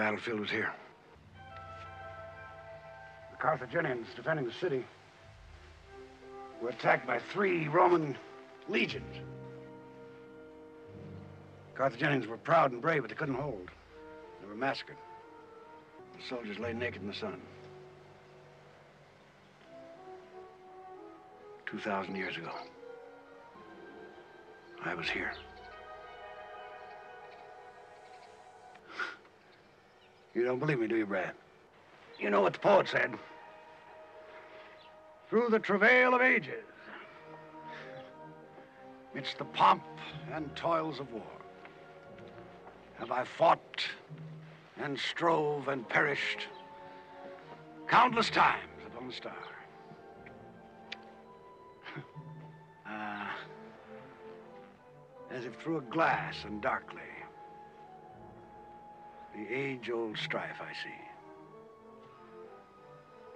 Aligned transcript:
battlefield 0.00 0.40
was 0.40 0.50
here. 0.50 0.72
The 3.32 3.36
Carthaginians 3.36 4.06
defending 4.16 4.46
the 4.46 4.52
city 4.52 4.82
were 6.62 6.70
attacked 6.70 7.06
by 7.06 7.18
three 7.18 7.68
Roman 7.68 8.16
legions. 8.66 9.14
Carthaginians 11.74 12.26
were 12.26 12.38
proud 12.38 12.72
and 12.72 12.80
brave, 12.80 13.02
but 13.02 13.10
they 13.10 13.14
couldn't 13.14 13.34
hold. 13.34 13.70
They 14.40 14.48
were 14.48 14.54
massacred. 14.54 14.96
The 16.16 16.26
soldiers 16.34 16.58
lay 16.58 16.72
naked 16.72 17.02
in 17.02 17.08
the 17.08 17.14
sun. 17.14 17.38
2,000 21.66 22.16
years 22.16 22.38
ago. 22.38 22.52
I 24.82 24.94
was 24.94 25.10
here. 25.10 25.32
You 30.34 30.44
don't 30.44 30.58
believe 30.58 30.78
me, 30.78 30.86
do 30.86 30.96
you, 30.96 31.06
Brad? 31.06 31.32
You 32.18 32.30
know 32.30 32.42
what 32.42 32.52
the 32.52 32.58
poet 32.58 32.88
said. 32.88 33.12
Through 35.28 35.48
the 35.50 35.58
travail 35.58 36.14
of 36.14 36.20
ages, 36.20 36.64
midst 39.14 39.38
the 39.38 39.44
pomp 39.44 39.82
and 40.32 40.54
toils 40.54 41.00
of 41.00 41.12
war, 41.12 41.22
have 42.98 43.10
I 43.10 43.24
fought 43.24 43.84
and 44.82 44.98
strove 44.98 45.68
and 45.68 45.88
perished 45.88 46.46
countless 47.88 48.30
times 48.30 48.82
upon 48.86 49.08
the 49.08 49.12
star. 49.12 49.34
Ah, 52.92 53.36
as 55.30 55.44
if 55.44 55.54
through 55.60 55.78
a 55.78 55.82
glass 55.82 56.44
and 56.44 56.60
darkly, 56.60 57.09
the 59.34 59.54
age-old 59.54 60.18
strife 60.18 60.60
I 60.60 60.72
see. 60.72 60.94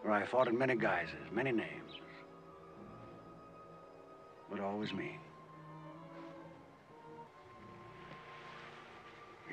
Where 0.02 0.12
I 0.12 0.26
fought 0.26 0.48
in 0.48 0.58
many 0.58 0.76
guises, 0.76 1.14
many 1.32 1.52
names, 1.52 1.92
but 4.50 4.60
always 4.60 4.92
me. 4.92 5.18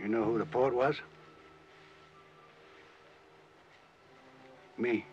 You 0.01 0.07
know 0.07 0.23
who 0.23 0.37
the 0.39 0.45
poet 0.45 0.73
was? 0.73 0.95
Me. 4.77 5.05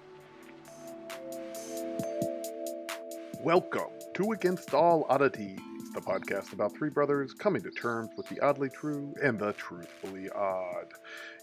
Welcome 3.41 3.91
to 4.14 4.33
Against 4.33 4.74
All 4.74 5.06
Oddities, 5.08 5.61
the 5.92 6.00
podcast 6.00 6.53
about 6.53 6.77
three 6.77 6.91
brothers 6.91 7.33
coming 7.33 7.62
to 7.62 7.70
terms 7.70 8.11
with 8.17 8.28
the 8.28 8.41
oddly 8.41 8.69
true 8.69 9.14
and 9.22 9.39
the 9.39 9.53
truthfully 9.55 10.28
odd. 10.30 10.86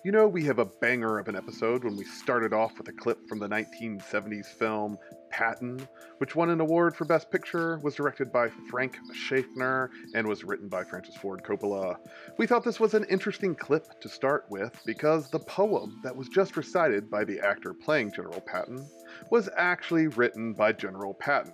You 0.03 0.11
know, 0.11 0.27
we 0.27 0.43
have 0.45 0.59
a 0.59 0.65
banger 0.65 1.17
of 1.17 1.27
an 1.27 1.35
episode 1.35 1.83
when 1.83 1.97
we 1.97 2.03
started 2.05 2.53
off 2.53 2.77
with 2.77 2.87
a 2.87 2.93
clip 2.93 3.27
from 3.27 3.39
the 3.39 3.47
1970s 3.47 4.45
film 4.45 4.97
Patton, 5.31 5.87
which 6.19 6.35
won 6.35 6.49
an 6.49 6.61
award 6.61 6.95
for 6.95 7.05
Best 7.05 7.31
Picture, 7.31 7.79
was 7.83 7.95
directed 7.95 8.31
by 8.31 8.49
Frank 8.69 8.97
Schaffner, 9.13 9.89
and 10.13 10.27
was 10.27 10.43
written 10.43 10.69
by 10.69 10.83
Francis 10.83 11.15
Ford 11.15 11.41
Coppola. 11.43 11.97
We 12.37 12.47
thought 12.47 12.63
this 12.63 12.79
was 12.79 12.93
an 12.93 13.05
interesting 13.09 13.55
clip 13.55 13.99
to 14.01 14.07
start 14.07 14.45
with 14.49 14.79
because 14.85 15.29
the 15.29 15.39
poem 15.39 15.99
that 16.03 16.15
was 16.15 16.29
just 16.29 16.55
recited 16.55 17.09
by 17.09 17.23
the 17.23 17.39
actor 17.39 17.73
playing 17.73 18.13
General 18.13 18.41
Patton 18.41 18.87
was 19.31 19.49
actually 19.57 20.07
written 20.07 20.53
by 20.53 20.71
General 20.71 21.13
Patton 21.13 21.53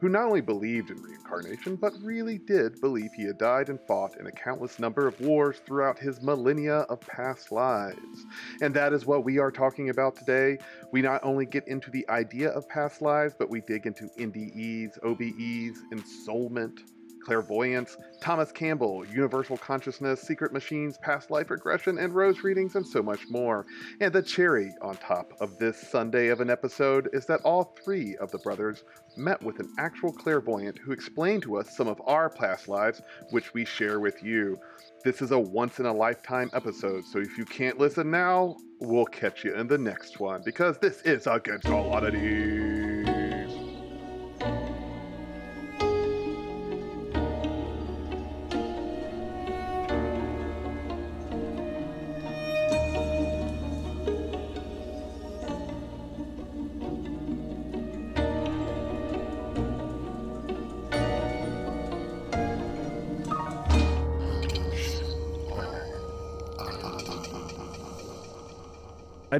who 0.00 0.08
not 0.08 0.26
only 0.26 0.40
believed 0.40 0.90
in 0.90 1.02
reincarnation, 1.02 1.76
but 1.76 1.92
really 2.02 2.38
did 2.38 2.80
believe 2.80 3.10
he 3.12 3.24
had 3.24 3.38
died 3.38 3.68
and 3.68 3.78
fought 3.86 4.16
in 4.18 4.26
a 4.26 4.32
countless 4.32 4.78
number 4.78 5.06
of 5.06 5.20
wars 5.20 5.60
throughout 5.66 5.98
his 5.98 6.22
millennia 6.22 6.78
of 6.88 7.00
past 7.00 7.52
lives. 7.52 8.26
And 8.62 8.74
that 8.74 8.92
is 8.92 9.04
what 9.04 9.24
we 9.24 9.38
are 9.38 9.50
talking 9.50 9.90
about 9.90 10.16
today. 10.16 10.58
We 10.90 11.02
not 11.02 11.20
only 11.22 11.44
get 11.44 11.68
into 11.68 11.90
the 11.90 12.08
idea 12.08 12.50
of 12.50 12.68
past 12.68 13.02
lives, 13.02 13.34
but 13.38 13.50
we 13.50 13.60
dig 13.60 13.86
into 13.86 14.08
NDEs, 14.18 14.98
OBEs, 15.04 15.78
and 15.90 16.02
ensoulment, 16.02 16.80
clairvoyance, 17.24 17.96
Thomas 18.20 18.52
Campbell, 18.52 19.04
universal 19.06 19.56
consciousness, 19.56 20.20
secret 20.20 20.52
machines, 20.52 20.98
past 20.98 21.30
life 21.30 21.50
regression, 21.50 21.98
and 21.98 22.14
rose 22.14 22.42
readings, 22.42 22.74
and 22.74 22.86
so 22.86 23.02
much 23.02 23.28
more. 23.28 23.66
And 24.00 24.12
the 24.12 24.22
cherry 24.22 24.72
on 24.82 24.96
top 24.96 25.32
of 25.40 25.58
this 25.58 25.78
sundae 25.90 26.28
of 26.28 26.40
an 26.40 26.50
episode 26.50 27.08
is 27.12 27.26
that 27.26 27.40
all 27.42 27.74
three 27.84 28.16
of 28.16 28.30
the 28.30 28.38
brothers 28.38 28.84
met 29.16 29.42
with 29.42 29.58
an 29.60 29.72
actual 29.78 30.12
clairvoyant 30.12 30.78
who 30.78 30.92
explained 30.92 31.42
to 31.42 31.56
us 31.56 31.76
some 31.76 31.88
of 31.88 32.00
our 32.06 32.30
past 32.30 32.68
lives, 32.68 33.02
which 33.30 33.54
we 33.54 33.64
share 33.64 34.00
with 34.00 34.22
you. 34.22 34.58
This 35.04 35.22
is 35.22 35.30
a 35.30 35.38
once 35.38 35.78
in 35.78 35.86
a 35.86 35.92
lifetime 35.92 36.50
episode, 36.52 37.04
so 37.04 37.18
if 37.18 37.38
you 37.38 37.44
can't 37.44 37.78
listen 37.78 38.10
now, 38.10 38.56
we'll 38.80 39.06
catch 39.06 39.44
you 39.44 39.54
in 39.54 39.66
the 39.66 39.78
next 39.78 40.20
one 40.20 40.42
because 40.44 40.78
this 40.78 41.02
is 41.02 41.26
Against 41.26 41.68
All 41.68 41.92
Oddities. 41.92 42.89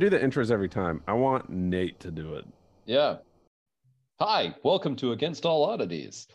Do 0.00 0.08
the 0.08 0.18
intros 0.18 0.50
every 0.50 0.68
time. 0.68 1.02
I 1.06 1.12
want 1.12 1.50
Nate 1.50 2.00
to 2.00 2.10
do 2.10 2.34
it. 2.36 2.46
Yeah. 2.86 3.16
Hi, 4.18 4.54
welcome 4.64 4.96
to 4.96 5.12
Against 5.12 5.44
All 5.44 5.62
Oddities. 5.64 6.26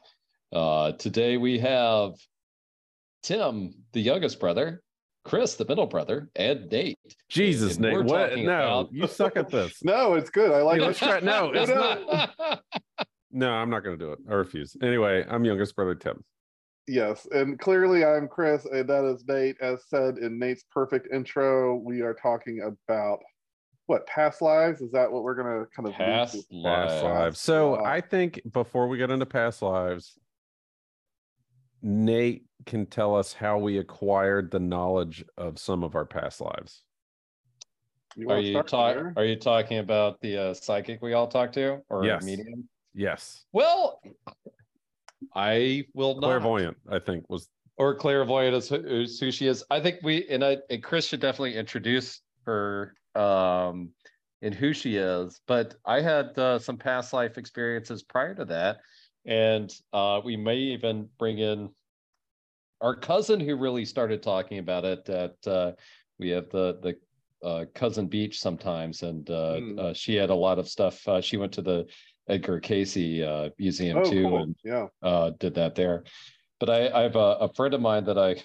Uh, 0.53 0.91
today 0.93 1.37
we 1.37 1.57
have 1.59 2.11
Tim, 3.23 3.73
the 3.93 4.01
youngest 4.01 4.39
brother, 4.39 4.83
Chris, 5.23 5.55
the 5.55 5.65
middle 5.65 5.87
brother, 5.87 6.29
and 6.35 6.69
Nate. 6.71 6.99
Jesus, 7.27 7.73
And 7.73 7.81
Nate. 7.85 7.93
we're 7.93 8.03
What? 8.03 8.29
talking 8.29 8.45
No, 8.45 8.53
about- 8.81 8.93
you 8.93 9.07
suck 9.07 9.35
at 9.35 9.49
this. 9.49 9.81
No, 9.83 10.13
it's 10.13 10.29
good. 10.29 10.51
I 10.51 10.61
like 10.61 10.77
Hey, 10.77 10.83
it. 10.83 10.87
let's 10.87 10.99
try. 10.99 11.19
No, 11.21 11.51
it's 11.51 11.71
not. 11.71 12.61
No, 13.31 13.49
I'm 13.51 13.71
not 13.71 13.83
going 13.83 13.97
to 13.97 14.05
do 14.05 14.11
it. 14.11 14.19
I 14.29 14.33
refuse. 14.35 14.77
Anyway, 14.83 15.25
I'm 15.27 15.43
youngest 15.43 15.75
brother 15.75 15.95
Tim. 15.95 16.23
Yes, 16.87 17.27
and 17.31 17.57
clearly 17.59 18.05
I'm 18.05 18.27
Chris, 18.27 18.65
and 18.65 18.87
that 18.87 19.03
is 19.05 19.25
Nate. 19.27 19.55
As 19.59 19.83
said 19.89 20.19
in 20.19 20.37
Nate's 20.37 20.63
perfect 20.71 21.07
intro, 21.11 21.75
we 21.77 22.01
are 22.01 22.13
talking 22.13 22.61
about 22.61 23.19
what 23.87 24.05
past 24.07 24.41
lives. 24.41 24.81
Is 24.81 24.91
that 24.91 25.11
what 25.11 25.23
we're 25.23 25.35
gonna 25.35 25.65
kind 25.75 25.87
of 25.87 25.93
lead 25.93 25.97
Past 25.97 26.33
to? 26.33 26.37
Past 26.39 26.51
lives. 26.51 27.03
lives. 27.03 27.39
So 27.39 27.71
Wow. 27.71 27.83
I 27.85 28.01
think 28.01 28.41
before 28.51 28.87
we 28.87 28.97
get 28.97 29.11
into 29.11 29.25
past 29.25 29.61
lives, 29.61 30.17
Nate 31.81 32.45
can 32.65 32.85
tell 32.87 33.15
us 33.15 33.33
how 33.33 33.59
we 33.59 33.77
acquired 33.77 34.49
the 34.49 34.59
knowledge 34.59 35.23
of 35.37 35.59
some 35.59 35.83
of 35.83 35.95
our 35.95 36.05
past 36.05 36.41
lives. 36.41 36.83
You 38.15 38.29
Are 38.29 38.39
you 38.39 38.53
start 38.53 38.67
talk? 38.67 38.95
there? 38.95 39.13
Are 39.17 39.25
you 39.25 39.35
talking 39.35 39.77
about 39.79 40.19
the 40.21 40.37
uh, 40.37 40.53
psychic 40.53 41.01
we 41.01 41.13
all 41.13 41.27
talked 41.27 41.53
to, 41.55 41.81
or 41.89 42.05
Yes. 42.05 42.23
medium? 42.23 42.67
Yes. 42.93 43.43
Well, 43.51 44.01
I 45.35 45.83
will 45.93 46.15
not. 46.15 46.23
Clairvoyant, 46.23 46.77
I 46.89 46.99
think, 46.99 47.29
was 47.29 47.49
or 47.77 47.93
clairvoyant 47.93 48.55
is 48.55 48.69
who, 48.69 48.75
is 48.77 49.19
who 49.19 49.31
she 49.31 49.47
is. 49.47 49.63
I 49.69 49.81
think 49.81 49.97
we 50.01 50.25
and 50.29 50.43
I 50.45 50.57
and 50.69 50.81
Chris 50.81 51.07
should 51.07 51.19
definitely 51.19 51.55
introduce 51.57 52.21
her 52.45 52.93
um 53.15 53.89
and 54.41 54.53
who 54.53 54.73
she 54.73 54.97
is. 54.97 55.39
But 55.47 55.75
I 55.85 56.01
had 56.01 56.37
uh, 56.37 56.59
some 56.59 56.77
past 56.77 57.13
life 57.13 57.37
experiences 57.37 58.03
prior 58.03 58.35
to 58.35 58.45
that, 58.45 58.77
and 59.25 59.73
uh, 59.93 60.21
we 60.23 60.37
may 60.37 60.57
even 60.57 61.09
bring 61.17 61.39
in 61.39 61.69
our 62.81 62.95
cousin 62.95 63.39
who 63.39 63.55
really 63.55 63.85
started 63.85 64.21
talking 64.21 64.59
about 64.59 64.85
it. 64.85 65.05
That 65.05 65.47
uh, 65.47 65.71
we 66.19 66.29
have 66.29 66.49
the 66.49 66.79
the 66.81 67.47
uh, 67.47 67.65
cousin 67.73 68.07
beach 68.07 68.39
sometimes, 68.39 69.03
and 69.03 69.29
uh, 69.29 69.93
she 69.93 70.15
had 70.15 70.29
a 70.29 70.35
lot 70.35 70.59
of 70.59 70.67
stuff. 70.67 71.07
Uh, 71.07 71.21
she 71.21 71.37
went 71.37 71.53
to 71.53 71.61
the 71.61 71.85
Edgar 72.27 72.59
Cayce 72.59 72.97
uh, 73.23 73.49
museum 73.57 73.99
Oh, 73.99 74.09
too, 74.09 74.27
cool. 74.27 74.43
and 74.43 74.55
Yeah. 74.63 74.87
uh, 75.01 75.31
did 75.39 75.55
that 75.55 75.75
there. 75.75 76.03
But 76.59 76.69
I, 76.69 76.89
I 76.89 77.01
have 77.03 77.15
a, 77.15 77.37
a 77.41 77.53
friend 77.53 77.73
of 77.73 77.81
mine 77.81 78.05
that 78.05 78.17
I 78.17 78.35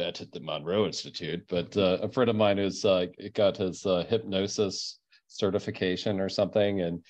at 0.00 0.32
the 0.32 0.40
Monroe 0.40 0.86
Institute, 0.86 1.44
but 1.48 1.76
uh, 1.76 1.98
a 2.02 2.08
friend 2.08 2.30
of 2.30 2.36
mine 2.36 2.58
who's 2.58 2.84
uh, 2.84 3.06
got 3.34 3.56
his 3.56 3.84
uh, 3.86 4.04
hypnosis 4.08 5.00
certification 5.26 6.20
or 6.20 6.28
something, 6.28 6.80
and 6.80 7.04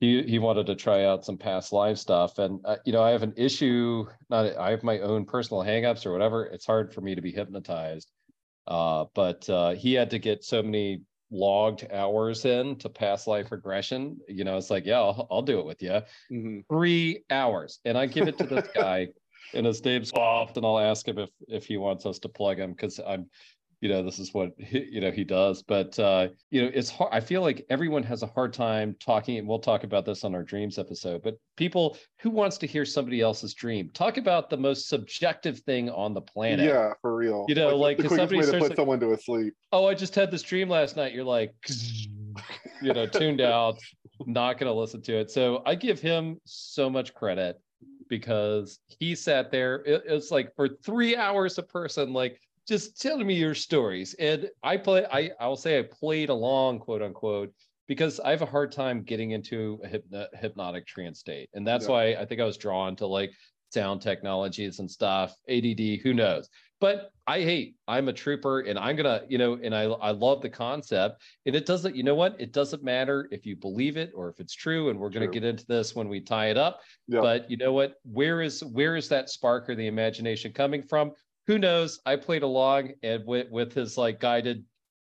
he 0.00 0.22
he 0.22 0.38
wanted 0.38 0.66
to 0.66 0.74
try 0.74 1.04
out 1.04 1.24
some 1.24 1.36
past 1.38 1.72
life 1.72 1.98
stuff. 1.98 2.38
And 2.38 2.60
uh, 2.64 2.76
you 2.84 2.92
know, 2.92 3.02
I 3.02 3.10
have 3.10 3.22
an 3.22 3.34
issue. 3.36 4.06
Not 4.30 4.56
I 4.56 4.70
have 4.70 4.82
my 4.82 5.00
own 5.00 5.24
personal 5.24 5.62
hangups 5.62 6.06
or 6.06 6.12
whatever. 6.12 6.46
It's 6.46 6.66
hard 6.66 6.92
for 6.92 7.00
me 7.00 7.14
to 7.14 7.22
be 7.22 7.32
hypnotized. 7.32 8.10
Uh, 8.66 9.06
but 9.14 9.48
uh, 9.48 9.70
he 9.74 9.94
had 9.94 10.10
to 10.10 10.18
get 10.18 10.44
so 10.44 10.62
many 10.62 11.02
logged 11.30 11.86
hours 11.92 12.44
in 12.44 12.76
to 12.76 12.88
past 12.88 13.26
life 13.26 13.50
regression. 13.50 14.18
You 14.28 14.44
know, 14.44 14.56
it's 14.56 14.70
like, 14.70 14.86
yeah, 14.86 15.00
I'll, 15.00 15.26
I'll 15.30 15.42
do 15.42 15.58
it 15.58 15.66
with 15.66 15.82
you 15.82 16.02
Mhm. 16.30 16.64
three 16.68 17.24
hours 17.30 17.80
and 17.84 17.96
i 17.96 18.06
give 18.06 18.28
it 18.28 18.38
to 18.38 18.46
this 18.46 18.68
guy 18.74 19.08
and 19.54 19.66
as 19.66 19.80
Dave's 19.80 20.10
soft 20.10 20.56
and 20.56 20.66
i'll 20.66 20.78
ask 20.78 21.06
him 21.06 21.18
if 21.18 21.30
if 21.48 21.66
he 21.66 21.76
wants 21.76 22.06
us 22.06 22.18
to 22.20 22.28
plug 22.28 22.58
him 22.58 22.72
because 22.72 23.00
i'm 23.06 23.26
you 23.80 23.88
know 23.88 24.02
this 24.02 24.18
is 24.18 24.34
what 24.34 24.50
he, 24.58 24.88
you 24.90 25.00
know 25.00 25.10
he 25.10 25.24
does. 25.24 25.62
But 25.62 25.98
uh 25.98 26.28
you 26.50 26.62
know 26.62 26.70
it's 26.74 26.90
hard 26.90 27.10
i 27.12 27.20
feel 27.20 27.42
like 27.42 27.64
everyone 27.70 28.02
has 28.02 28.22
a 28.22 28.26
hard 28.26 28.52
time 28.52 28.96
talking 28.98 29.38
and 29.38 29.46
we'll 29.46 29.60
talk 29.60 29.84
about 29.84 30.04
this 30.04 30.24
on 30.24 30.34
our 30.34 30.42
dreams 30.42 30.78
episode 30.78 31.22
but 31.22 31.36
people 31.56 31.96
who 32.18 32.30
wants 32.30 32.58
to 32.58 32.66
hear 32.66 32.84
somebody 32.84 33.20
else's 33.20 33.54
dream? 33.54 33.90
Talk 33.94 34.16
about 34.16 34.50
the 34.50 34.56
most 34.56 34.88
subjective 34.88 35.60
thing 35.60 35.90
on 35.90 36.14
the 36.14 36.20
planet. 36.20 36.66
Yeah, 36.66 36.92
for 37.00 37.14
real. 37.14 37.46
You 37.48 37.54
know, 37.54 37.76
like, 37.76 37.96
the 37.96 38.08
quickest 38.08 38.30
somebody 38.30 38.40
way 38.40 38.46
to 38.46 38.52
put 38.52 38.70
like- 38.70 38.76
someone 38.76 39.00
to 39.00 39.16
sleep. 39.16 39.54
oh 39.72 39.86
i 39.86 39.94
just 39.94 40.14
had 40.14 40.30
this 40.30 40.42
dream 40.42 40.68
last 40.68 40.96
night. 40.96 41.12
You're 41.12 41.24
like 41.24 41.54
you 42.82 42.92
know 42.92 43.06
tuned 43.06 43.40
out 43.40 43.78
not 44.26 44.58
going 44.58 44.68
to 44.68 44.74
listen 44.74 45.00
to 45.02 45.18
it. 45.18 45.30
So 45.30 45.62
i 45.66 45.74
give 45.74 46.00
him 46.00 46.40
so 46.44 46.90
much 46.90 47.14
credit 47.14 47.60
because 48.08 48.80
he 48.98 49.14
sat 49.14 49.50
there 49.50 49.76
it, 49.84 50.02
it's 50.06 50.30
like 50.30 50.54
for 50.54 50.68
three 50.82 51.16
hours 51.16 51.58
a 51.58 51.62
person 51.62 52.12
like 52.12 52.40
just 52.66 53.00
telling 53.00 53.26
me 53.26 53.34
your 53.34 53.54
stories 53.54 54.14
and 54.14 54.48
i 54.62 54.76
play 54.76 55.06
i 55.12 55.30
i'll 55.40 55.56
say 55.56 55.78
i 55.78 55.82
played 55.82 56.28
along 56.28 56.78
quote 56.78 57.02
unquote 57.02 57.52
because 57.86 58.20
i 58.20 58.30
have 58.30 58.42
a 58.42 58.46
hard 58.46 58.72
time 58.72 59.02
getting 59.02 59.30
into 59.32 59.80
a 59.84 59.88
hypno- 59.88 60.28
hypnotic 60.34 60.86
trance 60.86 61.18
state 61.20 61.48
and 61.54 61.66
that's 61.66 61.86
Yeah. 61.86 61.92
why 61.92 62.04
i 62.14 62.24
think 62.24 62.40
i 62.40 62.44
was 62.44 62.56
drawn 62.56 62.96
to 62.96 63.06
like 63.06 63.30
sound 63.70 64.00
technologies 64.02 64.78
and 64.78 64.90
stuff 64.90 65.34
add 65.48 65.64
who 66.02 66.14
knows? 66.14 66.48
But 66.80 67.10
i 67.26 67.40
hate 67.42 67.74
i'm 67.88 68.08
a 68.08 68.12
trooper 68.12 68.60
and 68.60 68.78
i'm 68.78 68.96
gonna 68.96 69.20
you 69.28 69.36
know 69.36 69.58
and 69.62 69.74
i 69.74 69.82
i 69.82 70.10
love 70.12 70.40
the 70.40 70.48
concept. 70.48 71.20
And 71.44 71.54
it 71.56 71.66
doesn't 71.66 71.94
you 71.96 72.02
know 72.02 72.14
what? 72.14 72.36
It 72.40 72.52
doesn't 72.52 72.82
matter 72.82 73.28
if 73.32 73.44
you 73.44 73.56
believe 73.56 73.96
it 73.96 74.12
or 74.14 74.28
if 74.30 74.38
it's 74.40 74.54
true 74.54 74.88
and 74.90 74.98
we're 74.98 75.10
to 75.22 75.26
True. 75.26 75.40
get 75.40 75.44
into 75.44 75.66
this 75.66 75.94
when 75.94 76.08
we 76.08 76.20
tie 76.20 76.50
it 76.50 76.56
up. 76.56 76.80
Yeah. 77.08 77.20
but 77.20 77.50
you 77.50 77.56
know 77.56 77.72
what? 77.72 77.94
Where 78.04 78.40
is 78.42 78.62
where 78.64 78.96
is 78.96 79.08
that 79.08 79.28
spark 79.28 79.68
or 79.68 79.74
the 79.74 79.88
imagination 79.88 80.52
coming 80.52 80.82
from? 80.82 81.12
Who 81.48 81.58
knows? 81.58 82.00
I 82.06 82.16
played 82.16 82.42
along 82.44 82.92
and 83.02 83.24
with 83.26 83.50
with 83.50 83.72
his 83.72 83.98
like 83.98 84.20
guided 84.20 84.64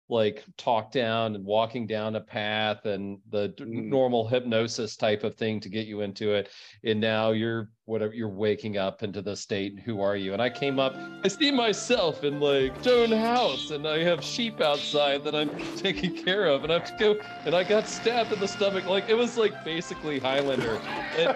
like 0.10 0.44
talk 0.58 0.92
down 0.92 1.34
and 1.34 1.46
walking 1.46 1.88
down 1.88 2.16
a 2.18 2.22
path 2.22 2.86
and 2.86 3.20
the 3.30 3.54
Mm. 3.60 3.86
normal 3.86 4.28
hypnosis 4.28 4.98
type 4.98 5.24
of 5.24 5.36
thing 5.38 5.60
to 5.62 5.70
get 5.70 5.88
you 5.88 6.02
into 6.02 6.34
it. 6.34 6.50
And 6.84 7.00
now 7.00 7.32
you're 7.32 7.72
whatever 7.86 8.14
you're 8.14 8.30
waking 8.30 8.78
up 8.78 9.04
into 9.04 9.22
the 9.22 9.36
state 9.36 9.74
and 9.74 9.82
who 9.82 10.00
are 10.00 10.16
you 10.16 10.32
and 10.32 10.42
i 10.42 10.50
came 10.50 10.80
up 10.80 10.96
i 11.24 11.28
see 11.28 11.52
myself 11.52 12.24
in 12.24 12.40
like 12.40 12.74
stone 12.82 13.12
house 13.12 13.72
and 13.72 13.86
i 13.86 14.02
have 14.02 14.24
sheep 14.24 14.62
outside 14.62 15.22
that 15.24 15.36
i'm 15.36 15.50
taking 15.76 16.16
care 16.16 16.46
of 16.46 16.64
and 16.64 16.72
i 16.72 16.80
have 16.80 16.86
to 16.86 16.96
go 16.98 17.20
and 17.46 17.54
i 17.54 17.64
got 17.64 17.86
stabbed 17.88 18.32
in 18.32 18.40
the 18.40 18.48
stomach 18.48 18.86
like 18.86 19.10
it 19.10 19.16
was 19.16 19.38
like 19.38 19.66
basically 19.66 20.18
highlander 20.18 20.80
and 21.18 21.36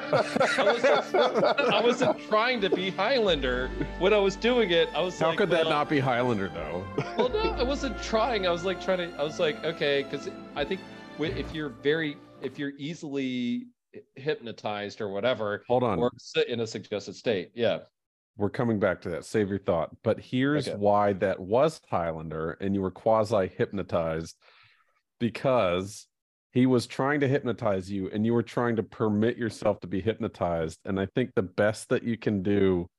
I 0.57 0.63
wasn't, 0.63 1.15
I 1.73 1.81
wasn't 1.83 2.19
trying 2.27 2.61
to 2.61 2.69
be 2.69 2.89
Highlander 2.89 3.69
when 3.99 4.13
I 4.13 4.17
was 4.17 4.35
doing 4.35 4.71
it. 4.71 4.89
I 4.95 5.01
was 5.01 5.19
How 5.19 5.29
like, 5.29 5.38
could 5.38 5.49
that 5.51 5.65
well- 5.65 5.73
not 5.73 5.89
be 5.89 5.99
Highlander 5.99 6.49
though? 6.49 6.83
well, 7.17 7.29
no, 7.29 7.51
I 7.51 7.63
wasn't 7.63 8.01
trying. 8.01 8.47
I 8.47 8.51
was 8.51 8.63
like 8.65 8.81
trying 8.81 8.97
to. 8.97 9.15
I 9.19 9.23
was 9.23 9.39
like, 9.39 9.63
okay, 9.63 10.03
because 10.03 10.29
I 10.55 10.63
think 10.63 10.81
if 11.19 11.53
you're 11.53 11.69
very, 11.69 12.17
if 12.41 12.57
you're 12.57 12.73
easily 12.77 13.67
hypnotized 14.15 15.01
or 15.01 15.09
whatever, 15.09 15.63
Hold 15.67 15.83
on. 15.83 15.99
or 15.99 16.11
sit 16.17 16.47
in 16.49 16.59
a 16.61 16.67
suggested 16.67 17.15
state, 17.15 17.51
yeah, 17.55 17.79
We're 18.38 18.49
coming 18.51 18.79
back 18.79 19.01
to 19.01 19.09
that. 19.09 19.25
Save 19.25 19.49
your 19.49 19.57
thought. 19.59 19.89
But 20.03 20.19
here's 20.19 20.67
Okay. 20.67 20.77
why 20.77 21.13
that 21.13 21.39
was 21.39 21.81
Highlander 21.89 22.51
and 22.61 22.75
you 22.75 22.81
were 22.81 22.91
quasi 22.91 23.47
hypnotized 23.47 24.35
because 25.19 26.07
he 26.51 26.65
was 26.65 26.88
trying 26.88 27.19
to 27.21 27.27
hypnotize 27.27 27.89
you 27.91 28.09
and 28.11 28.25
you 28.25 28.33
were 28.33 28.44
trying 28.44 28.75
to 28.75 28.83
permit 28.83 29.38
yourself 29.38 29.79
to 29.81 29.88
be 29.88 30.01
hypnotized. 30.01 30.79
And 30.85 30.99
I 30.99 31.07
think 31.07 31.31
the 31.35 31.41
best 31.44 31.89
that 31.89 32.03
you 32.03 32.17
can 32.17 32.41
do 32.44 32.89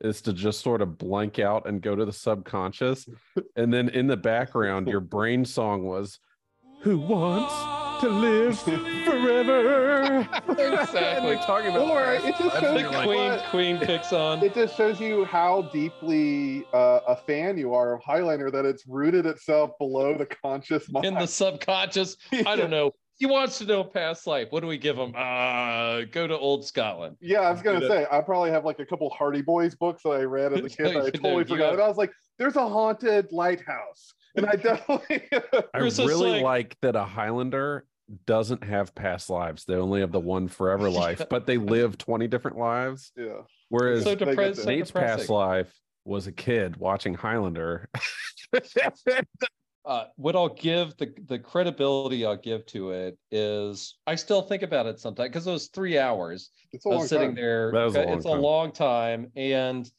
is 0.00 0.20
to 0.22 0.32
just 0.32 0.60
sort 0.60 0.82
of 0.82 0.98
blank 0.98 1.38
out 1.38 1.66
and 1.66 1.80
go 1.80 1.94
to 1.96 2.04
the 2.04 2.12
subconscious. 2.12 3.06
and 3.56 3.72
then 3.72 3.88
in 3.90 4.06
the 4.06 4.16
background, 4.16 4.88
your 4.88 5.00
brain 5.00 5.44
song 5.44 5.84
was, 5.84 6.18
Who 6.82 6.98
wants 6.98 7.54
to 8.00 8.08
live 8.08 8.58
forever? 8.58 10.28
Exactly. 10.48 11.26
We're 11.36 11.36
talking 11.44 11.70
about 11.70 11.88
Or 11.88 12.12
it 12.14 12.22
just 12.38 12.40
shows 12.60 12.60
the 12.74 12.80
you're 12.80 12.90
like, 12.90 13.06
Queen 13.06 13.30
what? 13.30 13.44
Queen 13.50 13.78
kicks 13.78 14.12
on. 14.12 14.42
It 14.44 14.54
just 14.54 14.76
shows 14.76 15.00
you 15.00 15.24
how 15.24 15.62
deeply 15.72 16.64
uh, 16.72 17.00
a 17.08 17.16
fan 17.16 17.56
you 17.58 17.74
are 17.74 17.94
of 17.94 18.02
Highlander 18.02 18.50
that 18.50 18.64
it's 18.64 18.86
rooted 18.86 19.26
itself 19.26 19.70
below 19.78 20.16
the 20.16 20.26
conscious 20.26 20.90
mind. 20.90 21.06
in 21.06 21.14
the 21.14 21.26
subconscious. 21.26 22.16
I 22.46 22.56
don't 22.56 22.70
know. 22.70 22.92
He 23.18 23.24
wants 23.24 23.56
to 23.58 23.64
know 23.64 23.82
past 23.82 24.26
life. 24.26 24.48
What 24.50 24.60
do 24.60 24.66
we 24.66 24.76
give 24.76 24.98
him? 24.98 25.14
Uh, 25.16 26.02
go 26.12 26.26
to 26.26 26.36
old 26.38 26.66
Scotland. 26.66 27.16
Yeah, 27.20 27.40
I 27.40 27.50
was 27.50 27.62
gonna 27.62 27.80
You 27.80 27.88
know- 27.88 27.94
say 27.94 28.06
I 28.12 28.20
probably 28.20 28.50
have 28.50 28.66
like 28.66 28.78
a 28.78 28.84
couple 28.84 29.08
Hardy 29.10 29.40
Boys 29.40 29.74
books 29.74 30.02
that 30.02 30.10
I 30.10 30.22
read 30.24 30.52
as 30.52 30.58
a 30.60 30.68
kid 30.68 30.88
that 30.88 30.88
I 30.88 30.90
You 30.90 30.96
know, 31.04 31.10
totally 31.10 31.44
forgot 31.44 31.58
got- 31.58 31.74
about. 31.74 31.84
I 31.86 31.88
was 31.88 31.96
like, 31.96 32.12
"There's 32.38 32.56
a 32.56 32.68
haunted 32.68 33.32
lighthouse," 33.32 34.12
and 34.36 34.46
I 34.46 34.56
definitely 34.56 35.22
I 35.74 35.78
really 35.78 36.30
like- 36.32 36.42
like 36.42 36.76
that 36.82 36.96
a 36.96 37.04
Highlander 37.04 37.86
doesn't 38.26 38.62
have 38.62 38.94
past 38.94 39.30
lives. 39.30 39.64
They 39.64 39.74
only 39.74 40.00
have 40.00 40.12
the 40.12 40.20
one 40.20 40.46
forever 40.48 40.88
Yeah. 40.88 40.98
life, 40.98 41.22
but 41.28 41.46
they 41.46 41.58
live 41.58 41.98
20 41.98 42.28
different 42.28 42.56
lives. 42.56 43.12
yeah. 43.16 43.40
Whereas 43.68 44.04
So 44.04 44.14
They 44.14 44.36
get 44.36 44.56
So 44.56 44.64
Nate's 44.64 44.90
past 44.92 45.28
life 45.28 45.72
was 46.04 46.26
a 46.28 46.32
kid 46.32 46.76
watching 46.76 47.14
Highlander. 47.14 47.88
uh, 49.84 50.04
what 50.16 50.36
I'll 50.36 50.48
give 50.54 50.96
the 50.98 51.12
the 51.26 51.38
credibility 51.38 52.24
I'll 52.24 52.36
give 52.36 52.64
to 52.66 52.90
it 52.92 53.18
is 53.30 53.96
I 54.06 54.14
still 54.14 54.42
think 54.42 54.62
about 54.62 54.86
it 54.86 55.00
sometimes 55.00 55.28
because 55.30 55.46
it 55.46 55.52
was 55.52 55.68
three 55.68 55.98
hours 55.98 56.50
It's 56.72 56.84
a 56.86 56.88
long 56.88 57.06
sitting 57.06 57.28
time. 57.30 57.34
there. 57.36 57.72
That 57.72 57.84
was 57.84 57.96
a 57.96 58.02
long 58.04 58.16
it's 58.16 58.24
time. 58.26 58.38
a 58.38 58.40
long 58.40 58.72
time, 58.72 59.32
and 59.36 59.90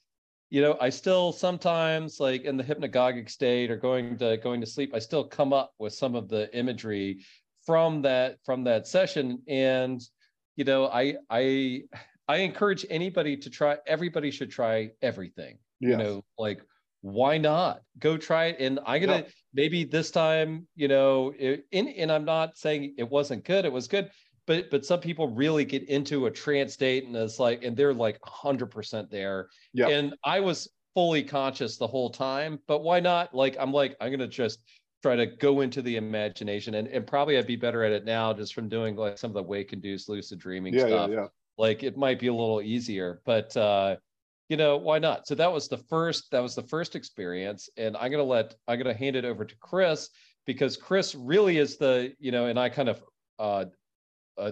you 0.49 0.61
know 0.61 0.77
I 0.79 0.89
still 0.89 1.31
sometimes 1.31 2.19
like 2.19 2.43
in 2.43 2.57
the 2.57 2.63
hypnagogic 2.63 3.29
state 3.29 3.71
or 3.71 3.77
going 3.77 4.17
to 4.17 4.37
going 4.37 4.61
to 4.61 4.67
sleep, 4.67 4.93
I 4.93 4.99
still 4.99 5.23
come 5.23 5.53
up 5.53 5.73
with 5.79 5.93
some 5.93 6.15
of 6.15 6.29
the 6.29 6.55
imagery 6.57 7.23
from 7.65 8.01
that 8.03 8.37
from 8.45 8.63
that 8.65 8.87
session, 8.87 9.41
and 9.47 10.01
you 10.55 10.63
know 10.63 10.87
I 10.87 11.15
I 11.29 11.83
I 12.27 12.37
encourage 12.37 12.85
anybody 12.89 13.37
to 13.37 13.49
try. 13.49 13.77
Everybody 13.85 14.31
should 14.31 14.51
try 14.51 14.91
everything 15.01 15.57
you 15.79 15.97
know 15.97 16.23
like 16.37 16.61
why 17.01 17.37
not 17.37 17.81
go 17.99 18.17
try 18.17 18.45
it 18.45 18.57
and 18.59 18.79
i'm 18.85 18.99
gonna 18.99 19.17
Yeah. 19.17 19.23
maybe 19.53 19.83
this 19.83 20.09
time 20.11 20.67
you 20.75 20.87
know 20.87 21.33
it, 21.37 21.65
and, 21.71 21.87
and 21.87 22.11
i'm 22.11 22.25
not 22.25 22.57
saying 22.57 22.95
it 22.97 23.07
wasn't 23.09 23.45
good 23.45 23.65
it 23.65 23.71
was 23.71 23.87
good 23.87 24.09
but 24.47 24.69
but 24.71 24.85
some 24.85 24.99
people 24.99 25.27
really 25.27 25.65
get 25.65 25.83
into 25.89 26.25
a 26.25 26.31
trance 26.31 26.73
state 26.73 27.05
and 27.05 27.15
it's 27.15 27.37
like 27.37 27.63
and 27.63 27.77
they're 27.77 27.93
like 27.93 28.19
100% 28.21 29.09
there 29.11 29.49
Yeah. 29.73 29.89
and 29.89 30.15
i 30.23 30.39
was 30.39 30.67
fully 30.95 31.23
conscious 31.23 31.77
the 31.77 31.85
whole 31.85 32.09
time 32.09 32.57
but 32.67 32.79
why 32.79 32.99
not 32.99 33.35
like 33.35 33.55
i'm 33.59 33.71
like 33.71 33.95
i'm 34.01 34.09
gonna 34.09 34.27
just 34.27 34.59
try 35.03 35.15
to 35.15 35.27
go 35.27 35.61
into 35.61 35.83
the 35.83 35.95
imagination 35.97 36.73
and, 36.73 36.87
and 36.87 37.05
probably 37.05 37.37
i'd 37.37 37.45
be 37.45 37.55
better 37.55 37.83
at 37.83 37.91
it 37.91 38.03
now 38.03 38.33
just 38.33 38.55
from 38.55 38.67
doing 38.67 38.95
like 38.95 39.17
some 39.19 39.29
of 39.29 39.35
the 39.35 39.43
wake 39.43 39.73
induced 39.73 40.09
lucid 40.09 40.39
dreaming 40.39 40.73
Yeah, 40.73 40.81
yeah, 40.81 40.87
stuff 40.87 41.09
yeah. 41.11 41.27
like 41.59 41.83
it 41.83 41.97
might 41.97 42.19
be 42.19 42.27
a 42.27 42.33
little 42.33 42.61
easier 42.61 43.21
but 43.25 43.55
uh 43.55 43.97
you 44.49 44.57
know 44.57 44.77
why 44.77 44.97
not 44.97 45.27
so 45.27 45.35
that 45.35 45.51
was 45.51 45.67
the 45.67 45.77
first 45.77 46.31
that 46.31 46.39
was 46.39 46.55
the 46.55 46.63
first 46.63 46.95
experience 46.95 47.69
and 47.77 47.95
i'm 47.97 48.11
to 48.11 48.23
let 48.23 48.55
i'm 48.67 48.81
to 48.83 48.93
hand 48.93 49.15
it 49.15 49.25
over 49.25 49.45
to 49.45 49.55
chris 49.57 50.09
because 50.47 50.77
chris 50.77 51.13
really 51.13 51.57
is 51.59 51.77
the 51.77 52.11
you 52.17 52.31
know 52.31 52.47
and 52.47 52.57
i 52.57 52.69
kind 52.69 52.89
of 52.89 53.03
uh 53.37 53.65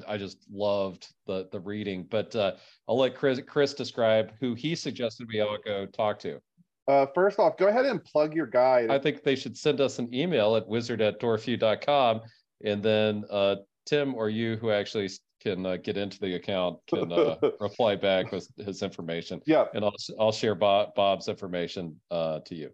I 0.08 0.18
just 0.18 0.40
loved 0.52 1.08
the 1.28 1.48
the 1.52 1.60
reading, 1.60 2.08
but 2.10 2.36
uh, 2.36 2.54
I'll 2.88 2.98
let 2.98 3.16
Chris 3.16 3.40
Chris 3.46 3.74
describe 3.74 4.32
who 4.40 4.54
he 4.54 4.76
suggested 4.76 5.28
we 5.32 5.42
all 5.42 5.58
go 5.64 5.86
talk 5.86 6.20
to. 6.20 6.40
Uh, 6.88 7.08
first 7.16 7.40
off, 7.40 7.58
go 7.58 7.68
ahead 7.68 7.86
and 7.86 8.04
plug 8.04 8.36
your 8.36 8.46
guide. 8.46 8.92
I 8.92 9.00
think 9.00 9.24
they 9.24 9.36
should 9.36 9.58
send 9.58 9.82
us 9.82 9.98
an 9.98 10.14
email 10.14 10.56
at 10.56 10.68
wizard 10.68 11.02
at 11.02 11.20
dorfview.com 11.20 12.22
and 12.64 12.82
then 12.82 13.24
uh, 13.30 13.56
Tim 13.86 14.16
or 14.16 14.30
you 14.30 14.58
who 14.58 14.72
actually 14.72 15.10
can 15.42 15.66
uh, 15.66 15.78
get 15.78 15.98
into 15.98 16.20
the 16.20 16.36
account 16.36 16.80
can 16.88 17.12
uh, 17.12 17.36
reply 17.60 17.96
back 17.96 18.32
with 18.32 18.48
his 18.58 18.82
information. 18.82 19.42
yeah, 19.46 19.66
And 19.74 19.84
I'll, 19.84 19.96
I'll 20.20 20.32
share 20.32 20.56
Bob, 20.56 20.96
Bob's 20.96 21.28
information 21.28 22.00
uh, 22.10 22.40
to 22.46 22.56
you. 22.56 22.72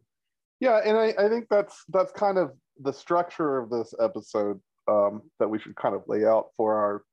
yeah, 0.59 0.81
and 0.85 0.97
I, 0.97 1.13
I 1.17 1.29
think 1.29 1.47
that's 1.49 1.83
that's 1.89 2.11
kind 2.11 2.37
of 2.37 2.51
the 2.79 2.93
structure 2.93 3.57
of 3.57 3.69
this 3.69 3.93
episode 3.99 4.59
um, 4.87 5.21
that 5.39 5.49
we 5.49 5.59
should 5.59 5.75
kind 5.75 5.95
of 5.95 6.03
lay 6.07 6.25
out 6.25 6.47
for 6.57 6.75
our 6.75 7.03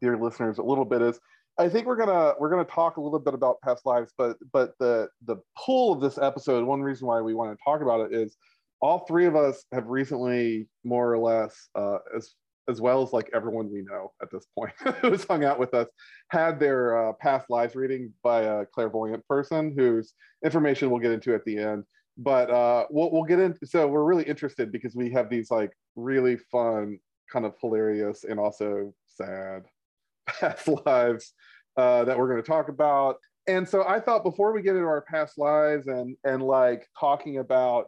dear 0.00 0.16
listeners 0.16 0.58
a 0.58 0.62
little 0.62 0.84
bit 0.84 1.02
is 1.02 1.18
I 1.58 1.68
think 1.68 1.86
we're 1.86 1.96
gonna 1.96 2.34
we're 2.38 2.50
gonna 2.50 2.64
talk 2.64 2.98
a 2.98 3.00
little 3.00 3.18
bit 3.18 3.32
about 3.32 3.60
past 3.62 3.86
lives, 3.86 4.12
but 4.18 4.36
but 4.52 4.74
the 4.78 5.08
the 5.24 5.36
pull 5.56 5.92
of 5.92 6.00
this 6.00 6.18
episode, 6.18 6.64
one 6.66 6.82
reason 6.82 7.06
why 7.06 7.20
we 7.22 7.34
want 7.34 7.56
to 7.56 7.64
talk 7.64 7.80
about 7.80 8.00
it 8.00 8.12
is 8.12 8.36
all 8.80 9.06
three 9.06 9.24
of 9.24 9.36
us 9.36 9.64
have 9.72 9.86
recently 9.86 10.68
more 10.84 11.10
or 11.10 11.18
less 11.18 11.68
uh, 11.74 11.98
as 12.14 12.34
as 12.68 12.80
well 12.80 13.02
as 13.02 13.12
like 13.12 13.30
everyone 13.32 13.70
we 13.72 13.82
know 13.82 14.12
at 14.20 14.30
this 14.30 14.46
point 14.58 14.72
who's 15.00 15.24
hung 15.24 15.44
out 15.44 15.58
with 15.58 15.72
us 15.72 15.86
had 16.30 16.58
their 16.58 17.08
uh, 17.08 17.12
past 17.20 17.48
lives 17.48 17.74
reading 17.74 18.12
by 18.22 18.42
a 18.42 18.66
clairvoyant 18.66 19.26
person 19.28 19.72
whose 19.76 20.14
information 20.44 20.90
we'll 20.90 21.00
get 21.00 21.12
into 21.12 21.34
at 21.34 21.44
the 21.44 21.56
end. 21.56 21.84
But 22.18 22.50
uh, 22.50 22.86
we'll, 22.90 23.12
we'll 23.12 23.24
get 23.24 23.38
into 23.38 23.66
so 23.66 23.86
we're 23.86 24.04
really 24.04 24.24
interested 24.24 24.72
because 24.72 24.94
we 24.94 25.10
have 25.12 25.30
these 25.30 25.50
like 25.50 25.70
really 25.96 26.36
fun 26.36 26.98
kind 27.32 27.44
of 27.44 27.54
hilarious 27.60 28.24
and 28.24 28.38
also 28.38 28.92
sad 29.06 29.64
past 30.26 30.68
lives 30.86 31.32
uh, 31.76 32.04
that 32.04 32.16
we're 32.18 32.28
going 32.28 32.42
to 32.42 32.48
talk 32.48 32.68
about. 32.68 33.16
And 33.48 33.68
so 33.68 33.84
i 33.86 34.00
thought 34.00 34.24
before 34.24 34.52
we 34.52 34.60
get 34.60 34.74
into 34.74 34.86
our 34.86 35.02
past 35.02 35.38
lives 35.38 35.86
and 35.86 36.16
and 36.24 36.42
like 36.42 36.88
talking 36.98 37.38
about 37.38 37.86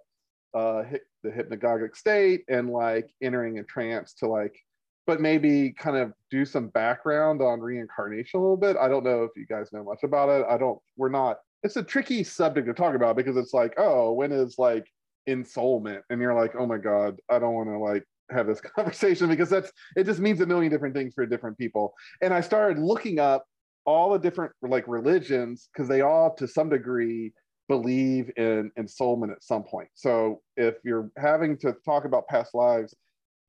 uh 0.54 0.84
the 1.22 1.30
hypnagogic 1.30 1.96
state 1.96 2.44
and 2.48 2.70
like 2.70 3.10
entering 3.20 3.58
a 3.58 3.64
trance 3.64 4.14
to 4.14 4.28
like 4.28 4.56
but 5.08 5.20
maybe 5.22 5.72
kind 5.72 5.96
of 5.96 6.12
do 6.30 6.44
some 6.44 6.68
background 6.68 7.40
on 7.40 7.60
reincarnation 7.60 8.38
a 8.38 8.42
little 8.42 8.58
bit. 8.58 8.76
I 8.76 8.88
don't 8.88 9.04
know 9.04 9.24
if 9.24 9.30
you 9.36 9.46
guys 9.46 9.72
know 9.72 9.82
much 9.82 10.02
about 10.02 10.28
it. 10.28 10.46
I 10.48 10.58
don't 10.58 10.78
we're 10.96 11.08
not 11.08 11.38
it's 11.62 11.76
a 11.76 11.82
tricky 11.82 12.22
subject 12.22 12.66
to 12.68 12.74
talk 12.74 12.94
about 12.94 13.16
because 13.16 13.36
it's 13.36 13.54
like 13.54 13.74
oh 13.78 14.12
when 14.12 14.32
is 14.32 14.58
like 14.58 14.86
ensoulment 15.28 16.00
and 16.10 16.20
you're 16.20 16.34
like 16.34 16.54
oh 16.58 16.66
my 16.66 16.78
god 16.78 17.20
i 17.30 17.38
don't 17.38 17.54
want 17.54 17.68
to 17.68 17.78
like 17.78 18.04
have 18.30 18.46
this 18.46 18.60
conversation 18.76 19.28
because 19.28 19.50
that's 19.50 19.72
it 19.96 20.04
just 20.04 20.20
means 20.20 20.40
a 20.40 20.46
million 20.46 20.70
different 20.70 20.94
things 20.94 21.14
for 21.14 21.26
different 21.26 21.58
people. 21.58 21.94
And 22.22 22.32
i 22.32 22.40
started 22.40 22.78
looking 22.78 23.18
up 23.18 23.44
all 23.84 24.12
the 24.12 24.18
different 24.18 24.52
like 24.62 24.86
religions 24.86 25.68
because 25.72 25.88
they 25.88 26.02
all 26.02 26.34
to 26.34 26.46
some 26.46 26.68
degree 26.68 27.32
believe 27.68 28.30
in 28.36 28.70
ensoulment 28.78 29.30
at 29.30 29.42
some 29.42 29.62
point. 29.62 29.88
So 29.94 30.40
if 30.56 30.76
you're 30.84 31.10
having 31.18 31.58
to 31.58 31.74
talk 31.84 32.04
about 32.04 32.26
past 32.28 32.54
lives 32.54 32.94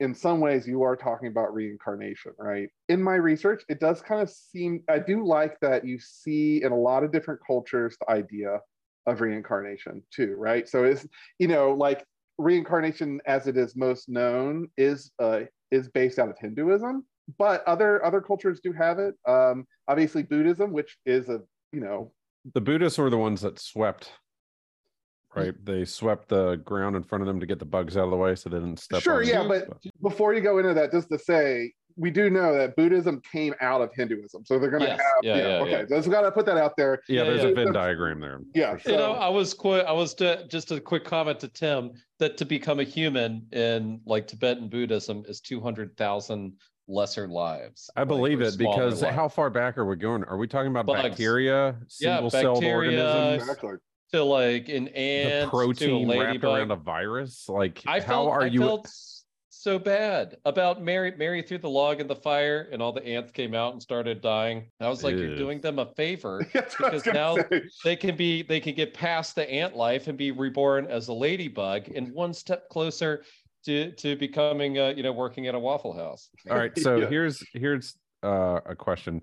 in 0.01 0.13
some 0.13 0.39
ways 0.39 0.65
you 0.65 0.81
are 0.81 0.95
talking 0.95 1.27
about 1.27 1.53
reincarnation 1.53 2.31
right? 2.39 2.69
In 2.88 3.03
my 3.03 3.15
research 3.15 3.63
it 3.67 3.79
does 3.79 4.01
kind 4.01 4.21
of 4.21 4.29
seem 4.29 4.83
i 4.89 4.98
do 4.98 5.25
like 5.25 5.59
that 5.59 5.86
you 5.86 6.00
see 6.00 6.63
in 6.63 6.71
a 6.71 6.77
lot 6.77 7.03
of 7.03 7.12
different 7.12 7.41
cultures 7.45 7.98
the 8.00 8.12
idea 8.12 8.59
of 9.10 9.22
reincarnation 9.22 10.01
too 10.12 10.36
right 10.38 10.68
so 10.70 10.84
it's 10.84 11.06
you 11.39 11.48
know 11.48 11.72
like 11.72 12.04
reincarnation 12.38 13.20
as 13.25 13.48
it 13.48 13.58
is 13.58 13.75
most 13.75 14.08
known 14.10 14.68
is 14.78 15.12
uh 15.20 15.42
is 15.72 15.89
based 15.89 16.20
out 16.20 16.30
of 16.30 16.38
hinduism 16.39 17.04
but 17.38 17.63
other 17.68 18.04
other 18.06 18.22
cultures 18.22 18.60
do 18.63 18.72
have 18.72 18.98
it 19.00 19.13
um 19.28 19.66
obviously 19.88 20.24
buddhism 20.24 20.72
which 20.72 20.98
is 21.06 21.28
a 21.30 21.39
you 21.74 21.80
know 21.82 22.12
The 22.54 22.62
Buddhists 22.62 22.98
were 22.98 23.10
the 23.10 23.18
ones 23.18 23.42
that 23.42 23.60
swept, 23.60 24.12
right? 25.36 25.54
They 25.66 25.84
swept 25.86 26.30
the 26.30 26.56
ground 26.56 26.96
in 26.96 27.04
front 27.04 27.22
of 27.22 27.28
them 27.28 27.39
to 27.42 27.46
get 27.46 27.60
the 27.60 27.66
bugs 27.66 27.98
out 27.98 28.06
of 28.06 28.12
the 28.12 28.18
way 28.18 28.34
so 28.36 28.50
they 28.50 28.58
didn't 28.58 28.80
step 28.80 29.01
Sure, 29.01 29.22
yeah, 29.22 29.44
them. 29.44 29.50
but 29.50 29.68
before 30.01 30.34
you 30.34 30.42
go 30.42 30.58
into 30.58 30.74
that, 30.74 30.92
just 30.92 31.10
to 31.12 31.20
say, 31.20 31.74
we 32.00 32.10
do 32.10 32.29
know 32.29 32.56
that 32.58 32.75
Buddhism 32.75 33.22
came 33.32 33.53
out 33.62 33.82
of 33.82 33.94
Hinduism, 33.94 34.46
so 34.46 34.58
they're 34.58 34.70
going 34.70 34.84
to 34.84 34.88
Yes. 34.89 35.00
have. 35.00 35.24
Yeah, 35.24 35.36
you 35.36 35.41
know, 35.44 35.50
yeah, 35.50 35.62
okay, 35.63 35.72
yeah. 35.89 35.98
just 35.98 36.10
got 36.10 36.22
to 36.22 36.32
put 36.32 36.46
that 36.46 36.58
out 36.58 36.77
there. 36.77 37.01
yeah, 37.10 37.24
Yeah, 37.24 37.29
there's 37.29 37.44
yeah. 37.44 37.50
a 37.50 37.53
Venn 37.53 37.74
diagram 37.74 38.20
there. 38.22 38.39
Yeah, 38.56 38.77
for 38.77 38.89
You 38.91 38.98
know, 38.98 39.13
So- 39.15 39.20
I 39.20 39.27
was 39.29 39.53
quick. 39.53 39.86
I 39.86 39.91
was 39.91 40.13
to, 40.15 40.48
just 40.48 40.72
a 40.72 40.79
quick 40.79 41.03
comment 41.03 41.39
to 41.41 41.50
Tim 41.50 41.91
that 42.20 42.38
to 42.38 42.46
become 42.46 42.79
a 42.79 42.84
human 42.84 43.46
in 43.51 44.00
like 44.06 44.27
Tibetan 44.27 44.70
Buddhism 44.70 45.24
is 45.27 45.41
two 45.41 45.60
hundred 45.60 45.96
thousand 45.98 46.53
lesser 46.88 47.27
lives. 47.27 47.89
I 47.96 48.01
like, 48.01 48.08
believe 48.08 48.39
or 48.39 48.44
it 48.46 48.58
because 48.58 49.01
lives. 49.03 49.15
how 49.15 49.27
far 49.27 49.50
back 49.50 49.77
are 49.77 49.86
we 49.86 49.96
going? 49.96 50.24
Are 50.24 50.38
we 50.38 50.48
talking 50.48 50.72
about 50.72 50.86
Bugs. 50.88 51.01
bacteria, 51.03 51.75
Yeah, 52.00 52.15
single-celled 52.18 52.56
bacteria, 52.62 53.06
organisms, 53.06 53.44
exactly. 53.50 53.77
to 54.13 54.24
like 54.24 54.70
an 54.70 54.86
the 54.86 54.98
ant, 54.98 55.29
to 55.41 55.48
a 55.48 55.50
protein 55.50 56.10
wrapped 56.20 56.44
around 56.44 56.72
a 56.72 56.75
virus? 56.77 57.48
Like, 57.48 57.84
I 57.86 58.00
how 58.00 58.06
felt, 58.08 58.29
are 58.29 58.41
I 58.44 58.46
you? 58.48 58.60
felt 58.62 58.86
s- 58.88 59.19
so 59.50 59.79
bad 59.79 60.38
about 60.46 60.82
Mary. 60.82 61.13
Mary 61.18 61.41
threw 61.41 61.58
the 61.58 61.70
log 61.70 62.00
in 62.00 62.08
the 62.08 62.15
fire, 62.15 62.70
and 62.72 62.82
all 62.82 62.91
the 62.91 63.06
ants 63.06 63.32
came 63.32 63.53
out 63.56 63.74
and 63.74 63.82
started 63.82 64.22
dying. 64.22 64.70
I 64.79 64.88
was 64.89 65.03
like, 65.03 65.15
you're 65.15 65.36
doing 65.36 65.60
them 65.60 65.79
a 65.79 65.86
favor. 65.96 66.46
That's 66.53 66.79
what 66.79 66.91
I 66.91 66.94
was 66.94 67.03
Because 67.03 67.13
now- 67.15 67.36
say. 67.50 67.62
they 67.84 67.96
can 67.96 68.15
be 68.15 68.44
they 68.44 68.60
can 68.60 68.75
get 68.75 68.94
past 68.94 69.36
the 69.36 69.50
ant 69.50 69.75
life 69.75 70.08
and 70.08 70.18
be 70.18 70.32
reborn 70.32 70.86
as 70.88 71.08
a 71.08 71.13
ladybug 71.13 71.88
and 71.89 72.12
one 72.13 72.34
step 72.34 72.70
closer 72.70 73.24
to 73.65 73.91
to 73.94 74.15
becoming 74.15 74.77
uh, 74.79 74.94
you 74.96 75.03
know 75.03 75.12
working 75.12 75.48
at 75.48 75.56
a 75.56 75.60
waffle 75.60 75.94
house 75.94 76.29
All 76.50 76.58
right, 76.58 76.77
so 76.77 76.96
Yeah. 77.01 77.10
here's 77.10 77.44
here's 77.53 77.96
uh, 78.24 78.60
a 78.65 78.75
question. 78.75 79.22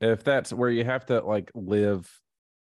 If 0.00 0.24
that's 0.24 0.52
where 0.52 0.70
you 0.70 0.84
have 0.84 1.04
to 1.06 1.20
like 1.20 1.50
live, 1.54 2.10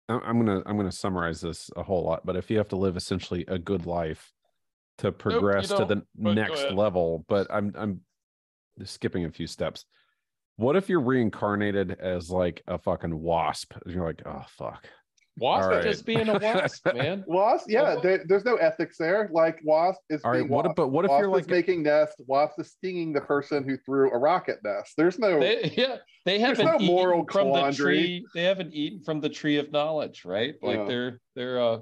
I'm 0.08 0.40
gonna 0.46 0.62
I'm 0.66 0.78
gonna 0.78 0.92
summarize 0.92 1.42
this 1.42 1.70
a 1.76 1.84
whole 1.84 2.04
lot, 2.06 2.26
but 2.26 2.36
if 2.38 2.50
you 2.50 2.58
have 2.58 2.70
to 2.70 2.78
live 2.78 2.96
essentially 2.96 3.44
a 3.50 3.58
good 3.60 3.86
life 3.86 4.32
to 5.00 5.12
progress 5.12 5.68
to 5.70 5.86
the 5.86 6.04
but 6.16 6.34
next 6.36 6.72
level, 6.72 7.26
but 7.28 7.48
I'm 7.50 7.74
I'm 7.78 8.02
skipping 8.84 9.26
a 9.26 9.32
few 9.32 9.48
steps. 9.48 9.86
What 10.58 10.76
if 10.76 10.90
you're 10.90 11.02
reincarnated 11.02 11.98
as 12.00 12.30
like 12.32 12.64
a 12.68 12.78
fucking 12.80 13.18
wasp? 13.20 13.74
You're 13.86 14.06
like, 14.06 14.22
oh 14.26 14.44
fuck. 14.58 14.88
wasp 15.38 15.70
All 15.70 15.76
right. 15.76 15.84
just 15.84 16.04
being 16.06 16.28
a 16.30 16.40
wasp 16.40 16.84
man 16.96 17.24
Wasp, 17.28 17.68
yeah, 17.70 17.96
Oh. 17.98 18.02
there, 18.02 18.24
there's 18.28 18.44
no 18.44 18.56
ethics 18.56 18.98
there. 18.98 19.30
Like 19.32 19.60
wasp 19.64 20.02
is 20.10 20.22
All 20.24 20.32
right, 20.32 20.42
what 20.50 20.66
wasp. 20.66 20.72
if, 20.72 20.76
but 20.76 20.88
what 20.88 21.06
if 21.06 21.12
wasp 21.12 21.22
you're 21.22 21.30
like 21.32 21.48
making 21.48 21.84
nest. 21.84 22.20
Wasp 22.26 22.60
is 22.60 22.72
stinging 22.72 23.14
the 23.14 23.22
person 23.22 23.64
who 23.70 23.78
threw 23.78 24.12
a 24.12 24.18
rocket 24.18 24.58
nest. 24.64 24.94
There's 24.98 25.20
no. 25.20 25.40
they, 25.40 25.72
yeah 25.78 25.98
they 26.26 26.40
There's 26.40 26.58
haven't 26.58 26.66
no 26.66 26.76
eaten 26.76 26.88
moral 26.88 27.26
from 27.32 27.54
the 27.54 27.72
tree 27.72 28.26
they 28.34 28.44
haven't 28.44 28.74
eaten 28.74 29.02
from 29.04 29.22
the 29.22 29.30
tree 29.30 29.58
of 29.58 29.72
knowledge 29.72 30.26
right 30.26 30.56
like 30.64 30.80
Yeah. 30.80 30.86
they're 30.86 31.22
they're 31.36 31.62
uh 31.62 31.80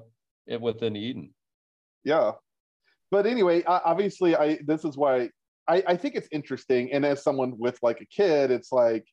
within 0.60 0.96
eden 0.96 1.34
yeah 2.04 2.34
but 3.16 3.26
anyway 3.26 3.64
obviously 3.66 4.36
i 4.36 4.60
this 4.66 4.84
is 4.84 4.98
why 4.98 5.30
I, 5.68 5.84
I 5.88 5.98
think 5.98 6.16
it's 6.16 6.28
interesting. 6.32 6.92
And 6.92 7.06
as 7.06 7.24
someone 7.24 7.58
with 7.58 7.80
like 7.82 8.02
a 8.02 8.06
kid 8.06 8.52
it's 8.52 8.74
like 8.74 9.06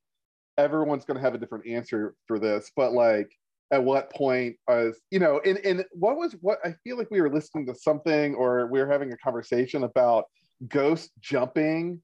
everyone's 0.58 1.04
going 1.04 1.16
to 1.16 1.22
have 1.22 1.34
a 1.34 1.38
different 1.38 1.66
answer 1.66 2.14
for 2.26 2.38
this. 2.38 2.70
But 2.76 2.92
like 2.92 3.30
at 3.70 3.82
what 3.82 4.12
point 4.12 4.56
was 4.68 5.00
you 5.12 5.18
know 5.18 5.40
and, 5.46 5.58
and 5.58 5.84
what 5.92 6.18
was 6.18 6.34
what 6.42 6.58
i 6.62 6.74
feel 6.84 6.98
like 6.98 7.10
we 7.10 7.22
were 7.22 7.32
listening 7.32 7.64
to 7.64 7.74
something 7.74 8.34
or 8.34 8.66
we 8.66 8.78
were 8.78 8.90
having 8.90 9.10
a 9.12 9.16
conversation 9.16 9.84
about 9.84 10.24
ghost 10.68 11.10
jumping 11.20 11.98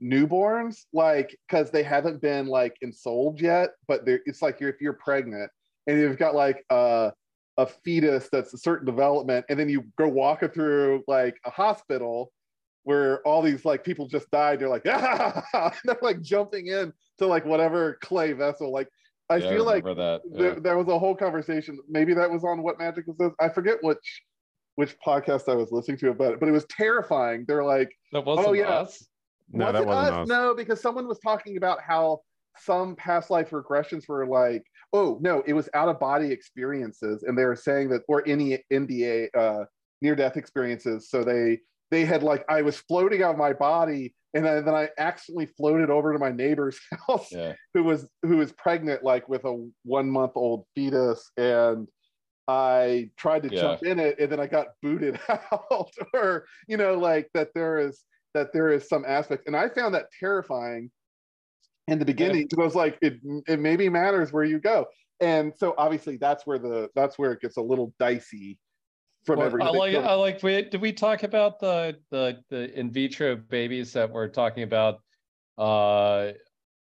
newborns 0.00 0.82
like 0.92 1.36
because 1.48 1.72
they 1.72 1.82
haven't 1.82 2.22
been 2.22 2.46
like 2.46 2.76
ensouled 2.82 3.40
yet 3.40 3.70
but 3.88 4.02
it's 4.06 4.42
like 4.42 4.60
you're, 4.60 4.70
if 4.70 4.80
you're 4.80 4.92
pregnant 4.92 5.50
and 5.88 5.98
you've 5.98 6.18
got 6.18 6.36
like 6.36 6.64
uh 6.70 7.10
a 7.58 7.66
fetus 7.66 8.28
that's 8.30 8.54
a 8.54 8.58
certain 8.58 8.86
development 8.86 9.44
and 9.48 9.58
then 9.58 9.68
you 9.68 9.84
go 9.98 10.08
walking 10.08 10.48
through 10.48 11.02
like 11.08 11.36
a 11.44 11.50
hospital 11.50 12.32
where 12.84 13.20
all 13.26 13.42
these 13.42 13.64
like 13.64 13.84
people 13.84 14.06
just 14.06 14.30
died 14.30 14.60
they're 14.60 14.68
like 14.68 14.84
ah! 14.88 15.72
they're 15.84 15.98
like 16.00 16.22
jumping 16.22 16.68
in 16.68 16.92
to 17.18 17.26
like 17.26 17.44
whatever 17.44 17.98
clay 18.00 18.32
vessel 18.32 18.72
like 18.72 18.88
i 19.28 19.36
Yeah, 19.36 19.50
feel 19.50 19.64
like 19.64 19.84
remember 19.84 20.02
that 20.02 20.38
there, 20.38 20.52
yeah. 20.54 20.58
there 20.60 20.78
was 20.78 20.88
a 20.88 20.98
whole 20.98 21.16
conversation 21.16 21.78
maybe 21.88 22.14
that 22.14 22.30
was 22.30 22.44
on 22.44 22.62
what 22.62 22.78
magic 22.78 23.04
is 23.08 23.16
this 23.18 23.32
i 23.40 23.48
forget 23.48 23.78
which 23.82 24.22
which 24.76 24.96
podcast 25.04 25.48
i 25.48 25.54
was 25.54 25.72
listening 25.72 25.98
to 25.98 26.10
about 26.10 26.34
it 26.34 26.40
but 26.40 26.48
it 26.48 26.52
was 26.52 26.64
terrifying 26.66 27.44
they're 27.48 27.64
like 27.64 27.90
that 28.12 28.24
wasn't 28.24 28.56
yeah. 28.56 28.68
us 28.68 29.04
no, 29.52 29.66
was 29.66 29.72
that 29.72 29.82
it 29.82 29.86
wasn't 29.86 30.14
us? 30.14 30.22
us. 30.22 30.28
No, 30.28 30.54
because 30.54 30.80
someone 30.80 31.08
was 31.08 31.18
talking 31.18 31.56
about 31.56 31.80
how 31.80 32.20
some 32.58 32.96
past 32.96 33.30
life 33.30 33.50
regressions 33.50 34.08
were 34.08 34.26
like, 34.26 34.64
oh 34.92 35.18
no, 35.20 35.42
it 35.46 35.52
was 35.52 35.68
out 35.74 35.88
of 35.88 36.00
body 36.00 36.30
experiences, 36.30 37.22
and 37.22 37.36
they 37.36 37.44
were 37.44 37.56
saying 37.56 37.90
that, 37.90 38.02
or 38.08 38.26
any 38.26 38.64
NDE 38.72 39.28
uh, 39.36 39.64
near 40.02 40.14
death 40.14 40.36
experiences. 40.36 41.10
So 41.10 41.22
they 41.24 41.60
they 41.90 42.04
had 42.04 42.22
like 42.22 42.44
I 42.48 42.62
was 42.62 42.78
floating 42.78 43.22
out 43.22 43.32
of 43.32 43.38
my 43.38 43.52
body, 43.52 44.14
and 44.34 44.44
then, 44.44 44.64
then 44.64 44.74
I 44.74 44.90
accidentally 44.98 45.46
floated 45.46 45.90
over 45.90 46.12
to 46.12 46.18
my 46.18 46.32
neighbor's 46.32 46.78
house, 47.08 47.28
yeah 47.32 47.54
who 47.74 47.84
was 47.84 48.08
who 48.22 48.36
was 48.38 48.52
pregnant, 48.52 49.02
like 49.04 49.28
with 49.28 49.44
a 49.44 49.68
one 49.84 50.10
month 50.10 50.32
old 50.34 50.64
fetus, 50.74 51.30
and 51.36 51.88
I 52.46 53.10
tried 53.16 53.42
to 53.44 53.50
Yeah. 53.50 53.60
jump 53.60 53.82
in 53.84 53.98
it, 53.98 54.18
and 54.18 54.32
then 54.32 54.40
I 54.40 54.46
got 54.46 54.68
booted 54.82 55.20
out, 55.28 55.90
or 56.14 56.46
you 56.66 56.76
know, 56.76 56.94
like 56.98 57.28
that 57.34 57.50
there 57.54 57.78
is 57.78 58.04
that 58.34 58.52
there 58.52 58.70
is 58.70 58.88
some 58.88 59.04
aspect, 59.06 59.46
and 59.46 59.56
I 59.56 59.68
found 59.68 59.94
that 59.94 60.06
terrifying 60.18 60.90
in 61.88 61.98
the 61.98 62.04
beginning 62.04 62.46
because 62.48 62.62
I 62.62 62.64
was 62.64 62.74
like, 62.74 62.98
it 63.02 63.18
it 63.48 63.58
maybe 63.58 63.88
matters 63.88 64.32
where 64.32 64.44
you 64.44 64.60
go, 64.60 64.86
and 65.20 65.52
so 65.56 65.74
obviously 65.76 66.16
that's 66.16 66.46
where 66.46 66.58
the 66.58 66.88
that's 66.94 67.18
where 67.18 67.32
it 67.32 67.40
gets 67.40 67.56
a 67.56 67.62
little 67.62 67.92
dicey 67.98 68.58
from 69.24 69.38
Well, 69.38 69.46
everything. 69.46 69.74
I 69.74 69.78
like 69.78 69.94
I 69.96 70.14
like 70.14 70.42
we 70.42 70.62
did 70.62 70.80
we 70.80 70.92
talk 70.92 71.22
about 71.24 71.58
the 71.58 71.96
the 72.10 72.38
the 72.50 72.78
in 72.78 72.92
vitro 72.92 73.36
babies 73.36 73.92
that 73.94 74.10
we're 74.10 74.28
talking 74.28 74.62
about 74.62 75.00
uh 75.58 76.32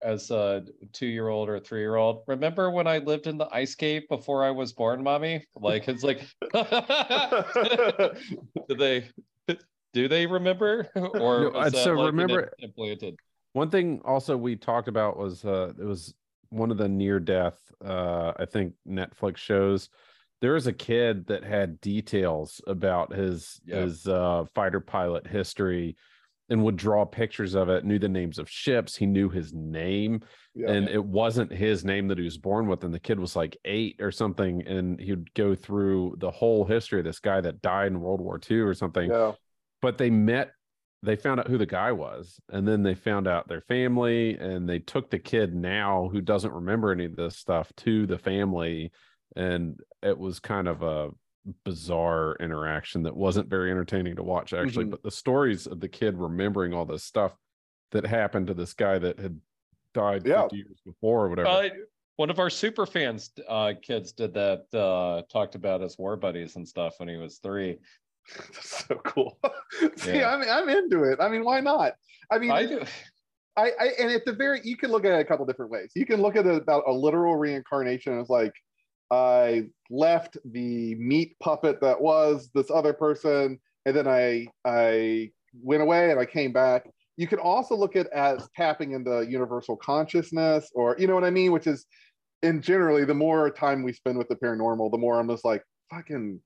as 0.00 0.30
a 0.30 0.64
two-year-old 0.92 1.48
or 1.48 1.58
three-year-old. 1.58 2.22
Remember 2.28 2.70
when 2.70 2.86
I 2.86 2.98
lived 2.98 3.26
in 3.26 3.36
the 3.36 3.48
ice 3.52 3.74
cave 3.74 4.02
before 4.08 4.44
I 4.44 4.50
was 4.52 4.72
born, 4.72 5.02
mommy? 5.02 5.44
Like 5.56 5.88
it's 5.88 6.04
like 6.04 6.20
do 8.68 8.74
they 8.76 9.08
do 9.92 10.06
they 10.08 10.26
remember? 10.26 10.88
Or 10.94 11.40
No, 11.40 11.50
was 11.50 11.82
so 11.82 11.94
like 11.94 12.06
remember- 12.12 12.52
implanted? 12.60 13.16
One 13.52 13.70
thing 13.70 14.00
also 14.04 14.36
we 14.36 14.56
talked 14.56 14.88
about 14.88 15.16
was 15.16 15.44
uh 15.44 15.72
it 15.78 15.84
was 15.84 16.14
one 16.50 16.70
of 16.70 16.78
the 16.78 16.88
near 16.88 17.20
death 17.20 17.58
uh 17.84 18.32
I 18.38 18.44
think 18.44 18.74
Netflix 18.88 19.38
shows. 19.38 19.88
There 20.40 20.52
was 20.52 20.66
a 20.68 20.72
kid 20.72 21.26
that 21.26 21.42
had 21.44 21.80
details 21.80 22.60
about 22.66 23.12
his 23.12 23.60
Yeah. 23.64 23.80
his 23.82 24.06
uh 24.06 24.44
fighter 24.54 24.80
pilot 24.80 25.26
history 25.26 25.96
and 26.50 26.64
would 26.64 26.76
draw 26.76 27.04
pictures 27.04 27.54
of 27.54 27.68
it, 27.68 27.84
knew 27.84 27.98
the 27.98 28.08
names 28.08 28.38
of 28.38 28.48
ships, 28.48 28.96
he 28.96 29.04
knew 29.04 29.28
his 29.28 29.52
name, 29.52 30.20
Yeah. 30.54 30.70
and 30.70 30.88
it 30.88 31.04
wasn't 31.04 31.52
his 31.52 31.84
name 31.84 32.08
that 32.08 32.16
he 32.16 32.24
was 32.24 32.38
born 32.38 32.68
with. 32.68 32.84
And 32.84 32.94
the 32.94 32.98
kid 32.98 33.20
was 33.20 33.36
like 33.36 33.54
eight 33.66 33.96
or 34.00 34.10
something, 34.10 34.66
and 34.66 34.98
he'd 34.98 35.34
go 35.34 35.54
through 35.54 36.16
the 36.20 36.30
whole 36.30 36.64
history 36.64 37.00
of 37.00 37.04
this 37.04 37.18
guy 37.20 37.42
that 37.42 37.60
died 37.60 37.88
in 37.88 38.00
World 38.00 38.22
War 38.22 38.40
II 38.50 38.60
or 38.60 38.72
something 38.72 39.10
yeah, 39.10 39.32
but 39.82 39.98
they 39.98 40.08
met 40.08 40.52
they 41.02 41.16
found 41.16 41.40
out 41.40 41.46
who 41.48 41.58
the 41.58 41.66
guy 41.66 41.92
was 41.92 42.40
and 42.50 42.66
then 42.66 42.82
they 42.82 42.94
found 42.94 43.28
out 43.28 43.48
their 43.48 43.60
family 43.62 44.36
and 44.38 44.68
they 44.68 44.78
took 44.80 45.10
the 45.10 45.18
kid 45.18 45.54
now 45.54 46.08
who 46.12 46.20
doesn't 46.20 46.52
remember 46.52 46.90
any 46.90 47.04
of 47.04 47.14
this 47.16 47.36
stuff 47.36 47.72
to 47.76 48.06
the 48.06 48.18
family 48.18 48.90
and 49.36 49.78
it 50.02 50.16
was 50.18 50.40
kind 50.40 50.66
of 50.66 50.82
a 50.82 51.10
bizarre 51.64 52.36
interaction 52.40 53.02
that 53.04 53.16
wasn't 53.16 53.48
very 53.48 53.70
entertaining 53.70 54.16
to 54.16 54.22
watch 54.22 54.52
actually 54.52 54.86
Mhm. 54.86 54.90
but 54.90 55.02
the 55.02 55.10
stories 55.10 55.66
of 55.66 55.80
the 55.80 55.88
kid 55.88 56.16
remembering 56.16 56.74
all 56.74 56.84
this 56.84 57.04
stuff 57.04 57.34
that 57.92 58.04
happened 58.04 58.46
to 58.48 58.54
this 58.54 58.74
guy 58.74 58.98
that 58.98 59.18
had 59.18 59.40
died 59.94 60.26
Yeah. 60.26 60.42
50 60.42 60.56
years 60.56 60.80
before 60.84 61.26
or 61.26 61.28
whatever 61.30 61.48
Uh, 61.48 61.68
one 62.16 62.28
of 62.30 62.40
our 62.40 62.50
super 62.50 62.84
fans 62.86 63.30
uh, 63.48 63.74
kids 63.80 64.10
did 64.12 64.34
that. 64.34 64.66
Uh, 64.74 65.22
talked 65.30 65.54
about 65.54 65.80
his 65.80 65.96
war 65.96 66.16
buddies 66.16 66.56
and 66.56 66.66
stuff 66.66 66.98
when 66.98 67.08
he 67.08 67.16
was 67.16 67.38
three. 67.38 67.78
That's 68.52 68.86
so 68.86 68.96
cool. 69.04 69.38
See, 69.96 70.18
Yeah. 70.18 70.34
I'm 70.34 70.42
I'm 70.42 70.68
into 70.68 71.04
it. 71.04 71.18
I 71.20 71.28
mean, 71.28 71.44
why 71.44 71.60
not? 71.60 71.94
I 72.30 72.38
mean, 72.38 72.50
I 72.50 72.56
I, 72.58 72.66
do. 72.66 72.82
I, 73.56 73.72
I 73.80 73.86
and 73.98 74.10
at 74.10 74.24
the 74.24 74.32
very, 74.32 74.60
you 74.62 74.76
can 74.76 74.90
look 74.90 75.04
at 75.04 75.12
it 75.12 75.20
a 75.20 75.24
couple 75.24 75.44
different 75.46 75.70
ways. 75.70 75.90
You 75.94 76.06
can 76.06 76.20
look 76.22 76.36
at 76.36 76.46
it 76.46 76.54
about 76.54 76.84
a 76.86 76.92
literal 76.92 77.36
reincarnation 77.36 78.18
as 78.20 78.28
like, 78.28 78.52
I 79.10 79.64
left 79.90 80.36
the 80.44 80.94
meat 80.96 81.36
puppet 81.40 81.80
that 81.80 82.00
was 82.00 82.50
this 82.54 82.70
other 82.70 82.92
person, 82.92 83.58
and 83.86 83.96
then 83.96 84.06
I 84.06 84.46
I 84.64 85.30
went 85.62 85.82
away 85.82 86.10
and 86.10 86.20
I 86.20 86.26
came 86.26 86.52
back. 86.52 86.88
You 87.16 87.26
can 87.26 87.38
also 87.40 87.74
look 87.74 87.96
at 87.96 88.06
it 88.06 88.12
as 88.12 88.48
tapping 88.54 88.92
into 88.92 89.26
universal 89.28 89.76
consciousness, 89.76 90.70
or 90.74 90.94
you 90.98 91.06
know 91.06 91.14
what 91.14 91.24
I 91.24 91.30
mean, 91.30 91.52
which 91.52 91.66
is, 91.66 91.86
in 92.42 92.60
generally, 92.60 93.04
the 93.04 93.14
more 93.14 93.50
time 93.50 93.82
we 93.82 93.92
spend 93.92 94.18
with 94.18 94.28
the 94.28 94.36
paranormal, 94.36 94.92
the 94.92 94.98
more 94.98 95.18
I'm 95.18 95.28
just 95.28 95.44
like 95.44 95.64
fucking 95.90 96.40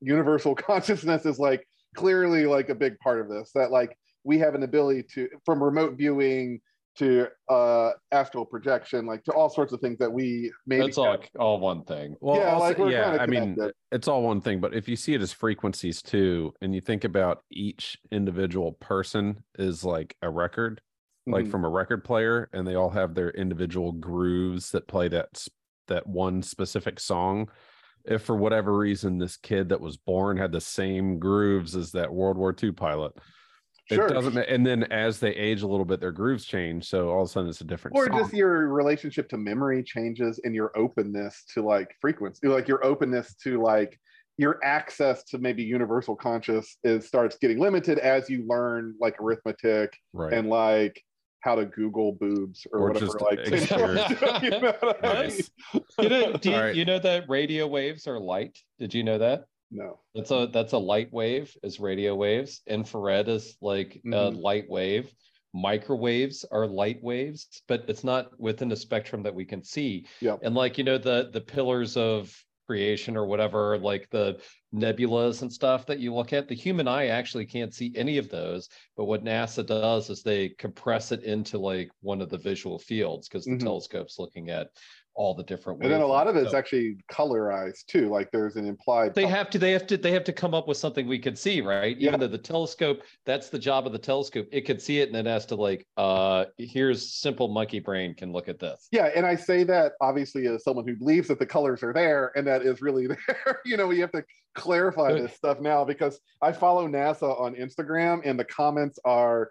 universal 0.00 0.54
consciousness 0.70 1.26
is 1.26 1.38
like 1.38 1.66
clearly 1.94 2.46
like 2.46 2.68
a 2.68 2.74
big 2.74 2.98
part 2.98 3.20
of 3.20 3.28
this. 3.28 3.52
That 3.54 3.70
like 3.70 3.96
we 4.24 4.38
have 4.38 4.54
an 4.54 4.62
ability 4.62 5.04
to 5.14 5.28
from 5.44 5.62
remote 5.62 5.96
viewing 5.96 6.60
to 6.96 7.28
uh 7.48 7.92
astral 8.10 8.44
projection, 8.44 9.06
like 9.06 9.22
to 9.24 9.32
all 9.32 9.48
sorts 9.48 9.72
of 9.72 9.80
things 9.80 9.98
that 9.98 10.12
we 10.12 10.52
maybe 10.66 10.82
That's 10.82 10.98
all 10.98 11.16
all 11.38 11.60
one 11.60 11.84
thing. 11.84 12.16
Well, 12.20 12.36
Yeah, 12.36 12.54
also, 12.54 12.84
like, 12.84 12.92
yeah, 12.92 13.16
I 13.20 13.26
mean, 13.26 13.56
it's 13.92 14.08
all 14.08 14.22
one 14.22 14.40
thing, 14.40 14.60
but 14.60 14.74
if 14.74 14.88
you 14.88 14.96
see 14.96 15.14
it 15.14 15.22
as 15.22 15.32
frequencies 15.32 16.02
too, 16.02 16.52
and 16.60 16.74
you 16.74 16.80
think 16.80 17.04
about 17.04 17.42
each 17.50 17.96
individual 18.10 18.72
person 18.72 19.44
is 19.58 19.84
like 19.84 20.16
a 20.20 20.28
record, 20.28 20.80
like 21.26 21.46
Mhm. 21.46 21.50
from 21.50 21.64
a 21.64 21.68
record 21.70 22.04
player, 22.04 22.50
and 22.52 22.66
they 22.66 22.74
all 22.74 22.90
have 22.90 23.14
their 23.14 23.30
individual 23.30 23.92
grooves 23.92 24.70
that 24.72 24.88
play 24.88 25.08
that 25.08 25.46
that 25.86 26.06
one 26.06 26.42
specific 26.42 26.98
song. 27.00 27.48
If 28.04 28.22
for 28.22 28.36
whatever 28.36 28.76
reason 28.76 29.18
this 29.18 29.36
kid 29.36 29.68
that 29.70 29.80
was 29.80 29.96
born 29.96 30.36
had 30.36 30.52
the 30.52 30.60
same 30.60 31.18
grooves 31.18 31.76
as 31.76 31.92
that 31.92 32.12
World 32.12 32.36
War 32.36 32.54
II 32.60 32.72
pilot, 32.72 33.12
Sure. 33.88 34.06
it 34.06 34.12
doesn't. 34.12 34.36
And 34.38 34.64
then 34.64 34.84
as 34.84 35.18
they 35.18 35.34
age 35.34 35.62
a 35.62 35.66
little 35.66 35.84
bit, 35.84 36.00
their 36.00 36.12
grooves 36.12 36.44
change, 36.44 36.86
so 36.88 37.10
all 37.10 37.22
of 37.22 37.28
a 37.28 37.32
sudden 37.32 37.48
it's 37.50 37.60
a 37.60 37.64
different. 37.64 37.96
or 37.96 38.06
song. 38.06 38.18
just 38.18 38.32
your 38.32 38.68
relationship 38.68 39.28
to 39.30 39.36
memory 39.36 39.82
changes 39.82 40.40
and 40.44 40.54
your 40.54 40.70
openness 40.78 41.44
to 41.54 41.62
like 41.62 41.94
frequency 42.00 42.46
like 42.46 42.68
your 42.68 42.84
openness 42.84 43.34
to 43.42 43.60
like 43.60 43.98
your 44.38 44.58
access 44.64 45.24
to 45.24 45.38
maybe 45.38 45.62
universal 45.62 46.14
conscious 46.16 46.76
is 46.84 47.06
starts 47.06 47.36
getting 47.38 47.58
limited 47.58 47.98
as 47.98 48.30
you 48.30 48.46
learn 48.46 48.94
like 49.00 49.20
arithmetic 49.20 49.92
right. 50.12 50.32
and 50.32 50.48
like 50.48 51.02
how 51.42 51.54
to 51.54 51.64
google 51.66 52.12
boobs 52.12 52.66
or, 52.72 52.80
Or 52.80 52.88
whatever 52.88 53.06
just 53.06 53.20
like 53.20 53.38
experience. 53.38 54.10
you 54.42 54.50
know 54.50 54.74
what 54.80 55.04
I 55.04 55.26
mean? 55.28 55.40
You 56.00 56.08
know, 56.08 56.32
do 56.34 56.50
you, 56.50 56.56
All 56.56 56.62
right. 56.62 56.74
you 56.74 56.84
know 56.84 56.98
that 56.98 57.24
radio 57.28 57.66
waves 57.66 58.06
are 58.06 58.18
light? 58.20 58.58
Did 58.78 58.92
you 58.94 59.02
know 59.04 59.18
that? 59.18 59.44
no 59.70 60.00
That's 60.14 60.30
a 60.32 60.48
that's 60.52 60.72
a 60.72 60.78
light 60.78 61.12
wave 61.12 61.56
is 61.62 61.78
radio 61.80 62.14
waves. 62.14 62.60
Infrared 62.66 63.28
is 63.28 63.56
like 63.60 64.00
a 64.04 64.08
Mhm. 64.08 64.40
light 64.42 64.68
wave. 64.68 65.12
Microwaves 65.54 66.44
are 66.52 66.66
light 66.66 67.02
waves, 67.02 67.62
but 67.68 67.84
it's 67.88 68.04
not 68.04 68.38
within 68.38 68.68
the 68.68 68.76
spectrum 68.76 69.22
that 69.24 69.34
we 69.34 69.44
can 69.44 69.62
see. 69.64 70.06
Yep. 70.20 70.40
And 70.42 70.54
like 70.54 70.78
you 70.78 70.84
know 70.84 70.98
the 70.98 71.30
the 71.32 71.40
pillars 71.40 71.96
of 71.96 72.32
creation 72.70 73.16
or 73.16 73.26
whatever, 73.26 73.76
like 73.78 74.08
the 74.10 74.40
nebulas 74.72 75.42
and 75.42 75.52
stuff 75.52 75.86
that 75.86 75.98
you 75.98 76.14
look 76.14 76.32
at, 76.32 76.46
the 76.46 76.54
human 76.54 76.86
eye 76.86 77.06
actually 77.08 77.44
can't 77.46 77.74
see 77.74 77.92
any 77.96 78.16
of 78.18 78.28
those. 78.28 78.68
But 78.96 79.06
what 79.06 79.24
NASA 79.24 79.66
does 79.66 80.08
is 80.08 80.22
they 80.22 80.50
compress 80.50 81.10
it 81.10 81.24
into 81.24 81.58
like 81.58 81.90
one 82.00 82.20
of 82.20 82.28
the 82.30 82.38
visual 82.38 82.78
fields 82.78 83.28
because 83.28 83.48
the 83.48 83.56
Mhm. 83.56 83.60
telescope's 83.64 84.18
looking 84.20 84.50
at 84.50 84.68
all 85.14 85.34
the 85.34 85.42
different. 85.42 85.82
and 85.82 85.90
then 85.92 86.00
a 86.00 86.06
lot 86.06 86.26
of 86.28 86.36
it's 86.36 86.52
So- 86.52 86.56
actually 86.58 86.96
colorized 87.12 87.86
too 87.86 88.08
like 88.08 88.30
there's 88.30 88.56
an 88.56 88.66
implied 88.66 89.14
they 89.14 89.26
have 89.26 89.50
to 89.50 89.58
they 89.58 89.72
have 89.72 89.86
to 89.88 89.96
they 89.96 90.12
have 90.12 90.24
to 90.24 90.32
come 90.32 90.54
up 90.54 90.68
with 90.68 90.76
something 90.76 91.06
we 91.06 91.18
could 91.18 91.36
see 91.36 91.60
right 91.60 91.96
even 91.98 92.12
Yeah. 92.14 92.16
though 92.16 92.28
the 92.28 92.38
telescope 92.38 93.02
that's 93.26 93.48
the 93.48 93.58
job 93.58 93.86
of 93.86 93.92
the 93.92 93.98
telescope 93.98 94.46
it 94.52 94.62
could 94.62 94.80
see 94.80 95.00
it 95.00 95.08
and 95.08 95.16
it 95.16 95.26
has 95.26 95.46
to 95.46 95.56
like 95.56 95.86
uh 95.96 96.44
here's 96.58 97.12
simple 97.12 97.48
monkey 97.48 97.80
brain 97.80 98.14
can 98.14 98.32
look 98.32 98.48
at 98.48 98.58
this 98.58 98.88
Yeah, 98.92 99.06
and 99.14 99.26
I 99.26 99.34
say 99.34 99.64
that 99.64 99.92
obviously 100.00 100.46
as 100.46 100.62
someone 100.64 100.86
who 100.86 100.96
believes 100.96 101.28
that 101.28 101.38
the 101.38 101.46
colors 101.46 101.82
are 101.82 101.92
there 101.92 102.32
and 102.36 102.46
that 102.46 102.62
is 102.62 102.80
really 102.80 103.06
there. 103.26 103.60
you 103.64 103.76
know, 103.76 103.86
we 103.86 103.98
have 104.00 104.12
to 104.12 104.24
clarify 104.54 105.12
this 105.12 105.34
stuff 105.34 105.60
now 105.60 105.84
because 105.84 106.20
I 106.42 106.52
follow 106.52 106.88
NASA 106.88 107.38
on 107.40 107.54
Instagram 107.54 108.20
and 108.24 108.38
the 108.38 108.44
comments 108.44 108.98
are 109.04 109.50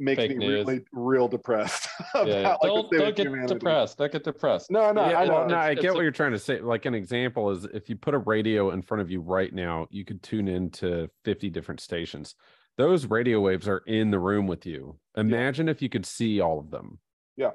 makes 0.00 0.16
Fake 0.22 0.36
me 0.36 0.46
news. 0.48 0.66
really 0.66 0.80
real 0.92 1.28
depressed 1.28 1.88
about 2.14 2.26
yeah, 2.26 2.40
yeah. 2.40 2.56
don't 2.62 2.86
state 2.88 2.96
of 3.00 3.02
don't 3.06 3.16
get 3.16 3.26
humanity. 3.26 3.54
depressed 3.54 3.98
don't 3.98 4.10
get 4.12 4.24
depressed 4.24 4.70
No, 4.70 4.90
no, 4.92 5.08
Yeah, 5.08 5.18
I 5.20 5.28
well, 5.28 5.42
know. 5.42 5.54
no, 5.54 5.58
I 5.58 5.74
get 5.74 5.92
what 5.94 6.02
you're 6.02 6.10
trying 6.10 6.32
to 6.32 6.38
say. 6.38 6.60
Like 6.60 6.86
an 6.86 6.94
example 6.94 7.50
is 7.50 7.64
if 7.66 7.88
you 7.88 7.96
put 7.96 8.14
a 8.14 8.18
radio 8.18 8.70
in 8.70 8.82
front 8.82 9.00
of 9.02 9.10
you 9.10 9.20
right 9.20 9.52
now, 9.52 9.86
you 9.90 10.04
could 10.04 10.22
tune 10.22 10.48
into 10.48 11.08
50 11.24 11.50
different 11.50 11.80
stations. 11.80 12.34
Those 12.76 13.06
radio 13.06 13.40
waves 13.40 13.68
are 13.68 13.82
in 13.86 14.10
the 14.10 14.18
room 14.18 14.46
with 14.46 14.64
you. 14.64 14.98
Imagine 15.16 15.68
if 15.68 15.82
you 15.82 15.88
could 15.90 16.06
see 16.06 16.40
all 16.40 16.58
of 16.58 16.70
them. 16.70 16.98
Yeah. 17.36 17.50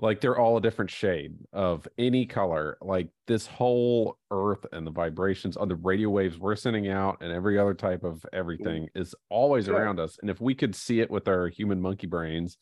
Like 0.00 0.20
they're 0.20 0.38
all 0.38 0.56
a 0.56 0.60
different 0.60 0.90
shade 0.90 1.34
of 1.52 1.88
any 1.98 2.24
color. 2.24 2.78
Like 2.80 3.08
this 3.26 3.46
whole 3.46 4.16
earth 4.30 4.64
and 4.72 4.86
the 4.86 4.92
vibrations 4.92 5.56
of 5.56 5.68
the 5.68 5.74
radio 5.74 6.08
waves 6.08 6.38
we're 6.38 6.54
sending 6.54 6.88
out 6.88 7.18
and 7.20 7.32
every 7.32 7.58
other 7.58 7.74
type 7.74 8.04
of 8.04 8.20
mm. 8.20 8.24
everything 8.32 8.88
is 8.94 9.14
always 9.28 9.66
Yeah. 9.66 9.74
around 9.74 9.98
us. 9.98 10.16
And 10.20 10.30
if 10.30 10.40
we 10.40 10.54
could 10.54 10.74
see 10.76 11.00
it 11.00 11.10
with 11.10 11.26
our 11.26 11.48
human 11.48 11.80
monkey 11.80 12.06
brains, 12.06 12.58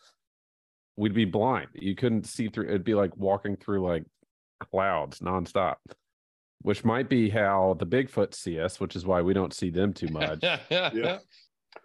we'd 0.96 1.14
be 1.14 1.26
blind. 1.26 1.68
You 1.74 1.94
couldn't 1.94 2.24
see 2.24 2.48
through 2.48 2.68
it'd 2.68 2.84
be 2.84 2.94
like 2.94 3.14
walking 3.18 3.56
through 3.56 3.86
like 3.86 4.04
clouds 4.70 5.18
nonstop, 5.18 5.76
which 6.62 6.86
might 6.86 7.10
be 7.10 7.28
how 7.28 7.76
the 7.78 7.86
Bigfoot 7.86 8.32
see 8.34 8.58
us, 8.58 8.80
which 8.80 8.96
is 8.96 9.04
why 9.04 9.20
we 9.20 9.34
don't 9.34 9.52
see 9.52 9.68
them 9.68 9.92
too 9.92 10.08
much. 10.08 10.42
Yeah. 10.70 11.18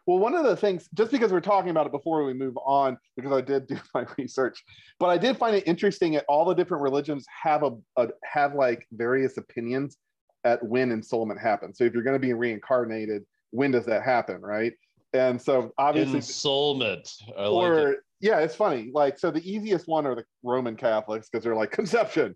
Well, 0.06 0.20
one 0.20 0.34
of 0.34 0.44
the 0.44 0.56
things, 0.56 0.90
just 0.94 1.12
because 1.12 1.32
we're 1.32 1.42
talking 1.42 1.70
about 1.70 1.86
it 1.86 1.92
before 1.92 2.24
we 2.24 2.34
move 2.34 2.58
on, 2.66 2.98
because 3.16 3.32
I 3.32 3.42
did 3.42 3.68
do 3.68 3.78
my 3.94 4.06
research, 4.18 4.64
but 5.00 5.08
I 5.08 5.18
did 5.18 5.38
find 5.38 5.56
it 5.56 5.68
interesting 5.68 6.14
that 6.14 6.26
all 6.28 6.46
the 6.46 6.54
different 6.54 6.84
religions 6.84 7.26
have 7.44 7.64
a, 7.64 7.72
a 7.98 8.10
have 8.24 8.56
like 8.56 8.88
various 8.92 9.38
opinions 9.38 9.98
at 10.44 10.64
when 10.64 10.90
ensoulment 10.90 11.40
happens. 11.40 11.78
So 11.78 11.84
if 11.84 11.94
you're 11.94 12.04
going 12.04 12.16
to 12.16 12.20
be 12.20 12.34
reincarnated, 12.34 13.24
when 13.52 13.72
does 13.72 13.86
that 13.86 14.04
happen, 14.04 14.42
right? 14.42 14.74
And 15.14 15.42
so 15.42 15.74
obviously, 15.78 16.20
Ensoulment. 16.20 17.14
I 17.38 17.46
like 17.48 17.72
or 17.72 17.92
it. 17.92 18.00
yeah, 18.22 18.40
it's 18.40 18.56
funny. 18.56 18.92
Like 18.94 19.20
so, 19.20 19.30
the 19.30 19.50
easiest 19.50 19.88
one 19.88 20.06
are 20.06 20.16
the 20.16 20.24
Roman 20.44 20.76
Catholics 20.78 21.30
because 21.30 21.44
they're 21.44 21.56
like 21.56 21.72
conception, 21.82 22.36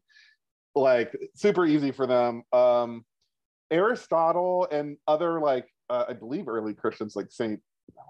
like 0.75 1.15
super 1.35 1.65
easy 1.65 1.91
for 1.91 2.05
them. 2.05 2.43
Um, 2.51 3.05
Aristotle 3.71 4.67
and 4.71 4.97
other 5.07 5.39
like 5.39 5.67
uh, 5.89 6.05
I 6.09 6.13
believe 6.13 6.47
early 6.47 6.73
Christians 6.73 7.15
like 7.15 7.31
Saint. 7.31 7.59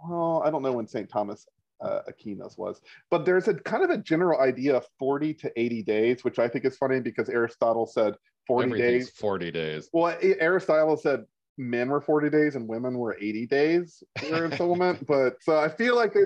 Well, 0.07 0.41
I 0.45 0.49
don't 0.49 0.61
know 0.61 0.71
when 0.71 0.87
Saint 0.87 1.09
Thomas 1.09 1.45
uh, 1.81 2.01
Aquinas 2.07 2.57
was, 2.57 2.81
but 3.11 3.25
there's 3.25 3.47
a 3.47 3.53
kind 3.53 3.83
of 3.83 3.89
a 3.89 3.97
general 3.97 4.39
idea 4.39 4.75
of 4.75 4.85
40 4.99 5.33
to 5.35 5.51
80 5.55 5.83
days, 5.83 6.23
which 6.23 6.39
I 6.39 6.47
think 6.47 6.65
is 6.65 6.77
funny 6.77 7.01
because 7.01 7.29
Aristotle 7.29 7.85
said 7.85 8.15
40 8.47 8.77
days. 8.77 9.09
40 9.11 9.51
days. 9.51 9.89
Well, 9.91 10.17
Aristotle 10.21 10.97
said 10.97 11.25
men 11.57 11.89
were 11.89 12.01
40 12.01 12.29
days 12.29 12.55
and 12.55 12.67
women 12.67 12.97
were 12.97 13.17
80 13.19 13.47
days 13.47 14.03
for 14.19 14.25
ensoulment. 14.49 15.05
but 15.07 15.35
so 15.41 15.57
I 15.57 15.69
feel 15.69 15.95
like 15.95 16.13
they 16.13 16.21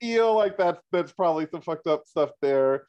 feel 0.00 0.34
like 0.34 0.56
that's 0.56 0.80
that's 0.92 1.12
probably 1.12 1.46
some 1.50 1.62
fucked 1.62 1.86
up 1.86 2.06
stuff 2.06 2.30
there. 2.40 2.86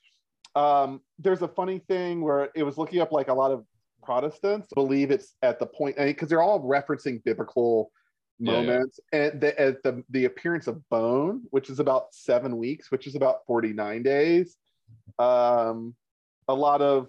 Um, 0.56 1.02
there's 1.20 1.42
a 1.42 1.48
funny 1.48 1.80
thing 1.88 2.22
where 2.22 2.50
it 2.56 2.64
was 2.64 2.78
looking 2.78 3.02
up 3.02 3.12
like 3.12 3.28
a 3.28 3.34
lot 3.34 3.52
of 3.52 3.66
Protestants 4.04 4.70
believe 4.74 5.12
it's 5.12 5.36
at 5.42 5.60
the 5.60 5.66
point 5.66 5.98
because 5.98 6.30
they're 6.30 6.42
all 6.42 6.62
referencing 6.62 7.24
biblical 7.24 7.92
Yeah, 8.40 8.54
yeah. 8.54 8.62
moments 8.62 9.00
and 9.12 9.42
the, 9.42 9.60
at 9.60 9.84
the 9.84 10.04
the 10.10 10.26
appearance 10.26 10.68
of 10.68 10.88
bone, 10.90 11.44
which 11.52 11.70
is 11.70 11.80
about 11.80 12.14
seven 12.14 12.58
weeks, 12.58 12.90
which 12.90 13.06
is 13.06 13.16
about 13.16 13.46
49 13.46 14.02
days. 14.04 14.56
Um, 15.18 15.96
a 16.48 16.54
lot 16.54 16.82
of 16.82 17.08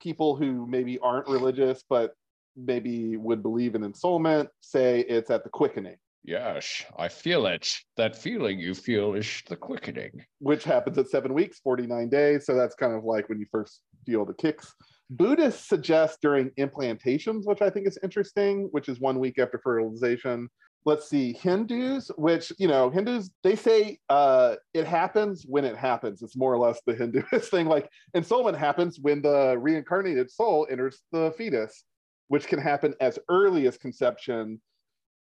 people 0.00 0.36
who 0.36 0.66
maybe 0.66 0.98
aren't 0.98 1.26
religious 1.28 1.84
but 1.88 2.14
maybe 2.56 3.16
would 3.16 3.42
believe 3.42 3.74
in 3.74 3.82
ensoulment 3.82 4.48
say 4.60 5.00
it's 5.00 5.30
at 5.30 5.44
the 5.44 5.50
quickening 5.50 5.96
Yes, 6.24 6.84
I 6.98 7.08
feel 7.08 7.46
it. 7.46 7.66
That 7.96 8.14
feeling 8.14 8.58
you 8.58 8.74
feel 8.74 9.14
is 9.14 9.42
the 9.48 9.56
quickening. 9.56 10.26
which 10.40 10.62
happens 10.64 10.98
at 10.98 11.08
seven 11.08 11.32
weeks 11.32 11.58
49 11.60 12.08
days 12.08 12.46
so 12.46 12.54
that's 12.54 12.74
kind 12.74 12.92
of 12.94 13.04
like 13.04 13.28
when 13.28 13.38
you 13.38 13.46
first 13.50 13.80
feel 14.04 14.24
the 14.24 14.34
kicks 14.34 14.74
buddhists 15.10 15.68
suggest 15.68 16.18
during 16.20 16.50
implantations 16.58 17.42
which 17.44 17.62
i 17.62 17.70
think 17.70 17.86
is 17.86 17.98
interesting 18.02 18.68
which 18.72 18.88
is 18.88 19.00
one 19.00 19.18
week 19.18 19.38
after 19.38 19.58
fertilization 19.58 20.48
let's 20.84 21.08
see 21.08 21.32
hindus 21.32 22.10
which 22.16 22.52
you 22.58 22.68
know 22.68 22.90
hindus 22.90 23.30
they 23.42 23.56
say 23.56 23.98
uh 24.10 24.54
it 24.74 24.86
happens 24.86 25.44
when 25.48 25.64
it 25.64 25.76
happens 25.76 26.22
it's 26.22 26.36
more 26.36 26.52
or 26.52 26.58
less 26.58 26.80
the 26.86 26.94
hinduist 26.94 27.48
thing 27.50 27.66
like 27.66 27.90
ensoulment 28.14 28.56
happens 28.56 28.98
when 29.00 29.22
the 29.22 29.56
reincarnated 29.58 30.30
soul 30.30 30.66
enters 30.70 31.02
the 31.12 31.32
fetus 31.36 31.84
which 32.28 32.46
can 32.46 32.58
happen 32.58 32.94
as 33.00 33.18
early 33.28 33.66
as 33.66 33.76
conception. 33.76 34.60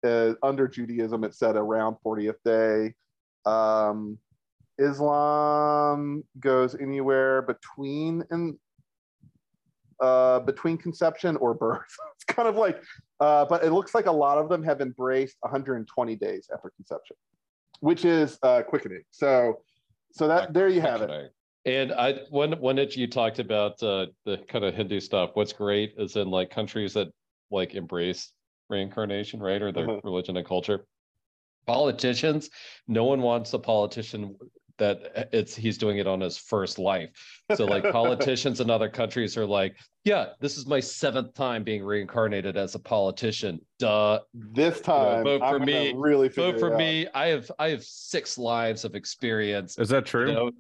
Uh, 0.05 0.35
under 0.43 0.69
Judaism, 0.69 1.25
It 1.25 1.35
said 1.35 1.57
around 1.57 1.97
40th 2.05 2.37
day. 2.45 2.95
Um, 3.51 4.19
Islam 4.79 6.23
goes 6.39 6.75
anywhere 6.75 7.43
between 7.43 8.23
and 8.31 8.57
uh, 10.01 10.41
between 10.41 10.77
conception 10.77 11.37
or 11.37 11.55
birth. 11.55 11.81
it's 12.15 12.25
kind 12.25 12.49
of 12.49 12.57
like, 12.57 12.83
uh, 13.21 13.45
but 13.45 13.65
it 13.65 13.73
looks 13.73 13.95
like 13.95 14.07
a 14.07 14.13
lot 14.13 14.39
of 14.39 14.49
them 14.49 14.63
have 14.63 14.81
embraced 14.81 15.37
120 15.41 16.17
days 16.17 16.49
after 16.53 16.71
conception, 16.77 17.17
which 17.81 18.05
is 18.05 18.39
uh, 18.43 18.63
quickening. 18.63 19.03
So, 19.11 19.61
so 20.13 20.29
that 20.29 20.53
there 20.53 20.69
you 20.69 20.81
have 20.81 21.03
it. 21.03 21.33
And 21.65 21.93
I 21.93 22.21
when 22.31 22.53
when 22.61 22.79
it 22.79 22.97
you 22.97 23.09
talked 23.09 23.41
about 23.41 23.83
uh, 23.83 24.07
the 24.25 24.39
kind 24.49 24.65
of 24.65 24.75
Hindu 24.75 25.01
stuff, 25.01 25.31
what's 25.35 25.53
great 25.53 25.95
is 25.99 26.15
in 26.15 26.31
like 26.31 26.49
countries 26.49 26.95
that 26.95 27.09
like 27.51 27.75
embrace 27.75 28.33
reincarnation, 28.69 29.41
right, 29.41 29.61
or 29.61 29.73
their 29.73 29.89
Uh-huh. 29.89 30.01
religion 30.05 30.37
and 30.37 30.47
culture. 30.47 30.87
Politicians, 31.67 32.51
no 32.87 33.05
one 33.05 33.21
wants 33.21 33.53
a 33.53 33.59
politician 33.59 34.37
that 34.79 35.13
uh, 35.17 35.25
it's 35.33 35.55
he's 35.55 35.79
doing 35.79 35.99
it 35.99 36.07
on 36.07 36.21
his 36.21 36.37
first 36.37 36.79
life. 36.79 37.11
So 37.55 37.65
like 37.65 37.83
politicians 37.93 38.61
in 38.61 38.71
other 38.71 38.89
countries 38.89 39.37
are 39.37 39.47
like, 39.47 39.77
yeah, 40.05 40.27
this 40.41 40.57
is 40.57 40.67
my 40.67 40.81
seventh 40.81 41.35
time 41.35 41.65
being 41.65 41.85
reincarnated 41.85 42.57
as 42.57 42.75
a 42.75 42.79
politician. 42.79 43.61
Duh. 43.79 44.21
This 44.35 44.81
time, 44.81 45.25
vote 45.25 45.43
I'm 45.43 45.59
for 45.59 45.65
me. 45.65 45.93
really 45.97 46.29
Vote 46.29 46.59
for 46.59 46.77
me. 46.77 47.07
I 47.15 47.29
have 47.29 47.51
I 47.59 47.71
have 47.71 47.85
six 47.85 48.39
lives 48.39 48.85
of 48.85 48.95
experience. 48.95 49.79
Is 49.79 49.89
that 49.89 50.07
true? 50.07 50.29
You 50.29 50.35
know? 50.35 50.51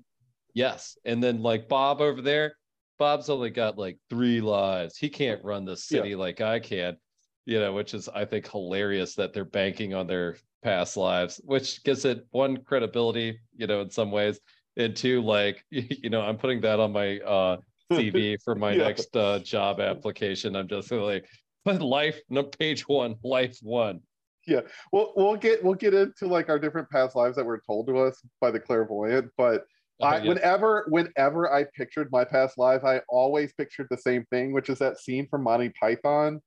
Yes. 0.54 0.96
And 1.04 1.22
then 1.22 1.42
like 1.42 1.68
Bob 1.68 2.00
over 2.00 2.22
there, 2.22 2.56
Bob's 2.98 3.28
only 3.28 3.50
got 3.50 3.78
like 3.78 3.98
three 4.08 4.40
lives. 4.40 4.96
He 4.96 5.08
can't 5.08 5.44
run 5.44 5.64
the 5.64 5.76
city 5.76 6.14
like 6.14 6.40
I 6.40 6.60
can, 6.60 6.96
you 7.44 7.60
know, 7.60 7.74
which 7.74 7.92
is 7.94 8.08
I 8.08 8.24
think 8.24 8.50
hilarious 8.50 9.14
that 9.16 9.34
they're 9.34 9.44
banking 9.44 9.92
on 9.92 10.06
their 10.06 10.36
past 10.62 10.96
lives, 10.96 11.40
which 11.44 11.82
gives 11.84 12.04
it 12.04 12.26
one 12.30 12.58
credibility, 12.58 13.40
you 13.54 13.66
know, 13.66 13.80
in 13.80 13.90
some 13.90 14.10
ways. 14.10 14.40
And 14.76 14.94
two, 14.94 15.22
like, 15.22 15.64
you 15.70 16.10
know, 16.10 16.20
I'm 16.20 16.36
putting 16.36 16.60
that 16.62 16.80
on 16.80 16.92
my 16.92 17.18
uh 17.20 17.58
CV 17.92 18.36
for 18.44 18.54
my 18.54 18.74
Yeah. 18.74 18.84
next 18.84 19.16
uh 19.16 19.38
job 19.40 19.80
application. 19.80 20.56
I'm 20.56 20.68
just 20.68 20.90
like, 20.90 21.26
but 21.64 21.80
life, 21.80 22.20
no 22.28 22.42
page 22.44 22.88
one, 22.88 23.16
life 23.22 23.58
one. 23.62 24.00
Yeah, 24.46 24.60
we'll 24.92 25.12
we'll 25.16 25.36
get 25.36 25.64
we'll 25.64 25.74
get 25.74 25.92
into 25.94 26.26
like 26.26 26.48
our 26.48 26.58
different 26.58 26.88
past 26.90 27.16
lives 27.16 27.36
that 27.36 27.44
were 27.44 27.60
told 27.66 27.88
to 27.88 27.98
us 27.98 28.20
by 28.40 28.50
the 28.50 28.60
clairvoyant, 28.60 29.30
but 29.36 29.64
I, 30.02 30.18
Yeah. 30.18 30.28
whenever 30.28 30.86
whenever 30.88 31.52
I 31.52 31.64
pictured 31.74 32.12
my 32.12 32.24
past 32.24 32.58
life, 32.58 32.84
I 32.84 33.00
always 33.08 33.52
pictured 33.54 33.88
the 33.90 33.96
same 33.96 34.24
thing, 34.30 34.52
which 34.52 34.68
is 34.68 34.78
that 34.78 34.98
scene 34.98 35.26
from 35.26 35.42
Monty 35.42 35.70
Python, 35.70 36.42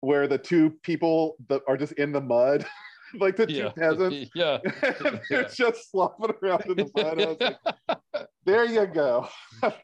where 0.00 0.28
the 0.28 0.38
two 0.38 0.70
people 0.82 1.36
that 1.48 1.62
are 1.66 1.76
just 1.76 1.92
in 1.92 2.12
the 2.12 2.20
mud, 2.20 2.66
like 3.18 3.36
the 3.36 3.46
two 3.46 3.54
yeah. 3.54 3.68
peasants, 3.76 4.30
yeah. 4.34 4.58
they're 5.30 5.48
just 5.48 5.90
slopping 5.90 6.32
around 6.42 6.64
in 6.66 6.76
the 6.76 6.90
mud. 6.94 7.20
I 7.20 7.26
was 7.26 7.36
like, 7.40 7.58
there 8.44 8.64
you 8.64 8.86
go. 8.86 9.28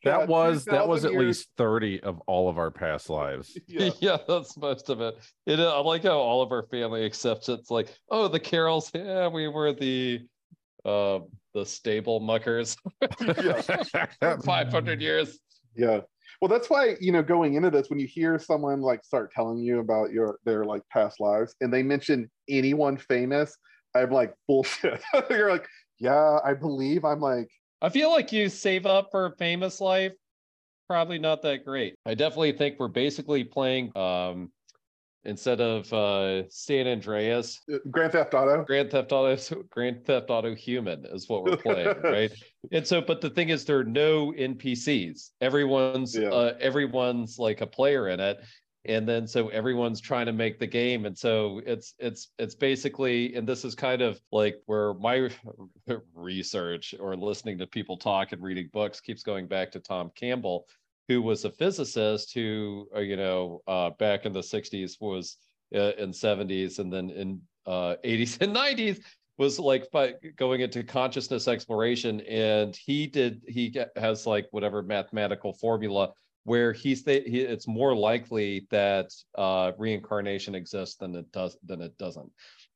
That 0.04 0.28
was 0.28 0.64
that 0.66 0.86
was 0.86 1.04
at 1.04 1.12
years. 1.12 1.26
least 1.26 1.48
30 1.56 2.00
of 2.00 2.20
all 2.26 2.48
of 2.48 2.58
our 2.58 2.70
past 2.70 3.10
lives. 3.10 3.58
Yeah. 3.66 3.90
yeah, 4.00 4.16
that's 4.26 4.56
most 4.56 4.90
of 4.90 5.00
it. 5.00 5.16
it. 5.46 5.60
I 5.60 5.78
like 5.80 6.02
how 6.02 6.18
all 6.18 6.42
of 6.42 6.52
our 6.52 6.64
family 6.64 7.04
accepts 7.04 7.48
it's 7.48 7.70
like, 7.70 7.94
oh, 8.10 8.28
the 8.28 8.40
Carols, 8.40 8.90
yeah, 8.94 9.28
we 9.28 9.48
were 9.48 9.72
the 9.72 10.20
uh 10.84 11.20
the 11.54 11.66
stable 11.66 12.20
muckers 12.20 12.76
500 14.44 15.00
years. 15.00 15.38
Yeah. 15.74 16.00
Well, 16.40 16.48
that's 16.48 16.70
why, 16.70 16.96
you 17.00 17.10
know, 17.10 17.22
going 17.22 17.54
into 17.54 17.70
this, 17.70 17.90
when 17.90 17.98
you 17.98 18.06
hear 18.06 18.38
someone 18.38 18.80
like 18.80 19.04
start 19.04 19.32
telling 19.32 19.58
you 19.58 19.80
about 19.80 20.12
your 20.12 20.38
their 20.44 20.64
like 20.64 20.82
past 20.92 21.20
lives 21.20 21.54
and 21.60 21.72
they 21.72 21.82
mention 21.82 22.30
anyone 22.48 22.96
famous, 22.96 23.56
I'm 23.94 24.10
like, 24.10 24.34
bullshit. 24.48 25.02
You're 25.30 25.50
like, 25.50 25.66
yeah, 25.98 26.38
I 26.44 26.54
believe. 26.54 27.04
I'm 27.04 27.20
like, 27.20 27.48
I 27.82 27.88
feel 27.88 28.10
like 28.10 28.32
you 28.32 28.48
save 28.48 28.86
up 28.86 29.08
for 29.10 29.26
a 29.26 29.36
famous 29.36 29.80
life, 29.80 30.12
probably 30.88 31.18
not 31.18 31.42
that 31.42 31.64
great. 31.64 31.94
I 32.06 32.14
definitely 32.14 32.52
think 32.52 32.78
we're 32.78 32.88
basically 32.88 33.44
playing 33.44 33.96
um 33.96 34.50
instead 35.24 35.60
of 35.60 35.92
uh 35.92 36.48
San 36.48 36.86
Andreas, 36.86 37.60
uh, 37.72 37.78
Grand 37.90 38.12
Theft 38.12 38.34
Auto. 38.34 38.64
Grand 38.64 38.90
Theft 38.90 39.12
Auto 39.12 39.62
Grand 39.70 40.04
Theft 40.04 40.30
Auto 40.30 40.54
Human 40.54 41.04
is 41.06 41.28
what 41.28 41.44
we're 41.44 41.56
playing, 41.56 41.94
right? 42.04 42.32
And 42.72 42.86
so, 42.86 43.00
but 43.00 43.20
the 43.20 43.30
thing 43.30 43.48
is, 43.50 43.64
there 43.64 43.78
are 43.78 43.84
no 43.84 44.32
NPCs. 44.32 45.30
Everyone's 45.40 46.16
Yeah. 46.16 46.28
uh, 46.30 46.56
everyone's 46.60 47.38
like 47.38 47.60
a 47.60 47.66
player 47.66 48.08
in 48.08 48.20
it, 48.20 48.38
and 48.84 49.06
then 49.08 49.26
so 49.26 49.48
everyone's 49.48 50.00
trying 50.00 50.26
to 50.26 50.32
make 50.32 50.58
the 50.58 50.66
game, 50.66 51.04
and 51.04 51.16
so 51.16 51.60
it's 51.66 51.94
it's 51.98 52.28
it's 52.38 52.54
basically, 52.54 53.34
and 53.34 53.46
this 53.46 53.64
is 53.64 53.74
kind 53.74 54.02
of 54.02 54.20
like 54.32 54.56
where 54.66 54.94
my 54.94 55.28
research 56.14 56.94
or 56.98 57.16
listening 57.16 57.58
to 57.58 57.66
people 57.66 57.96
talk 57.96 58.32
and 58.32 58.42
reading 58.42 58.68
books 58.72 59.00
keeps 59.00 59.22
going 59.22 59.46
back 59.46 59.70
to 59.72 59.80
Tom 59.80 60.10
Campbell, 60.14 60.66
who 61.08 61.22
was 61.22 61.44
a 61.44 61.50
physicist 61.50 62.34
who, 62.34 62.86
uh, 62.94 63.00
you 63.00 63.16
know, 63.16 63.62
uh, 63.66 63.90
back 63.98 64.26
in 64.26 64.32
the 64.32 64.40
'60s 64.40 65.00
was 65.00 65.38
uh, 65.74 65.92
in 65.98 66.10
'70s, 66.10 66.78
and 66.78 66.92
then 66.92 67.10
in 67.10 67.40
uh, 67.66 67.96
'80s 68.04 68.40
and 68.40 68.54
'90s 68.54 69.00
was 69.38 69.58
like 69.58 69.90
by 69.92 70.14
going 70.36 70.60
into 70.60 70.82
consciousness 70.82 71.48
exploration 71.48 72.20
and 72.22 72.76
he 72.76 73.06
did 73.06 73.40
he 73.46 73.74
has 73.96 74.26
like 74.26 74.48
whatever 74.50 74.82
mathematical 74.82 75.52
formula 75.52 76.10
where 76.44 76.72
he's 76.72 77.04
the, 77.04 77.20
he, 77.20 77.40
it's 77.40 77.68
more 77.68 77.94
likely 77.94 78.66
that 78.70 79.12
uh 79.36 79.70
reincarnation 79.78 80.54
exists 80.54 80.96
than 80.96 81.14
it 81.14 81.30
does 81.32 81.56
than 81.64 81.80
it 81.80 81.96
doesn't 81.98 82.30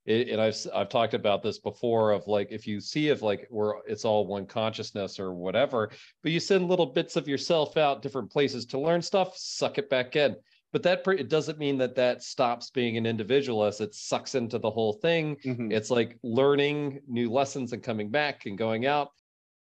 it, 0.05 0.29
and 0.29 0.41
I've 0.41 0.57
I've 0.75 0.89
talked 0.89 1.15
about 1.15 1.43
this 1.43 1.59
before 1.59 2.13
of 2.13 2.27
like 2.27 2.49
if 2.51 2.67
you 2.67 2.81
see 2.81 3.09
if 3.09 3.23
like 3.23 3.47
where 3.51 3.77
it's 3.87 4.05
all 4.05 4.27
one 4.27 4.47
consciousness 4.47 5.21
or 5.21 5.33
whatever, 5.33 5.91
but 6.23 6.33
you 6.33 6.41
send 6.41 6.69
little 6.69 6.87
bits 6.87 7.17
of 7.17 7.29
yourself 7.29 7.77
out 7.77 8.03
different 8.03 8.31
places 8.31 8.67
to 8.67 8.81
learn 8.81 9.03
stuff, 9.03 9.37
suck 9.37 9.79
it 9.79 9.89
back 9.89 10.17
in. 10.17 10.37
But 10.73 10.83
that 10.85 11.07
it 11.07 11.29
doesn't 11.29 11.59
mean 11.59 11.77
that 11.79 11.95
that 11.97 12.23
stops 12.23 12.71
being 12.71 12.97
an 12.97 13.05
individualist. 13.07 13.81
It 13.81 13.95
sucks 13.95 14.35
into 14.35 14.59
the 14.59 14.71
whole 14.71 14.95
thing. 14.95 15.37
Mhm. 15.45 15.73
It's 15.73 15.91
like 15.91 16.19
learning 16.23 17.01
new 17.07 17.31
lessons 17.31 17.73
and 17.73 17.83
coming 17.83 18.11
back 18.11 18.47
and 18.47 18.57
going 18.57 18.87
out. 18.87 19.11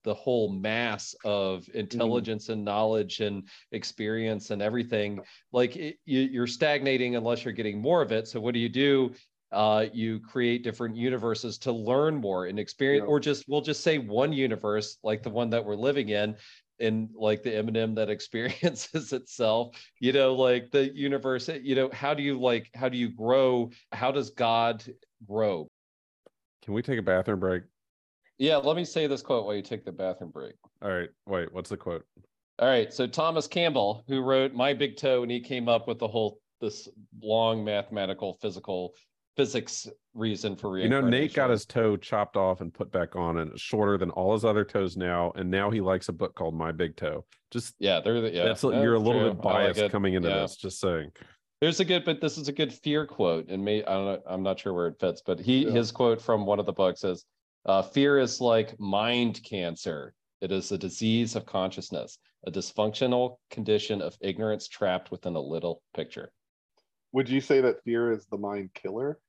The 0.03 0.13
whole 0.13 0.53
mass 0.53 1.13
of 1.25 1.67
intelligence 1.73 2.47
and 2.47 2.63
knowledge 2.63 3.19
and 3.19 3.49
experience 3.73 4.49
and 4.51 4.61
everything, 4.61 5.19
like 5.51 5.75
it, 5.75 5.97
you, 6.05 6.21
you're 6.21 6.47
stagnating 6.47 7.17
unless 7.17 7.43
you're 7.43 7.53
getting 7.53 7.81
more 7.81 8.01
of 8.01 8.13
it. 8.13 8.27
So 8.27 8.39
what 8.39 8.53
do 8.53 8.59
you 8.61 8.69
do? 8.69 9.13
Uh, 9.51 9.85
you 9.91 10.19
create 10.19 10.63
different 10.63 10.95
universes 10.95 11.57
to 11.57 11.71
learn 11.71 12.15
more 12.15 12.45
and 12.45 12.59
experience, 12.59 13.03
Yeah. 13.05 13.09
or 13.09 13.19
just 13.19 13.45
we'll 13.47 13.61
just 13.61 13.81
say 13.81 13.97
one 13.97 14.31
universe, 14.31 14.97
like 15.03 15.23
the 15.23 15.29
one 15.29 15.49
that 15.49 15.65
we're 15.65 15.75
living 15.75 16.09
in, 16.09 16.35
and 16.79 17.09
like 17.15 17.41
the 17.41 17.49
Eminem 17.49 17.95
that 17.95 18.09
experiences 18.17 19.11
itself. 19.11 19.75
You 19.99 20.13
know, 20.13 20.35
like 20.35 20.69
the 20.71 20.93
universe. 20.95 21.49
You 21.49 21.75
know, 21.75 21.89
how 21.91 22.13
do 22.13 22.21
you 22.21 22.39
like? 22.39 22.69
How 22.75 22.89
do 22.89 22.97
you 22.97 23.09
grow? 23.09 23.71
How 23.91 24.11
does 24.11 24.29
God 24.29 24.83
grow? 25.27 25.67
Can 26.63 26.73
we 26.75 26.81
take 26.83 26.99
a 26.99 27.03
bathroom 27.03 27.39
break? 27.39 27.63
Yeah, 28.37 28.57
let 28.57 28.75
me 28.75 28.85
say 28.85 29.07
this 29.07 29.21
quote 29.21 29.45
while 29.45 29.55
you 29.55 29.61
take 29.61 29.83
the 29.83 29.91
bathroom 29.91 30.29
break. 30.31 30.53
All 30.81 30.91
right. 30.91 31.09
Wait, 31.27 31.51
what's 31.51 31.69
the 31.69 31.77
quote? 31.77 32.05
All 32.59 32.67
right, 32.67 32.93
so 32.93 33.07
Thomas 33.07 33.47
Campbell, 33.47 34.03
who 34.07 34.21
wrote 34.21 34.53
My 34.53 34.73
Big 34.73 34.97
Toe, 34.97 35.23
and 35.23 35.31
he 35.31 35.39
came 35.39 35.69
up 35.69 35.87
with 35.87 35.97
the 35.97 36.07
whole 36.09 36.39
this 36.59 36.89
long 37.21 37.63
mathematical 37.63 38.37
physical 38.41 38.93
physics 39.39 39.87
reason 40.13 40.53
for 40.53 40.77
You 40.79 40.89
know, 40.89 40.99
Nate 40.99 41.33
got 41.33 41.49
his 41.49 41.65
toe 41.65 41.95
chopped 41.95 42.35
off 42.35 42.59
and 42.59 42.73
put 42.73 42.91
back 42.91 43.15
on, 43.15 43.37
and 43.37 43.51
it's 43.53 43.61
shorter 43.61 43.97
than 43.97 44.09
all 44.11 44.33
his 44.33 44.43
other 44.43 44.65
toes 44.65 44.97
now. 44.97 45.31
And 45.35 45.49
now 45.49 45.71
he 45.71 45.79
likes 45.79 46.09
a 46.09 46.13
book 46.13 46.35
called 46.35 46.55
My 46.55 46.73
Big 46.73 46.97
Toe. 46.97 47.23
Just 47.49 47.73
yeah, 47.79 48.01
they're 48.01 48.17
yeah. 48.27 48.43
that's 48.43 48.63
you're 48.63 48.95
a 48.95 48.99
little 48.99 49.21
true. 49.21 49.33
bit 49.33 49.45
I 49.45 49.63
like 49.63 49.75
biased 49.75 49.91
coming 49.91 50.15
into 50.15 50.27
Yeah. 50.27 50.41
this. 50.41 50.57
Just 50.57 50.81
saying. 50.81 51.11
There's 51.61 51.79
a 51.79 51.85
good, 51.85 52.03
but 52.03 52.19
this 52.19 52.37
is 52.37 52.49
a 52.49 52.51
good 52.51 52.73
fear 52.73 53.05
quote, 53.05 53.47
and 53.47 53.63
me, 53.63 53.81
I 53.83 53.93
don't 53.93 54.05
know, 54.05 54.21
I'm 54.27 54.43
not 54.43 54.59
sure 54.59 54.73
where 54.73 54.87
it 54.87 54.99
fits, 54.99 55.21
but 55.25 55.39
he 55.39 55.65
Yeah. 55.65 55.71
his 55.71 55.91
quote 55.91 56.21
from 56.21 56.45
one 56.45 56.59
of 56.59 56.65
the 56.65 56.73
books 56.73 57.05
is, 57.05 57.25
uh, 57.65 57.81
"Fear 57.81 58.19
is 58.19 58.41
like 58.41 58.77
mind 58.77 59.41
cancer. 59.43 60.13
It 60.41 60.51
is 60.51 60.73
a 60.73 60.77
disease 60.77 61.37
of 61.37 61.45
consciousness, 61.45 62.17
a 62.45 62.51
dysfunctional 62.51 63.37
condition 63.51 64.01
of 64.01 64.17
ignorance 64.19 64.67
trapped 64.67 65.11
within 65.11 65.35
a 65.37 65.41
little 65.41 65.81
picture." 65.93 66.33
Would 67.13 67.29
you 67.29 67.39
say 67.41 67.61
that 67.61 67.83
fear 67.83 68.11
is 68.11 68.25
the 68.27 68.37
mind 68.37 68.73
killer? 68.73 69.19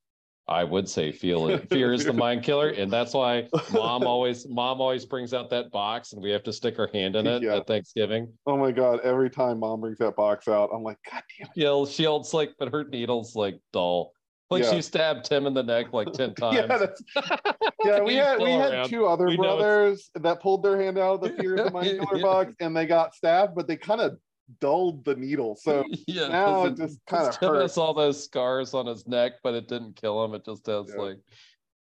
I 0.51 0.65
would 0.65 0.89
say 0.89 1.13
feel 1.13 1.57
fear 1.71 1.93
is 1.93 2.05
the 2.05 2.13
mind 2.13 2.43
killer, 2.43 2.71
and 2.71 2.91
that's 2.93 3.15
why 3.15 3.49
mom 3.73 4.05
always 4.05 4.49
mom 4.49 4.81
always 4.81 5.07
brings 5.07 5.33
out 5.33 5.49
that 5.51 5.71
box, 5.71 6.13
and 6.13 6.21
we 6.21 6.31
have 6.31 6.43
to 6.43 6.53
stick 6.53 6.79
our 6.81 6.89
hand 6.93 7.15
in 7.15 7.27
it 7.27 7.43
Yeah. 7.45 7.57
at 7.59 7.69
Thanksgiving. 7.69 8.33
Oh 8.47 8.57
my 8.57 8.73
god! 8.73 8.99
Every 9.05 9.31
time 9.31 9.61
mom 9.61 9.81
brings 9.81 9.99
that 9.99 10.17
box 10.17 10.49
out, 10.49 10.71
I'm 10.75 10.83
like, 10.83 10.99
God 11.11 11.23
damn 11.39 11.47
it! 11.47 11.53
Yeah, 11.55 11.85
Shield's 11.89 12.35
like, 12.35 12.51
but 12.59 12.73
her 12.73 12.83
needle's 12.83 13.37
like 13.37 13.61
dull. 13.73 14.13
Like 14.51 14.65
Yeah. 14.65 14.73
she 14.73 14.83
stabbed 14.83 15.25
Tim 15.27 15.47
in 15.47 15.55
the 15.55 15.63
neck 15.63 15.93
like 15.93 16.13
ten 16.13 16.35
times. 16.35 16.57
Yeah, 17.83 17.97
yeah. 17.97 18.01
We 18.03 18.15
had 18.17 18.41
we 18.41 18.51
had 18.51 18.73
around. 18.75 18.89
two 18.89 19.07
other 19.07 19.27
We 19.27 19.37
brothers 19.37 20.11
that 20.17 20.43
pulled 20.43 20.63
their 20.65 20.79
hand 20.81 20.99
out 20.99 21.15
of 21.15 21.21
the 21.23 21.31
fear 21.41 21.55
of 21.57 21.67
the 21.67 21.71
mind 21.73 22.01
killer 22.01 22.21
box, 22.23 22.53
and 22.61 22.77
they 22.77 22.87
got 22.87 23.15
stabbed, 23.15 23.55
but 23.55 23.67
they 23.69 23.77
kind 23.77 24.01
of 24.01 24.19
dulled 24.61 25.05
the 25.05 25.15
needle. 25.17 25.57
So 25.57 25.85
yeah, 26.07 26.29
now 26.29 26.65
it 26.67 26.71
doesn't- 26.71 26.87
just 26.89 27.07
kind 27.07 27.29
of 27.29 27.39
Tim 27.39 27.55
has 27.55 27.77
all 27.79 27.95
those 27.95 28.23
scars 28.25 28.75
on 28.75 28.87
his 28.87 29.07
neck, 29.07 29.33
but 29.43 29.55
it 29.55 29.69
didn't 29.69 29.97
kill 29.97 30.25
him. 30.25 30.35
It 30.35 30.45
just 30.45 30.67
has 30.67 30.93
Yeah. 30.95 31.01
like 31.03 31.19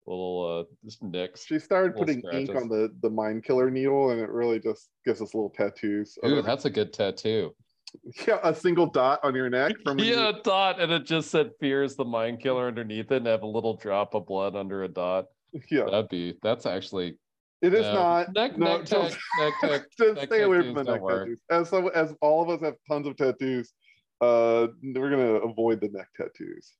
little 0.05 0.67
uh 0.69 0.73
just 0.85 1.03
nicks. 1.03 1.45
She 1.45 1.59
started 1.59 1.95
putting 1.95 2.21
ink 2.31 2.49
on 2.55 2.69
the 2.69 2.89
the 3.01 3.09
mind 3.09 3.43
killer 3.43 3.69
needle, 3.69 4.11
and 4.11 4.21
it 4.21 4.29
really 4.29 4.59
just 4.59 4.89
gives 5.05 5.21
us 5.21 5.33
little 5.33 5.49
tattoos. 5.49 6.17
Ooh, 6.25 6.41
that's 6.41 6.65
a 6.65 6.69
good 6.69 6.93
tattoo. 6.93 7.53
yeah, 8.27 8.39
a 8.43 8.53
single 8.53 8.85
dot 8.87 9.19
on 9.23 9.33
your 9.35 9.49
neck 9.49 9.73
from 9.83 9.97
Yeah, 9.99 10.29
a 10.29 10.41
dot, 10.43 10.79
and 10.79 10.91
it 10.91 11.05
just 11.05 11.29
said 11.31 11.51
"fears 11.59 11.95
the 11.95 12.05
mind 12.05 12.41
killer" 12.41 12.67
underneath 12.67 13.11
it, 13.11 13.17
and 13.17 13.27
have 13.27 13.43
a 13.43 13.47
little 13.47 13.75
drop 13.77 14.13
of 14.13 14.25
blood 14.25 14.55
under 14.55 14.83
a 14.83 14.87
dot. 14.87 15.25
yeah. 15.71 15.85
That'd 15.85 16.09
be 16.09 16.35
that's 16.41 16.65
actually 16.65 17.17
It 17.61 17.73
is 17.73 17.81
no. 17.87 17.93
not. 17.93 18.33
neck 18.35 18.57
no, 18.57 18.77
neck 18.77 18.85
tech 18.85 19.17
neck 19.39 19.53
tech. 19.61 19.81
Just 19.97 20.15
neck 20.15 20.25
stay 20.27 20.43
away 20.43 20.59
from 20.61 20.73
the 20.75 20.83
neck 20.83 21.01
work. 21.01 21.23
tattoos. 21.23 21.39
As 21.49 21.69
some, 21.69 21.89
as 21.95 22.13
all 22.21 22.43
of 22.43 22.49
us 22.49 22.61
have 22.63 22.75
tons 22.87 23.07
of 23.07 23.15
tattoos, 23.17 23.73
uh, 24.21 24.67
we're 24.83 25.09
gonna 25.09 25.33
avoid 25.35 25.81
the 25.81 25.89
neck 25.89 26.07
tattoos. 26.15 26.73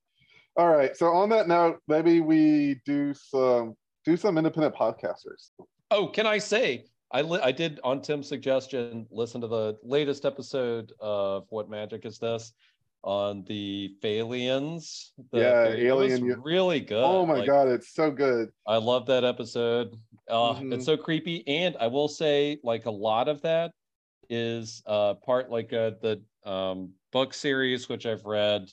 All 0.55 0.69
right. 0.69 0.95
So 0.95 1.07
on 1.07 1.29
that 1.29 1.47
note, 1.47 1.79
maybe 1.87 2.19
we 2.21 2.79
do 2.85 3.13
some 3.13 3.75
do 4.05 4.17
some 4.17 4.37
independent 4.37 4.75
podcasters. 4.75 5.49
Oh, 5.91 6.07
can 6.07 6.25
I 6.27 6.37
say 6.37 6.85
I 7.11 7.21
li- 7.21 7.39
I 7.41 7.51
did 7.51 7.79
on 7.83 8.01
Tim's 8.01 8.27
suggestion 8.27 9.07
listen 9.09 9.41
to 9.41 9.47
the 9.47 9.77
latest 9.83 10.25
episode 10.25 10.91
of 10.99 11.45
What 11.49 11.69
Magic 11.69 12.05
Is 12.05 12.19
This 12.19 12.53
on 13.03 13.45
the 13.47 13.95
Phalians. 14.03 15.11
The 15.31 15.39
Yeah, 15.39 15.65
Phalian- 15.67 15.77
it 15.77 15.93
was 15.93 16.13
alien, 16.13 16.41
really 16.41 16.79
good. 16.81 17.03
oh 17.03 17.25
my 17.25 17.35
Like, 17.35 17.47
god, 17.47 17.67
it's 17.69 17.93
so 17.93 18.11
good. 18.11 18.49
I 18.65 18.77
love 18.77 19.05
that 19.07 19.23
episode. 19.23 19.95
Uh, 20.29 20.55
Mhm. 20.55 20.73
It's 20.73 20.85
so 20.85 20.97
creepy, 20.97 21.47
and 21.47 21.75
I 21.79 21.87
will 21.87 22.07
say, 22.07 22.59
like 22.63 22.85
a 22.85 22.91
lot 22.91 23.27
of 23.29 23.41
that 23.43 23.71
is 24.29 24.83
uh 24.85 25.13
part 25.13 25.49
like 25.49 25.71
uh, 25.71 25.91
the 26.01 26.21
um 26.43 26.91
book 27.13 27.33
series 27.33 27.87
which 27.89 28.05
I've 28.05 28.25
read 28.25 28.69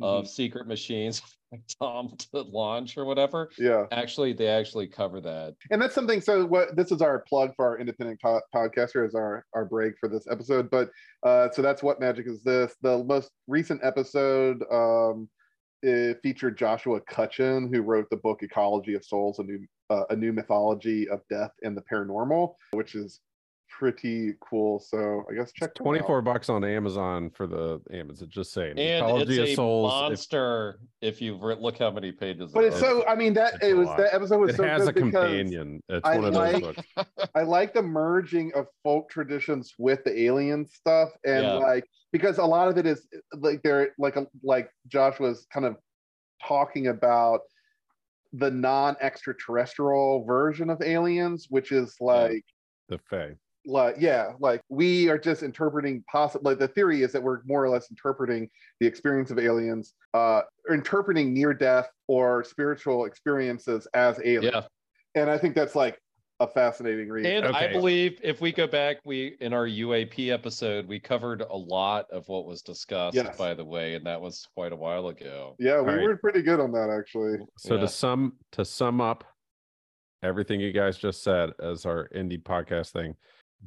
Mm-hmm. 0.00 0.04
of 0.04 0.28
Secret 0.28 0.66
Machines, 0.66 1.22
like 1.52 1.62
Tom 1.80 2.16
DeLonge 2.34 2.96
or 2.98 3.04
whatever. 3.04 3.48
Yeah. 3.56 3.86
Actually, 3.92 4.32
they 4.32 4.48
actually 4.48 4.88
cover 4.88 5.20
that. 5.20 5.54
and 5.70 5.80
that's 5.80 5.94
something 5.94 6.20
so 6.20 6.44
what 6.46 6.74
this 6.74 6.90
is 6.90 7.00
our 7.00 7.20
plug 7.28 7.52
for 7.54 7.64
our 7.64 7.78
independent 7.78 8.20
co- 8.20 8.40
podcaster 8.52 9.06
as 9.06 9.14
our 9.14 9.44
our 9.54 9.64
break 9.64 9.94
for 10.00 10.08
this 10.08 10.26
episode 10.28 10.68
but 10.68 10.90
uh 11.22 11.48
so 11.52 11.62
that's 11.62 11.80
what 11.80 12.00
magic 12.00 12.26
is 12.26 12.42
this 12.42 12.74
the 12.82 13.04
most 13.04 13.30
recent 13.46 13.80
episode 13.84 14.64
um 14.72 15.28
featured 16.24 16.58
joshua 16.58 17.00
cutchin 17.02 17.70
who 17.72 17.82
wrote 17.82 18.08
the 18.10 18.16
book 18.16 18.42
ecology 18.42 18.94
of 18.94 19.04
souls 19.04 19.38
a 19.38 19.44
new 19.44 19.64
uh, 19.90 20.04
a 20.10 20.16
new 20.16 20.32
mythology 20.32 21.08
of 21.08 21.20
death 21.28 21.52
and 21.62 21.76
the 21.76 21.82
paranormal 21.82 22.54
which 22.72 22.94
is 22.94 23.20
pretty 23.68 24.32
cool 24.40 24.78
so 24.78 25.24
i 25.28 25.34
guess 25.34 25.50
check 25.52 25.74
them 25.74 25.82
out. 25.82 25.88
24 25.88 26.22
bucks 26.22 26.48
on 26.48 26.62
Amazon 26.64 27.28
for 27.28 27.46
the 27.48 27.80
Amazon. 27.92 28.28
Just 28.30 28.52
saying. 28.52 28.78
And 28.78 29.04
Ecology 29.04 29.32
it's 29.32 29.38
of 29.42 29.48
a 29.48 29.54
Souls. 29.56 29.90
monster 29.90 30.78
if 31.00 31.20
you 31.20 31.36
re- 31.42 31.56
look 31.58 31.78
how 31.78 31.90
many 31.90 32.12
pages. 32.12 32.52
but 32.52 32.62
it's 32.64 32.78
so 32.78 33.04
i 33.08 33.16
mean 33.16 33.34
that 33.34 33.54
It's 33.54 33.64
it 33.64 33.76
was 33.76 33.88
lot. 33.88 33.98
that 33.98 34.14
episode 34.14 34.38
was 34.38 34.50
it 34.50 34.56
so 34.58 34.62
has 34.62 34.86
a 34.86 34.92
good 34.92 35.06
because 35.06 35.24
companion. 35.28 35.80
It's 35.88 36.06
I 36.08 36.16
one 36.18 36.24
of 36.26 36.34
those 36.34 36.52
like- 36.62 36.62
books. 36.94 37.10
I 37.34 37.42
like 37.42 37.74
the 37.74 37.82
merging 37.82 38.52
of 38.54 38.66
folk 38.84 39.10
traditions 39.10 39.74
with 39.78 40.04
the 40.04 40.22
alien 40.22 40.66
stuff, 40.68 41.08
and 41.24 41.42
Yeah. 41.42 41.52
like 41.54 41.84
because 42.12 42.38
a 42.38 42.44
lot 42.44 42.68
of 42.68 42.78
it 42.78 42.86
is 42.86 43.08
like 43.38 43.60
they're 43.64 43.90
like 43.98 44.14
a, 44.14 44.28
like 44.44 44.70
Josh 44.86 45.18
was 45.18 45.48
kind 45.52 45.66
of 45.66 45.76
talking 46.46 46.86
about 46.88 47.40
the 48.36 48.50
non-extraterrestrial 48.50 50.24
version 50.24 50.70
of 50.70 50.82
aliens, 50.82 51.46
which 51.50 51.72
is 51.72 51.94
like 52.00 52.44
The 52.88 52.98
Fae. 52.98 53.36
like 53.64 53.96
yeah, 53.98 54.32
like 54.40 54.60
we 54.68 55.08
are 55.08 55.18
just 55.18 55.42
interpreting 55.42 56.04
possible. 56.10 56.50
Like 56.50 56.58
the 56.58 56.68
theory 56.68 57.02
is 57.02 57.12
that 57.12 57.22
we're 57.22 57.40
more 57.44 57.64
or 57.64 57.68
less 57.68 57.90
interpreting 57.90 58.50
the 58.80 58.86
experience 58.86 59.30
of 59.30 59.38
aliens, 59.38 59.94
uh, 60.14 60.42
interpreting 60.70 61.32
near-death 61.32 61.88
or 62.08 62.44
spiritual 62.44 63.04
experiences 63.04 63.86
as 63.94 64.20
aliens, 64.24 64.52
yeah. 64.52 65.20
and 65.20 65.30
I 65.30 65.38
think 65.38 65.54
that's 65.54 65.76
like 65.76 65.98
a 66.40 66.46
fascinating 66.48 67.08
read. 67.08 67.26
And 67.26 67.46
I 67.54 67.72
believe 67.72 68.18
if 68.22 68.40
we 68.40 68.52
go 68.52 68.66
back, 68.66 68.96
we 69.04 69.36
in 69.40 69.52
our 69.52 69.66
UAP 69.66 70.30
episode, 70.32 70.86
we 70.86 70.98
covered 70.98 71.42
a 71.42 71.56
lot 71.56 72.06
of 72.10 72.26
what 72.28 72.44
was 72.44 72.62
discussed, 72.62 73.14
Yes. 73.14 73.36
by 73.36 73.54
the 73.54 73.64
way, 73.64 73.94
and 73.94 74.04
that 74.06 74.20
was 74.20 74.46
quite 74.54 74.72
a 74.72 74.76
while 74.76 75.08
ago. 75.08 75.54
Yeah, 75.58 75.74
we 75.80 75.90
All 75.90 75.96
right. 75.96 76.02
were 76.02 76.16
pretty 76.16 76.42
good 76.42 76.58
on 76.60 76.72
that 76.72 76.90
actually. 76.90 77.38
So 77.58 77.74
Yeah. 77.74 77.82
to 77.82 77.88
sum 77.88 78.38
to 78.52 78.64
sum 78.64 79.00
up 79.00 79.24
everything 80.22 80.60
you 80.60 80.72
guys 80.72 80.98
just 80.98 81.22
said 81.22 81.50
as 81.60 81.86
our 81.86 82.08
indie 82.14 82.42
podcast 82.42 82.90
thing, 82.90 83.14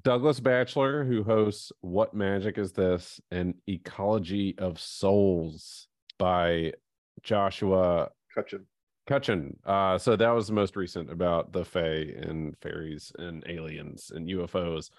Douglas 0.04 0.40
Batchelor, 0.40 1.06
who 1.06 1.24
hosts 1.24 1.72
What 1.82 2.14
Magic 2.14 2.58
Is 2.58 2.74
This 2.74 3.22
and 3.32 3.54
Ecology 3.68 4.56
of 4.58 4.80
Souls 4.80 5.88
by 6.20 6.74
Joshua 7.24 8.10
Cutchin. 8.36 8.66
Cutchin. 9.08 9.58
Uh, 9.66 9.98
so 9.98 10.16
that 10.16 10.30
was 10.30 10.48
the 10.48 10.54
most 10.54 10.76
recent 10.76 11.10
about 11.12 11.54
the 11.54 11.66
Fae 11.66 12.14
and 12.18 12.58
fairies 12.58 13.12
and 13.18 13.44
aliens 13.48 14.12
and 14.14 14.28
UFOs. 14.28 14.90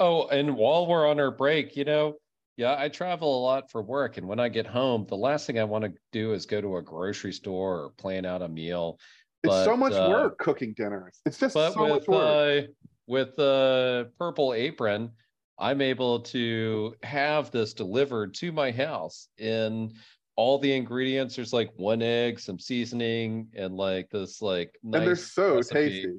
Oh, 0.00 0.26
and 0.28 0.56
while 0.56 0.86
we're 0.86 1.08
on 1.08 1.20
our 1.20 1.30
break, 1.30 1.76
you 1.76 1.84
know, 1.84 2.14
yeah, 2.56 2.76
I 2.78 2.88
travel 2.88 3.38
a 3.38 3.42
lot 3.42 3.70
for 3.70 3.82
work, 3.82 4.16
and 4.16 4.26
when 4.26 4.40
I 4.40 4.48
get 4.48 4.66
home, 4.66 5.06
the 5.08 5.16
last 5.16 5.46
thing 5.46 5.60
I 5.60 5.64
want 5.64 5.84
to 5.84 5.92
do 6.12 6.32
is 6.32 6.46
go 6.46 6.60
to 6.60 6.78
a 6.78 6.82
grocery 6.82 7.32
store 7.32 7.84
or 7.84 7.90
plan 7.90 8.24
out 8.24 8.42
a 8.42 8.48
meal. 8.48 8.98
It's 9.44 9.64
so 9.64 9.76
much 9.76 9.92
uh, 9.92 10.08
work 10.10 10.38
cooking 10.38 10.74
dinners. 10.76 11.20
It's 11.24 11.38
just 11.38 11.54
but 11.54 11.72
so 11.72 11.86
much 11.86 12.08
work. 12.08 12.64
uh, 12.64 12.66
with 13.08 13.34
the 13.36 14.12
purple 14.18 14.54
apron 14.54 15.10
i'm 15.58 15.80
able 15.80 16.20
to 16.20 16.94
have 17.02 17.50
this 17.50 17.72
delivered 17.72 18.34
to 18.34 18.52
my 18.52 18.70
house 18.70 19.28
in 19.38 19.90
all 20.38 20.56
the 20.56 20.72
ingredients 20.72 21.34
there's 21.34 21.52
like 21.52 21.68
one 21.74 22.00
egg 22.00 22.38
some 22.38 22.60
seasoning 22.60 23.48
and 23.56 23.74
like 23.74 24.08
this 24.10 24.40
like 24.40 24.72
nice 24.84 24.98
and 25.00 25.06
they're 25.08 25.16
so 25.16 25.56
recipe. 25.56 25.74
tasty. 25.74 26.12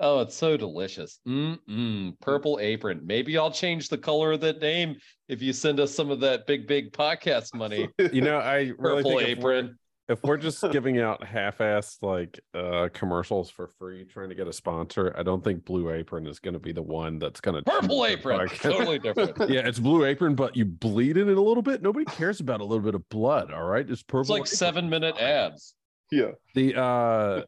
oh 0.00 0.18
it's 0.18 0.34
so 0.34 0.56
delicious 0.56 1.20
Mm-mm. 1.28 2.18
purple 2.20 2.58
apron 2.60 3.00
maybe 3.04 3.38
i'll 3.38 3.52
change 3.52 3.88
the 3.88 3.96
color 3.96 4.32
of 4.32 4.40
that 4.40 4.60
name 4.60 4.96
if 5.28 5.40
you 5.40 5.52
send 5.52 5.78
us 5.78 5.94
some 5.94 6.10
of 6.10 6.18
that 6.18 6.44
big 6.44 6.66
big 6.66 6.90
podcast 6.92 7.54
money 7.54 7.88
You 8.12 8.20
know, 8.20 8.38
I 8.38 8.72
really 8.78 9.04
purple 9.04 9.10
think 9.18 9.22
if 9.22 9.38
apron 9.38 9.78
if 10.08 10.22
we're 10.24 10.36
just 10.36 10.62
giving 10.72 10.98
out 11.00 11.24
half-assed 11.24 12.02
like 12.02 12.40
uh 12.54 12.88
commercials 12.92 13.50
for 13.50 13.68
free 13.68 14.04
trying 14.04 14.28
to 14.28 14.34
get 14.34 14.48
a 14.48 14.52
sponsor, 14.52 15.14
I 15.16 15.22
don't 15.22 15.42
think 15.42 15.64
Blue 15.64 15.90
Apron 15.90 16.26
is 16.26 16.38
going 16.38 16.54
to 16.54 16.60
be 16.60 16.72
the 16.72 16.82
one 16.82 17.18
that's 17.18 17.40
going 17.40 17.62
to 17.62 17.70
purple 17.70 18.04
apron 18.04 18.48
totally 18.56 18.98
different 18.98 19.36
yeah, 19.50 19.66
it's 19.66 19.78
Blue 19.78 20.04
Apron, 20.04 20.34
but 20.34 20.56
you 20.56 20.64
bleed 20.64 21.16
in 21.16 21.28
it 21.28 21.36
a 21.36 21.40
little 21.40 21.62
bit. 21.62 21.82
Nobody 21.82 22.04
cares 22.04 22.40
about 22.40 22.60
a 22.60 22.64
little 22.64 22.84
bit 22.84 22.94
of 22.94 23.08
blood. 23.08 23.52
All 23.52 23.64
right, 23.64 23.88
it's 23.88 24.02
purple. 24.02 24.20
it's 24.20 24.30
like 24.30 24.40
Apron. 24.40 24.56
seven 24.56 24.90
minute 24.90 25.16
ads 25.18 25.74
Yeah. 26.10 26.32
The 26.54 26.80
uh 26.80 27.42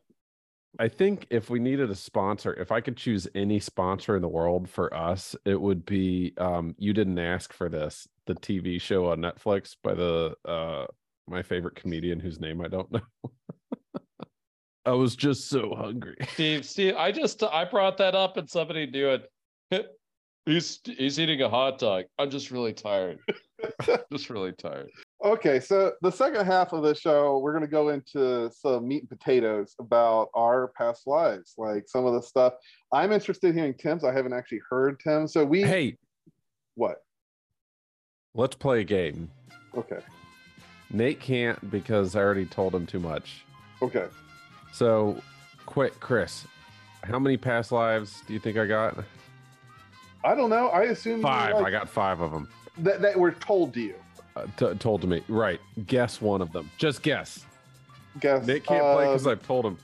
I 0.78 0.88
think 0.88 1.28
if 1.30 1.50
we 1.50 1.60
needed 1.60 1.88
a 1.90 1.94
sponsor, 1.94 2.52
if 2.54 2.72
I 2.72 2.80
could 2.80 2.96
choose 2.96 3.28
any 3.36 3.60
sponsor 3.60 4.16
in 4.16 4.22
the 4.22 4.28
world 4.28 4.68
for 4.68 4.92
us, 4.92 5.36
it 5.44 5.60
would 5.60 5.84
be 5.84 6.34
um 6.38 6.74
You 6.78 6.92
Didn't 6.92 7.18
Ask 7.18 7.52
for 7.52 7.68
This, 7.68 8.08
the 8.26 8.34
TV 8.34 8.80
show 8.80 9.10
on 9.10 9.18
Netflix 9.18 9.76
by 9.82 9.94
the 9.94 10.34
uh 10.44 10.86
my 11.28 11.42
favorite 11.42 11.74
comedian 11.74 12.20
whose 12.20 12.40
name 12.40 12.60
I 12.60 12.68
don't 12.68 12.90
know. 12.92 13.00
I 14.86 14.92
was 14.92 15.16
just 15.16 15.48
so 15.48 15.74
hungry. 15.74 16.16
Steve, 16.34 16.66
Steve, 16.66 16.94
I 16.96 17.10
just 17.10 17.42
I 17.42 17.64
brought 17.64 17.96
that 17.98 18.14
up 18.14 18.36
and 18.36 18.48
somebody 18.48 18.86
knew 18.86 19.08
it. 19.10 19.30
He's 20.46 20.80
he's 20.84 21.18
eating 21.18 21.40
a 21.40 21.48
hot 21.48 21.78
dog. 21.78 22.04
I'm 22.18 22.28
just 22.28 22.50
really 22.50 22.74
tired. 22.74 23.18
just 24.12 24.28
really 24.28 24.52
tired. 24.52 24.90
Okay, 25.24 25.58
so 25.58 25.92
the 26.02 26.10
second 26.10 26.44
half 26.44 26.74
of 26.74 26.82
the 26.82 26.94
show, 26.94 27.38
we're 27.38 27.52
going 27.52 27.64
to 27.64 27.70
go 27.70 27.88
into 27.88 28.50
some 28.52 28.86
meat 28.86 29.04
and 29.04 29.08
potatoes 29.08 29.74
about 29.80 30.28
our 30.34 30.68
past 30.76 31.06
lives, 31.06 31.54
like 31.56 31.84
some 31.88 32.04
of 32.04 32.12
the 32.12 32.20
stuff. 32.20 32.52
I'm 32.92 33.10
interested 33.10 33.48
in 33.48 33.56
hearing 33.56 33.72
Tim's. 33.72 34.04
I 34.04 34.12
haven't 34.12 34.34
actually 34.34 34.60
heard 34.68 35.00
Tim. 35.00 35.26
So 35.28 35.46
we, 35.46 35.62
Hey, 35.62 35.96
what? 36.74 36.96
let's 38.34 38.54
play 38.54 38.82
a 38.82 38.84
game. 38.84 39.30
Okay, 39.74 40.00
Nate 40.94 41.18
can't 41.20 41.70
because 41.70 42.14
I 42.14 42.20
already 42.20 42.46
told 42.46 42.74
him 42.74 42.86
too 42.86 43.00
much. 43.00 43.44
okay. 43.82 44.06
So, 44.72 45.20
quick, 45.66 45.98
Chris, 46.00 46.46
how 47.04 47.18
many 47.20 47.36
past 47.36 47.70
lives 47.70 48.22
do 48.26 48.32
you 48.32 48.40
think 48.40 48.56
I 48.56 48.66
got? 48.66 48.96
I 50.24 50.34
don't 50.34 50.50
know. 50.50 50.68
I 50.68 50.84
assume 50.84 51.22
Five. 51.22 51.54
like, 51.54 51.66
I 51.66 51.70
got 51.70 51.88
five 51.88 52.20
of 52.20 52.32
them. 52.32 52.48
that 52.78 53.00
that 53.02 53.16
were 53.18 53.30
told 53.32 53.74
to 53.74 53.80
you. 53.80 53.94
Uh, 54.36 54.46
t- 54.56 54.74
told 54.80 55.00
to 55.02 55.06
me. 55.06 55.22
Right. 55.28 55.60
Guess 55.86 56.20
one 56.20 56.42
of 56.42 56.52
them. 56.52 56.70
Just 56.76 57.02
guess. 57.02 57.44
Guess 58.20 58.46
Nate 58.46 58.64
can't 58.64 58.82
play 58.82 59.06
because 59.06 59.26
I've 59.28 59.46
told 59.46 59.64
him. 59.66 59.78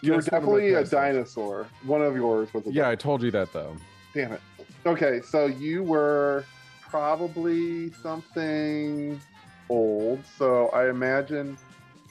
you 0.00 0.12
were 0.12 0.22
Guess 0.22 0.30
one 0.30 0.42
of 0.42 0.48
my 0.48 0.54
definitely 0.60 0.74
a 0.74 0.84
dinosaur. 0.84 1.66
One 1.84 2.02
of 2.02 2.14
yours 2.14 2.52
was 2.54 2.66
a 2.68 2.72
Yeah, 2.72 2.88
I 2.88 2.94
told 2.94 3.22
you 3.22 3.30
that 3.32 3.52
though. 3.52 3.76
Damn 4.14 4.32
it. 4.32 4.40
Okay, 4.86 5.20
so 5.22 5.46
you 5.46 5.82
were 5.82 6.44
probably 6.80 7.90
something 7.94 9.20
old. 9.68 10.24
So 10.38 10.68
I 10.68 10.88
imagine 10.90 11.56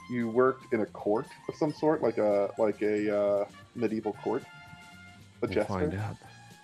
you 0.10 0.30
worked 0.30 0.74
in 0.74 0.82
a 0.82 0.86
court 0.86 1.28
of 1.48 1.56
some 1.56 1.72
sort, 1.74 2.02
like 2.02 2.18
a 2.18 2.50
like 2.58 2.82
a 2.82 3.16
uh, 3.18 3.46
medieval 3.76 4.14
court. 4.24 4.44
A 4.44 4.48
We'll 5.48 5.52
jester. 5.52 5.74
find 5.74 5.94
out. 5.96 6.16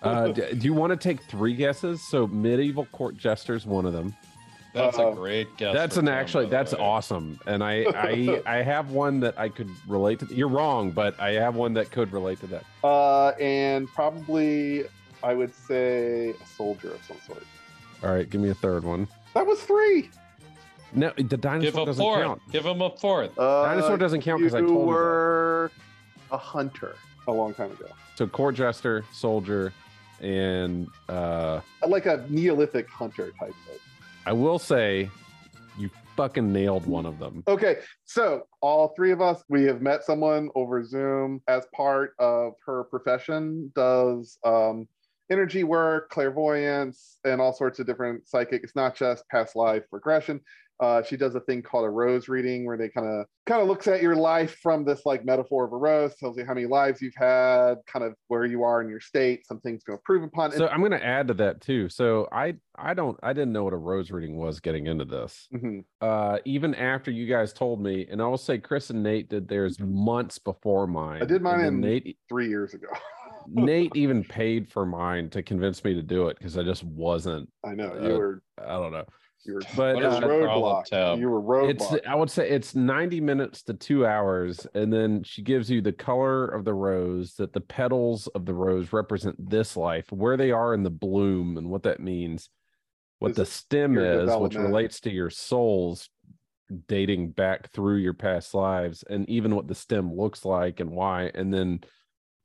Uh, 0.02 0.28
d- 0.32 0.54
do 0.54 0.64
you 0.66 0.74
want 0.74 0.90
to 0.92 0.96
take 0.96 1.22
three 1.24 1.54
guesses? 1.54 2.00
So 2.08 2.26
medieval 2.26 2.86
court 2.86 3.16
jester's 3.16 3.66
one 3.66 3.86
of 3.86 3.92
them. 3.92 4.14
That's 4.74 4.98
Uh, 4.98 5.08
a 5.10 5.14
great 5.14 5.56
guess. 5.56 5.74
that's 5.74 5.96
an 5.96 6.08
actually 6.08 6.44
by 6.44 6.50
that's 6.50 6.72
way. 6.74 6.78
awesome, 6.80 7.40
and 7.46 7.64
I 7.64 7.84
I 7.94 8.42
I 8.46 8.56
have 8.62 8.90
one 8.90 9.18
that 9.20 9.38
I 9.38 9.48
could 9.48 9.70
relate 9.88 10.20
to. 10.20 10.26
You're 10.26 10.48
wrong, 10.48 10.90
but 10.90 11.18
I 11.18 11.30
have 11.32 11.56
one 11.56 11.72
that 11.74 11.90
could 11.90 12.12
relate 12.12 12.38
to 12.40 12.46
that. 12.48 12.64
Uh, 12.84 13.28
and 13.40 13.88
probably 13.88 14.84
I 15.22 15.32
would 15.34 15.52
say 15.54 16.30
a 16.40 16.46
soldier 16.46 16.92
of 16.92 17.02
some 17.02 17.16
sort. 17.26 17.42
All 18.04 18.12
right, 18.14 18.28
give 18.28 18.40
me 18.40 18.50
a 18.50 18.54
third 18.54 18.84
one. 18.84 19.08
That 19.34 19.46
was 19.46 19.58
three. 19.60 20.10
No, 20.92 21.12
the 21.16 21.36
dinosaur 21.36 21.82
a 21.82 21.86
doesn't 21.86 22.02
fourth. 22.02 22.22
count. 22.22 22.42
Give 22.52 22.64
him 22.64 22.80
a 22.80 22.90
fourth. 22.90 23.38
Uh, 23.38 23.64
Dinosaur 23.64 23.96
doesn't 23.98 24.22
count 24.22 24.40
because 24.40 24.54
I 24.54 24.60
you 24.60 24.66
told 24.68 24.78
you 24.80 24.84
that. 24.84 24.86
were 24.86 25.70
a 26.30 26.36
hunter 26.38 26.94
a 27.26 27.32
long 27.32 27.52
time 27.54 27.70
ago, 27.72 27.86
So 28.16 28.26
court 28.26 28.54
jester, 28.54 29.04
soldier, 29.12 29.72
and 30.20 30.88
uh 31.08 31.60
like 31.86 32.06
a 32.06 32.24
Neolithic 32.28 32.88
hunter 32.88 33.30
type 33.38 33.54
thing. 33.66 33.78
I 34.26 34.32
will 34.32 34.58
say, 34.58 35.10
you 35.78 35.90
fucking 36.16 36.52
nailed 36.52 36.86
one 36.86 37.06
of 37.06 37.18
them. 37.18 37.44
Okay, 37.46 37.78
so 38.04 38.42
all 38.60 38.88
three 38.96 39.12
of 39.12 39.20
us, 39.20 39.42
we 39.48 39.64
have 39.64 39.80
met 39.82 40.04
someone 40.04 40.48
over 40.54 40.82
Zoom 40.84 41.40
as 41.48 41.66
part 41.74 42.14
of 42.18 42.54
her 42.66 42.84
profession, 42.84 43.70
does 43.76 44.38
um, 44.44 44.88
energy 45.30 45.62
work, 45.64 46.10
clairvoyance, 46.10 47.18
and 47.24 47.40
all 47.40 47.52
sorts 47.52 47.78
of 47.78 47.86
different 47.86 48.26
psychic. 48.28 48.62
It's 48.64 48.74
not 48.74 48.96
just 48.96 49.28
past 49.28 49.54
life 49.54 49.84
regression. 49.92 50.40
Uh, 50.80 51.02
she 51.02 51.16
does 51.16 51.34
a 51.34 51.40
thing 51.40 51.60
called 51.62 51.84
a 51.84 51.90
rose 51.90 52.28
reading, 52.28 52.64
where 52.64 52.76
they 52.76 52.88
kind 52.88 53.06
of 53.06 53.26
kind 53.46 53.60
of 53.60 53.66
looks 53.66 53.88
at 53.88 54.00
your 54.02 54.14
life 54.14 54.58
from 54.62 54.84
this 54.84 55.04
like 55.04 55.24
metaphor 55.24 55.64
of 55.64 55.72
a 55.72 55.76
rose, 55.76 56.14
tells 56.16 56.36
you 56.38 56.44
how 56.44 56.54
many 56.54 56.66
lives 56.66 57.00
you've 57.02 57.14
had, 57.16 57.76
kind 57.86 58.04
of 58.04 58.14
where 58.28 58.44
you 58.44 58.62
are 58.62 58.80
in 58.80 58.88
your 58.88 59.00
state, 59.00 59.46
some 59.46 59.58
things 59.60 59.82
to 59.84 59.92
improve 59.92 60.22
upon. 60.22 60.52
So 60.52 60.68
I'm 60.68 60.80
going 60.80 60.92
to 60.92 61.04
add 61.04 61.28
to 61.28 61.34
that 61.34 61.60
too. 61.60 61.88
So 61.88 62.28
I 62.30 62.54
I 62.76 62.94
don't 62.94 63.18
I 63.22 63.32
didn't 63.32 63.52
know 63.52 63.64
what 63.64 63.72
a 63.72 63.76
rose 63.78 64.10
reading 64.10 64.36
was 64.36 64.60
getting 64.60 64.86
into 64.86 65.04
this. 65.04 65.48
Mhm. 65.52 65.84
Uh, 66.00 66.38
even 66.44 66.74
after 66.76 67.10
you 67.10 67.26
guys 67.26 67.52
told 67.52 67.80
me, 67.82 68.06
and 68.08 68.22
I 68.22 68.26
will 68.26 68.38
say 68.38 68.58
Chris 68.58 68.90
and 68.90 69.02
Nate 69.02 69.28
did 69.28 69.48
theirs 69.48 69.80
months 69.80 70.38
before 70.38 70.86
mine. 70.86 71.22
I 71.22 71.26
did 71.26 71.42
mine 71.42 71.60
in- 71.64 71.80
Nate 71.80 72.18
three 72.28 72.48
years 72.48 72.74
ago. 72.74 72.86
Nate 73.48 73.90
even 73.96 74.22
paid 74.22 74.70
for 74.70 74.84
mine 74.86 75.30
to 75.30 75.42
convince 75.42 75.82
me 75.82 75.94
to 75.94 76.02
do 76.02 76.28
it 76.28 76.38
because 76.38 76.56
I 76.56 76.62
just 76.62 76.84
wasn't. 76.84 77.48
I 77.64 77.74
know 77.74 77.94
you 77.94 78.14
Uh, 78.14 78.18
were 78.18 78.42
I 78.58 78.74
don't 78.74 78.92
know. 78.92 79.06
You 79.44 79.54
were 79.54 79.62
But 79.76 79.96
What 79.96 80.04
is 80.04 80.14
uh, 80.14 80.20
roadblock. 80.20 81.18
You 81.18 81.30
were 81.30 81.40
roadblock. 81.40 81.94
it's 81.94 82.06
I 82.06 82.14
would 82.14 82.30
say 82.30 82.48
it's 82.48 82.74
90 82.74 83.20
minutes 83.20 83.62
to 83.64 83.74
two 83.74 84.06
hours, 84.06 84.66
and 84.74 84.92
then 84.92 85.22
she 85.22 85.42
gives 85.42 85.70
you 85.70 85.80
the 85.80 85.92
color 85.92 86.46
of 86.46 86.64
the 86.64 86.74
rose 86.74 87.34
that 87.34 87.52
the 87.52 87.60
petals 87.60 88.26
of 88.28 88.44
the 88.44 88.54
rose 88.54 88.92
represent 88.92 89.36
this 89.50 89.76
life, 89.76 90.10
where 90.10 90.36
they 90.36 90.50
are 90.50 90.74
in 90.74 90.82
the 90.82 90.90
bloom, 90.90 91.56
and 91.56 91.68
what 91.70 91.84
that 91.84 92.00
means. 92.00 92.50
What 93.20 93.32
Is 93.32 93.36
the 93.36 93.46
stem 93.46 93.98
is, 93.98 94.30
which 94.36 94.54
relates 94.54 95.00
to 95.00 95.10
your 95.10 95.30
souls 95.30 96.08
dating 96.86 97.30
back 97.30 97.70
through 97.72 97.96
your 97.96 98.14
past 98.14 98.54
lives, 98.54 99.02
and 99.08 99.28
even 99.28 99.54
what 99.54 99.66
the 99.66 99.74
stem 99.74 100.14
looks 100.14 100.44
like 100.44 100.80
and 100.80 100.90
why, 100.90 101.30
and 101.34 101.52
then 101.52 101.80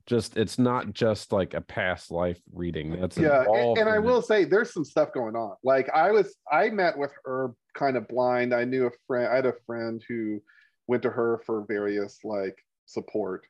just 0.05 0.37
it's 0.37 0.59
not 0.59 0.93
just 0.93 1.31
like 1.31 1.53
a 1.53 1.61
past 1.61 2.11
life 2.11 2.39
reading. 2.53 2.99
That's 2.99 3.17
yeah 3.17 3.43
and, 3.47 3.77
and 3.77 3.89
i 3.89 3.99
will 3.99 4.21
say 4.21 4.43
there's 4.43 4.73
some 4.73 4.83
stuff 4.83 5.13
going 5.13 5.35
on 5.35 5.55
like 5.63 5.89
i 5.93 6.11
was 6.11 6.35
i 6.51 6.69
met 6.69 6.97
with 6.97 7.11
her 7.25 7.53
kind 7.73 7.97
of 7.97 8.07
blind 8.07 8.53
i 8.53 8.63
knew 8.63 8.85
a 8.87 8.91
friend 9.07 9.27
i 9.31 9.35
had 9.35 9.45
a 9.45 9.53
friend 9.65 10.03
who 10.07 10.41
went 10.87 11.03
to 11.03 11.09
her 11.09 11.41
for 11.45 11.65
various 11.67 12.19
like 12.23 12.57
support 12.85 13.45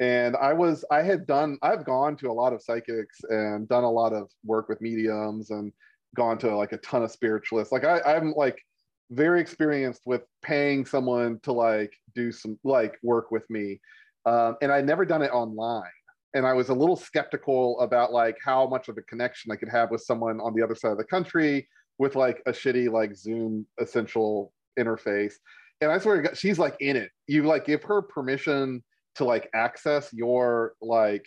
and 0.00 0.36
i 0.36 0.52
was 0.52 0.84
i 0.90 1.02
had 1.02 1.26
done 1.26 1.58
i've 1.62 1.84
gone 1.84 2.16
to 2.16 2.30
a 2.30 2.32
lot 2.32 2.52
of 2.52 2.62
psychics 2.62 3.20
and 3.28 3.68
done 3.68 3.84
a 3.84 3.90
lot 3.90 4.12
of 4.12 4.30
work 4.44 4.68
with 4.68 4.80
mediums 4.80 5.50
and 5.50 5.72
gone 6.14 6.38
to 6.38 6.54
like 6.54 6.72
a 6.72 6.78
ton 6.78 7.02
of 7.02 7.10
spiritualists 7.10 7.72
like 7.72 7.84
I, 7.84 8.00
i'm 8.00 8.32
like 8.34 8.62
very 9.10 9.40
experienced 9.40 10.02
with 10.04 10.22
paying 10.42 10.84
someone 10.84 11.38
to 11.42 11.52
like 11.52 11.92
do 12.14 12.32
some 12.32 12.58
like 12.64 12.98
work 13.02 13.30
with 13.30 13.48
me 13.50 13.80
um, 14.26 14.56
and 14.60 14.70
i'd 14.70 14.86
never 14.86 15.04
done 15.04 15.22
it 15.22 15.30
online 15.32 15.90
and 16.36 16.46
I 16.46 16.52
was 16.52 16.68
a 16.68 16.74
little 16.74 16.96
skeptical 16.96 17.80
about 17.80 18.12
like 18.12 18.36
how 18.44 18.66
much 18.66 18.88
of 18.88 18.98
a 18.98 19.02
connection 19.02 19.50
I 19.50 19.56
could 19.56 19.70
have 19.70 19.90
with 19.90 20.02
someone 20.02 20.38
on 20.38 20.54
the 20.54 20.62
other 20.62 20.74
side 20.74 20.92
of 20.92 20.98
the 20.98 21.04
country 21.04 21.66
with 21.98 22.14
like 22.14 22.42
a 22.44 22.52
shitty 22.52 22.90
like 22.92 23.16
Zoom 23.16 23.66
essential 23.80 24.52
interface. 24.78 25.32
And 25.80 25.90
I 25.90 25.96
swear 25.98 26.20
God, 26.20 26.36
she's 26.36 26.58
like 26.58 26.76
in 26.80 26.94
it. 26.94 27.10
You 27.26 27.44
like 27.44 27.64
give 27.64 27.82
her 27.84 28.02
permission 28.02 28.84
to 29.14 29.24
like 29.24 29.48
access 29.54 30.12
your 30.12 30.74
like 30.82 31.26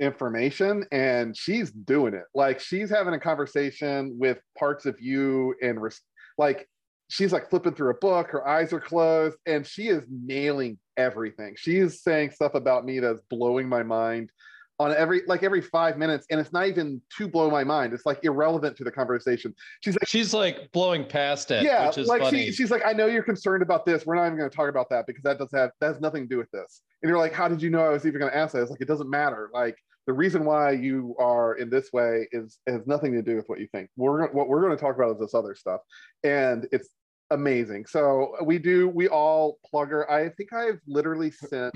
information 0.00 0.84
and 0.90 1.36
she's 1.36 1.70
doing 1.70 2.14
it. 2.14 2.24
Like 2.34 2.58
she's 2.58 2.90
having 2.90 3.14
a 3.14 3.20
conversation 3.20 4.16
with 4.18 4.38
parts 4.58 4.86
of 4.86 5.00
you 5.00 5.54
and 5.62 5.80
res- 5.80 6.00
like 6.36 6.68
she's 7.10 7.32
like 7.32 7.50
flipping 7.50 7.74
through 7.74 7.90
a 7.90 7.94
book, 7.94 8.30
her 8.30 8.46
eyes 8.46 8.72
are 8.72 8.80
closed, 8.80 9.36
and 9.46 9.66
she 9.66 9.88
is 9.88 10.02
nailing 10.08 10.78
everything. 10.96 11.54
She's 11.58 12.02
saying 12.02 12.30
stuff 12.30 12.54
about 12.54 12.84
me 12.84 13.00
that's 13.00 13.20
blowing 13.28 13.68
my 13.68 13.82
mind 13.82 14.30
on 14.78 14.94
every 14.94 15.22
like 15.26 15.42
every 15.42 15.60
five 15.60 15.98
minutes, 15.98 16.26
and 16.30 16.40
it's 16.40 16.52
not 16.52 16.68
even 16.68 17.02
to 17.18 17.28
blow 17.28 17.50
my 17.50 17.64
mind. 17.64 17.92
It's 17.92 18.06
like 18.06 18.20
irrelevant 18.22 18.76
to 18.78 18.84
the 18.84 18.90
conversation. 18.90 19.54
She's 19.80 19.94
like, 19.94 20.08
She's 20.08 20.32
like 20.32 20.70
blowing 20.72 21.04
past 21.04 21.50
it, 21.50 21.64
yeah, 21.64 21.88
which 21.88 21.98
is 21.98 22.06
like 22.06 22.22
funny. 22.22 22.46
she, 22.46 22.52
she's 22.52 22.70
like, 22.70 22.82
I 22.86 22.92
know 22.92 23.06
you're 23.06 23.22
concerned 23.22 23.62
about 23.62 23.84
this. 23.84 24.06
We're 24.06 24.14
not 24.14 24.26
even 24.26 24.38
going 24.38 24.48
to 24.48 24.56
talk 24.56 24.70
about 24.70 24.88
that 24.90 25.06
because 25.06 25.22
that 25.24 25.38
does 25.38 25.50
have 25.52 25.72
that 25.80 25.86
has 25.88 26.00
nothing 26.00 26.22
to 26.22 26.28
do 26.28 26.38
with 26.38 26.50
this. 26.52 26.80
And 27.02 27.10
you're 27.10 27.18
like, 27.18 27.34
how 27.34 27.48
did 27.48 27.60
you 27.60 27.70
know 27.70 27.80
I 27.80 27.90
was 27.90 28.06
even 28.06 28.20
going 28.20 28.32
to 28.32 28.38
ask 28.38 28.54
that? 28.54 28.62
It's 28.62 28.70
like 28.70 28.80
it 28.80 28.88
doesn't 28.88 29.10
matter. 29.10 29.50
Like 29.52 29.76
the 30.06 30.14
reason 30.14 30.44
why 30.44 30.72
you 30.72 31.14
are 31.18 31.54
in 31.54 31.68
this 31.68 31.92
way 31.92 32.26
is 32.32 32.58
has 32.66 32.86
nothing 32.86 33.12
to 33.12 33.22
do 33.22 33.36
with 33.36 33.48
what 33.48 33.60
you 33.60 33.68
think. 33.72 33.90
We're 33.96 34.28
what 34.32 34.48
we're 34.48 34.62
going 34.62 34.76
to 34.76 34.80
talk 34.80 34.96
about 34.96 35.12
is 35.12 35.20
this 35.20 35.34
other 35.34 35.54
stuff, 35.54 35.80
and 36.24 36.66
it's 36.72 36.88
amazing. 37.30 37.86
So 37.86 38.36
we 38.44 38.58
do 38.58 38.88
we 38.88 39.08
all 39.08 39.58
plug 39.68 39.90
her. 39.90 40.10
I 40.10 40.28
think 40.30 40.52
I've 40.52 40.80
literally 40.86 41.30
sent, 41.30 41.74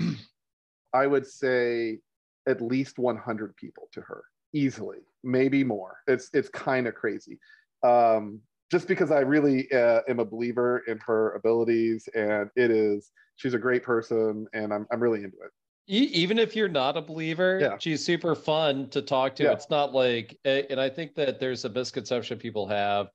I 0.93 1.07
would 1.07 1.25
say, 1.25 1.99
at 2.47 2.61
least 2.61 2.99
100 2.99 3.55
people 3.55 3.87
to 3.93 4.01
her 4.01 4.23
easily, 4.53 4.99
maybe 5.23 5.63
more. 5.63 5.97
It's 6.07 6.29
it's 6.33 6.49
kind 6.49 6.87
of 6.87 6.95
crazy. 6.95 7.39
Um, 7.83 8.41
just 8.71 8.87
because 8.87 9.11
I 9.11 9.19
really 9.19 9.71
uh, 9.71 10.01
am 10.07 10.19
a 10.19 10.25
believer 10.25 10.83
in 10.87 10.97
her 11.05 11.33
abilities, 11.33 12.09
and 12.15 12.49
it 12.55 12.71
is 12.71 13.11
she's 13.35 13.53
a 13.53 13.59
great 13.59 13.83
person, 13.83 14.47
and 14.53 14.73
I'm 14.73 14.87
I'm 14.91 14.99
really 15.01 15.19
into 15.23 15.37
it. 15.37 15.51
Even 15.87 16.39
if 16.39 16.55
you're 16.55 16.67
not 16.67 16.97
a 16.97 17.01
believer, 17.01 17.59
Yeah. 17.61 17.77
she's 17.77 18.03
super 18.03 18.33
fun 18.33 18.89
to 18.89 19.03
talk 19.03 19.35
to. 19.35 19.43
Yeah. 19.43 19.51
It's 19.51 19.69
not 19.69 19.93
like, 19.93 20.35
and 20.43 20.79
I 20.79 20.89
think 20.89 21.13
that 21.13 21.39
there's 21.39 21.63
a 21.63 21.69
misconception 21.69 22.39
people 22.39 22.65
have 22.67 23.09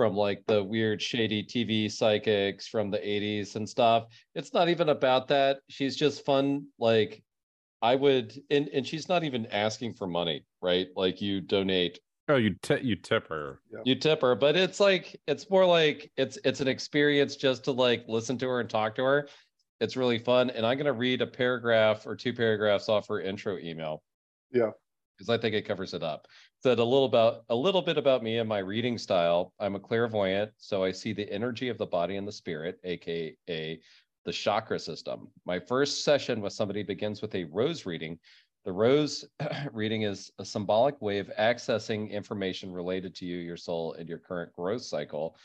from 0.00 0.16
like 0.16 0.42
the 0.46 0.64
weird, 0.64 1.02
shady 1.02 1.42
TV 1.42 1.92
psychics 1.92 2.66
from 2.66 2.90
the 2.90 2.96
80s 2.96 3.54
and 3.56 3.68
stuff. 3.68 4.06
It's 4.34 4.54
not 4.54 4.70
even 4.70 4.88
about 4.88 5.28
that. 5.28 5.58
She's 5.68 5.94
just 5.94 6.24
fun. 6.24 6.64
Like, 6.78 7.22
I 7.82 7.96
would, 7.96 8.32
and, 8.48 8.68
and 8.68 8.86
she's 8.86 9.10
not 9.10 9.24
even 9.24 9.44
asking 9.48 9.92
for 9.92 10.06
money, 10.06 10.46
right? 10.62 10.86
Like, 10.96 11.20
you 11.20 11.42
donate 11.42 12.00
Oh, 12.30 12.36
you 12.36 12.54
t- 12.62 12.80
you 12.80 12.96
tip 12.96 13.28
her. 13.28 13.60
you 13.84 13.94
tip 13.96 14.22
her 14.22 14.34
but 14.36 14.56
it's 14.56 14.78
like 14.80 15.20
it's 15.26 15.50
more 15.50 15.66
like 15.66 16.10
it's 16.16 16.38
it's 16.44 16.60
an 16.60 16.68
experience 16.68 17.34
just 17.36 17.64
to 17.64 17.72
like 17.72 18.04
listen 18.08 18.38
to 18.38 18.48
her 18.48 18.60
and 18.60 18.70
talk 18.70 18.94
to 18.94 19.02
her 19.04 19.28
it's 19.80 19.96
really 19.96 20.18
fun 20.18 20.48
and 20.50 20.64
i'm 20.64 20.76
going 20.76 20.86
to 20.86 20.92
read 20.92 21.22
a 21.22 21.26
paragraph 21.26 22.06
or 22.06 22.14
two 22.14 22.32
paragraphs 22.32 22.88
off 22.88 23.08
her 23.08 23.20
intro 23.20 23.58
email 23.58 24.00
Yeah. 24.52 24.70
because 25.18 25.28
i 25.28 25.38
think 25.38 25.56
it 25.56 25.62
covers 25.66 25.92
it 25.92 26.04
up 26.04 26.28
said 26.62 26.78
a 26.78 26.84
little 26.84 27.06
about 27.06 27.44
a 27.48 27.54
little 27.54 27.80
bit 27.80 27.96
about 27.96 28.22
me 28.22 28.38
and 28.38 28.48
my 28.48 28.58
reading 28.58 28.98
style. 28.98 29.54
I'm 29.58 29.76
a 29.76 29.80
clairvoyant 29.80 30.52
so 30.58 30.84
i 30.84 30.92
see 30.92 31.12
the 31.12 31.30
energy 31.32 31.68
of 31.68 31.78
the 31.78 31.86
body 31.86 32.16
and 32.16 32.28
the 32.28 32.32
spirit 32.32 32.78
aka 32.84 33.80
the 34.26 34.32
chakra 34.32 34.78
system. 34.78 35.28
My 35.46 35.58
first 35.58 36.04
session 36.04 36.42
with 36.42 36.52
somebody 36.52 36.82
begins 36.82 37.22
with 37.22 37.34
a 37.34 37.44
rose 37.44 37.86
reading. 37.86 38.18
The 38.64 38.72
rose 38.72 39.24
reading 39.72 40.02
is 40.02 40.30
a 40.38 40.44
symbolic 40.44 41.00
way 41.00 41.18
of 41.18 41.32
accessing 41.38 42.10
information 42.10 42.70
related 42.70 43.14
to 43.16 43.24
you, 43.24 43.38
your 43.38 43.56
soul, 43.56 43.94
and 43.94 44.06
your 44.06 44.18
current 44.18 44.52
growth 44.52 44.82
cycle, 44.82 45.36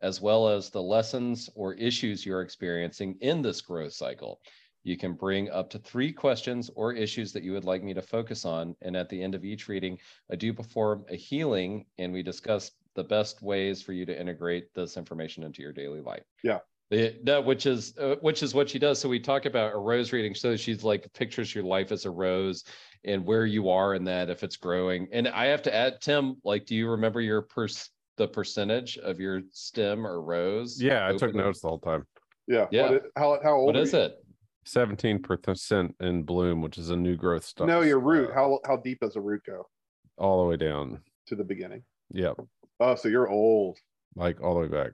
as 0.00 0.20
well 0.20 0.48
as 0.48 0.70
the 0.70 0.80
lessons 0.80 1.50
or 1.56 1.74
issues 1.74 2.24
you're 2.24 2.42
experiencing 2.42 3.16
in 3.20 3.42
this 3.42 3.60
growth 3.60 3.92
cycle. 3.92 4.40
You 4.82 4.96
can 4.96 5.12
bring 5.12 5.50
up 5.50 5.70
to 5.70 5.78
three 5.78 6.12
questions 6.12 6.70
or 6.74 6.92
issues 6.92 7.32
that 7.32 7.42
you 7.42 7.52
would 7.52 7.64
like 7.64 7.82
me 7.82 7.94
to 7.94 8.02
focus 8.02 8.44
on. 8.44 8.74
And 8.82 8.96
at 8.96 9.08
the 9.08 9.22
end 9.22 9.34
of 9.34 9.44
each 9.44 9.68
reading, 9.68 9.98
I 10.30 10.36
do 10.36 10.52
perform 10.52 11.04
a 11.08 11.16
healing 11.16 11.86
and 11.98 12.12
we 12.12 12.22
discuss 12.22 12.70
the 12.94 13.04
best 13.04 13.42
ways 13.42 13.82
for 13.82 13.92
you 13.92 14.06
to 14.06 14.18
integrate 14.18 14.72
this 14.74 14.96
information 14.96 15.42
into 15.44 15.62
your 15.62 15.72
daily 15.72 16.00
life. 16.00 16.24
Yeah. 16.42 16.58
It, 16.90 17.22
no, 17.24 17.40
which 17.40 17.66
is 17.66 17.96
uh, 17.98 18.16
which 18.20 18.42
is 18.42 18.52
what 18.52 18.68
she 18.68 18.80
does. 18.80 18.98
So 18.98 19.08
we 19.08 19.20
talk 19.20 19.44
about 19.44 19.74
a 19.74 19.78
rose 19.78 20.12
reading. 20.12 20.34
So 20.34 20.56
she's 20.56 20.82
like 20.82 21.12
pictures 21.12 21.54
your 21.54 21.62
life 21.62 21.92
as 21.92 22.04
a 22.04 22.10
rose 22.10 22.64
and 23.04 23.24
where 23.24 23.46
you 23.46 23.70
are 23.70 23.94
in 23.94 24.02
that 24.04 24.28
if 24.28 24.42
it's 24.42 24.56
growing. 24.56 25.06
And 25.12 25.28
I 25.28 25.46
have 25.46 25.62
to 25.62 25.74
add, 25.74 26.00
Tim, 26.00 26.36
like, 26.42 26.66
do 26.66 26.74
you 26.74 26.88
remember 26.88 27.20
your 27.20 27.42
per 27.42 27.68
the 28.16 28.26
percentage 28.26 28.98
of 28.98 29.20
your 29.20 29.42
stem 29.52 30.04
or 30.04 30.20
rose? 30.20 30.82
Yeah, 30.82 31.06
I 31.06 31.16
took 31.16 31.32
notes 31.32 31.60
the 31.60 31.68
whole 31.68 31.78
time. 31.78 32.06
Yeah. 32.48 32.66
Yeah. 32.72 32.90
What, 32.90 33.02
how 33.16 33.38
how 33.40 33.54
old 33.54 33.66
What 33.66 33.76
are 33.76 33.82
is 33.82 33.92
you? 33.92 34.00
it? 34.00 34.19
Seventeen 34.64 35.20
percent 35.20 35.94
in 36.00 36.22
bloom, 36.22 36.60
which 36.62 36.76
is 36.78 36.90
a 36.90 36.96
new 36.96 37.16
growth 37.16 37.44
stuff. 37.44 37.66
No, 37.66 37.80
your 37.80 37.98
root. 38.00 38.30
Uh, 38.30 38.34
How 38.34 38.60
how 38.66 38.76
deep 38.76 39.00
does 39.00 39.16
a 39.16 39.20
root 39.20 39.42
go? 39.46 39.66
all 40.18 40.42
the 40.42 40.48
way 40.50 40.56
down. 40.56 41.00
to 41.26 41.34
the 41.36 41.44
beginning. 41.44 41.82
Yep, 42.12 42.36
Oh, 42.80 42.94
so 42.94 43.08
you're 43.08 43.28
old. 43.30 43.78
like 44.16 44.40
all 44.42 44.52
the 44.54 44.60
way 44.60 44.68
back. 44.68 44.90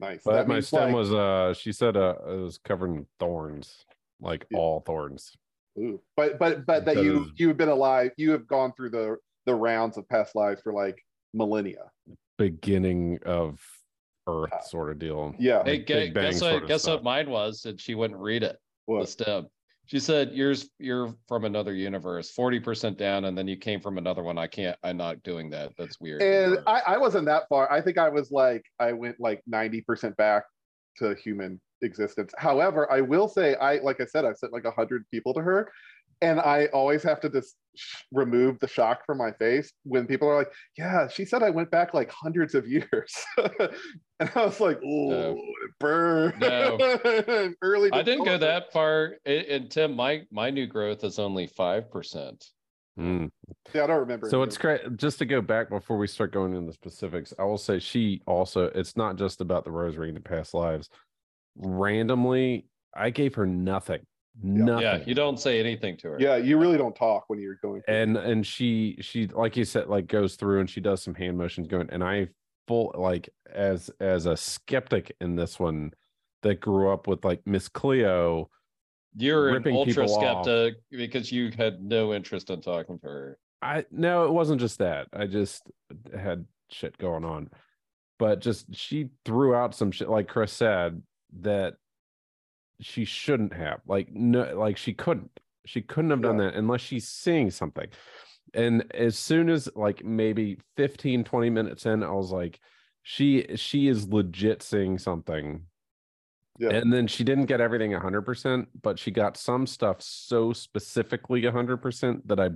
Nice. 0.00 0.20
But 0.24 0.32
That 0.34 0.48
my 0.48 0.60
stem 0.60 0.86
like- 0.88 0.94
was 0.94 1.14
uh 1.14 1.54
she 1.54 1.72
said 1.72 1.96
uh 1.96 2.16
it 2.28 2.36
was 2.40 2.58
covered 2.58 2.90
in 2.90 3.06
thorns, 3.20 3.86
like 4.20 4.44
Yeah. 4.50 4.58
all 4.58 4.80
thorns. 4.80 5.34
Ooh. 5.78 6.00
But 6.16 6.38
but 6.38 6.66
but 6.66 6.84
that 6.84 6.96
you 7.02 7.20
Because- 7.20 7.32
you 7.36 7.48
have 7.48 7.56
been 7.56 7.68
alive. 7.70 8.10
You 8.18 8.32
have 8.32 8.46
gone 8.46 8.72
through 8.76 8.90
the 8.90 9.16
the 9.46 9.54
rounds 9.54 9.96
of 9.96 10.06
past 10.10 10.34
lives 10.34 10.60
for 10.62 10.72
like 10.74 11.00
millennia. 11.32 11.90
Beginning 12.36 13.18
of 13.24 13.60
Earth 14.26 14.52
Uh, 14.52 14.60
sort 14.62 14.90
of 14.90 14.98
deal. 14.98 15.34
Yeah. 15.38 15.62
Hey, 15.64 15.78
Like 15.78 15.86
gu- 15.86 16.08
guess 16.10 16.40
what? 16.42 16.66
Guess 16.66 16.82
stuff. 16.82 16.96
what 16.96 17.04
mine 17.04 17.30
was? 17.30 17.64
And 17.64 17.80
she 17.80 17.94
wouldn't 17.94 18.18
read 18.20 18.42
it. 18.42 18.58
The 18.86 18.92
What? 18.92 19.08
stem. 19.08 19.46
She 19.86 19.98
said, 19.98 20.32
"Yours, 20.32 20.70
you're 20.78 21.14
from 21.28 21.44
another 21.44 21.74
universe, 21.74 22.30
forty 22.30 22.58
percent 22.58 22.96
down, 22.96 23.26
and 23.26 23.36
then 23.36 23.46
you 23.46 23.56
came 23.56 23.80
from 23.80 23.98
another 23.98 24.22
one. 24.22 24.38
I 24.38 24.46
can't. 24.46 24.78
I'm 24.82 24.96
not 24.96 25.22
doing 25.22 25.50
that. 25.50 25.72
That's 25.76 26.00
weird." 26.00 26.22
And 26.22 26.58
I, 26.66 26.80
I 26.86 26.98
wasn't 26.98 27.26
that 27.26 27.48
far. 27.50 27.70
I 27.70 27.82
think 27.82 27.98
I 27.98 28.08
was 28.08 28.30
like 28.30 28.64
I 28.80 28.92
went 28.92 29.16
like 29.20 29.42
90% 29.50 30.16
back 30.16 30.44
to 30.98 31.14
human 31.14 31.60
existence. 31.82 32.32
However, 32.38 32.90
I 32.90 33.02
will 33.02 33.28
say 33.28 33.56
I 33.56 33.76
like 33.76 34.00
I 34.00 34.06
said, 34.06 34.24
I've 34.24 34.38
sent 34.38 34.54
like 34.54 34.64
a 34.64 34.70
hundred 34.70 35.04
people 35.10 35.34
to 35.34 35.40
her. 35.42 35.70
And 36.24 36.40
I 36.40 36.66
always 36.66 37.02
have 37.02 37.20
to 37.20 37.28
just 37.28 37.56
remove 38.12 38.58
the 38.60 38.68
shock 38.68 39.04
from 39.04 39.18
my 39.18 39.32
face 39.32 39.72
when 39.84 40.06
people 40.06 40.28
are 40.28 40.36
like, 40.36 40.52
"Yeah, 40.78 41.08
she 41.08 41.24
said 41.24 41.42
I 41.42 41.50
went 41.50 41.70
back 41.70 41.94
like 41.94 42.10
hundreds 42.10 42.54
of 42.54 42.66
years," 42.66 43.14
and 43.38 44.30
I 44.34 44.44
was 44.44 44.60
like, 44.60 44.80
"Oh, 44.84 45.10
No. 45.10 45.30
it 45.32 45.70
burned." 45.80 46.40
No. 46.40 46.78
Early. 47.62 47.90
I 47.92 48.02
didn't 48.02 48.24
go 48.24 48.38
that 48.38 48.72
far. 48.72 49.16
And, 49.24 49.44
and 49.46 49.70
Tim, 49.70 49.94
my 49.94 50.22
my 50.30 50.50
new 50.50 50.66
growth 50.66 51.04
is 51.04 51.18
only 51.18 51.46
five 51.46 51.90
percent. 51.90 52.44
Mm. 52.98 53.30
Yeah, 53.74 53.84
I 53.84 53.86
don't 53.88 54.00
remember. 54.00 54.28
So 54.28 54.42
it's 54.42 54.56
great. 54.56 54.96
Just 54.96 55.18
to 55.18 55.26
go 55.26 55.40
back 55.40 55.68
before 55.68 55.98
we 55.98 56.06
start 56.06 56.32
going 56.32 56.54
into 56.54 56.66
the 56.68 56.72
specifics, 56.72 57.34
I 57.38 57.42
will 57.42 57.58
say 57.58 57.78
she 57.80 58.22
also. 58.26 58.66
It's 58.66 58.96
not 58.96 59.16
just 59.16 59.40
about 59.40 59.64
the 59.64 59.72
rosary 59.72 60.08
and 60.08 60.16
the 60.16 60.20
past 60.20 60.54
lives. 60.54 60.88
Randomly, 61.56 62.66
I 62.96 63.10
gave 63.10 63.34
her 63.34 63.46
nothing, 63.46 64.00
nothing. 64.42 64.82
Yeah, 64.82 65.02
you 65.06 65.14
don't 65.14 65.38
say 65.38 65.60
anything 65.60 65.96
to 65.98 66.08
her. 66.10 66.16
Yeah, 66.18 66.36
you 66.36 66.58
really 66.58 66.78
don't 66.78 66.94
talk 66.96 67.24
when 67.28 67.38
you're 67.38 67.56
going. 67.62 67.82
through 67.82 67.94
and 67.94 68.16
and 68.16 68.46
she 68.46 68.96
she 69.00 69.26
like 69.28 69.56
you 69.56 69.64
said 69.64 69.88
like 69.88 70.06
goes 70.06 70.36
through 70.36 70.60
and 70.60 70.70
she 70.70 70.80
does 70.80 71.02
some 71.02 71.14
hand 71.14 71.38
motions 71.38 71.68
going 71.68 71.88
and 71.90 72.02
i 72.02 72.28
full 72.66 72.94
like 72.96 73.28
as 73.52 73.90
as 74.00 74.26
a 74.26 74.36
skeptic 74.36 75.14
in 75.20 75.36
this 75.36 75.58
one 75.58 75.92
that 76.42 76.60
grew 76.60 76.90
up 76.90 77.06
with 77.06 77.24
like 77.24 77.40
miss 77.46 77.68
cleo 77.68 78.48
you're 79.16 79.48
an 79.48 79.54
ripping 79.54 79.76
ultra 79.76 80.04
people 80.04 80.16
off. 80.16 80.44
skeptic 80.44 80.74
because 80.90 81.30
you 81.30 81.50
had 81.56 81.82
no 81.82 82.14
interest 82.14 82.50
in 82.50 82.60
talking 82.60 82.98
to 82.98 83.06
her. 83.06 83.38
i 83.62 83.84
no 83.90 84.24
it 84.24 84.32
wasn't 84.32 84.60
just 84.60 84.78
that 84.78 85.06
i 85.12 85.26
just 85.26 85.70
had 86.18 86.44
shit 86.70 86.96
going 86.98 87.24
on 87.24 87.50
but 88.18 88.40
just 88.40 88.74
she 88.74 89.10
threw 89.24 89.54
out 89.54 89.74
some 89.74 89.90
shit 89.90 90.08
like 90.08 90.26
chris 90.26 90.52
said 90.52 91.02
that 91.40 91.74
she 92.80 93.04
shouldn't 93.04 93.52
have 93.54 93.80
like 93.86 94.12
no 94.12 94.56
like 94.56 94.76
she 94.76 94.92
couldn't 94.92 95.30
she 95.66 95.80
couldn't 95.80 96.10
have 96.10 96.22
done 96.22 96.38
Yeah. 96.38 96.46
that 96.46 96.54
unless 96.54 96.80
she's 96.80 97.08
seeing 97.08 97.50
something 97.50 97.86
and 98.52 98.84
as 98.94 99.18
soon 99.18 99.48
as 99.48 99.68
like 99.74 100.04
maybe 100.04 100.58
15 100.76 101.24
20 101.24 101.50
minutes 101.50 101.86
in 101.86 102.02
i 102.02 102.10
was 102.10 102.30
like 102.30 102.60
she 103.02 103.46
she 103.56 103.88
is 103.88 104.08
legit 104.08 104.62
seeing 104.62 104.98
something 104.98 105.62
Yeah. 106.58 106.70
and 106.70 106.92
then 106.92 107.06
she 107.06 107.24
didn't 107.24 107.46
get 107.46 107.60
everything 107.60 107.92
100% 107.92 108.66
but 108.82 108.98
she 108.98 109.10
got 109.10 109.36
some 109.36 109.66
stuff 109.66 110.02
so 110.02 110.52
specifically 110.52 111.42
100% 111.42 112.22
that 112.26 112.40
i 112.40 112.50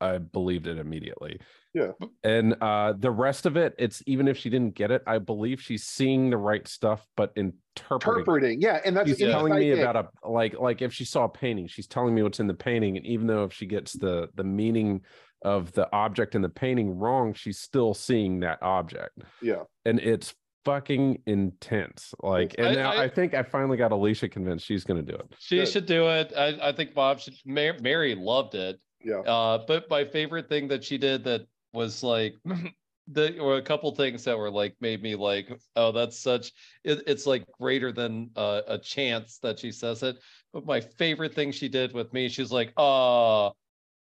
i 0.00 0.18
believed 0.18 0.66
it 0.66 0.78
immediately 0.78 1.38
Yeah. 1.74 1.92
and 2.24 2.54
uh 2.60 2.94
the 2.98 3.10
rest 3.10 3.46
of 3.46 3.56
it 3.56 3.74
it's 3.78 4.02
even 4.06 4.28
if 4.28 4.36
she 4.36 4.50
didn't 4.50 4.74
get 4.74 4.90
it 4.90 5.02
i 5.06 5.18
believe 5.18 5.60
she's 5.60 5.84
seeing 5.84 6.30
the 6.30 6.36
right 6.36 6.66
stuff 6.68 7.06
but 7.16 7.32
interpreting 7.36 7.56
interpreting. 7.76 8.60
Yeah, 8.60 8.80
and 8.84 8.96
that's 8.96 9.08
she's 9.08 9.20
in 9.20 9.30
telling 9.30 9.54
me 9.54 9.70
about 9.72 9.96
a 9.96 10.28
like 10.28 10.58
like 10.58 10.80
if 10.82 10.92
she 10.92 11.04
saw 11.04 11.24
a 11.24 11.28
painting 11.28 11.66
she's 11.66 11.86
telling 11.86 12.14
me 12.14 12.22
what's 12.22 12.40
in 12.40 12.46
the 12.46 12.54
painting 12.54 12.96
and 12.96 13.04
even 13.06 13.26
though 13.26 13.44
if 13.44 13.52
she 13.52 13.66
gets 13.66 13.92
the 13.92 14.28
the 14.34 14.44
meaning 14.44 15.02
of 15.42 15.70
the 15.72 15.86
object 15.94 16.34
in 16.34 16.40
the 16.42 16.48
painting 16.48 16.90
wrong 16.98 17.34
she's 17.34 17.58
still 17.58 17.92
seeing 17.94 18.40
that 18.40 18.58
object 18.62 19.18
Yeah. 19.42 19.62
and 19.84 20.00
it's 20.00 20.34
fucking 20.64 21.22
intense 21.26 22.12
like 22.22 22.54
and 22.58 22.68
I- 22.68 22.74
now 22.74 22.90
I- 22.92 23.04
I, 23.04 23.08
think 23.08 23.34
i 23.34 23.42
finally 23.44 23.76
got 23.76 23.92
alicia 23.92 24.28
convinced 24.28 24.64
she's 24.66 24.82
gonna 24.84 25.02
do 25.02 25.14
it 25.14 25.26
She 25.38 25.58
Good. 25.58 25.68
should 25.68 25.86
do 25.86 26.08
it. 26.08 26.32
I, 26.36 26.58
I 26.70 26.72
think 26.72 26.92
Bob 26.94 27.20
should. 27.20 27.34
Mar- 27.44 27.76
Mary 27.80 28.14
loved 28.16 28.54
it. 28.56 28.80
Yeah. 29.02 29.20
Uh, 29.20 29.64
but 29.66 29.88
my 29.90 30.04
favorite 30.04 30.48
thing 30.48 30.68
that 30.68 30.84
she 30.84 30.98
did 30.98 31.24
that 31.24 31.46
was 31.72 32.02
like 32.02 32.34
the 33.08 33.38
or 33.38 33.56
a 33.56 33.62
couple 33.62 33.94
things 33.94 34.24
that 34.24 34.36
were 34.36 34.50
like 34.50 34.76
made 34.80 35.02
me 35.02 35.14
like, 35.14 35.50
oh, 35.76 35.92
that's 35.92 36.18
such. 36.18 36.52
It, 36.84 37.02
it's 37.06 37.26
like 37.26 37.46
greater 37.52 37.92
than 37.92 38.30
uh, 38.36 38.62
a 38.66 38.78
chance 38.78 39.38
that 39.38 39.58
she 39.58 39.70
says 39.72 40.02
it. 40.02 40.16
But 40.52 40.66
my 40.66 40.80
favorite 40.80 41.34
thing 41.34 41.52
she 41.52 41.68
did 41.68 41.92
with 41.92 42.12
me, 42.12 42.28
she's 42.28 42.52
like, 42.52 42.72
uh 42.76 43.50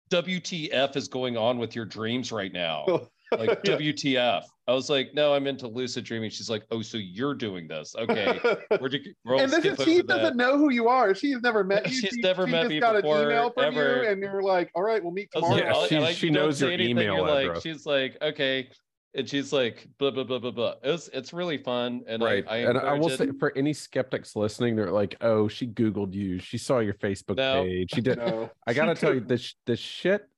WTF 0.09 0.95
is 0.97 1.07
going 1.07 1.37
on 1.37 1.57
with 1.57 1.75
your 1.75 1.85
dreams 1.85 2.31
right 2.31 2.51
now? 2.51 2.85
Like 3.31 3.61
Yeah. 3.63 3.77
WTF? 3.77 4.43
I 4.71 4.73
was 4.73 4.89
like, 4.89 5.13
no, 5.13 5.33
I'm 5.33 5.47
into 5.47 5.67
lucid 5.67 6.05
dreaming. 6.05 6.29
She's 6.29 6.49
like, 6.49 6.63
oh, 6.71 6.81
so 6.81 6.97
you're 6.97 7.35
doing 7.35 7.67
this? 7.67 7.93
Okay, 7.97 8.39
we're, 8.81 8.89
ju- 8.89 8.99
we'll 9.25 9.39
and 9.39 9.51
this 9.51 9.65
is 9.65 9.83
she 9.83 10.01
doesn't 10.01 10.37
know 10.37 10.57
who 10.57 10.71
you 10.71 10.87
are. 10.87 11.13
She's 11.13 11.41
never 11.41 11.63
met 11.63 11.85
you. 11.89 11.93
She's 11.93 12.11
She- 12.13 12.21
never 12.21 12.45
she 12.45 12.51
met 12.51 12.61
just 12.61 12.69
me 12.69 12.79
got 12.79 12.95
before, 12.95 13.17
an 13.23 13.25
email 13.25 13.51
from 13.51 13.65
ever. 13.65 14.03
you, 14.03 14.09
and 14.09 14.21
you're 14.21 14.41
like, 14.41 14.71
"All 14.73 14.83
right, 14.83 15.03
we'll 15.03 15.11
meet 15.13 15.29
tomorrow." 15.31 15.55
like, 15.55 15.63
Yeah, 15.65 15.73
I- 15.75 15.81
I 15.83 15.87
she- 15.87 15.99
like, 15.99 16.15
she 16.15 16.25
you 16.27 16.31
knows 16.31 16.61
your 16.61 16.71
anything, 16.71 16.91
email 16.91 17.15
you're 17.17 17.27
like, 17.27 17.47
address. 17.47 17.63
she's 17.63 17.85
like, 17.85 18.17
okay, 18.21 18.69
and 19.13 19.27
she's 19.27 19.51
like, 19.51 19.87
blah 19.99 20.11
blah 20.11 20.23
blah 20.23 20.39
blah 20.39 20.51
blah. 20.51 20.75
It's 20.83 21.09
it's 21.09 21.33
really 21.33 21.57
fun, 21.57 22.01
and 22.07 22.23
right 22.23 22.45
I, 22.47 22.53
I 22.53 22.57
and 22.69 22.77
i 22.77 22.93
will 22.93 23.09
encourage 23.09 23.17
say 23.31 23.37
for 23.39 23.51
any 23.57 23.73
skeptics 23.73 24.37
listening 24.37 24.77
they're 24.77 24.89
like 24.91 25.15
oh 25.19 25.49
she 25.49 25.67
googled 25.67 26.13
you 26.13 26.39
she 26.39 26.57
saw 26.57 26.79
your 26.79 26.93
facebook 26.93 27.35
No. 27.35 27.65
page 27.65 27.91
she 27.93 27.99
did 27.99 28.17
no. 28.25 28.49
I 28.65 28.73
gotta 28.73 28.95
tell 28.95 29.13
you, 29.13 29.19
the 29.19 29.37
sh- 29.37 29.55
the 29.65 29.75
shit 29.75 30.29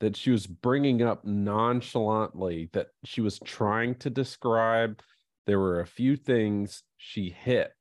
that 0.00 0.16
she 0.16 0.30
was 0.30 0.46
bringing 0.46 1.02
up 1.02 1.24
nonchalantly 1.24 2.68
that 2.72 2.88
she 3.04 3.20
was 3.20 3.38
trying 3.44 3.94
to 3.96 4.10
describe, 4.10 5.00
there 5.46 5.58
were 5.58 5.80
a 5.80 5.86
few 5.86 6.16
things 6.16 6.82
she 6.96 7.30
hit 7.30 7.72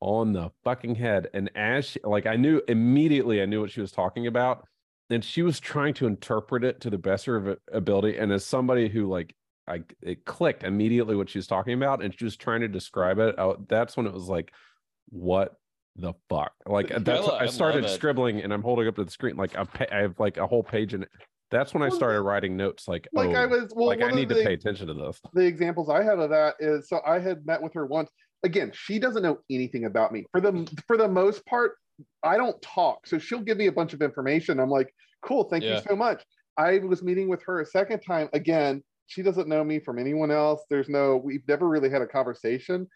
on 0.00 0.32
the 0.32 0.50
fucking 0.64 0.96
head, 0.96 1.28
and 1.32 1.50
as 1.54 1.86
she, 1.86 2.00
like 2.02 2.26
I 2.26 2.36
knew 2.36 2.60
immediately, 2.66 3.40
I 3.40 3.46
knew 3.46 3.60
what 3.60 3.70
she 3.70 3.80
was 3.80 3.92
talking 3.92 4.26
about, 4.26 4.66
and 5.10 5.24
she 5.24 5.42
was 5.42 5.60
trying 5.60 5.94
to 5.94 6.06
interpret 6.06 6.64
it 6.64 6.80
to 6.80 6.90
the 6.90 6.98
best 6.98 7.28
of 7.28 7.44
her 7.44 7.56
ability. 7.72 8.18
And 8.18 8.32
as 8.32 8.44
somebody 8.44 8.88
who 8.88 9.08
like 9.08 9.34
I 9.68 9.82
it 10.00 10.24
clicked 10.24 10.64
immediately 10.64 11.14
what 11.14 11.30
she 11.30 11.38
was 11.38 11.46
talking 11.46 11.74
about, 11.74 12.02
and 12.02 12.16
she 12.18 12.24
was 12.24 12.36
trying 12.36 12.62
to 12.62 12.68
describe 12.68 13.18
it. 13.18 13.36
I, 13.38 13.52
that's 13.68 13.96
when 13.96 14.06
it 14.06 14.12
was 14.12 14.28
like, 14.28 14.52
what 15.10 15.54
the 15.96 16.14
fuck? 16.28 16.52
Like 16.66 16.88
that's 16.88 17.28
I 17.28 17.44
I 17.44 17.46
started 17.46 17.88
scribbling, 17.88 18.40
and 18.40 18.52
I'm 18.52 18.62
holding 18.62 18.88
up 18.88 18.96
to 18.96 19.04
the 19.04 19.10
screen 19.10 19.36
like 19.36 19.54
a 19.56 19.66
pa- 19.66 19.86
I 19.92 19.98
have 19.98 20.18
like 20.18 20.36
a 20.36 20.46
whole 20.46 20.64
page 20.64 20.94
in 20.94 21.04
it. 21.04 21.08
That's 21.52 21.74
when 21.74 21.82
I 21.82 21.88
started 21.90 22.22
writing 22.22 22.56
notes. 22.56 22.88
Like, 22.88 23.06
Like 23.12 23.28
oh, 23.30 23.34
I 23.34 23.46
was, 23.46 23.72
well, 23.76 23.86
like 23.86 24.02
I 24.02 24.10
need 24.10 24.28
the, 24.28 24.36
to 24.36 24.44
pay 24.44 24.54
attention 24.54 24.88
to 24.88 24.94
this. 24.94 25.20
the 25.34 25.44
examples 25.44 25.88
I 25.88 26.02
have 26.02 26.18
of 26.18 26.30
that 26.30 26.54
is 26.58 26.88
so 26.88 27.00
I 27.06 27.18
had 27.20 27.46
met 27.46 27.62
with 27.62 27.74
her 27.74 27.86
once. 27.86 28.10
Again, 28.42 28.72
she 28.74 28.98
doesn't 28.98 29.22
know 29.22 29.38
anything 29.50 29.84
about 29.84 30.10
me. 30.12 30.24
For 30.32 30.40
the 30.40 30.68
for 30.88 30.96
the 30.96 31.06
most 31.06 31.46
part, 31.46 31.76
I 32.24 32.36
don't 32.36 32.60
talk. 32.62 33.06
So 33.06 33.18
she'll 33.18 33.40
give 33.42 33.58
me 33.58 33.66
a 33.66 33.72
bunch 33.72 33.92
of 33.92 34.02
information. 34.02 34.58
I'm 34.58 34.70
like, 34.70 34.92
cool, 35.22 35.44
thank 35.44 35.62
Yeah. 35.62 35.76
you 35.76 35.82
so 35.88 35.94
much. 35.94 36.24
I 36.56 36.78
was 36.78 37.02
meeting 37.02 37.28
with 37.28 37.42
her 37.44 37.60
a 37.60 37.66
second 37.66 38.00
time. 38.00 38.28
Again, 38.32 38.82
she 39.06 39.22
doesn't 39.22 39.48
know 39.48 39.62
me 39.62 39.78
from 39.78 39.98
anyone 39.98 40.30
else. 40.30 40.62
There's 40.70 40.88
no, 40.88 41.16
we've 41.16 41.46
never 41.46 41.68
really 41.68 41.90
had 41.90 42.02
a 42.02 42.06
conversation. 42.06 42.88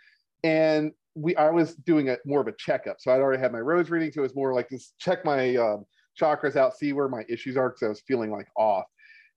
And 0.43 0.93
we 1.15 1.35
I 1.37 1.51
was 1.51 1.75
doing 1.77 2.09
a 2.11 2.19
more 2.27 2.41
of 2.41 2.47
a 2.49 2.53
checkup. 2.59 2.97
So 3.01 3.13
I'd 3.13 3.21
already 3.21 3.41
had 3.41 3.53
my 3.53 3.61
rose 3.61 3.89
reading. 3.91 4.13
So 4.13 4.21
it 4.21 4.23
was 4.23 4.35
more 4.35 4.53
like 4.53 4.69
just 4.71 4.99
check 4.99 5.25
my 5.25 5.57
um, 5.57 5.85
chakras 6.21 6.57
out, 6.57 6.77
see 6.77 6.93
where 6.93 7.09
my 7.09 7.25
issues 7.29 7.57
are, 7.57 7.71
because 7.71 7.83
I 7.83 7.89
was 7.89 8.03
feeling 8.07 8.31
like 8.31 8.49
off 8.57 8.87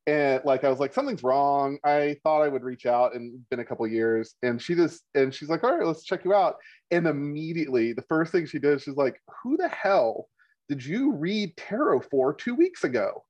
and 0.10 0.42
like 0.44 0.64
I 0.64 0.70
was 0.70 0.80
like 0.80 0.94
something's 0.94 1.24
wrong. 1.24 1.78
I 1.84 2.18
thought 2.24 2.42
I 2.42 2.48
would 2.48 2.64
reach 2.64 2.88
out 2.88 3.14
and 3.14 3.48
been 3.50 3.60
a 3.60 3.66
couple 3.66 3.86
years, 3.88 4.36
and 4.42 4.60
she 4.60 4.74
just 4.74 5.04
and 5.14 5.34
she's 5.34 5.50
like, 5.50 5.64
all 5.64 5.78
right, 5.78 5.86
let's 5.86 6.04
check 6.04 6.26
you 6.26 6.34
out. 6.34 6.56
And 6.90 7.06
immediately, 7.06 7.94
the 7.94 8.02
first 8.04 8.32
thing 8.32 8.48
she 8.48 8.58
did, 8.58 8.82
she's 8.82 8.96
like, 8.96 9.22
who 9.44 9.56
the 9.56 9.68
hell 9.68 10.28
did 10.68 10.84
you 10.84 11.14
read 11.14 11.56
tarot 11.58 12.02
for 12.02 12.34
two 12.34 12.56
weeks 12.56 12.84
ago? 12.84 13.24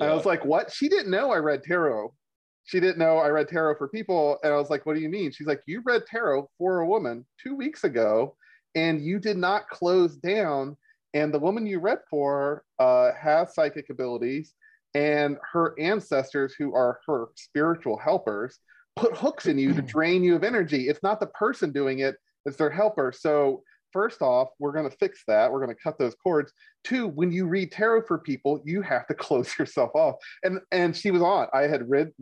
And 0.00 0.04
I 0.10 0.14
was 0.14 0.24
like, 0.24 0.44
what? 0.44 0.72
She 0.72 0.88
didn't 0.88 1.10
know 1.10 1.32
I 1.32 1.38
read 1.38 1.62
tarot. 1.64 2.12
She 2.64 2.80
didn't 2.80 2.98
know 2.98 3.18
I 3.18 3.28
read 3.28 3.48
tarot 3.48 3.76
for 3.76 3.88
people. 3.88 4.38
And 4.42 4.52
I 4.52 4.56
was 4.56 4.70
like, 4.70 4.86
what 4.86 4.94
do 4.94 5.00
you 5.00 5.08
mean? 5.08 5.30
She's 5.30 5.46
like, 5.46 5.62
you 5.66 5.82
read 5.84 6.06
tarot 6.06 6.48
for 6.58 6.80
a 6.80 6.86
woman 6.86 7.24
two 7.40 7.54
weeks 7.54 7.84
ago, 7.84 8.36
and 8.74 9.04
you 9.04 9.18
did 9.18 9.36
not 9.36 9.68
close 9.68 10.16
down. 10.16 10.76
And 11.16 11.32
the 11.32 11.38
woman 11.38 11.64
you 11.64 11.80
read 11.80 12.00
for 12.10 12.62
uh, 12.78 13.12
has 13.18 13.54
psychic 13.54 13.88
abilities, 13.88 14.52
and 14.94 15.38
her 15.50 15.74
ancestors, 15.80 16.54
who 16.58 16.74
are 16.74 17.00
her 17.06 17.28
spiritual 17.36 17.96
helpers, 17.96 18.58
put 18.96 19.16
hooks 19.16 19.46
in 19.46 19.58
you 19.58 19.72
to 19.72 19.80
drain 19.94 20.22
you 20.22 20.36
of 20.36 20.44
energy. 20.44 20.90
It's 20.90 21.02
not 21.02 21.18
the 21.18 21.28
person 21.28 21.72
doing 21.72 22.00
it, 22.00 22.16
it's 22.44 22.58
their 22.58 22.68
helper. 22.68 23.14
So 23.16 23.62
first 23.94 24.20
off, 24.20 24.48
we're 24.58 24.72
going 24.72 24.90
to 24.90 24.94
fix 24.98 25.22
that. 25.26 25.50
We're 25.50 25.64
going 25.64 25.74
to 25.74 25.82
cut 25.82 25.98
those 25.98 26.14
cords. 26.16 26.52
Two, 26.84 27.08
when 27.08 27.32
you 27.32 27.46
read 27.46 27.72
tarot 27.72 28.02
for 28.02 28.18
people, 28.18 28.60
you 28.66 28.82
have 28.82 29.06
to 29.06 29.14
close 29.26 29.58
yourself 29.58 29.92
off. 29.94 30.16
And 30.42 30.60
and 30.70 30.94
she 30.94 31.10
was 31.12 31.22
on. 31.22 31.46
I 31.54 31.62
had 31.62 31.88
read 31.88 32.12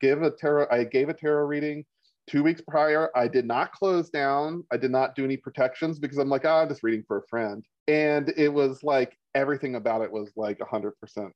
give 0.00 0.22
a 0.22 0.30
tarot. 0.30 0.68
I 0.70 0.84
gave 0.84 1.08
a 1.08 1.14
tarot 1.14 1.46
reading 1.46 1.84
two 2.30 2.44
weeks 2.44 2.60
prior. 2.60 3.10
I 3.16 3.26
did 3.26 3.46
not 3.46 3.72
close 3.72 4.10
down. 4.10 4.62
I 4.70 4.76
did 4.76 4.92
not 4.92 5.16
do 5.16 5.24
any 5.24 5.36
protections 5.36 5.98
because 5.98 6.18
I'm 6.18 6.28
like, 6.28 6.44
oh, 6.44 6.58
I'm 6.58 6.68
just 6.68 6.84
reading 6.84 7.02
for 7.08 7.18
a 7.18 7.26
friend. 7.26 7.66
And 7.88 8.32
it 8.36 8.48
was 8.48 8.82
like 8.82 9.16
everything 9.34 9.74
about 9.74 10.02
it 10.02 10.10
was 10.10 10.32
like 10.36 10.60
hundred 10.60 10.92
percent 11.00 11.32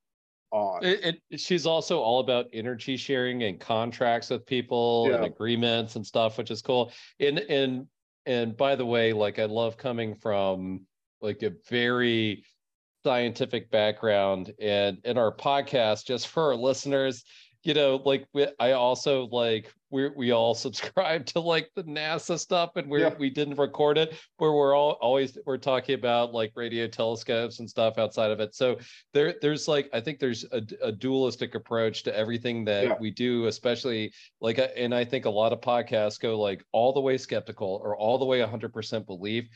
on. 0.51 0.85
It, 0.85 1.21
it, 1.31 1.41
she's 1.41 1.67
also 1.67 1.99
all 1.99 2.21
about 2.21 2.47
energy 2.53 2.97
sharing 2.97 3.43
and 3.43 3.61
contracts 3.61 4.31
with 4.31 4.47
people 4.47 5.07
Yeah. 5.09 5.17
and 5.17 5.25
agreements 5.27 5.97
and 5.97 6.07
stuff, 6.07 6.39
which 6.39 6.51
is 6.51 6.63
cool. 6.63 6.93
And 7.21 7.39
and 7.39 7.87
and 8.27 8.57
by 8.57 8.77
the 8.77 8.87
way, 8.87 9.13
like 9.13 9.39
I 9.39 9.45
love 9.45 9.77
coming 9.77 10.15
from 10.15 10.87
like 11.21 11.43
a 11.43 11.53
very 11.69 12.45
scientific 13.05 13.71
background 13.71 14.53
and 14.61 14.99
in 15.05 15.19
our 15.19 15.35
podcast, 15.35 16.07
just 16.07 16.29
for 16.29 16.45
our 16.45 16.57
listeners, 16.57 17.25
you 17.65 17.75
know, 17.75 17.97
like 18.05 18.27
we, 18.33 18.47
I 18.59 18.73
also 18.73 19.27
like 19.27 19.73
we 19.91 20.09
we 20.11 20.31
all 20.33 20.55
subscribe 20.67 21.27
to 21.27 21.41
like 21.41 21.71
the 21.75 21.85
NASA 21.85 22.39
stuff, 22.39 22.71
and 22.77 22.89
we 22.89 23.01
Yeah. 23.01 23.15
we 23.19 23.31
didn't 23.31 23.57
record 23.59 23.99
it, 23.99 24.15
where 24.37 24.53
we're 24.53 24.75
all 24.75 24.93
always 25.01 25.37
we're 25.45 25.57
talking 25.59 25.95
about 25.95 26.33
like 26.33 26.53
radio 26.55 26.87
telescopes 26.87 27.59
and 27.59 27.69
stuff 27.69 27.99
outside 27.99 28.31
of 28.31 28.41
it. 28.41 28.55
So 28.55 28.79
there 29.13 29.35
there's 29.43 29.67
like 29.67 29.89
I 29.93 30.01
think 30.01 30.19
there's 30.21 30.45
a, 30.53 30.63
a 30.83 30.93
dualistic 30.93 31.55
approach 31.55 32.03
to 32.05 32.17
everything 32.17 32.65
that 32.67 32.85
Yeah. 32.85 32.97
we 33.01 33.11
do, 33.11 33.47
especially 33.47 34.13
like 34.41 34.59
uh, 34.59 34.69
and 34.77 34.95
I 34.95 35.05
think 35.05 35.25
a 35.25 35.31
lot 35.31 35.53
of 35.53 35.61
podcasts 35.61 36.21
go 36.21 36.39
like 36.39 36.63
all 36.73 36.93
the 36.93 37.01
way 37.01 37.19
skeptical 37.19 37.81
or 37.83 37.97
all 37.97 38.19
the 38.19 38.25
way 38.27 38.41
100% 38.41 39.07
belief. 39.07 39.49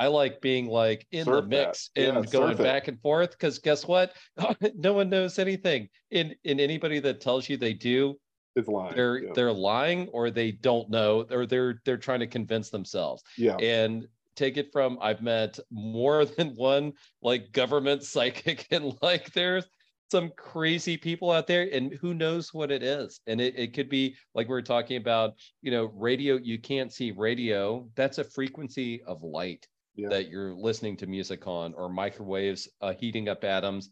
I 0.00 0.06
like 0.08 0.40
being 0.40 0.66
like 0.66 1.06
in 1.12 1.26
Surf 1.26 1.34
the 1.36 1.40
that. 1.42 1.48
mix 1.48 1.90
Yeah, 1.94 2.04
and 2.18 2.30
going 2.30 2.56
surf 2.56 2.60
it. 2.60 2.62
back 2.64 2.88
and 2.88 3.00
forth 3.00 3.30
because 3.32 3.58
guess 3.60 3.86
what? 3.86 4.16
no 4.74 4.94
one 4.94 5.10
knows 5.10 5.38
anything. 5.38 5.88
In 6.10 6.34
in 6.42 6.58
anybody 6.58 6.98
that 7.00 7.20
tells 7.20 7.48
you 7.48 7.56
they 7.58 7.74
do, 7.74 8.16
Is 8.56 8.66
lying. 8.66 8.96
they're 8.96 9.18
yeah. 9.18 9.30
they're 9.34 9.52
lying 9.52 10.08
or 10.08 10.30
they 10.30 10.52
don't 10.52 10.90
know 10.90 11.26
or 11.30 11.46
they're 11.46 11.80
they're 11.84 11.98
trying 11.98 12.20
to 12.20 12.26
convince 12.26 12.70
themselves 12.70 13.22
yeah. 13.36 13.56
and 13.56 14.06
take 14.36 14.56
it 14.56 14.72
from 14.72 14.96
i've 15.02 15.20
met 15.22 15.58
more 15.70 16.24
than 16.36 16.48
one 16.56 16.92
like 17.22 17.52
government 17.52 18.02
psychic 18.02 18.66
and 18.70 18.94
like 19.02 19.30
there's 19.34 19.66
some 20.10 20.30
crazy 20.36 20.96
people 20.96 21.30
out 21.30 21.46
there 21.46 21.68
and 21.72 21.92
who 22.00 22.14
knows 22.14 22.52
what 22.52 22.70
it 22.70 22.82
is 22.82 23.20
and 23.28 23.40
it, 23.40 23.56
it 23.56 23.74
could 23.74 23.88
be 23.88 24.16
like 24.34 24.48
we 24.48 24.54
are 24.54 24.62
talking 24.62 24.96
about 24.96 25.34
you 25.62 25.70
know 25.70 25.92
radio 25.94 26.36
you 26.36 26.58
can't 26.58 26.92
see 26.92 27.12
radio 27.12 27.86
that's 27.94 28.18
a 28.18 28.24
frequency 28.24 29.02
of 29.02 29.22
light 29.22 29.68
Yeah. 30.00 30.08
that 30.08 30.28
you're 30.30 30.54
listening 30.54 30.96
to 30.98 31.06
music 31.06 31.46
on 31.46 31.74
or 31.74 31.88
microwaves 31.88 32.68
uh, 32.80 32.92
heating 32.92 33.28
up 33.28 33.44
atoms 33.44 33.90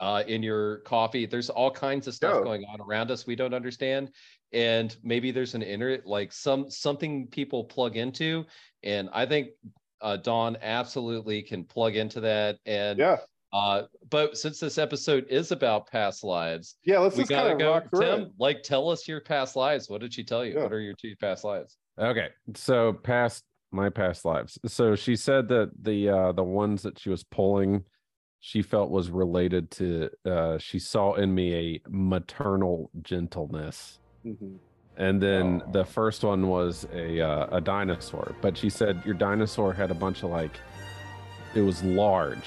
uh, 0.00 0.22
in 0.26 0.42
your 0.42 0.78
coffee 0.78 1.26
there's 1.26 1.50
all 1.50 1.70
kinds 1.70 2.06
of 2.06 2.14
stuff 2.14 2.36
Yeah. 2.38 2.44
going 2.44 2.64
on 2.64 2.80
around 2.80 3.10
us 3.10 3.26
we 3.26 3.34
don't 3.36 3.54
understand 3.54 4.10
and 4.52 4.96
maybe 5.02 5.30
there's 5.30 5.54
an 5.54 5.62
inner 5.62 5.98
like 6.04 6.32
some 6.32 6.70
something 6.70 7.26
people 7.26 7.64
plug 7.64 7.96
into 7.96 8.44
and 8.82 9.08
i 9.12 9.26
think 9.26 9.48
uh 10.00 10.16
dawn 10.16 10.56
absolutely 10.62 11.42
can 11.42 11.64
plug 11.64 11.96
into 11.96 12.20
that 12.20 12.56
and 12.64 12.98
yeah. 12.98 13.16
uh 13.52 13.82
but 14.10 14.38
since 14.38 14.58
this 14.60 14.78
episode 14.78 15.26
is 15.28 15.50
about 15.52 15.90
past 15.90 16.22
lives 16.24 16.76
Yeah. 16.84 17.00
Let's 17.00 17.16
we 17.16 17.22
just 17.22 17.30
gotta 17.30 17.50
kind 17.50 17.52
of 17.54 17.58
go 17.58 17.72
rock 17.72 17.90
through 17.90 18.00
tim 18.00 18.20
it. 18.22 18.32
like 18.38 18.62
tell 18.62 18.88
us 18.88 19.06
your 19.08 19.20
past 19.20 19.56
lives 19.56 19.90
what 19.90 20.00
did 20.00 20.14
she 20.14 20.22
tell 20.24 20.44
you 20.44 20.54
Yeah. 20.54 20.62
what 20.62 20.72
are 20.72 20.80
your 20.80 20.94
two 20.94 21.14
past 21.20 21.42
lives 21.44 21.76
Okay, 22.00 22.28
so 22.54 22.92
past 22.92 23.42
my 23.70 23.90
past 23.90 24.24
lives. 24.24 24.58
So 24.66 24.94
she 24.96 25.16
said 25.16 25.48
that 25.48 25.70
the 25.80 26.08
uh 26.08 26.32
the 26.32 26.44
ones 26.44 26.82
that 26.82 26.98
she 26.98 27.10
was 27.10 27.24
pulling, 27.24 27.84
she 28.40 28.62
felt 28.62 28.90
was 28.90 29.10
related 29.10 29.70
to. 29.72 30.10
uh 30.24 30.58
She 30.58 30.78
saw 30.78 31.14
in 31.14 31.34
me 31.34 31.54
a 31.54 31.80
maternal 31.88 32.90
gentleness, 33.02 33.98
Mhm. 34.24 34.58
and 34.96 35.20
then 35.22 35.62
Aw. 35.66 35.70
the 35.72 35.84
first 35.84 36.24
one 36.24 36.48
was 36.48 36.86
a 36.92 37.20
uh, 37.20 37.56
a 37.58 37.60
dinosaur. 37.60 38.34
But 38.40 38.56
she 38.56 38.70
said 38.70 39.02
your 39.04 39.14
dinosaur 39.14 39.72
had 39.72 39.90
a 39.90 39.94
bunch 39.94 40.22
of 40.22 40.30
like, 40.30 40.56
it 41.54 41.60
was 41.62 41.82
large. 41.84 42.46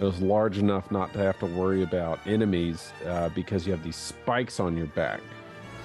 It 0.00 0.04
was 0.04 0.20
large 0.20 0.58
enough 0.58 0.90
not 0.90 1.12
to 1.14 1.18
have 1.20 1.38
to 1.38 1.46
worry 1.46 1.82
about 1.82 2.18
enemies 2.26 2.92
uh, 3.06 3.30
because 3.30 3.66
you 3.66 3.72
have 3.72 3.82
these 3.82 3.96
spikes 3.96 4.60
on 4.60 4.76
your 4.76 4.88
back 4.88 5.20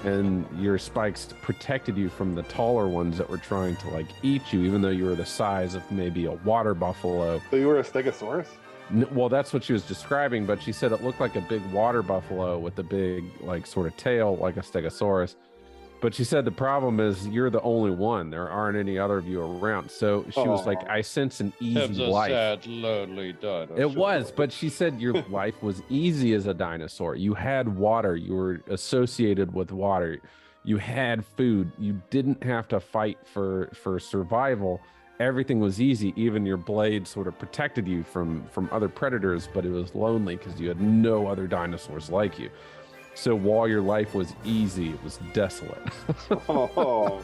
and 0.03 0.45
your 0.59 0.77
spikes 0.77 1.33
protected 1.41 1.97
you 1.97 2.09
from 2.09 2.35
the 2.35 2.43
taller 2.43 2.87
ones 2.87 3.17
that 3.17 3.29
were 3.29 3.37
trying 3.37 3.75
to 3.77 3.89
like 3.89 4.07
eat 4.23 4.51
you 4.51 4.63
even 4.63 4.81
though 4.81 4.89
you 4.89 5.05
were 5.05 5.15
the 5.15 5.25
size 5.25 5.75
of 5.75 5.91
maybe 5.91 6.25
a 6.25 6.31
water 6.31 6.73
buffalo 6.73 7.41
So 7.51 7.57
you 7.57 7.67
were 7.67 7.79
a 7.79 7.83
stegosaurus? 7.83 8.47
Well 9.11 9.29
that's 9.29 9.53
what 9.53 9.63
she 9.63 9.73
was 9.73 9.83
describing 9.83 10.45
but 10.45 10.61
she 10.61 10.71
said 10.71 10.91
it 10.91 11.03
looked 11.03 11.19
like 11.19 11.35
a 11.35 11.41
big 11.41 11.63
water 11.71 12.01
buffalo 12.01 12.57
with 12.57 12.77
a 12.79 12.83
big 12.83 13.25
like 13.41 13.65
sort 13.65 13.87
of 13.87 13.95
tail 13.97 14.35
like 14.37 14.57
a 14.57 14.61
stegosaurus 14.61 15.35
but 16.01 16.13
she 16.13 16.23
said 16.23 16.43
the 16.45 16.51
problem 16.51 16.99
is 16.99 17.27
you're 17.27 17.49
the 17.49 17.61
only 17.61 17.91
one 17.91 18.29
there 18.29 18.49
aren't 18.49 18.77
any 18.77 18.97
other 18.97 19.17
of 19.17 19.27
you 19.27 19.41
around 19.41 19.89
so 19.89 20.25
she 20.31 20.41
was 20.41 20.65
like 20.65 20.79
i 20.89 21.01
sense 21.01 21.39
an 21.39 21.53
easy 21.59 22.03
a 22.03 22.07
life 22.07 22.31
sad 22.31 22.65
lonely 22.67 23.33
dinosaur. 23.33 23.79
it 23.79 23.91
was, 23.95 24.31
but 24.31 24.51
she 24.51 24.69
said 24.69 24.99
your 24.99 25.13
life 25.29 25.61
was 25.61 25.81
easy 25.89 26.33
as 26.33 26.47
a 26.47 26.53
dinosaur. 26.53 27.15
You 27.15 27.33
had 27.33 27.67
water, 27.77 28.15
you 28.15 28.33
were 28.33 28.61
associated 28.69 29.53
with 29.53 29.71
water. 29.71 30.19
You 30.63 30.77
had 30.77 31.25
food. 31.25 31.71
You 31.79 32.01
didn't 32.09 32.43
have 32.43 32.67
to 32.69 32.79
fight 32.79 33.17
for 33.25 33.69
for 33.73 33.99
survival. 33.99 34.81
Everything 35.19 35.59
was 35.59 35.79
easy. 35.79 36.13
Even 36.15 36.45
your 36.45 36.57
blade 36.57 37.07
sort 37.07 37.27
of 37.27 37.37
protected 37.37 37.87
you 37.87 38.03
from 38.03 38.45
from 38.51 38.69
other 38.71 38.89
predators, 38.89 39.47
but 39.53 39.65
it 39.65 39.71
was 39.71 39.93
lonely 39.95 40.35
because 40.35 40.59
you 40.59 40.67
had 40.67 40.81
no 40.81 41.27
other 41.27 41.47
dinosaurs 41.47 42.09
like 42.09 42.37
you. 42.39 42.49
So 43.13 43.35
while 43.35 43.67
your 43.67 43.81
life 43.81 44.13
was 44.15 44.33
easy, 44.43 44.89
it 44.89 45.03
was 45.03 45.19
desolate. 45.33 45.81
Oh, 46.49 47.21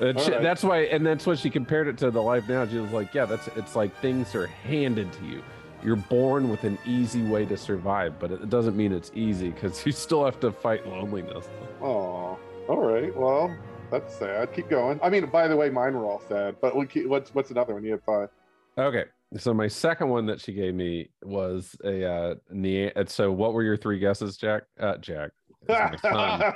And 0.00 0.18
she- 0.20 0.32
right. 0.32 0.42
That's 0.42 0.62
why, 0.64 0.78
and 0.86 1.04
that's 1.06 1.26
what 1.26 1.38
she 1.38 1.50
compared 1.50 1.86
it 1.88 1.98
to 1.98 2.10
the 2.10 2.22
life 2.22 2.48
now. 2.48 2.66
She 2.66 2.78
was 2.78 2.90
like, 2.92 3.14
"Yeah, 3.14 3.26
that's 3.26 3.46
it's 3.56 3.76
like 3.76 3.94
things 4.00 4.34
are 4.34 4.46
handed 4.46 5.12
to 5.12 5.24
you. 5.24 5.42
You're 5.84 5.96
born 5.96 6.48
with 6.48 6.64
an 6.64 6.78
easy 6.86 7.22
way 7.22 7.44
to 7.46 7.56
survive, 7.56 8.18
but 8.18 8.32
it 8.32 8.48
doesn't 8.50 8.76
mean 8.76 8.92
it's 8.92 9.12
easy 9.14 9.50
because 9.50 9.84
you 9.86 9.92
still 9.92 10.24
have 10.24 10.40
to 10.40 10.50
fight 10.50 10.86
loneliness." 10.88 11.48
oh. 11.82 12.38
All 12.66 12.80
right. 12.80 13.14
Well, 13.14 13.54
that's 13.90 14.16
sad. 14.16 14.52
Keep 14.54 14.70
going. 14.70 14.98
I 15.02 15.10
mean, 15.10 15.26
by 15.26 15.46
the 15.48 15.54
way, 15.56 15.68
mine 15.68 15.94
were 15.94 16.06
all 16.06 16.22
sad. 16.28 16.56
But 16.62 16.74
we 16.74 16.86
keep, 16.86 17.06
what's 17.08 17.34
what's 17.34 17.50
another 17.50 17.74
one? 17.74 17.84
You 17.84 17.92
have 17.92 18.02
five. 18.04 18.30
Okay, 18.78 19.04
so 19.36 19.52
my 19.54 19.68
second 19.68 20.08
one 20.08 20.26
that 20.26 20.40
she 20.40 20.52
gave 20.52 20.74
me 20.74 21.10
was 21.22 21.76
a 21.84 22.04
uh, 22.04 22.34
ne- 22.50 22.92
So, 23.06 23.32
what 23.32 23.52
were 23.52 23.62
your 23.62 23.76
three 23.76 23.98
guesses, 23.98 24.36
Jack? 24.36 24.64
Uh, 24.78 24.96
Jack. 24.98 25.30
My 25.68 25.96
son. 26.02 26.52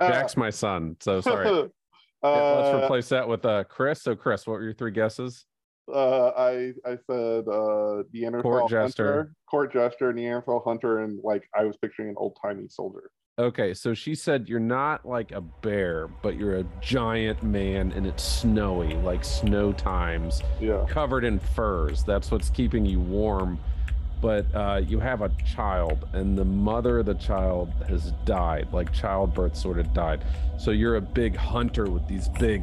Jack's 0.00 0.36
my 0.36 0.50
son. 0.50 0.96
So 1.00 1.20
sorry. 1.20 1.70
Yeah, 2.24 2.54
let's 2.56 2.74
Uh, 2.74 2.82
replace 2.82 3.08
that 3.10 3.28
with 3.28 3.44
uh, 3.44 3.62
Chris. 3.64 4.02
So, 4.02 4.16
Chris, 4.16 4.46
what 4.46 4.54
were 4.54 4.64
your 4.64 4.72
three 4.74 4.90
guesses? 4.90 5.44
uh, 5.92 6.28
I 6.36 6.72
I 6.84 6.98
said 7.08 7.46
uh, 7.46 8.02
Neanderthal 8.12 8.42
Court 8.42 8.70
jester. 8.70 9.12
hunter, 9.16 9.32
court 9.48 9.72
jester, 9.72 10.12
Neanderthal 10.12 10.60
hunter, 10.64 11.04
and 11.04 11.20
like 11.22 11.48
I 11.54 11.64
was 11.64 11.76
picturing 11.76 12.08
an 12.08 12.14
old 12.16 12.36
timey 12.42 12.66
soldier. 12.68 13.10
Okay, 13.38 13.74
so 13.74 13.92
she 13.92 14.14
said 14.14 14.48
you're 14.48 14.58
not 14.58 15.04
like 15.04 15.30
a 15.32 15.42
bear, 15.42 16.08
but 16.22 16.36
you're 16.38 16.56
a 16.56 16.64
giant 16.80 17.42
man 17.42 17.92
and 17.92 18.06
it's 18.06 18.22
snowy, 18.24 18.94
like 18.94 19.26
snow 19.26 19.74
times, 19.74 20.42
Yeah. 20.58 20.86
covered 20.88 21.22
in 21.22 21.38
furs. 21.38 22.02
That's 22.02 22.30
what's 22.30 22.48
keeping 22.48 22.86
you 22.86 22.98
warm. 22.98 23.58
But 24.22 24.46
uh, 24.54 24.80
you 24.88 24.98
have 25.00 25.20
a 25.20 25.28
child, 25.54 26.08
and 26.14 26.38
the 26.38 26.46
mother 26.46 27.00
of 27.00 27.04
the 27.06 27.14
child 27.16 27.68
has 27.86 28.12
died, 28.24 28.68
like 28.72 28.90
childbirth 28.90 29.54
sort 29.54 29.78
of 29.78 29.92
died. 29.92 30.24
So 30.58 30.70
you're 30.70 30.96
a 30.96 31.02
big 31.02 31.36
hunter 31.36 31.90
with 31.90 32.08
these 32.08 32.30
big 32.40 32.62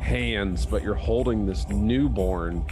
hands, 0.00 0.66
but 0.66 0.82
you're 0.82 0.96
holding 0.96 1.46
this 1.46 1.68
newborn 1.68 2.66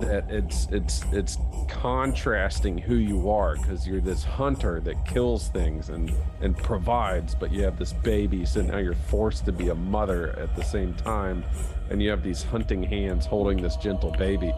that 0.00 0.24
it's 0.28 0.66
it's 0.70 1.02
it's 1.12 1.38
contrasting 1.68 2.78
who 2.78 2.96
you 2.96 3.30
are 3.30 3.56
because 3.56 3.86
you're 3.86 4.00
this 4.00 4.24
hunter 4.24 4.80
that 4.80 5.04
kills 5.06 5.48
things 5.48 5.88
and 5.88 6.12
and 6.40 6.56
provides 6.56 7.34
but 7.34 7.52
you 7.52 7.62
have 7.62 7.78
this 7.78 7.92
baby 7.92 8.44
so 8.44 8.60
now 8.60 8.78
you're 8.78 8.94
forced 8.94 9.44
to 9.44 9.52
be 9.52 9.68
a 9.68 9.74
mother 9.74 10.38
at 10.38 10.54
the 10.56 10.62
same 10.62 10.94
time 10.94 11.44
and 11.90 12.02
you 12.02 12.10
have 12.10 12.22
these 12.22 12.42
hunting 12.42 12.82
hands 12.82 13.26
holding 13.26 13.60
this 13.60 13.76
gentle 13.76 14.10
baby. 14.12 14.52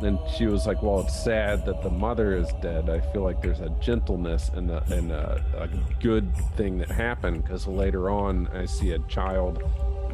And 0.00 0.18
she 0.36 0.46
was 0.46 0.66
like 0.66 0.80
well 0.82 1.00
it's 1.00 1.24
sad 1.24 1.66
that 1.66 1.82
the 1.82 1.90
mother 1.90 2.36
is 2.36 2.48
dead. 2.62 2.88
I 2.88 3.00
feel 3.12 3.22
like 3.22 3.42
there's 3.42 3.60
a 3.60 3.70
gentleness 3.80 4.50
and 4.54 4.70
a, 4.70 4.84
and 4.92 5.10
a, 5.10 5.44
a 5.56 5.68
good 6.00 6.34
thing 6.56 6.78
that 6.78 6.90
happened 6.90 7.42
because 7.42 7.66
later 7.66 8.10
on 8.10 8.48
i 8.48 8.64
see 8.64 8.92
a 8.92 8.98
child 9.00 9.62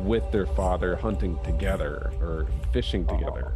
with 0.00 0.24
their 0.32 0.46
father 0.46 0.96
hunting 0.96 1.38
together 1.44 2.12
or 2.20 2.46
fishing 2.72 3.06
together 3.06 3.54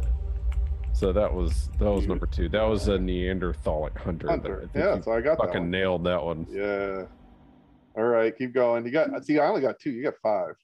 so 0.99 1.13
that 1.13 1.33
was 1.33 1.69
that 1.79 1.89
was 1.89 2.07
number 2.07 2.25
two. 2.25 2.49
That 2.49 2.63
was 2.63 2.89
a 2.89 2.97
Neanderthalic 2.97 3.97
hunter. 3.97 4.27
Hunter. 4.27 4.57
I 4.57 4.67
think 4.67 4.75
Yeah, 4.75 4.99
so 4.99 5.13
I 5.13 5.21
got 5.21 5.37
that 5.37 5.45
fucking 5.47 5.61
one. 5.61 5.71
nailed 5.71 6.03
that 6.03 6.21
one. 6.21 6.45
Yeah. 6.49 7.03
All 7.95 8.03
right, 8.03 8.37
keep 8.37 8.53
going. 8.53 8.85
You 8.85 8.91
got 8.91 9.25
see, 9.25 9.39
I 9.39 9.47
only 9.47 9.61
got 9.61 9.79
two. 9.79 9.91
You 9.91 10.03
got 10.03 10.15
five. 10.21 10.55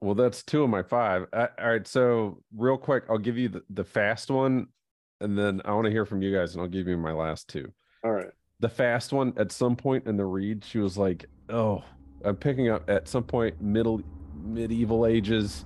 Well, 0.00 0.14
that's 0.16 0.42
two 0.42 0.64
of 0.64 0.70
my 0.70 0.82
five. 0.82 1.26
All 1.32 1.48
right, 1.62 1.86
so 1.86 2.42
real 2.56 2.76
quick, 2.76 3.04
I'll 3.08 3.18
give 3.18 3.38
you 3.38 3.48
the, 3.48 3.62
the 3.70 3.84
fast 3.84 4.30
one, 4.30 4.66
and 5.20 5.38
then 5.38 5.60
I 5.64 5.72
want 5.72 5.86
to 5.86 5.90
hear 5.90 6.04
from 6.04 6.22
you 6.22 6.34
guys, 6.34 6.54
and 6.54 6.62
I'll 6.62 6.68
give 6.68 6.86
you 6.88 6.96
my 6.96 7.12
last 7.12 7.48
two. 7.48 7.72
All 8.04 8.12
right. 8.12 8.30
The 8.60 8.68
fast 8.68 9.12
one, 9.12 9.32
at 9.36 9.52
some 9.52 9.76
point 9.76 10.06
in 10.06 10.16
the 10.16 10.24
read, 10.24 10.64
she 10.64 10.78
was 10.78 10.98
like, 10.98 11.26
"Oh, 11.48 11.84
I'm 12.24 12.36
picking 12.36 12.68
up 12.68 12.88
at 12.90 13.06
some 13.08 13.22
point 13.24 13.60
middle 13.60 14.02
medieval 14.42 15.06
ages. 15.06 15.64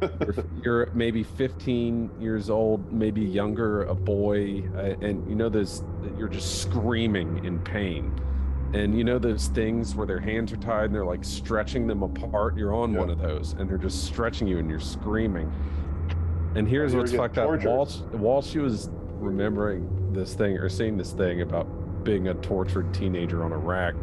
You're, 0.00 0.34
you're 0.62 0.90
maybe 0.94 1.22
15 1.22 2.10
years 2.20 2.50
old, 2.50 2.92
maybe 2.92 3.20
younger, 3.20 3.84
a 3.84 3.94
boy, 3.94 4.62
uh, 4.76 4.80
and 5.04 5.28
you 5.28 5.34
know 5.34 5.48
this. 5.48 5.82
You're 6.18 6.28
just 6.28 6.62
screaming 6.62 7.44
in 7.44 7.58
pain." 7.60 8.12
And 8.72 8.96
you 8.96 9.02
know 9.02 9.18
those 9.18 9.48
things 9.48 9.96
where 9.96 10.06
their 10.06 10.20
hands 10.20 10.52
are 10.52 10.56
tied 10.56 10.84
and 10.84 10.94
they're 10.94 11.04
like 11.04 11.24
stretching 11.24 11.88
them 11.88 12.04
apart. 12.04 12.56
You're 12.56 12.72
on 12.72 12.92
Yeah. 12.92 13.00
one 13.00 13.10
of 13.10 13.18
those, 13.18 13.54
and 13.58 13.68
they're 13.68 13.78
just 13.78 14.04
stretching 14.04 14.46
you, 14.46 14.58
and 14.58 14.70
you're 14.70 14.78
screaming. 14.78 15.50
And 16.54 16.68
here's 16.68 16.94
what's 16.94 17.12
fucked 17.12 17.36
up. 17.38 17.48
While, 17.64 17.86
sh- 17.86 18.00
while 18.12 18.42
she 18.42 18.60
was 18.60 18.88
remembering 19.18 20.12
this 20.12 20.34
thing 20.34 20.56
or 20.56 20.68
seeing 20.68 20.96
this 20.96 21.12
thing 21.12 21.40
about 21.42 21.64
being 22.04 22.28
a 22.28 22.34
tortured 22.34 22.94
teenager 22.94 23.42
on 23.42 23.50
a 23.52 23.58
rack, 23.58 23.94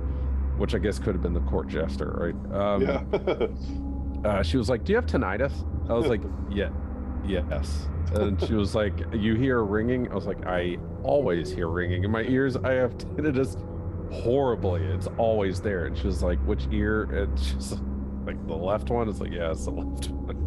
which 0.57 0.75
I 0.75 0.79
guess 0.79 0.99
could 0.99 1.13
have 1.15 1.21
been 1.21 1.33
the 1.33 1.39
court 1.41 1.67
jester, 1.69 2.33
right? 2.51 2.55
Um, 2.61 2.81
yeah. 2.81 3.03
uh, 4.25 4.43
she 4.43 4.57
was 4.57 4.69
like, 4.69 4.83
"Do 4.83 4.91
you 4.93 4.97
have 4.97 5.05
tinnitus?" 5.05 5.53
I 5.89 5.93
was 5.93 6.07
like, 6.07 6.21
"Yeah, 6.49 6.69
yes." 7.25 7.87
And 8.13 8.41
she 8.41 8.53
was 8.53 8.73
like, 8.75 8.93
"You 9.13 9.35
hear 9.35 9.63
ringing?" 9.63 10.09
I 10.11 10.15
was 10.15 10.25
like, 10.25 10.45
"I 10.45 10.77
always 11.03 11.51
hear 11.51 11.67
ringing 11.67 12.03
in 12.03 12.11
my 12.11 12.23
ears. 12.23 12.55
I 12.57 12.71
have 12.73 12.97
tinnitus 12.97 13.57
horribly. 14.11 14.83
It's 14.83 15.07
always 15.17 15.59
there." 15.61 15.85
And 15.85 15.97
she 15.97 16.07
was 16.07 16.23
like, 16.23 16.39
"Which 16.39 16.67
ear?" 16.71 17.03
And 17.03 17.39
she's 17.39 17.73
like, 18.25 18.45
"The 18.47 18.55
left 18.55 18.89
one." 18.89 19.09
It's 19.09 19.19
like, 19.19 19.31
"Yeah, 19.31 19.51
it's 19.51 19.65
the 19.65 19.71
left 19.71 20.09
one." 20.11 20.43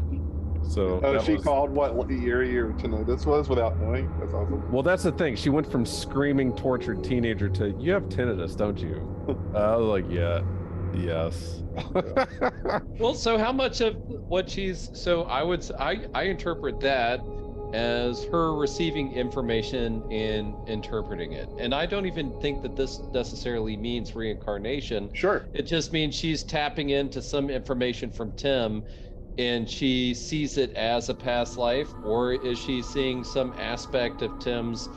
So 0.62 1.00
Oh, 1.02 1.18
she 1.22 1.34
was- 1.34 1.42
called 1.42 1.70
what 1.70 2.08
year 2.10 2.44
your 2.44 2.72
tinnitus 2.74 3.26
was 3.26 3.48
without 3.48 3.78
knowing. 3.80 4.08
That's 4.20 4.32
awesome. 4.34 4.70
Well, 4.70 4.82
that's 4.82 5.02
the 5.02 5.10
thing. 5.12 5.34
She 5.34 5.48
went 5.50 5.70
from 5.70 5.84
screaming, 5.84 6.54
tortured 6.54 7.02
teenager 7.02 7.48
to 7.50 7.70
"You 7.78 7.92
have 7.92 8.04
tinnitus, 8.04 8.56
don't 8.56 8.78
you?" 8.78 8.96
I 9.54 9.76
was 9.76 9.86
like, 9.86 10.04
"Yeah, 10.10 10.42
yes." 10.92 11.64
Well, 12.98 13.14
so 13.14 13.38
how 13.38 13.52
much 13.52 13.80
of 13.80 13.96
what 14.28 14.50
she's 14.50 14.90
so 14.94 15.22
I 15.24 15.42
would 15.42 15.64
I 15.78 16.06
I 16.14 16.24
interpret 16.24 16.80
that 16.80 17.26
as 17.72 18.24
her 18.32 18.54
receiving 18.56 19.12
information 19.12 20.04
and 20.10 20.56
interpreting 20.66 21.32
it. 21.32 21.50
And 21.56 21.74
I 21.74 21.86
don't 21.86 22.06
even 22.06 22.34
think 22.40 22.62
that 22.62 22.74
this 22.76 23.00
necessarily 23.14 23.76
means 23.76 24.14
reincarnation. 24.14 25.10
Sure. 25.14 25.48
It 25.52 25.62
just 25.62 25.92
means 25.92 26.14
she's 26.16 26.44
tapping 26.44 26.90
into 26.90 27.22
some 27.22 27.48
information 27.48 28.10
from 28.10 28.32
Tim 28.34 28.84
and 29.38 29.68
she 29.70 30.14
sees 30.14 30.58
it 30.58 30.72
as 30.72 31.08
a 31.08 31.14
past 31.14 31.56
life 31.56 31.94
or 32.02 32.32
is 32.32 32.58
she 32.58 32.82
seeing 32.82 33.24
some 33.24 33.54
aspect 33.56 34.20
of 34.22 34.38
Tim's 34.38 34.88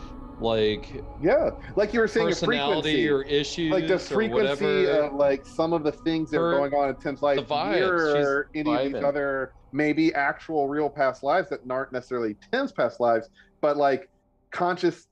like 0.43 1.03
Yeah. 1.21 1.51
Like 1.75 1.93
you 1.93 1.99
were 1.99 2.07
saying, 2.07 2.27
personality 2.27 3.07
frequency. 3.07 3.09
or 3.09 3.23
issues 3.23 3.71
like 3.71 3.87
the 3.87 3.97
frequency 3.97 4.87
of 4.87 5.13
like 5.13 5.45
some 5.45 5.73
of 5.73 5.83
the 5.83 5.91
things 5.91 6.29
that 6.31 6.39
are 6.39 6.51
going 6.51 6.73
on 6.73 6.89
in 6.89 6.95
Tim's 6.97 7.21
life 7.21 7.37
the 7.37 7.45
vibes, 7.45 7.71
mirror 7.73 8.49
any 8.53 8.73
of 8.73 8.93
these 8.93 9.03
other 9.03 9.53
maybe 9.71 10.13
actual 10.13 10.67
real 10.67 10.89
past 10.89 11.23
lives 11.23 11.49
that 11.49 11.59
aren't 11.69 11.91
necessarily 11.91 12.35
Tim's 12.51 12.71
past 12.71 12.99
lives, 12.99 13.29
but 13.61 13.77
like 13.77 14.07
conscious 14.51 15.07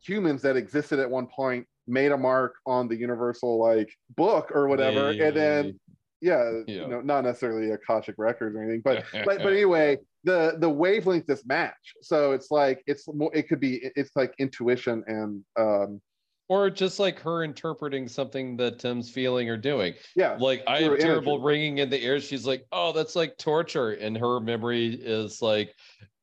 humans 0.00 0.42
that 0.42 0.56
existed 0.56 0.98
at 0.98 1.10
one 1.10 1.26
point 1.26 1.66
made 1.86 2.12
a 2.12 2.16
mark 2.16 2.54
on 2.66 2.88
the 2.88 2.96
universal 2.96 3.60
like 3.60 3.90
book 4.16 4.50
or 4.54 4.68
whatever, 4.68 5.10
and 5.10 5.36
then 5.36 5.80
yeah, 6.24 6.62
Yeah. 6.66 6.82
you 6.82 6.88
know, 6.88 7.00
not 7.02 7.24
necessarily 7.24 7.70
Akashic 7.70 8.14
records 8.18 8.56
or 8.56 8.62
anything, 8.62 8.80
but 8.84 9.04
but 9.24 9.38
but 9.38 9.52
anyway, 9.52 9.98
the 10.24 10.56
the 10.58 10.68
wavelength 10.68 11.26
just 11.28 11.46
match. 11.46 11.94
So 12.02 12.32
it's 12.32 12.50
like 12.50 12.82
it's 12.86 13.06
more. 13.06 13.30
It 13.34 13.48
could 13.48 13.60
be. 13.60 13.90
It's 13.94 14.10
like 14.16 14.34
intuition 14.38 15.04
and 15.06 15.44
um 15.58 16.00
or 16.48 16.68
just 16.68 16.98
like 16.98 17.18
her 17.20 17.42
interpreting 17.42 18.06
something 18.06 18.56
that 18.58 18.78
Tim's 18.78 19.10
feeling 19.10 19.48
or 19.48 19.56
doing. 19.56 19.94
yeah. 20.14 20.36
Like 20.38 20.62
I 20.66 20.80
Through 20.80 20.90
have 20.90 21.00
terrible 21.00 21.32
energy. 21.34 21.46
ringing 21.46 21.78
in 21.78 21.88
the 21.90 22.02
ears. 22.04 22.24
She's 22.24 22.46
like, 22.46 22.66
"Oh, 22.70 22.92
that's 22.92 23.16
like 23.16 23.38
torture," 23.38 23.92
and 23.92 24.16
her 24.18 24.40
memory 24.40 24.88
is 24.94 25.40
like 25.40 25.74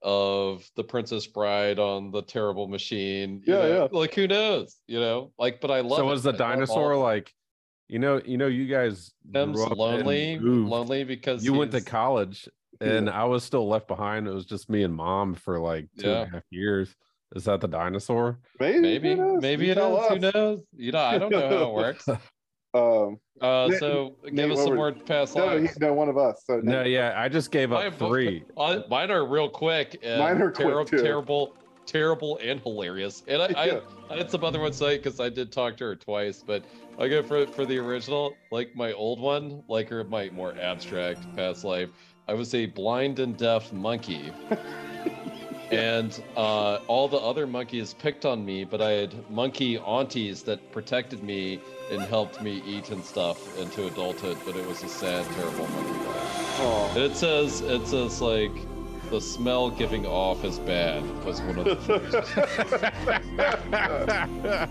of 0.04 0.64
the 0.76 0.84
Princess 0.84 1.26
Bride 1.28 1.80
on 1.80 2.12
the 2.12 2.22
terrible 2.22 2.68
machine. 2.68 3.42
you 3.46 3.54
Yeah, 3.54 3.60
know? 3.62 3.90
yeah. 3.92 4.00
Like 4.00 4.14
who 4.14 4.28
knows? 4.28 4.78
You 4.88 5.00
know, 5.00 5.32
like. 5.40 5.60
But 5.62 5.72
I 5.72 5.80
love. 5.82 5.98
so 5.98 6.08
it. 6.08 6.12
was 6.12 6.24
the 6.24 6.34
I 6.34 6.38
dinosaur 6.38 6.96
like, 6.98 7.32
you 7.92 8.00
know, 8.00 8.22
you 8.26 8.38
know, 8.38 8.48
you 8.48 8.66
guys 8.68 9.12
Tim's 9.34 9.58
grew 9.58 9.76
lonely, 9.76 10.40
lonely 10.40 11.04
because 11.04 11.44
You 11.44 11.54
went 11.54 11.72
to 11.74 11.82
college, 11.82 12.48
and 12.80 13.10
I 13.10 13.26
was 13.26 13.44
still 13.44 13.68
left 13.68 13.88
behind. 13.90 14.28
It 14.28 14.32
was 14.34 14.46
just 14.46 14.70
me 14.70 14.84
and 14.84 14.96
mom 14.96 15.36
for 15.36 15.60
like 15.60 15.88
two 16.00 16.10
and 16.10 16.30
a 16.30 16.32
half 16.34 16.44
Yeah. 16.50 16.60
years. 16.62 16.96
Is 17.36 17.44
that 17.46 17.60
the 17.60 17.68
dinosaur? 17.68 18.40
Maybe, 18.62 18.80
Maybe, 18.80 19.16
maybe 19.16 19.66
You 19.66 19.72
it 19.74 19.76
tell. 19.76 20.10
Who 20.10 20.20
knows? 20.20 20.60
You 20.76 20.94
know, 20.94 21.00
I 21.00 21.18
don't 21.18 21.32
know 21.32 21.50
how 21.50 21.70
it 21.70 21.74
works. 21.74 22.08
Um, 22.74 23.18
Uh, 23.42 23.68
Nate- 23.70 23.80
so 23.80 24.16
Nate, 24.24 24.36
give 24.36 24.52
us 24.52 24.60
some 24.60 24.70
were- 24.70 24.76
more 24.78 24.92
past 24.94 25.36
no, 25.36 25.50
he, 25.58 25.60
lives. 25.66 25.80
no, 25.80 25.94
one 25.94 26.08
of 26.08 26.18
us. 26.18 26.44
So 26.46 26.62
No, 26.62 26.84
Nate, 26.84 26.92
yeah, 26.94 27.14
I 27.18 27.28
just 27.28 27.52
gave 27.52 27.74
up 27.74 27.84
Mine- 27.84 27.92
three. 28.10 28.44
Uh, 28.56 28.82
mine 28.90 29.12
are 29.12 29.26
real 29.26 29.50
quick. 29.50 29.98
And 30.02 30.20
Mine 30.20 30.42
are 30.42 30.52
quick, 30.52 30.68
terri- 30.68 30.88
too. 30.90 31.02
Terrible, 31.02 31.56
terrible, 31.86 32.40
and 32.42 32.62
hilarious. 32.62 33.24
And 33.28 33.42
I, 33.42 33.48
Yeah. 33.50 33.58
I, 33.58 33.68
I 33.78 33.82
had 34.18 34.32
some 34.32 34.44
other 34.44 34.60
ones 34.60 34.78
say 34.78 34.98
because 34.98 35.20
I 35.20 35.30
did 35.30 35.52
talk 35.52 35.78
to 35.78 35.86
her 35.86 35.96
twice, 35.96 36.44
but 36.46 36.64
I 37.00 37.08
go 37.08 37.24
for 37.24 37.46
for 37.48 37.66
the 37.66 37.78
original, 37.78 38.36
like 38.52 38.76
my 38.76 38.94
old 38.94 39.20
one, 39.20 39.64
like 39.68 39.90
her 39.90 40.04
my 40.04 40.30
more 40.30 40.56
abstract 40.60 41.36
past 41.36 41.64
life. 41.64 41.90
I 42.28 42.34
was 42.34 42.54
a 42.54 42.66
blind 42.66 43.20
and 43.20 43.36
deaf 43.38 43.72
monkey. 43.74 44.32
And 45.72 46.22
uh, 46.36 46.80
all 46.88 47.08
the 47.08 47.18
other 47.18 47.48
monkeys 47.48 47.94
picked 47.94 48.26
on 48.26 48.44
me, 48.44 48.66
but 48.66 48.82
I 48.82 48.92
had 48.92 49.32
monkey 49.32 49.78
aunties 49.78 50.44
that 50.44 50.72
protected 50.74 51.24
me 51.24 51.62
and 51.90 52.02
helped 52.02 52.42
me 52.42 52.62
eat 52.66 52.90
and 52.90 53.04
stuff 53.04 53.58
into 53.58 53.88
adulthood. 53.88 54.38
But 54.46 54.58
it 54.58 54.68
was 54.68 54.84
a 54.84 54.90
sad, 54.90 55.26
terrible 55.34 55.68
monkey 55.70 56.06
life. 56.06 56.60
Aw. 56.60 56.90
And 56.90 57.04
it 57.04 57.16
says 57.16 57.62
it 57.62 57.88
says 57.88 58.22
like 58.22 58.52
the 59.12 59.20
smell 59.22 59.70
giving 59.70 60.06
off 60.06 60.44
is 60.46 60.58
bad 60.60 61.04
was 61.26 61.42
one 61.42 61.60
of 61.60 61.66
the 61.66 61.76
first. 61.76 62.34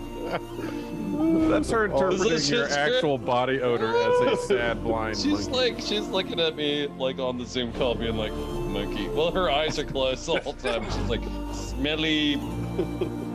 That's 1.50 1.70
her 1.70 1.84
interpreting 1.84 2.28
This 2.30 2.42
is 2.44 2.50
your 2.50 2.68
actual 2.70 3.18
body 3.18 3.60
odor 3.60 3.94
as 3.94 4.20
a 4.32 4.36
sad 4.46 4.82
blind 4.82 5.16
She's 5.18 5.48
monkey. 5.48 5.72
like 5.74 5.80
she's 5.84 6.08
looking 6.08 6.40
at 6.40 6.56
me 6.56 6.86
like 6.98 7.18
on 7.18 7.36
the 7.36 7.44
Zoom 7.44 7.72
call 7.74 7.94
being 7.94 8.16
like 8.16 8.32
monkey. 8.32 9.08
Well 9.08 9.30
her 9.30 9.50
eyes 9.50 9.78
are 9.78 9.84
closed 9.84 10.26
all 10.28 10.36
the 10.36 10.42
whole 10.42 10.54
time. 10.54 10.84
She's 10.86 10.96
like 11.10 11.22
smelly, 11.52 12.36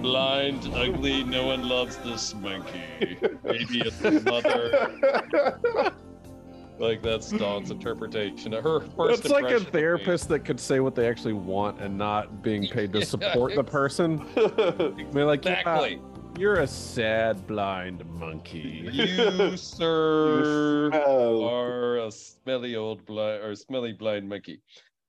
blind, 0.02 0.68
ugly, 0.74 1.24
no 1.24 1.46
one 1.48 1.70
loves 1.70 1.98
this 1.98 2.34
monkey. 2.34 2.82
Maybe 3.44 3.82
it's 3.82 3.98
the 4.00 4.22
mother. 4.22 5.92
Like 6.78 7.02
that's 7.02 7.32
Dawn's 7.32 7.72
interpretation 7.72 8.54
of 8.54 8.64
her 8.64 8.82
first 8.82 9.22
It's 9.26 9.30
like 9.30 9.44
a 9.44 9.48
impression 9.48 9.68
of 9.68 9.74
me. 9.74 9.80
therapist 9.80 10.30
that 10.30 10.40
could 10.46 10.60
say 10.60 10.80
what 10.82 10.94
they 10.96 11.08
actually 11.08 11.34
want 11.34 11.80
and 11.82 11.98
not 11.98 12.44
being 12.44 12.68
paid 12.68 12.92
to 12.94 13.00
Yeah, 13.00 13.06
support 13.06 13.56
the 13.56 13.64
person. 13.64 14.26
They're 15.14 15.26
like, 15.26 15.46
"Yeah, 15.46 15.60
Exactly. 15.60 16.02
you're 16.38 16.60
a 16.60 16.68
sad 16.68 17.48
blind 17.48 18.06
monkey. 18.06 18.90
You, 18.92 19.56
sir, 19.58 20.90
Oh, 21.06 21.48
are 21.48 21.98
a 22.00 22.12
smelly 22.12 22.76
old 22.76 23.06
blind 23.06 23.44
or 23.44 23.56
smelly 23.56 23.94
blind 23.94 24.28
monkey. 24.28 24.60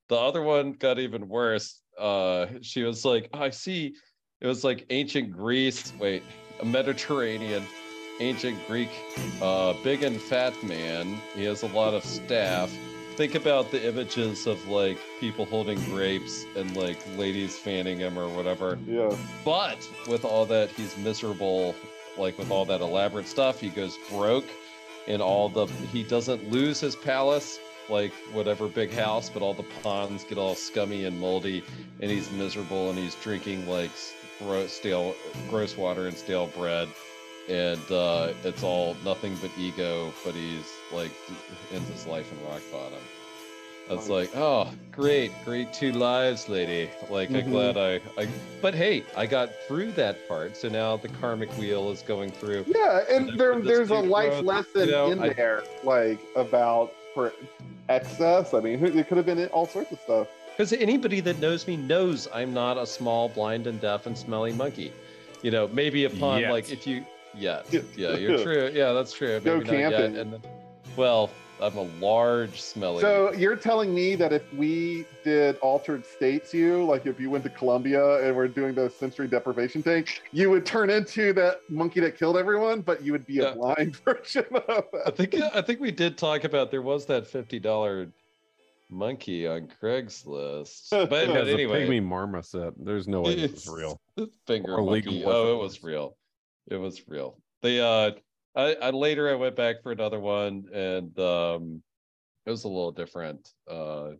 The 0.08 0.16
other 0.16 0.42
one 0.42 0.72
got 0.72 1.00
even 1.00 1.28
worse. 1.28 1.80
Uh, 1.98 2.46
she 2.62 2.84
was 2.84 3.04
like, 3.04 3.28
I 3.32 3.50
see. 3.50 3.94
It 4.40 4.46
was 4.46 4.62
like 4.62 4.86
ancient 4.90 5.32
Greece. 5.32 5.92
Wait, 5.98 6.22
a 6.60 6.64
Mediterranean, 6.64 7.64
ancient 8.20 8.64
Greek, 8.66 8.90
uh, 9.40 9.74
big 9.82 10.02
and 10.02 10.20
fat 10.20 10.60
man. 10.62 11.20
He 11.34 11.44
has 11.44 11.62
a 11.62 11.68
lot 11.68 11.94
of 11.94 12.04
staff. 12.04 12.72
Think 13.16 13.34
about 13.34 13.70
the 13.70 13.86
images 13.88 14.46
of 14.46 14.66
like 14.68 14.98
people 15.20 15.46
holding 15.46 15.82
grapes 15.84 16.44
and 16.54 16.76
like 16.76 16.98
ladies 17.16 17.56
fanning 17.58 17.98
him 17.98 18.18
or 18.18 18.28
whatever. 18.28 18.78
yeah. 18.86 19.14
But 19.44 19.88
with 20.06 20.24
all 20.24 20.44
that, 20.46 20.70
he's 20.70 20.96
miserable. 20.98 21.74
Like 22.18 22.38
with 22.38 22.50
all 22.50 22.64
that 22.66 22.80
elaborate 22.80 23.26
stuff, 23.26 23.60
he 23.60 23.68
goes 23.70 23.96
broke. 24.10 24.46
And 25.08 25.22
all 25.22 25.48
the 25.48 25.66
he 25.92 26.02
doesn't 26.02 26.50
lose 26.50 26.80
his 26.80 26.96
palace, 26.96 27.60
like 27.88 28.12
whatever 28.32 28.66
big 28.68 28.92
house, 28.92 29.30
but 29.30 29.40
all 29.40 29.54
the 29.54 29.64
ponds 29.82 30.24
get 30.24 30.36
all 30.36 30.54
scummy 30.56 31.04
and 31.04 31.18
moldy, 31.20 31.62
and 32.00 32.10
he's 32.10 32.30
miserable. 32.32 32.90
And 32.90 32.98
he's 32.98 33.14
drinking 33.14 33.68
like 33.68 33.92
gross, 34.40 34.72
stale, 34.72 35.14
gross 35.48 35.76
water 35.76 36.06
and 36.08 36.16
stale 36.16 36.48
bread, 36.48 36.88
and 37.48 37.90
uh, 37.90 38.32
it's 38.44 38.62
all 38.62 38.96
nothing 39.04 39.36
but 39.40 39.50
ego. 39.58 40.12
But 40.24 40.34
he's 40.34 40.70
like 40.92 41.10
ends 41.72 41.88
his 41.88 42.06
life 42.06 42.30
in 42.32 42.48
rock 42.48 42.62
bottom. 42.72 42.98
It's 43.88 44.08
like, 44.08 44.30
oh, 44.34 44.68
great, 44.90 45.30
great 45.44 45.72
two 45.72 45.92
lives, 45.92 46.48
lady. 46.48 46.90
Like, 47.08 47.28
Mhm. 47.28 47.44
I'm 47.44 47.50
glad 47.52 47.76
I, 47.76 48.00
I, 48.20 48.26
but 48.60 48.74
hey, 48.74 49.04
I 49.16 49.26
got 49.26 49.50
through 49.68 49.92
that 49.92 50.26
part. 50.26 50.56
So 50.56 50.68
now 50.68 50.96
the 50.96 51.06
karmic 51.06 51.48
wheel 51.52 51.92
is 51.92 52.02
going 52.02 52.32
through. 52.32 52.64
Yeah, 52.66 53.02
and 53.08 53.26
Whatever 53.26 53.60
there, 53.60 53.76
there's 53.76 53.90
a 53.90 53.94
life 53.94 54.30
growth, 54.30 54.44
lesson 54.44 54.86
you 54.86 54.90
know, 54.90 55.12
in 55.12 55.20
I- 55.20 55.28
there, 55.34 55.62
like 55.84 56.18
about 56.34 56.92
for 57.14 57.32
excess. 57.88 58.54
I 58.54 58.60
mean, 58.60 58.84
it 58.84 59.06
could 59.06 59.18
have 59.18 59.26
been 59.26 59.46
all 59.48 59.66
sorts 59.68 59.92
of 59.92 60.00
stuff. 60.00 60.26
Because 60.56 60.72
anybody 60.72 61.20
that 61.20 61.38
knows 61.38 61.66
me 61.68 61.76
knows 61.76 62.26
I'm 62.34 62.52
not 62.52 62.78
a 62.78 62.86
small, 62.86 63.28
blind, 63.28 63.68
and 63.68 63.80
deaf 63.80 64.06
and 64.06 64.18
smelly 64.18 64.52
monkey. 64.52 64.90
You 65.42 65.52
know, 65.52 65.68
maybe 65.68 66.06
upon 66.06 66.40
Yet. 66.40 66.50
like 66.50 66.72
if 66.72 66.86
you, 66.88 67.04
yeah, 67.36 67.62
Yeah. 67.70 67.80
yeah, 67.96 68.16
you're 68.16 68.42
true. 68.42 68.70
Yeah, 68.74 68.92
that's 68.92 69.12
true. 69.12 69.40
Go 69.40 69.58
Maybe 69.58 69.70
not 69.70 69.78
yet, 69.78 69.90
camping. 69.92 70.18
And 70.18 70.32
then, 70.34 70.42
well, 70.96 71.30
I'm 71.60 71.76
a 71.76 71.82
large, 72.00 72.60
smelly. 72.60 73.00
So 73.00 73.32
you're 73.32 73.56
telling 73.56 73.94
me 73.94 74.14
that 74.16 74.30
if 74.32 74.52
we 74.54 75.06
did 75.24 75.56
altered 75.58 76.04
states, 76.04 76.52
you 76.52 76.84
like 76.84 77.06
if 77.06 77.18
you 77.18 77.30
went 77.30 77.44
to 77.44 77.50
Colombia 77.50 78.22
and 78.26 78.36
we're 78.36 78.46
doing 78.48 78.74
the 78.74 78.90
sensory 78.90 79.26
deprivation 79.26 79.82
thing, 79.82 80.04
you 80.32 80.50
would 80.50 80.66
turn 80.66 80.90
into 80.90 81.32
that 81.32 81.60
monkey 81.70 82.00
that 82.00 82.18
killed 82.18 82.36
everyone, 82.36 82.82
but 82.82 83.02
you 83.02 83.12
would 83.12 83.24
be 83.26 83.34
Yeah. 83.34 83.52
a 83.52 83.54
blind 83.54 83.96
version 84.04 84.44
of 84.52 84.84
it. 84.92 85.00
I 85.06 85.10
think 85.10 85.34
I 85.34 85.62
think 85.62 85.80
we 85.80 85.90
did 85.90 86.18
talk 86.18 86.44
about 86.44 86.70
there 86.70 86.82
was 86.82 87.06
that 87.06 87.26
fifty 87.26 87.58
dollar 87.58 88.08
monkey 88.90 89.46
on 89.48 89.68
Craigslist, 89.82 90.90
but, 90.90 90.98
Yeah, 91.00 91.04
It 91.04 91.10
but 91.10 91.36
has 91.36 91.48
a 91.48 91.52
anyway, 91.52 91.86
pygmy 91.88 92.02
marmoset. 92.04 92.74
There's 92.78 93.08
no 93.08 93.22
way 93.22 93.32
it 93.32 93.50
was 93.52 93.66
It's- 93.66 93.68
real. 93.68 93.98
finger 94.46 94.74
Or 94.74 94.82
legal 94.82 95.12
monkey. 95.12 95.24
what 95.26 95.34
Oh, 95.34 95.48
it 95.48 95.52
it 95.52 95.56
was 95.56 95.72
was. 95.78 95.84
real. 95.84 96.16
It 96.66 96.76
was 96.76 97.06
real. 97.08 97.38
They 97.62 97.80
uh, 97.80 98.12
I, 98.54 98.74
I 98.74 98.90
later 98.90 99.30
I 99.30 99.34
went 99.34 99.56
back 99.56 99.82
for 99.82 99.92
another 99.92 100.20
one, 100.20 100.68
and 100.72 101.18
um, 101.18 101.82
it 102.44 102.50
was 102.50 102.64
a 102.64 102.68
little 102.68 102.92
different 102.92 103.48
uh 103.68 104.12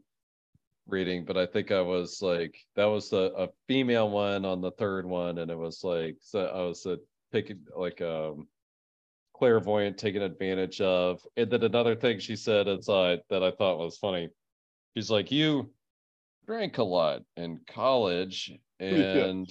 reading, 0.86 1.24
but 1.24 1.36
I 1.36 1.46
think 1.46 1.72
I 1.72 1.80
was 1.80 2.22
like 2.22 2.56
that 2.76 2.84
was 2.84 3.12
a, 3.12 3.32
a 3.36 3.48
female 3.66 4.08
one 4.08 4.44
on 4.44 4.60
the 4.60 4.72
third 4.72 5.06
one, 5.06 5.38
and 5.38 5.50
it 5.50 5.58
was 5.58 5.82
like 5.82 6.16
so 6.20 6.46
I 6.46 6.62
was 6.62 6.86
uh, 6.86 6.96
taking 7.32 7.64
like 7.76 8.00
um 8.00 8.48
clairvoyant 9.36 9.98
taken 9.98 10.22
advantage 10.22 10.80
of. 10.80 11.20
And 11.36 11.50
then 11.50 11.62
another 11.62 11.94
thing 11.94 12.18
she 12.18 12.36
said 12.36 12.68
inside 12.68 13.20
that 13.28 13.42
I 13.42 13.50
thought 13.50 13.78
was 13.78 13.98
funny. 13.98 14.28
She's 14.96 15.10
like, 15.10 15.30
You 15.30 15.72
drank 16.46 16.78
a 16.78 16.84
lot 16.84 17.22
in 17.36 17.60
college 17.66 18.52
and 18.80 19.48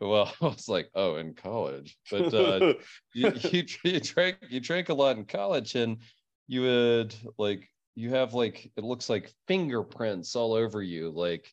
well, 0.00 0.32
I 0.40 0.46
was 0.46 0.68
like, 0.68 0.90
oh, 0.94 1.16
in 1.16 1.34
college. 1.34 1.96
But 2.10 2.32
uh 2.34 2.74
you, 3.14 3.32
you, 3.50 3.64
you 3.84 4.00
drank 4.00 4.38
you 4.48 4.60
drank 4.60 4.88
a 4.88 4.94
lot 4.94 5.16
in 5.16 5.24
college 5.24 5.74
and 5.74 5.98
you 6.46 6.62
would 6.62 7.14
like 7.38 7.68
you 7.94 8.10
have 8.10 8.34
like 8.34 8.70
it 8.76 8.84
looks 8.84 9.08
like 9.08 9.32
fingerprints 9.46 10.34
all 10.34 10.54
over 10.54 10.82
you 10.82 11.10
like 11.10 11.50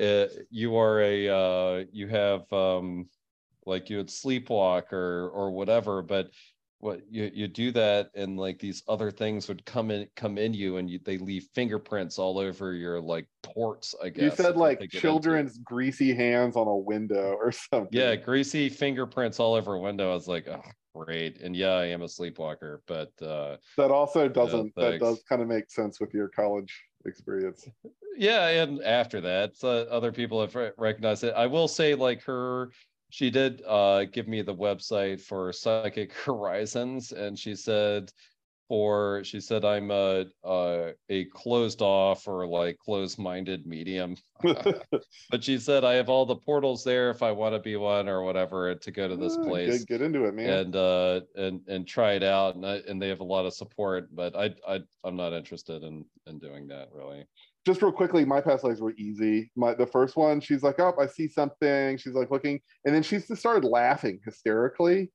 uh, 0.00 0.26
you 0.50 0.76
are 0.76 1.00
a 1.02 1.28
uh 1.28 1.84
you 1.92 2.06
have 2.06 2.50
um 2.52 3.08
like 3.66 3.90
you 3.90 3.96
would 3.98 4.08
sleepwalk 4.08 4.92
or 4.92 5.28
or 5.30 5.50
whatever 5.50 6.00
but 6.00 6.30
what 6.80 7.02
you 7.10 7.30
you 7.34 7.46
do 7.46 7.70
that 7.70 8.10
and 8.14 8.38
like 8.38 8.58
these 8.58 8.82
other 8.88 9.10
things 9.10 9.48
would 9.48 9.64
come 9.66 9.90
in 9.90 10.08
come 10.16 10.38
in 10.38 10.52
you 10.54 10.78
and 10.78 10.90
you, 10.90 10.98
they 11.04 11.18
leave 11.18 11.46
fingerprints 11.54 12.18
all 12.18 12.38
over 12.38 12.72
your 12.72 13.00
like 13.00 13.26
ports 13.42 13.94
i 14.02 14.08
guess 14.08 14.22
you 14.22 14.30
said 14.44 14.56
like 14.56 14.80
children's 14.90 15.58
greasy 15.58 16.14
hands 16.14 16.56
on 16.56 16.66
a 16.66 16.76
window 16.76 17.32
or 17.40 17.52
something. 17.52 17.88
yeah 17.92 18.16
greasy 18.16 18.68
fingerprints 18.68 19.38
all 19.38 19.54
over 19.54 19.74
a 19.74 19.78
window 19.78 20.10
i 20.10 20.14
was 20.14 20.26
like 20.26 20.48
oh 20.48 20.62
great 20.94 21.40
and 21.40 21.54
yeah 21.54 21.72
i 21.74 21.84
am 21.84 22.02
a 22.02 22.08
sleepwalker 22.08 22.82
but 22.86 23.12
uh 23.22 23.56
That 23.76 23.90
also 23.90 24.26
doesn't 24.28 24.74
that 24.76 25.00
does 25.00 25.22
kind 25.28 25.42
of 25.42 25.48
make 25.48 25.70
sense 25.70 26.00
with 26.00 26.12
your 26.12 26.28
college 26.28 26.82
experience. 27.06 27.68
yeah 28.16 28.48
and 28.48 28.82
after 28.82 29.20
that 29.20 29.52
uh, 29.62 29.82
other 29.94 30.12
people 30.12 30.40
have 30.40 30.54
recognized 30.76 31.24
it 31.24 31.34
i 31.36 31.46
will 31.46 31.68
say 31.68 31.94
like 31.94 32.22
her 32.22 32.70
she 33.10 33.30
did 33.30 33.62
uh 33.66 34.04
give 34.06 34.28
me 34.28 34.42
the 34.42 34.54
website 34.54 35.20
for 35.20 35.52
psychic 35.52 36.12
horizons 36.24 37.12
and 37.12 37.38
she 37.38 37.54
said 37.54 38.10
for 38.68 39.22
she 39.24 39.40
said 39.40 39.64
i'm 39.64 39.90
a 39.90 40.24
uh, 40.44 40.92
a 41.08 41.24
closed 41.26 41.82
off 41.82 42.28
or 42.28 42.46
like 42.46 42.78
closed 42.78 43.18
minded 43.18 43.66
medium. 43.66 44.16
But 45.30 45.42
she 45.44 45.58
said 45.58 45.84
i 45.84 45.94
have 45.94 46.08
all 46.08 46.24
the 46.24 46.36
portals 46.36 46.84
there 46.84 47.10
if 47.10 47.22
i 47.22 47.32
want 47.32 47.54
to 47.54 47.58
be 47.60 47.76
one 47.76 48.08
or 48.08 48.22
whatever 48.22 48.74
to 48.74 48.90
go 48.90 49.08
to 49.08 49.16
this 49.16 49.36
Ah, 49.38 49.44
place. 49.44 49.78
Get, 49.80 49.88
get 49.98 50.02
into 50.02 50.24
it, 50.26 50.34
man. 50.34 50.48
and 50.50 50.76
uh 50.76 51.20
and 51.36 51.60
and 51.68 51.86
try 51.86 52.12
it 52.12 52.22
out 52.22 52.54
and 52.54 52.64
I, 52.64 52.76
and 52.88 53.00
they 53.02 53.08
have 53.08 53.20
a 53.20 53.24
lot 53.24 53.44
of 53.46 53.54
support 53.54 54.08
but 54.14 54.36
i 54.36 54.54
i 54.66 54.80
i'm 55.04 55.16
not 55.16 55.32
interested 55.32 55.82
in 55.82 56.04
in 56.26 56.38
doing 56.38 56.68
that 56.68 56.88
really 56.92 57.26
just 57.66 57.82
real 57.82 57.92
quickly, 57.92 58.24
my 58.24 58.40
past 58.40 58.64
lives 58.64 58.80
were 58.80 58.94
easy. 58.96 59.50
My 59.54 59.74
the 59.74 59.86
first 59.86 60.16
one, 60.16 60.40
she's 60.40 60.62
like, 60.62 60.80
"Oh, 60.80 60.94
I 60.98 61.06
see 61.06 61.28
something." 61.28 61.98
She's 61.98 62.14
like 62.14 62.30
looking, 62.30 62.60
and 62.84 62.94
then 62.94 63.02
she 63.02 63.18
just 63.18 63.36
started 63.36 63.66
laughing 63.66 64.20
hysterically. 64.24 65.10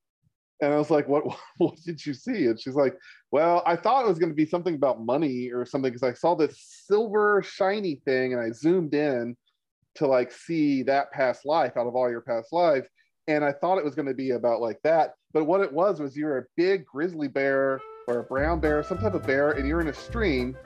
And 0.62 0.72
I 0.72 0.76
was 0.76 0.90
like, 0.90 1.08
"What? 1.08 1.24
What 1.58 1.76
did 1.84 2.04
you 2.04 2.14
see?" 2.14 2.46
And 2.46 2.60
she's 2.60 2.74
like, 2.74 2.96
"Well, 3.32 3.62
I 3.66 3.76
thought 3.76 4.04
it 4.04 4.08
was 4.08 4.18
going 4.18 4.30
to 4.30 4.36
be 4.36 4.46
something 4.46 4.74
about 4.74 5.04
money 5.04 5.50
or 5.50 5.66
something 5.66 5.90
because 5.90 6.08
I 6.08 6.14
saw 6.14 6.34
this 6.34 6.84
silver 6.86 7.42
shiny 7.42 7.96
thing, 8.04 8.32
and 8.32 8.40
I 8.40 8.52
zoomed 8.52 8.94
in 8.94 9.36
to 9.96 10.06
like 10.06 10.30
see 10.30 10.82
that 10.84 11.10
past 11.10 11.44
life 11.44 11.76
out 11.76 11.86
of 11.86 11.96
all 11.96 12.10
your 12.10 12.20
past 12.20 12.52
lives, 12.52 12.88
and 13.26 13.44
I 13.44 13.52
thought 13.52 13.78
it 13.78 13.84
was 13.84 13.96
going 13.96 14.08
to 14.08 14.14
be 14.14 14.30
about 14.30 14.60
like 14.60 14.78
that. 14.84 15.14
But 15.32 15.44
what 15.44 15.62
it 15.62 15.72
was 15.72 16.00
was 16.00 16.16
you're 16.16 16.38
a 16.38 16.46
big 16.56 16.86
grizzly 16.86 17.28
bear 17.28 17.80
or 18.06 18.18
a 18.18 18.22
brown 18.22 18.60
bear, 18.60 18.82
some 18.82 18.98
type 18.98 19.14
of 19.14 19.26
bear, 19.26 19.52
and 19.52 19.66
you're 19.66 19.80
in 19.80 19.88
a 19.88 19.94
stream." 19.94 20.56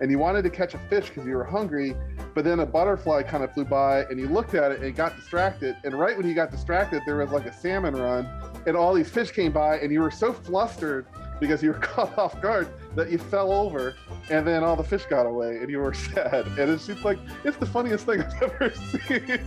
and 0.00 0.10
you 0.10 0.18
wanted 0.18 0.42
to 0.42 0.50
catch 0.50 0.74
a 0.74 0.78
fish 0.90 1.08
because 1.08 1.26
you 1.26 1.34
were 1.34 1.44
hungry, 1.44 1.96
but 2.34 2.44
then 2.44 2.60
a 2.60 2.66
butterfly 2.66 3.22
kind 3.22 3.42
of 3.42 3.52
flew 3.52 3.64
by 3.64 4.02
and 4.04 4.18
you 4.18 4.28
looked 4.28 4.54
at 4.54 4.70
it 4.70 4.80
and 4.80 4.94
got 4.94 5.16
distracted. 5.16 5.76
And 5.84 5.98
right 5.98 6.16
when 6.16 6.26
you 6.26 6.34
got 6.34 6.50
distracted, 6.50 7.02
there 7.06 7.16
was 7.16 7.30
like 7.30 7.46
a 7.46 7.52
salmon 7.52 7.96
run, 7.96 8.28
and 8.66 8.76
all 8.76 8.94
these 8.94 9.08
fish 9.08 9.30
came 9.30 9.52
by, 9.52 9.78
and 9.78 9.92
you 9.92 10.00
were 10.00 10.10
so 10.10 10.32
flustered 10.32 11.06
because 11.40 11.62
you 11.62 11.72
were 11.72 11.78
caught 11.80 12.16
off 12.18 12.40
guard 12.40 12.68
that 12.94 13.10
you 13.10 13.18
fell 13.18 13.52
over, 13.52 13.94
and 14.30 14.46
then 14.46 14.62
all 14.64 14.76
the 14.76 14.82
fish 14.84 15.04
got 15.06 15.26
away, 15.26 15.58
and 15.58 15.70
you 15.70 15.78
were 15.78 15.94
sad. 16.12 16.46
And 16.58 16.70
it's 16.70 16.86
just 16.86 17.04
like 17.04 17.18
it's 17.44 17.56
the 17.56 17.66
funniest 17.66 18.06
thing 18.06 18.22
I've 18.42 18.42
ever 18.42 18.70
seen. 18.74 19.40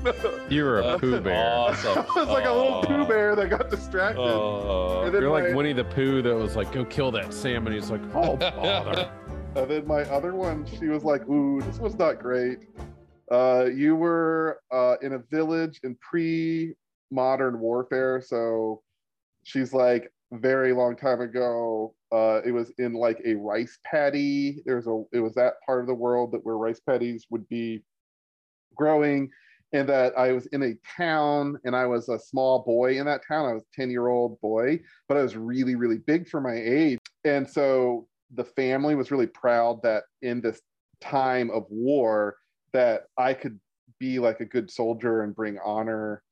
You 0.50 0.64
were 0.66 0.80
a 0.80 0.84
That's 0.84 1.02
pooh 1.02 1.20
bear. 1.22 1.36
awesome. 1.58 2.06
I 2.16 2.20
was 2.20 2.28
like 2.30 2.46
a 2.46 2.52
little 2.52 2.82
pooh 2.84 3.02
Aw. 3.04 3.08
bear 3.08 3.36
that 3.36 3.50
got 3.50 3.70
distracted. 3.70 4.22
Oh, 4.22 5.04
And 5.06 5.14
then 5.14 5.22
You're 5.22 5.32
like 5.32 5.54
Winnie 5.56 5.74
the 5.74 5.84
Pooh 5.86 6.22
that 6.22 6.36
was 6.36 6.56
like, 6.56 6.72
go 6.72 6.84
kill 6.86 7.12
that 7.12 7.34
salmon. 7.34 7.74
He's 7.74 7.90
like, 7.92 8.02
oh, 8.16 8.36
bother. 8.38 9.12
And 9.56 9.70
then 9.70 9.86
my 9.86 10.04
other 10.04 10.34
one, 10.34 10.66
she 10.66 10.88
was 10.88 11.04
like, 11.04 11.28
"Ooh, 11.28 11.62
this 11.62 11.78
was 11.78 11.96
not 12.00 12.20
great." 12.20 12.60
Uh, 13.30 13.66
you 13.66 13.96
were 13.98 14.62
uh, 14.72 14.96
in 15.02 15.14
a 15.14 15.20
village 15.30 15.80
in 15.84 15.96
pre-modern 16.00 17.60
warfare, 17.60 18.22
so 18.22 18.82
she's 19.44 19.74
like, 19.74 20.12
very 20.32 20.74
long 20.74 20.96
time 20.96 21.22
ago. 21.22 21.94
Uh, 22.12 22.42
it 22.46 22.52
was 22.52 22.72
in 22.78 22.94
like 22.94 23.22
a 23.26 23.36
rice 23.36 23.78
paddy. 23.86 24.62
There's 24.66 24.88
a. 24.88 25.04
It 25.12 25.20
was 25.20 25.34
that 25.36 25.56
part 25.66 25.82
of 25.82 25.88
the 25.88 25.94
world 25.94 26.32
that 26.32 26.46
where 26.46 26.58
rice 26.58 26.80
paddies 26.80 27.26
would 27.30 27.48
be 27.50 27.84
growing, 28.76 29.30
and 29.74 29.88
that 29.90 30.18
I 30.18 30.32
was 30.32 30.48
in 30.48 30.64
a 30.64 30.76
town 30.98 31.58
and 31.64 31.76
I 31.76 31.86
was 31.86 32.10
a 32.10 32.20
small 32.20 32.64
boy 32.64 33.00
in 33.00 33.06
that 33.06 33.22
town. 33.28 33.50
I 33.50 33.54
was 33.54 33.64
a 33.64 33.76
10 33.76 33.90
year 33.90 34.08
old 34.08 34.40
boy, 34.42 34.80
but 35.08 35.18
I 35.18 35.24
was 35.24 35.36
really, 35.36 35.76
really 35.76 36.00
big 36.00 36.28
for 36.28 36.42
my 36.42 36.56
age. 36.56 37.00
And 37.24 37.50
so 37.50 38.08
the 38.34 38.44
family 38.44 38.96
was 38.96 39.12
really 39.12 39.28
proud 39.28 39.82
that 39.84 40.04
in 40.22 40.42
this 40.42 40.62
time 41.00 41.50
of 41.52 41.66
war 41.70 42.36
that 42.74 43.04
I 43.18 43.34
could 43.34 43.60
be 44.00 44.20
like 44.20 44.40
a 44.40 44.46
good 44.46 44.72
soldier 44.72 45.24
and 45.24 45.36
bring 45.36 45.58
honor 45.64 46.24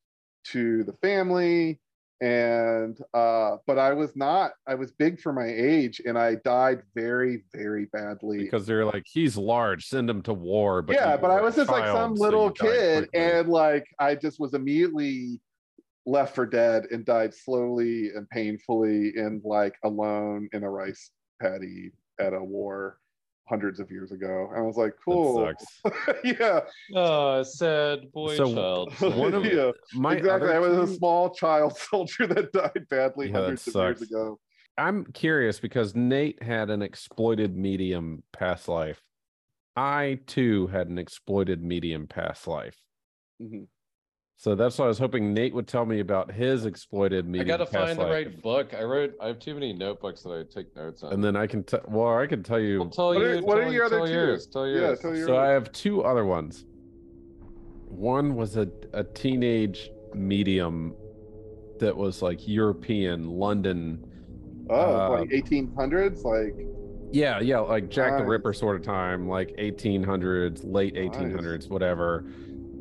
to 0.45 0.83
the 0.83 0.93
family 0.93 1.79
and 2.21 2.99
uh 3.13 3.55
but 3.65 3.79
i 3.79 3.93
was 3.93 4.13
not 4.15 4.51
i 4.67 4.75
was 4.75 4.91
big 4.91 5.19
for 5.21 5.31
my 5.31 5.47
age 5.47 6.01
and 6.05 6.17
i 6.17 6.35
died 6.43 6.81
very 6.93 7.43
very 7.53 7.85
badly 7.93 8.39
Because 8.39 8.65
they're 8.65 8.85
like, 8.85 9.05
he's 9.05 9.37
large, 9.37 9.85
send 9.85 10.09
him 10.09 10.21
to 10.23 10.33
war. 10.33 10.81
But 10.81 10.95
yeah, 10.95 11.15
but 11.15 11.31
i 11.31 11.41
was 11.41 11.55
just 11.55 11.71
like 11.71 11.85
some 11.85 12.17
so 12.17 12.23
little 12.23 12.51
kid, 12.51 13.07
and 13.13 13.47
like 13.47 13.85
I 13.99 14.15
just 14.15 14.39
was 14.39 14.53
immediately 14.53 15.39
left 16.05 16.35
for 16.35 16.45
dead 16.45 16.87
and 16.91 17.05
died 17.05 17.33
slowly 17.33 18.09
and 18.15 18.29
painfully 18.29 19.13
and 19.15 19.41
like 19.45 19.75
alone 19.83 20.49
in 20.53 20.63
a 20.63 20.69
rice 20.69 21.11
paddy 21.41 21.91
at 22.19 22.33
a 22.33 22.43
war 22.43 22.97
hundreds 23.49 23.79
of 23.79 23.89
years 23.89 24.11
ago. 24.11 24.47
And 24.51 24.59
I 24.59 24.61
was 24.61 24.77
like, 24.77 24.91
That 24.91 25.03
cool. 25.03 25.47
sucks. 25.83 26.19
yeah, 26.23 26.59
oh, 26.95 27.41
sad 27.43 28.11
boy 28.13 28.37
So, 28.37 28.53
child. 28.53 28.93
one 29.17 29.33
of- 29.33 29.45
yeah, 29.51 29.71
My 29.95 30.13
exactly. 30.15 30.51
I 30.51 30.59
was 30.59 30.89
a 30.89 30.93
small 30.95 31.31
child 31.31 31.75
soldier 31.77 32.27
that 32.27 32.51
died 32.53 32.85
badly 32.89 33.27
Yeah, 33.27 33.33
that 33.33 33.41
hundreds 33.41 33.67
of 33.67 33.75
years 33.75 33.99
sucks. 33.99 34.11
ago. 34.11 34.39
I'm 34.77 35.05
curious 35.11 35.59
because 35.59 35.95
Nate 35.95 36.41
had 36.41 36.69
an 36.69 36.81
exploited 36.81 37.57
medium 37.57 38.23
past 38.31 38.69
life. 38.69 39.01
I 39.75 40.19
too 40.27 40.67
had 40.67 40.87
an 40.87 40.97
exploited 40.97 41.61
medium 41.63 42.07
past 42.07 42.47
life. 42.47 42.77
Mhm. 43.41 43.67
So 44.41 44.55
that's 44.55 44.77
why 44.77 44.85
I 44.85 44.87
was 44.87 44.97
hoping 44.97 45.33
Nate 45.33 45.53
would 45.53 45.67
tell 45.67 45.85
me 45.85 45.99
about 45.99 46.31
his 46.31 46.65
exploited 46.65 47.27
media. 47.27 47.41
I 47.43 47.57
gotta 47.57 47.65
past 47.65 47.87
find 47.87 47.99
the 47.99 48.03
life. 48.03 48.11
right 48.13 48.41
book. 48.41 48.73
I 48.73 48.83
wrote. 48.83 49.13
I 49.21 49.27
have 49.27 49.37
too 49.37 49.53
many 49.53 49.73
notebooks 49.73 50.21
that 50.23 50.29
I 50.29 50.43
take 50.49 50.73
notes 50.77 51.03
on. 51.03 51.11
And 51.11 51.21
then 51.21 51.35
I 51.35 51.45
can 51.45 51.61
tell. 51.65 51.81
Well, 51.89 52.17
I 52.17 52.25
can 52.25 52.41
tell 52.41 52.57
you. 52.57 52.83
I'll 52.83 52.89
tell 52.89 53.07
What 53.07 53.17
you. 53.17 53.25
are- 53.39 53.41
what 53.41 53.57
are 53.57 53.63
tell- 53.63 53.73
your 53.73 53.83
other 53.83 53.97
tell 53.97 54.07
two? 54.07 54.13
yours. 54.13 54.47
Tell 54.47 54.65
Yeah, 54.65 54.95
tell 54.95 55.13
your 55.13 55.27
So 55.27 55.37
I 55.37 55.47
have 55.49 55.69
two 55.73 56.03
other 56.05 56.23
ones. 56.23 56.63
One 57.89 58.35
was 58.35 58.55
a, 58.55 58.69
a 58.93 59.03
teenage 59.03 59.91
medium 60.13 60.95
that 61.79 61.97
was 61.97 62.21
like 62.21 62.47
European, 62.47 63.29
London. 63.29 64.05
Oh, 64.69 64.75
Uh, 64.95 65.09
like 65.19 65.29
1800s, 65.31 66.23
like 66.23 66.55
Yeah, 67.11 67.41
yeah, 67.41 67.59
like 67.59 67.89
Jack 67.89 68.17
the 68.19 68.23
Ripper 68.25 68.53
sort 68.53 68.77
of 68.77 68.83
time, 68.83 69.27
like 69.27 69.53
1800s, 69.57 70.61
late 70.63 70.93
Nice. 70.93 71.09
1800s, 71.09 71.69
whatever. 71.69 72.23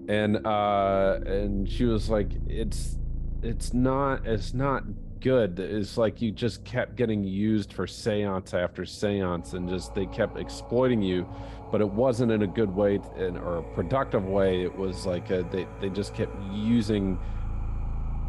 And 0.09 0.47
uh 0.47 1.21
and 1.27 1.69
she 1.71 1.85
was 1.85 2.09
like 2.09 2.31
it's 2.49 2.97
it's 3.43 3.75
not 3.75 4.27
it's 4.27 4.55
not 4.55 4.85
good. 5.21 5.59
It's 5.59 5.97
like 5.99 6.23
you 6.23 6.31
just 6.33 6.65
kept 6.65 6.97
getting 6.97 7.25
used 7.25 7.73
for 7.73 7.87
séance 7.87 8.55
after 8.55 8.83
séance 8.83 9.55
and 9.55 9.69
just 9.69 9.95
they 9.95 10.07
kept 10.07 10.39
exploiting 10.39 11.03
you, 11.03 11.29
but 11.71 11.81
it 11.81 11.89
wasn't 11.89 12.33
in 12.33 12.43
a 12.43 12.47
good 12.47 12.75
way 12.75 13.01
and 13.17 13.37
or 13.37 13.59
a 13.59 13.63
productive 13.75 14.25
way. 14.25 14.63
It 14.63 14.75
was 14.75 15.07
like 15.07 15.31
a, 15.31 15.43
they 15.53 15.67
they 15.81 15.91
just 15.91 16.15
kept 16.15 16.35
using 16.53 17.19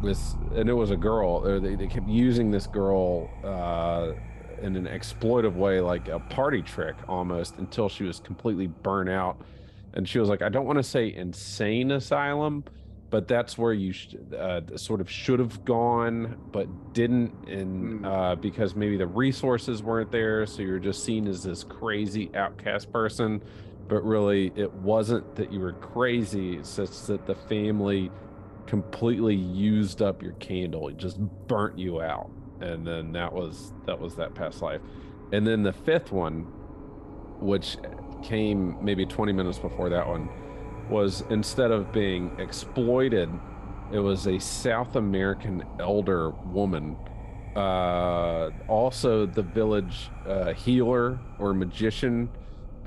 this 0.02 0.34
and 0.54 0.68
it 0.68 0.74
was 0.74 0.90
a 0.90 0.96
girl 0.96 1.46
or 1.46 1.60
they, 1.60 1.74
they 1.74 1.86
kept 1.86 2.08
using 2.08 2.50
this 2.50 2.66
girl 2.66 3.30
uh 3.44 4.12
in 4.62 4.76
an 4.76 4.86
exploitive 4.86 5.54
way 5.54 5.80
like 5.80 6.08
a 6.08 6.18
party 6.18 6.62
trick 6.62 6.96
almost 7.08 7.56
until 7.58 7.88
she 7.88 8.04
was 8.04 8.20
completely 8.20 8.66
burnt 8.66 9.08
out 9.10 9.40
and 9.94 10.08
she 10.08 10.18
was 10.18 10.28
like 10.28 10.42
i 10.42 10.48
don't 10.48 10.66
want 10.66 10.76
to 10.78 10.82
say 10.82 11.12
insane 11.12 11.90
asylum 11.90 12.64
but 13.10 13.26
that's 13.26 13.58
where 13.58 13.72
you 13.72 13.92
sh- 13.92 14.14
uh, 14.38 14.60
sort 14.76 15.00
of 15.00 15.10
should 15.10 15.40
have 15.40 15.64
gone 15.64 16.36
but 16.52 16.68
didn't 16.92 17.32
and 17.48 17.98
Hmm. 17.98 18.04
uh, 18.04 18.34
because 18.36 18.76
maybe 18.76 18.96
the 18.96 19.06
resources 19.06 19.82
weren't 19.82 20.12
there 20.12 20.46
so 20.46 20.62
you're 20.62 20.78
just 20.78 21.02
seen 21.04 21.26
as 21.26 21.42
this 21.42 21.64
crazy 21.64 22.30
outcast 22.36 22.92
person. 22.92 23.42
But 23.88 24.04
really 24.04 24.52
it 24.54 24.72
wasn't 24.72 25.34
that 25.34 25.52
you 25.52 25.58
were 25.58 25.72
crazy 25.72 26.58
it's 26.58 26.76
just 26.76 27.08
that 27.08 27.26
the 27.26 27.34
family 27.34 28.12
completely 28.66 29.34
used 29.34 30.00
up 30.02 30.22
your 30.22 30.34
candle 30.34 30.86
it 30.86 30.96
just 30.96 31.18
burnt 31.48 31.76
you 31.76 32.00
out. 32.00 32.30
And 32.60 32.86
then 32.86 33.10
that 33.12 33.32
was 33.32 33.72
that 33.86 33.98
was 33.98 34.14
that 34.14 34.34
past 34.36 34.62
life. 34.62 34.82
And 35.32 35.44
then 35.44 35.64
the 35.64 35.72
fifth 35.72 36.12
one 36.12 36.42
which 37.40 37.76
came 38.22 38.76
maybe 38.82 39.06
20 39.06 39.32
minutes 39.32 39.58
before 39.58 39.88
that 39.88 40.06
one 40.06 40.28
was 40.88 41.22
instead 41.30 41.70
of 41.70 41.92
being 41.92 42.30
exploited 42.38 43.28
it 43.92 43.98
was 43.98 44.26
a 44.26 44.38
south 44.38 44.96
american 44.96 45.64
elder 45.78 46.30
woman 46.30 46.96
uh 47.56 48.50
also 48.68 49.26
the 49.26 49.42
village 49.42 50.10
uh 50.26 50.52
healer 50.52 51.18
or 51.38 51.52
magician 51.52 52.28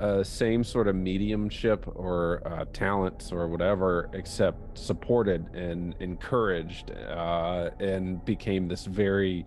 uh, 0.00 0.24
same 0.24 0.64
sort 0.64 0.88
of 0.88 0.96
mediumship 0.96 1.86
or 1.94 2.42
uh, 2.46 2.64
talents 2.72 3.30
or 3.30 3.46
whatever, 3.46 4.10
except 4.12 4.76
supported 4.76 5.46
and 5.54 5.94
encouraged, 6.00 6.90
uh, 6.90 7.70
and 7.78 8.24
became 8.24 8.66
this 8.66 8.86
very 8.86 9.46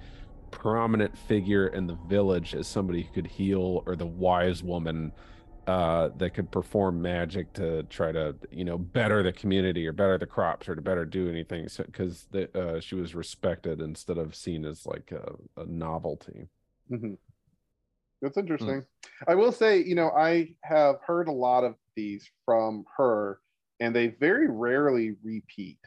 prominent 0.52 1.18
figure 1.18 1.68
in 1.68 1.86
the 1.86 1.98
village 2.08 2.56
as 2.56 2.68
somebody 2.68 3.04
who 3.04 3.14
could 3.14 3.28
heal 3.28 3.84
or 3.86 3.96
the 3.96 4.06
wise 4.06 4.64
woman 4.64 5.12
uh, 5.68 6.10
that 6.18 6.34
could 6.34 6.50
perform 6.50 7.02
magic 7.02 7.52
to 7.54 7.84
try 7.84 8.12
to, 8.12 8.34
you 8.52 8.64
know, 8.64 8.78
better 8.78 9.22
the 9.22 9.34
community 9.34 9.86
or 9.86 9.92
better 9.92 10.18
the 10.18 10.26
crops 10.26 10.70
or 10.70 10.76
to 10.76 10.82
better 10.82 11.06
do 11.06 11.30
anything. 11.30 11.68
Because 11.78 12.28
uh, 12.56 12.80
she 12.80 12.96
was 12.96 13.14
respected 13.14 13.82
instead 13.82 14.18
of 14.18 14.34
seen 14.34 14.66
as 14.66 14.86
like 14.86 15.12
a, 15.12 15.62
a 15.62 15.66
novelty. 15.66 16.48
hmm 16.90 17.16
That's 18.22 18.38
interesting. 18.38 18.86
I 19.28 19.36
will 19.36 19.52
say, 19.52 19.84
you 19.84 19.96
know, 19.96 20.10
I 20.12 20.56
have 20.64 20.96
heard 21.06 21.28
a 21.28 21.34
lot 21.34 21.66
of 21.66 21.76
these 21.96 22.30
from 22.46 22.86
her, 22.96 23.40
and 23.82 23.94
they 23.94 24.08
very 24.08 24.50
rarely 24.50 25.16
repeat. 25.22 25.80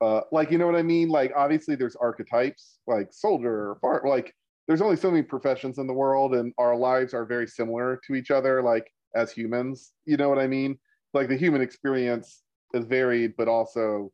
Uh, 0.00 0.20
like, 0.30 0.52
you 0.52 0.58
know 0.58 0.66
what 0.66 0.76
I 0.76 0.82
mean? 0.82 1.08
Like, 1.08 1.32
obviously, 1.34 1.74
there's 1.74 1.96
archetypes, 1.96 2.78
like 2.86 3.12
soldier, 3.12 3.70
or 3.70 3.78
far, 3.80 4.02
like, 4.06 4.34
there's 4.66 4.82
only 4.82 4.96
so 4.96 5.10
many 5.10 5.22
professions 5.22 5.78
in 5.78 5.86
the 5.86 5.92
world, 5.92 6.34
and 6.34 6.52
our 6.58 6.76
lives 6.76 7.14
are 7.14 7.24
very 7.24 7.46
similar 7.46 8.00
to 8.06 8.14
each 8.14 8.30
other, 8.30 8.62
like 8.62 8.90
as 9.14 9.32
humans. 9.32 9.92
You 10.04 10.16
know 10.16 10.28
what 10.28 10.38
I 10.38 10.46
mean? 10.46 10.78
Like, 11.14 11.28
the 11.28 11.36
human 11.36 11.62
experience 11.62 12.42
is 12.74 12.84
varied, 12.84 13.34
but 13.36 13.48
also 13.48 14.12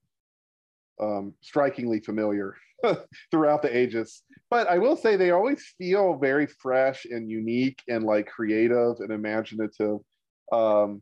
um, 1.01 1.35
strikingly 1.41 2.01
familiar 2.01 2.55
throughout 3.31 3.63
the 3.63 3.77
ages 3.77 4.23
but 4.53 4.69
I 4.69 4.77
will 4.77 4.97
say 4.97 5.17
they 5.17 5.31
always 5.31 5.65
feel 5.79 6.19
very 6.19 6.47
fresh 6.47 7.07
and 7.07 7.31
unique 7.31 7.83
and 7.89 8.05
like 8.05 8.27
creative 8.27 8.97
and 8.99 9.11
imaginative. 9.11 10.01
Um, 10.53 11.01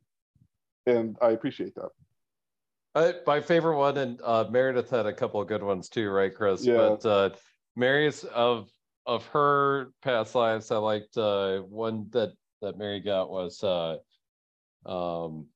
and 0.87 1.17
I 1.21 1.31
appreciate 1.31 1.75
that. 1.75 1.89
Uh, 2.95 3.13
my 3.27 3.41
favorite 3.41 3.77
one, 3.77 3.97
and 3.97 4.21
uh, 4.23 4.45
Meredith 4.49 4.89
had 4.89 5.07
a 5.07 5.13
couple 5.13 5.41
of 5.41 5.49
good 5.49 5.65
ones 5.65 5.89
too, 5.89 6.11
right, 6.11 6.33
Chris? 6.33 6.65
Yeah. 6.65 6.77
But 6.77 7.07
uh, 7.07 7.31
Mary's 7.75 8.23
of 8.23 8.71
of 9.07 9.27
her 9.27 9.93
past 10.03 10.35
lives, 10.35 10.71
I 10.71 10.77
liked 10.77 11.17
uh, 11.17 11.61
one 11.61 12.07
that 12.11 12.33
that 12.61 12.77
Mary 12.77 13.01
got 13.01 13.31
was 13.31 13.63
uh, 13.65 13.97
um, 14.87 15.47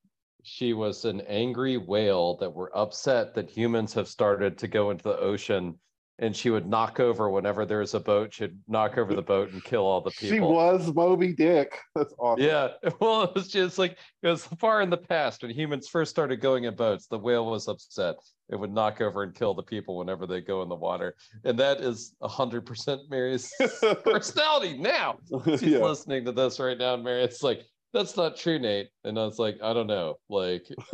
she 0.43 0.73
was 0.73 1.05
an 1.05 1.21
angry 1.23 1.77
whale 1.77 2.37
that 2.37 2.53
were 2.53 2.77
upset 2.77 3.35
that 3.35 3.51
humans 3.51 3.95
have 3.95 4.09
started 4.09 4.59
to 4.59 4.69
go 4.69 4.91
into 4.91 5.05
the 5.05 5.19
ocean, 5.19 5.79
and 6.19 6.35
she 6.35 6.51
would 6.51 6.67
knock 6.67 7.01
over 7.01 7.29
whenever 7.29 7.67
there 7.67 7.81
was 7.81 7.95
a 7.95 8.01
boat. 8.01 8.33
She'd 8.33 8.57
knock 8.69 8.99
over 8.99 9.15
the 9.15 9.23
boat 9.23 9.51
and 9.51 9.63
kill 9.65 9.83
all 9.83 10.01
the 10.01 10.11
people. 10.11 10.37
She 10.37 10.41
was 10.41 10.95
Moby 10.95 11.33
Dick. 11.33 11.77
That's 11.95 12.15
awesome. 12.19 12.45
Yeah, 12.45 12.69
well, 13.01 13.23
it 13.23 13.35
was 13.35 13.49
just 13.49 13.79
like 13.79 13.99
it 14.23 14.29
was 14.29 14.47
far 14.59 14.81
in 14.81 14.91
the 14.91 14.97
past 14.97 15.43
when 15.43 15.51
humans 15.51 15.89
first 15.89 16.11
started 16.11 16.41
going 16.41 16.65
in 16.65 16.75
boats. 16.77 17.07
The 17.07 17.19
whale 17.19 17.47
was 17.47 17.69
upset; 17.69 18.17
it 18.49 18.57
would 18.57 18.73
knock 18.73 19.01
over 19.01 19.23
and 19.23 19.35
kill 19.35 19.55
the 19.55 19.63
people 19.63 19.99
whenever 19.99 20.27
they 20.27 20.41
go 20.41 20.63
in 20.63 20.69
the 20.69 20.77
water, 20.77 21.17
and 21.45 21.59
that 21.59 21.81
is 21.81 22.15
hundred 22.23 22.65
percent 22.65 23.03
Mary's 23.11 23.53
personality. 24.05 24.79
Now 24.79 25.19
she's 25.45 25.63
yeah. 25.63 25.79
listening 25.79 26.25
to 26.27 26.33
this 26.33 26.61
right 26.61 26.79
now, 26.79 26.95
and 26.95 27.05
Mary, 27.05 27.23
it's 27.23 27.43
like 27.43 27.65
that's 27.95 28.17
not 28.17 28.37
true, 28.37 28.59
Nate. 28.59 28.91
And 29.05 29.19
I 29.19 29.25
was 29.25 29.39
like, 29.39 29.57
I 29.63 29.73
don't 29.73 29.87
know, 29.87 30.17
like 30.29 30.67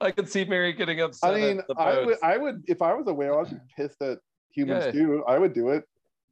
I 0.00 0.10
could 0.10 0.28
see 0.28 0.44
Mary 0.44 0.72
getting 0.72 1.00
upset. 1.00 1.34
I 1.34 1.40
mean, 1.40 1.60
I 1.76 2.04
would. 2.04 2.18
I 2.22 2.36
would, 2.36 2.62
if 2.66 2.80
I 2.80 2.94
was 2.94 3.06
a 3.08 3.12
whale, 3.12 3.44
I'd 3.44 3.50
be 3.50 3.56
pissed 3.76 4.00
at 4.00 4.18
humans 4.50 4.86
Yeah. 4.86 4.92
too. 4.92 5.24
I 5.26 5.38
would 5.38 5.52
do 5.52 5.70
it. 5.70 5.84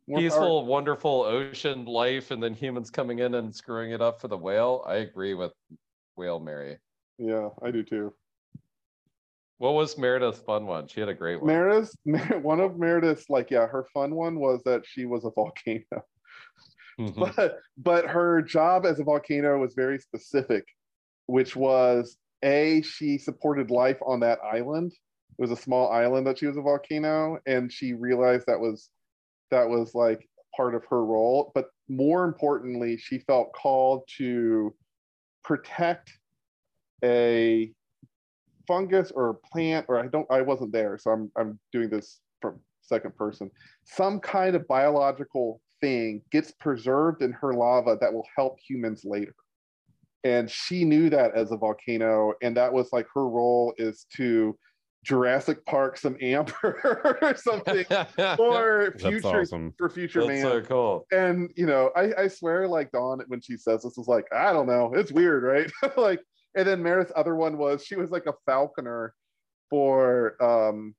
More 0.08 0.18
power. 0.18 0.22
peaceful, 0.22 0.66
wonderful 0.66 1.22
ocean 1.22 1.84
life, 1.84 2.30
and 2.30 2.42
then 2.42 2.54
humans 2.54 2.90
coming 2.90 3.18
in 3.20 3.34
and 3.34 3.54
screwing 3.54 3.92
it 3.92 4.00
up 4.00 4.20
for 4.20 4.28
the 4.28 4.36
whale. 4.38 4.84
I 4.86 4.96
agree 4.96 5.34
with 5.34 5.52
whale 6.16 6.40
Mary. 6.40 6.78
Yeah, 7.18 7.50
I 7.62 7.70
do 7.70 7.82
too. 7.82 8.14
What 9.58 9.74
was 9.74 9.96
Meredith's 9.96 10.40
fun 10.40 10.66
one? 10.66 10.88
She 10.88 10.98
had 10.98 11.08
a 11.08 11.14
great 11.14 11.40
one. 11.40 11.46
Meredith, 11.46 11.94
one 12.42 12.58
of 12.58 12.78
Meredith's, 12.78 13.30
like, 13.30 13.48
yeah, 13.48 13.66
her 13.66 13.86
fun 13.94 14.14
one 14.16 14.40
was 14.40 14.60
that 14.64 14.82
she 14.84 15.04
was 15.04 15.24
a 15.24 15.30
volcano. 15.30 16.04
Mhm. 17.10 17.36
but 17.36 17.58
but 17.76 18.06
her 18.06 18.42
job 18.42 18.86
as 18.86 19.00
a 19.00 19.04
volcano 19.04 19.58
was 19.58 19.74
very 19.74 19.98
specific 19.98 20.64
which 21.26 21.56
was 21.56 22.16
a 22.42 22.82
she 22.82 23.18
supported 23.18 23.70
life 23.70 23.98
on 24.04 24.20
that 24.20 24.38
island 24.44 24.92
it 24.92 25.40
was 25.40 25.50
a 25.50 25.56
small 25.56 25.90
island 25.90 26.26
that 26.26 26.38
she 26.38 26.46
was 26.46 26.56
a 26.56 26.62
volcano 26.62 27.38
and 27.46 27.72
she 27.72 27.92
realized 27.94 28.46
that 28.46 28.60
was 28.60 28.90
that 29.50 29.68
was 29.68 29.94
like 29.94 30.28
part 30.56 30.74
of 30.74 30.84
her 30.86 31.04
role 31.04 31.50
but 31.54 31.66
more 31.88 32.24
importantly 32.24 32.96
she 32.96 33.18
felt 33.20 33.52
called 33.52 34.02
to 34.18 34.74
protect 35.42 36.12
a 37.04 37.72
fungus 38.66 39.10
or 39.10 39.38
plant 39.52 39.86
or 39.88 39.98
i 39.98 40.06
don't 40.06 40.26
i 40.30 40.40
wasn't 40.40 40.70
there 40.72 40.96
so 40.98 41.10
i'm 41.10 41.30
i'm 41.36 41.58
doing 41.72 41.88
this 41.88 42.20
from 42.40 42.60
second 42.82 43.14
person 43.16 43.50
some 43.84 44.20
kind 44.20 44.54
of 44.54 44.66
biological 44.68 45.60
thing 45.82 46.22
gets 46.30 46.52
preserved 46.52 47.20
in 47.20 47.32
her 47.32 47.52
lava 47.52 47.98
that 48.00 48.12
will 48.12 48.26
help 48.34 48.58
humans 48.58 49.02
later. 49.04 49.34
And 50.24 50.50
she 50.50 50.84
knew 50.84 51.10
that 51.10 51.34
as 51.34 51.50
a 51.50 51.56
volcano, 51.56 52.32
and 52.40 52.56
that 52.56 52.72
was 52.72 52.90
like 52.92 53.06
her 53.14 53.28
role 53.28 53.74
is 53.76 54.06
to 54.16 54.56
Jurassic 55.04 55.66
Park 55.66 55.98
some 55.98 56.16
amber 56.20 57.18
or 57.22 57.34
something 57.36 57.84
for 58.36 58.94
future 58.98 59.40
awesome. 59.40 59.74
for 59.76 59.90
future 59.90 60.20
That's 60.20 60.28
man. 60.28 60.42
so 60.42 60.60
cool. 60.62 61.06
and 61.10 61.50
you 61.56 61.66
know, 61.66 61.90
I, 61.96 62.12
I 62.16 62.28
swear, 62.28 62.68
like 62.68 62.92
Dawn, 62.92 63.20
when 63.26 63.40
she 63.40 63.56
says 63.56 63.82
this, 63.82 63.98
is 63.98 64.06
like, 64.06 64.26
I 64.32 64.52
don't 64.52 64.68
know, 64.68 64.92
it's 64.94 65.10
weird, 65.10 65.42
right? 65.42 65.70
like, 65.96 66.20
and 66.56 66.66
then 66.66 66.82
Meredith's 66.82 67.12
other 67.16 67.34
one 67.34 67.58
was 67.58 67.84
she 67.84 67.96
was 67.96 68.10
like 68.10 68.26
a 68.26 68.34
falconer 68.46 69.14
for 69.68 70.40
um 70.42 70.94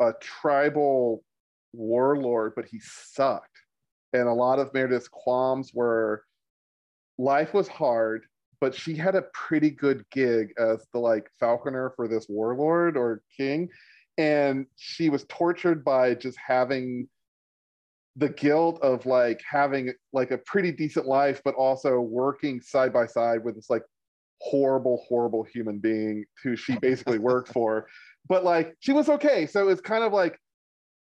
a 0.00 0.12
tribal 0.20 1.24
warlord, 1.72 2.52
but 2.56 2.66
he 2.66 2.80
sucked. 2.80 3.50
And 4.12 4.28
a 4.28 4.32
lot 4.32 4.58
of 4.58 4.72
Meredith's 4.72 5.08
qualms 5.08 5.72
were 5.74 6.24
life 7.18 7.54
was 7.54 7.68
hard, 7.68 8.24
but 8.60 8.74
she 8.74 8.94
had 8.94 9.14
a 9.14 9.26
pretty 9.34 9.70
good 9.70 10.04
gig 10.10 10.52
as 10.58 10.86
the 10.92 10.98
like 10.98 11.28
falconer 11.38 11.92
for 11.96 12.08
this 12.08 12.26
warlord 12.28 12.96
or 12.96 13.22
king. 13.36 13.68
And 14.18 14.66
she 14.76 15.10
was 15.10 15.26
tortured 15.28 15.84
by 15.84 16.14
just 16.14 16.38
having 16.44 17.08
the 18.16 18.30
guilt 18.30 18.80
of 18.82 19.04
like 19.04 19.42
having 19.48 19.92
like 20.12 20.30
a 20.30 20.38
pretty 20.38 20.72
decent 20.72 21.06
life, 21.06 21.42
but 21.44 21.54
also 21.54 22.00
working 22.00 22.60
side 22.60 22.92
by 22.92 23.06
side 23.06 23.44
with 23.44 23.56
this 23.56 23.68
like 23.68 23.82
horrible, 24.40 25.04
horrible 25.06 25.42
human 25.42 25.78
being 25.78 26.24
who 26.42 26.56
she 26.56 26.78
basically 26.78 27.18
worked 27.18 27.52
for. 27.52 27.86
But 28.28 28.42
like 28.42 28.74
she 28.80 28.92
was 28.92 29.08
okay. 29.08 29.46
So 29.46 29.68
it's 29.68 29.80
kind 29.80 30.02
of 30.02 30.12
like 30.12 30.36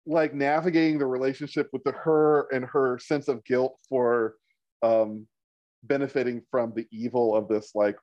like 0.09 0.35
navigating 0.35 0.99
the 0.99 1.07
relationship 1.07 1.69
with 1.73 1.85
the 1.85 1.93
her 1.93 2.49
and 2.53 2.65
her 2.65 2.99
sense 2.99 3.29
of 3.29 3.45
guilt 3.45 3.79
for 3.89 4.35
um 4.83 5.27
benefiting 5.85 6.43
from 6.51 6.73
the 6.75 6.87
evil 6.91 7.37
of 7.37 7.47
this 7.47 7.73
like 7.75 7.97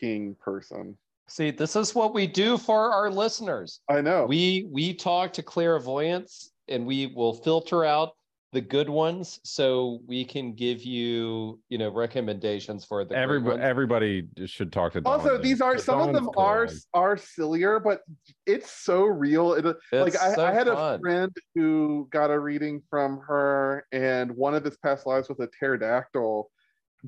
king 0.00 0.34
person. 0.40 0.96
See, 1.28 1.50
this 1.50 1.76
is 1.76 1.94
what 1.94 2.12
we 2.12 2.26
do 2.26 2.58
for 2.58 2.92
our 2.92 3.10
listeners. 3.10 3.80
I 3.88 4.00
know. 4.00 4.26
We 4.26 4.66
we 4.70 4.94
talk 4.94 5.32
to 5.34 5.42
clairvoyants 5.42 6.50
and 6.68 6.86
we 6.86 7.06
will 7.14 7.34
filter 7.34 7.84
out 7.84 8.12
the 8.54 8.60
good 8.60 8.88
ones 8.88 9.40
so 9.42 9.98
we 10.06 10.24
can 10.24 10.54
give 10.54 10.84
you, 10.84 11.60
you 11.68 11.76
know, 11.76 11.90
recommendations 11.90 12.84
for 12.84 13.04
the 13.04 13.14
Everybody, 13.14 13.60
everybody 13.60 14.28
should 14.46 14.72
talk 14.72 14.92
to. 14.92 15.02
also, 15.04 15.24
Donovan, 15.24 15.42
these 15.42 15.60
are 15.60 15.74
but 15.74 15.82
some 15.82 16.00
of 16.00 16.14
them 16.14 16.26
cool, 16.26 16.42
are 16.42 16.68
are 16.94 17.16
sillier, 17.16 17.80
but 17.80 18.02
it's 18.46 18.70
so 18.70 19.02
real. 19.02 19.54
It, 19.54 19.64
like 19.64 20.14
It's 20.14 20.16
I, 20.16 20.34
so 20.34 20.46
I 20.46 20.52
had 20.52 20.68
a 20.68 20.98
friend 21.00 21.36
who 21.56 22.06
got 22.10 22.30
a 22.30 22.38
reading 22.38 22.80
from 22.88 23.20
her, 23.26 23.86
and 23.90 24.30
one 24.36 24.54
of 24.54 24.64
his 24.64 24.76
past 24.78 25.04
lives 25.04 25.28
was 25.28 25.40
a 25.40 25.48
pterodactyl, 25.58 26.48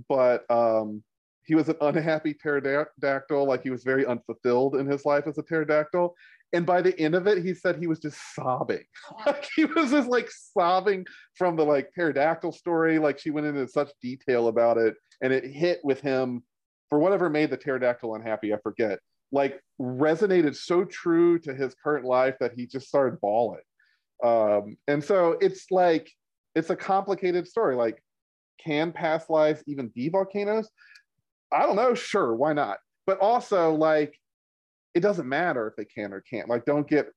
but 0.09 0.51
um, 0.51 1.05
he 1.45 1.55
was 1.55 1.69
an 1.69 1.77
unhappy 1.81 2.35
pterodactyl. 2.35 3.47
Like 3.47 3.63
he 3.63 3.71
was 3.71 3.85
very 3.85 4.05
unfulfilled 4.05 4.75
in 4.75 4.87
his 4.87 5.05
life 5.05 5.29
as 5.29 5.39
a 5.39 5.43
pterodactyl. 5.43 6.13
And 6.53 6.65
by 6.65 6.81
the 6.81 6.99
end 6.99 7.15
of 7.15 7.27
it, 7.27 7.45
he 7.45 7.55
said 7.55 7.77
he 7.77 7.87
was 7.87 7.99
just 7.99 8.19
sobbing. 8.35 8.85
like 9.27 9.49
he 9.55 9.65
was 9.65 9.91
just 9.91 10.09
like 10.09 10.31
sobbing 10.31 11.05
from 11.35 11.57
the 11.57 11.65
like 11.65 11.93
pterodactyl 11.95 12.53
story. 12.53 12.99
Like 12.99 13.19
she 13.19 13.31
went 13.31 13.47
into 13.47 13.67
such 13.69 13.91
detail 14.01 14.49
about 14.49 14.79
it, 14.79 14.95
and 15.23 15.33
it 15.33 15.45
hit 15.45 15.81
with 15.83 16.01
him 16.01 16.43
for 16.89 16.99
whatever 16.99 17.29
made 17.29 17.51
the 17.51 17.57
pterodactyl 17.57 18.15
unhappy. 18.15 18.55
I 18.55 18.59
forget. 18.59 19.01
Like 19.33 19.61
resonated 19.81 20.55
so 20.55 20.85
true 20.85 21.39
to 21.41 21.53
his 21.53 21.75
current 21.83 22.05
life 22.05 22.37
that 22.41 22.53
he 22.55 22.67
just 22.67 22.87
started 22.87 23.21
bawling. 23.21 23.61
Um, 24.25 24.77
and 24.87 25.03
so 25.03 25.37
it's 25.41 25.71
like 25.71 26.11
it's 26.55 26.71
a 26.71 26.77
complicated 26.77 27.47
story. 27.47 27.77
Like, 27.77 28.03
can 28.59 28.91
past 28.91 29.29
lives 29.29 29.63
even 29.67 29.89
be 29.89 30.09
volcanoes? 30.09 30.69
I 31.53 31.61
don't 31.61 31.77
know. 31.77 31.95
Sure, 31.95 32.35
why 32.35 32.55
not? 32.55 32.79
But 33.07 33.19
also, 33.19 33.75
like, 33.75 34.19
it 34.97 35.01
doesn't 35.01 35.29
matter 35.29 35.69
if 35.69 35.77
they 35.77 35.85
can 35.85 36.15
or 36.15 36.23
can't. 36.23 36.49
Like, 36.49 36.65
don't 36.65 36.89
get 36.89 37.09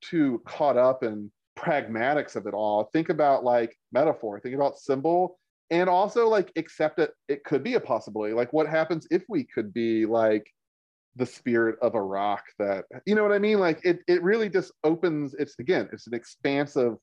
too 0.00 0.40
caught 0.46 0.76
up 0.76 1.02
in 1.02 1.32
pragmatics 1.58 2.36
of 2.36 2.46
it 2.46 2.54
all. 2.54 2.88
Think 2.92 3.08
about 3.08 3.42
like 3.42 3.76
metaphor. 3.92 4.38
Think 4.38 4.54
about 4.54 4.78
symbol, 4.78 5.36
and 5.70 5.90
also 5.90 6.28
like 6.28 6.52
accept 6.54 7.00
it. 7.00 7.10
It 7.28 7.42
could 7.42 7.64
be 7.64 7.74
a 7.74 7.80
possibility. 7.80 8.34
Like, 8.34 8.52
what 8.52 8.68
happens 8.68 9.08
if 9.10 9.24
we 9.28 9.42
could 9.44 9.74
be 9.74 10.06
like 10.06 10.46
the 11.16 11.26
spirit 11.26 11.76
of 11.82 11.96
a 11.96 12.02
rock 12.02 12.44
that 12.60 12.84
you 13.04 13.16
know 13.16 13.24
what 13.24 13.32
I 13.32 13.40
mean? 13.40 13.58
Like, 13.58 13.80
it 13.84 13.98
it 14.06 14.22
really 14.22 14.48
just 14.48 14.70
opens. 14.84 15.34
It's 15.34 15.58
again, 15.58 15.88
it's 15.92 16.06
an 16.06 16.14
expansive 16.14 16.94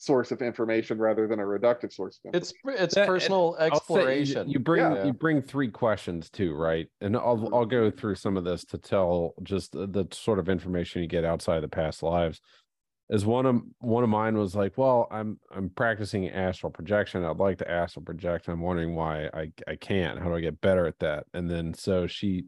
source 0.00 0.32
of 0.32 0.40
information 0.40 0.96
rather 0.98 1.28
than 1.28 1.38
a 1.40 1.42
reductive 1.42 1.92
source 1.92 2.18
of 2.24 2.34
information. 2.34 2.42
It's 2.74 2.82
it's 2.82 2.94
That- 2.94 3.06
personal 3.06 3.54
I'll 3.58 3.66
you- 3.66 3.72
exploration. 3.74 4.48
You, 4.48 4.58
bring 4.58 4.80
Yeah. 4.80 5.04
you 5.04 5.12
bring 5.12 5.42
three 5.42 5.68
questions 5.70 6.30
too, 6.30 6.54
right? 6.54 6.88
And 7.02 7.14
I'll 7.16 7.48
I'll 7.54 7.66
go 7.66 7.90
through 7.90 8.14
some 8.14 8.38
of 8.38 8.44
this 8.44 8.64
to 8.66 8.78
tell 8.78 9.34
just 9.42 9.72
the, 9.72 9.86
the 9.86 10.06
sort 10.12 10.38
of 10.38 10.48
information 10.48 11.02
you 11.02 11.08
get 11.08 11.24
outside 11.26 11.56
of 11.56 11.62
the 11.62 11.68
past 11.68 12.02
lives. 12.02 12.40
As 13.10 13.26
one 13.26 13.44
of 13.44 13.60
one 13.80 14.02
of 14.02 14.08
mine 14.08 14.38
was 14.38 14.54
like, 14.54 14.78
well, 14.78 15.06
I'm 15.10 15.38
I'm 15.54 15.68
practicing 15.68 16.30
astral 16.30 16.72
projection. 16.72 17.22
I'd 17.22 17.36
like 17.36 17.58
to 17.58 17.70
astral 17.70 18.02
project. 18.04 18.48
I'm 18.48 18.60
wondering 18.62 18.94
why 18.94 19.26
I 19.34 19.52
I 19.68 19.76
can't. 19.76 20.18
How 20.18 20.28
do 20.30 20.34
I 20.34 20.40
get 20.40 20.62
better 20.62 20.86
at 20.86 20.98
that? 21.00 21.26
And 21.34 21.50
then 21.50 21.74
so 21.74 22.06
she, 22.06 22.44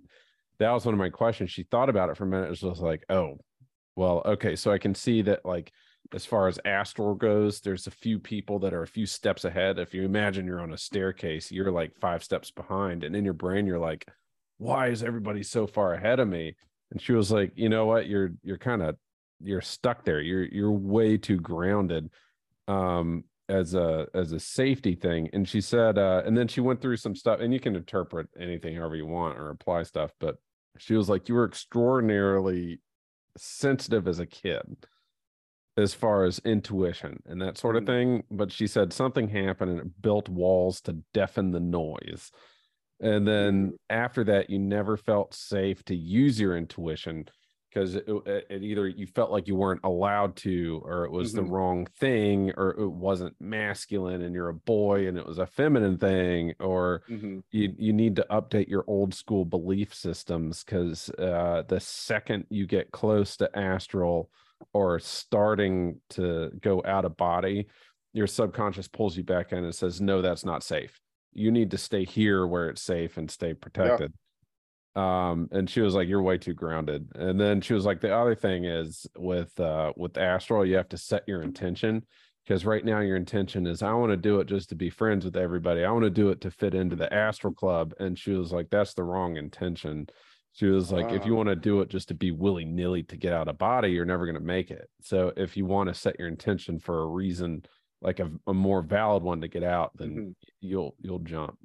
that 0.58 0.70
was 0.70 0.86
one 0.86 0.94
of 0.94 0.98
my 0.98 1.10
questions. 1.10 1.50
She 1.50 1.64
thought 1.64 1.90
about 1.90 2.08
it 2.08 2.16
for 2.16 2.24
a 2.24 2.28
minute. 2.28 2.46
It 2.46 2.50
was 2.50 2.60
just 2.60 2.80
like, 2.80 3.04
oh, 3.10 3.36
well, 3.96 4.22
okay. 4.24 4.56
So 4.56 4.72
I 4.72 4.78
can 4.78 4.94
see 4.94 5.20
that 5.22 5.44
like 5.44 5.70
as 6.14 6.26
far 6.26 6.48
as 6.48 6.58
astral 6.64 7.14
goes, 7.14 7.60
there's 7.60 7.86
a 7.86 7.92
few 7.92 8.18
people 8.18 8.58
that 8.60 8.74
are 8.74 8.82
a 8.82 8.88
few 8.88 9.06
steps 9.06 9.44
ahead. 9.44 9.78
If 9.78 9.94
you 9.94 10.04
imagine 10.04 10.46
you're 10.46 10.60
on 10.60 10.72
a 10.72 10.78
staircase, 10.78 11.50
you're 11.50 11.70
like 11.70 11.96
five 12.00 12.22
steps 12.22 12.50
behind, 12.50 13.04
and 13.04 13.16
in 13.16 13.24
your 13.24 13.34
brain, 13.34 13.66
you're 13.66 13.78
like, 13.78 14.06
"Why 14.58 14.88
is 14.88 15.02
everybody 15.02 15.42
so 15.42 15.66
far 15.66 15.94
ahead 15.94 16.20
of 16.20 16.28
me?" 16.28 16.56
And 16.90 17.00
she 17.00 17.12
was 17.12 17.30
like, 17.30 17.52
"You 17.56 17.68
know 17.68 17.86
what? 17.86 18.06
You're 18.08 18.32
you're 18.42 18.58
kind 18.58 18.82
of 18.82 18.96
you're 19.40 19.60
stuck 19.60 20.04
there. 20.04 20.20
You're 20.20 20.44
you're 20.44 20.72
way 20.72 21.16
too 21.18 21.38
grounded." 21.38 22.10
Um, 22.68 23.24
as 23.48 23.74
a 23.74 24.06
as 24.14 24.32
a 24.32 24.40
safety 24.40 24.94
thing 24.94 25.28
and 25.32 25.48
she 25.48 25.60
said 25.60 25.98
uh 25.98 26.22
and 26.24 26.36
then 26.36 26.46
she 26.46 26.60
went 26.60 26.80
through 26.80 26.96
some 26.96 27.14
stuff 27.14 27.40
and 27.40 27.52
you 27.52 27.58
can 27.58 27.74
interpret 27.74 28.28
anything 28.38 28.76
however 28.76 28.96
you 28.96 29.06
want 29.06 29.36
or 29.36 29.50
apply 29.50 29.82
stuff 29.82 30.12
but 30.20 30.36
she 30.78 30.94
was 30.94 31.08
like 31.08 31.28
you 31.28 31.34
were 31.34 31.44
extraordinarily 31.44 32.80
sensitive 33.36 34.06
as 34.06 34.20
a 34.20 34.26
kid 34.26 34.62
as 35.76 35.94
far 35.94 36.24
as 36.24 36.38
intuition 36.40 37.22
and 37.26 37.40
that 37.40 37.58
sort 37.58 37.76
of 37.76 37.84
Mm. 37.84 37.86
thing. 37.86 38.24
But 38.30 38.52
she 38.52 38.66
said 38.66 38.92
something 38.92 39.28
happened 39.28 39.70
and 39.72 39.80
it 39.80 40.02
built 40.02 40.28
walls 40.28 40.80
to 40.82 40.94
deafen 41.14 41.52
the 41.52 41.60
noise. 41.60 42.30
And 43.00 43.26
then 43.26 43.78
after 43.90 44.24
that, 44.24 44.50
you 44.50 44.58
never 44.58 44.96
felt 44.96 45.34
safe 45.34 45.84
to 45.86 45.96
use 45.96 46.38
your 46.40 46.56
intuition 46.56 47.26
because 47.70 47.94
it, 47.96 48.04
it, 48.08 48.46
it 48.50 48.62
either 48.62 48.86
you 48.88 49.06
felt 49.06 49.30
like 49.32 49.48
you 49.48 49.56
weren't 49.56 49.80
allowed 49.84 50.36
to, 50.36 50.82
or 50.84 51.04
it 51.04 51.10
was 51.10 51.34
the 51.34 51.42
Mhm. 51.42 51.44
wrong 51.44 51.86
thing, 51.86 52.52
or 52.56 52.70
it 52.78 52.90
wasn't 52.90 53.40
masculine 53.40 54.22
and 54.22 54.34
you're 54.34 54.50
a 54.50 54.54
boy 54.54 55.08
and 55.08 55.18
it 55.18 55.26
was 55.26 55.38
a 55.38 55.46
feminine 55.46 55.98
thing, 55.98 56.54
or 56.60 57.02
Mhm. 57.06 57.42
you 57.50 57.74
you 57.78 57.92
need 57.92 58.16
to 58.16 58.26
update 58.30 58.68
your 58.68 58.84
old 58.86 59.14
school 59.14 59.44
belief 59.44 59.94
systems 59.94 60.64
because 60.64 61.10
uh, 61.18 61.62
the 61.68 61.80
second 61.80 62.46
you 62.50 62.66
get 62.66 62.92
close 62.92 63.36
to 63.38 63.58
astral 63.58 64.30
or 64.72 64.98
starting 64.98 66.00
to 66.10 66.50
go 66.60 66.82
out 66.84 67.04
of 67.04 67.16
body, 67.16 67.66
your 68.12 68.26
subconscious 68.26 68.88
pulls 68.88 69.16
you 69.16 69.24
back 69.24 69.52
in 69.52 69.64
and 69.64 69.74
says, 69.74 70.00
"No, 70.00 70.22
that's 70.22 70.44
not 70.44 70.62
safe. 70.62 71.00
You 71.32 71.50
need 71.50 71.70
to 71.70 71.78
stay 71.78 72.04
here 72.04 72.46
where 72.46 72.68
it's 72.68 72.82
safe 72.82 73.16
and 73.16 73.30
stay 73.30 73.54
protected." 73.54 74.12
Um, 74.94 75.48
and 75.52 75.68
she 75.70 75.80
was 75.80 75.94
like, 75.94 76.08
"You're 76.08 76.22
way 76.22 76.38
too 76.38 76.54
grounded." 76.54 77.08
And 77.14 77.40
then 77.40 77.60
she 77.60 77.74
was 77.74 77.86
like, 77.86 78.00
"The 78.00 78.14
other 78.14 78.34
thing 78.34 78.64
is 78.64 79.06
with 79.16 79.58
uh 79.58 79.92
with 79.96 80.18
astral, 80.18 80.66
you 80.66 80.76
have 80.76 80.90
to 80.90 80.98
set 80.98 81.24
your 81.26 81.42
intention." 81.42 82.04
because 82.44 82.64
right 82.64 82.84
now 82.84 83.00
your 83.00 83.16
intention 83.16 83.66
is 83.66 83.82
I 83.82 83.92
want 83.92 84.10
to 84.10 84.16
do 84.16 84.40
it 84.40 84.46
just 84.46 84.68
to 84.70 84.74
be 84.74 84.90
friends 84.90 85.24
with 85.24 85.36
everybody. 85.36 85.84
I 85.84 85.90
want 85.92 86.04
to 86.04 86.10
do 86.10 86.30
it 86.30 86.40
to 86.42 86.50
fit 86.50 86.74
into 86.74 86.96
the 86.96 87.12
astral 87.12 87.54
club. 87.54 87.94
And 88.00 88.18
she 88.18 88.32
was 88.32 88.52
like, 88.52 88.68
that's 88.70 88.94
the 88.94 89.04
wrong 89.04 89.36
intention. 89.36 90.08
She 90.54 90.66
was 90.66 90.92
like, 90.92 91.10
if 91.12 91.24
you 91.24 91.34
want 91.34 91.48
to 91.48 91.56
do 91.56 91.80
it 91.80 91.88
just 91.88 92.08
to 92.08 92.14
be 92.14 92.30
willy 92.30 92.66
nilly 92.66 93.02
to 93.04 93.16
get 93.16 93.32
out 93.32 93.48
of 93.48 93.56
body, 93.56 93.88
you're 93.90 94.04
never 94.04 94.26
going 94.26 94.34
to 94.36 94.40
make 94.40 94.70
it. 94.70 94.88
So 95.00 95.32
if 95.36 95.56
you 95.56 95.64
want 95.64 95.88
to 95.88 95.94
set 95.94 96.18
your 96.18 96.28
intention 96.28 96.78
for 96.78 97.02
a 97.02 97.06
reason, 97.06 97.64
like 98.02 98.20
a, 98.20 98.30
a 98.46 98.52
more 98.52 98.82
valid 98.82 99.22
one 99.22 99.40
to 99.40 99.48
get 99.48 99.62
out, 99.62 99.92
then 99.96 100.10
Mhm. 100.16 100.34
you'll 100.60 100.94
you'll 101.00 101.20
jump. 101.20 101.56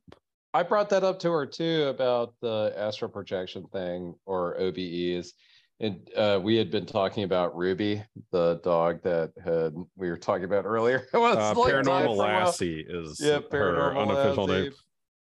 I 0.54 0.64
brought 0.64 0.90
that 0.90 1.04
up 1.04 1.20
to 1.20 1.32
her 1.32 1.46
too 1.46 1.88
about 1.90 2.34
the 2.42 2.74
astral 2.78 3.12
projection 3.12 3.66
thing 3.74 4.16
or 4.26 4.56
OBEs. 4.58 5.34
And 5.80 6.10
uh, 6.16 6.40
we 6.42 6.56
had 6.56 6.72
been 6.72 6.86
talking 6.88 7.24
about 7.24 7.56
Ruby, 7.56 8.02
the 8.32 8.60
dog 8.64 9.04
that 9.04 9.32
had 9.44 9.76
we 9.98 10.10
were 10.10 10.18
talking 10.18 10.46
about 10.46 10.66
earlier. 10.66 11.08
Uh, 11.14 11.20
like 11.56 11.74
Paranormal. 11.74 12.16
Lassie 12.16 12.86
is 12.88 13.20
yeah, 13.20 13.36
her 13.36 13.42
paranormal 13.42 14.10
unofficial 14.10 14.48
name. 14.48 14.72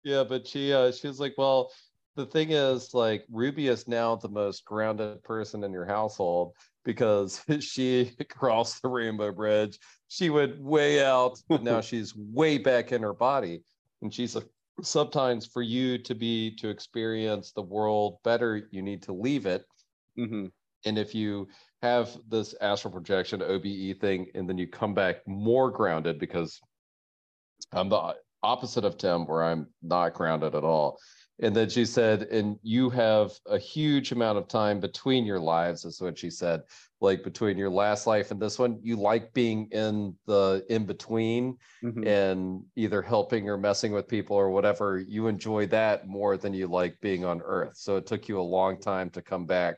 Yeah, 0.03 0.23
but 0.23 0.45
she 0.47 0.71
uh 0.71 0.91
she 0.91 1.07
was 1.07 1.19
like, 1.19 1.33
well, 1.37 1.71
the 2.15 2.25
thing 2.25 2.51
is, 2.51 2.93
like, 2.93 3.25
Ruby 3.29 3.67
is 3.67 3.87
now 3.87 4.15
the 4.15 4.29
most 4.29 4.65
grounded 4.65 5.21
person 5.23 5.63
in 5.63 5.71
your 5.71 5.85
household 5.85 6.53
because 6.83 7.43
she 7.59 8.11
crossed 8.29 8.81
the 8.81 8.89
Rainbow 8.89 9.31
Bridge. 9.31 9.79
She 10.07 10.29
went 10.29 10.59
way 10.59 11.03
out, 11.03 11.37
but 11.49 11.63
now 11.63 11.81
she's 11.81 12.15
way 12.15 12.57
back 12.57 12.91
in 12.91 13.01
her 13.01 13.13
body. 13.13 13.63
And 14.01 14.13
she's 14.13 14.35
like, 14.35 14.47
sometimes 14.81 15.45
for 15.45 15.61
you 15.61 15.97
to 15.99 16.15
be 16.15 16.55
to 16.57 16.69
experience 16.69 17.51
the 17.51 17.61
world 17.61 18.17
better, 18.23 18.67
you 18.71 18.81
need 18.81 19.03
to 19.03 19.13
leave 19.13 19.45
it. 19.45 19.65
Mhm. 20.17 20.51
And 20.85 20.97
if 20.97 21.15
you 21.15 21.47
have 21.81 22.15
this 22.27 22.53
astral 22.61 22.93
projection 22.93 23.41
OBE 23.41 23.99
thing, 23.99 24.27
and 24.35 24.47
then 24.47 24.57
you 24.57 24.67
come 24.67 24.93
back 24.93 25.27
more 25.27 25.71
grounded 25.71 26.19
because 26.19 26.59
I'm 27.71 27.89
the 27.89 28.15
opposite 28.43 28.85
of 28.85 28.97
Tim, 28.97 29.25
where 29.25 29.43
I'm 29.43 29.67
not 29.81 30.13
grounded 30.13 30.53
at 30.55 30.63
all. 30.63 30.99
And 31.39 31.53
then 31.53 31.69
she 31.69 31.85
said, 31.85 32.23
and 32.23 32.57
you 32.63 32.89
have 32.91 33.31
a 33.45 33.57
huge 33.57 34.13
amount 34.13 34.37
of 34.37 34.47
time 34.47 34.79
between 34.79 35.25
your 35.25 35.39
lives, 35.39 35.83
is 35.83 35.99
what 35.99 36.17
she 36.17 36.29
said, 36.29 36.61
like 37.01 37.23
between 37.23 37.57
your 37.57 37.69
last 37.69 38.07
life 38.07 38.31
and 38.31 38.41
this 38.41 38.57
one. 38.57 38.79
You 38.81 38.95
like 38.95 39.33
being 39.33 39.67
in 39.71 40.15
the 40.25 40.65
in 40.69 40.85
between 40.85 41.57
Mhm. 41.83 42.07
and 42.07 42.63
either 42.77 43.01
helping 43.01 43.49
or 43.49 43.57
messing 43.57 43.91
with 43.91 44.07
people 44.07 44.37
or 44.37 44.49
whatever. 44.49 44.97
You 44.97 45.27
enjoy 45.27 45.67
that 45.67 46.07
more 46.07 46.37
than 46.37 46.53
you 46.53 46.67
like 46.67 47.01
being 47.01 47.25
on 47.25 47.41
Earth. 47.43 47.75
So 47.75 47.97
it 47.97 48.05
took 48.05 48.29
you 48.29 48.39
a 48.39 48.41
long 48.41 48.79
time 48.79 49.09
to 49.11 49.21
come 49.21 49.45
back 49.45 49.75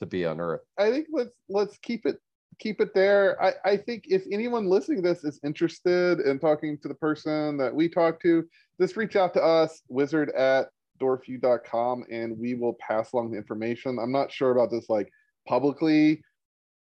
to 0.00 0.06
be 0.06 0.24
on 0.24 0.40
Earth. 0.40 0.62
I 0.78 0.90
think 0.90 1.06
let's 1.12 1.30
let's 1.48 1.78
keep 1.78 2.06
it 2.06 2.18
keep 2.58 2.80
it 2.80 2.92
there. 2.92 3.40
I, 3.40 3.52
I 3.64 3.76
think 3.76 4.06
if 4.08 4.24
anyone 4.32 4.66
listening 4.68 5.02
to 5.02 5.08
this 5.08 5.22
is 5.22 5.38
interested 5.44 6.18
in 6.18 6.40
talking 6.40 6.76
to 6.78 6.88
the 6.88 6.94
person 6.94 7.56
that 7.58 7.72
we 7.72 7.88
talked 7.88 8.20
to, 8.22 8.44
just 8.80 8.96
reach 8.96 9.14
out 9.14 9.32
to 9.34 9.42
us, 9.42 9.80
wizard 9.88 10.30
at 10.30 10.70
dorfyou.com, 10.98 12.04
and 12.10 12.38
we 12.38 12.54
will 12.54 12.76
pass 12.80 13.12
along 13.12 13.30
the 13.30 13.38
information. 13.38 13.98
I'm 13.98 14.12
not 14.12 14.32
sure 14.32 14.50
about 14.50 14.70
this 14.70 14.88
like 14.88 15.08
publicly 15.46 16.22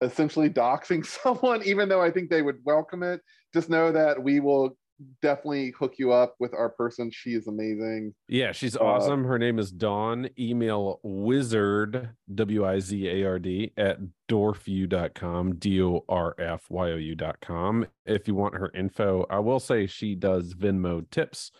essentially 0.01 0.49
doxing 0.49 1.05
someone, 1.23 1.63
even 1.63 1.89
though 1.89 2.01
I 2.01 2.11
think 2.11 2.29
they 2.29 2.41
would 2.41 2.57
welcome 2.65 3.03
it. 3.03 3.21
Just 3.53 3.69
know 3.69 3.91
that 3.91 4.21
we 4.21 4.39
will 4.39 4.77
definitely 5.21 5.73
hook 5.77 5.95
you 5.97 6.13
up 6.13 6.35
with 6.39 6.53
our 6.53 6.69
person. 6.69 7.11
She 7.11 7.31
is 7.31 7.47
amazing. 7.47 8.13
Yeah, 8.29 8.53
she's 8.53 8.77
Uh, 8.77 8.83
awesome. 8.83 9.25
Her 9.25 9.37
name 9.37 9.59
is 9.59 9.71
Dawn. 9.71 10.29
Email 10.39 10.99
wizard, 11.03 12.11
W 12.33 12.65
I 12.65 12.79
Z 12.79 13.07
A 13.09 13.25
R 13.27 13.39
D, 13.39 13.73
at 13.77 13.97
dorfyou.com, 14.29 15.55
D 15.55 15.81
O 15.81 16.05
R 16.07 16.35
F 16.39 16.65
Y 16.69 16.91
O 16.91 16.95
U.com. 16.95 17.85
If 18.05 18.27
you 18.27 18.35
want 18.35 18.55
her 18.55 18.71
info, 18.73 19.25
I 19.29 19.39
will 19.39 19.59
say 19.59 19.85
she 19.85 20.15
does 20.15 20.53
Venmo 20.53 21.09
tips. 21.09 21.51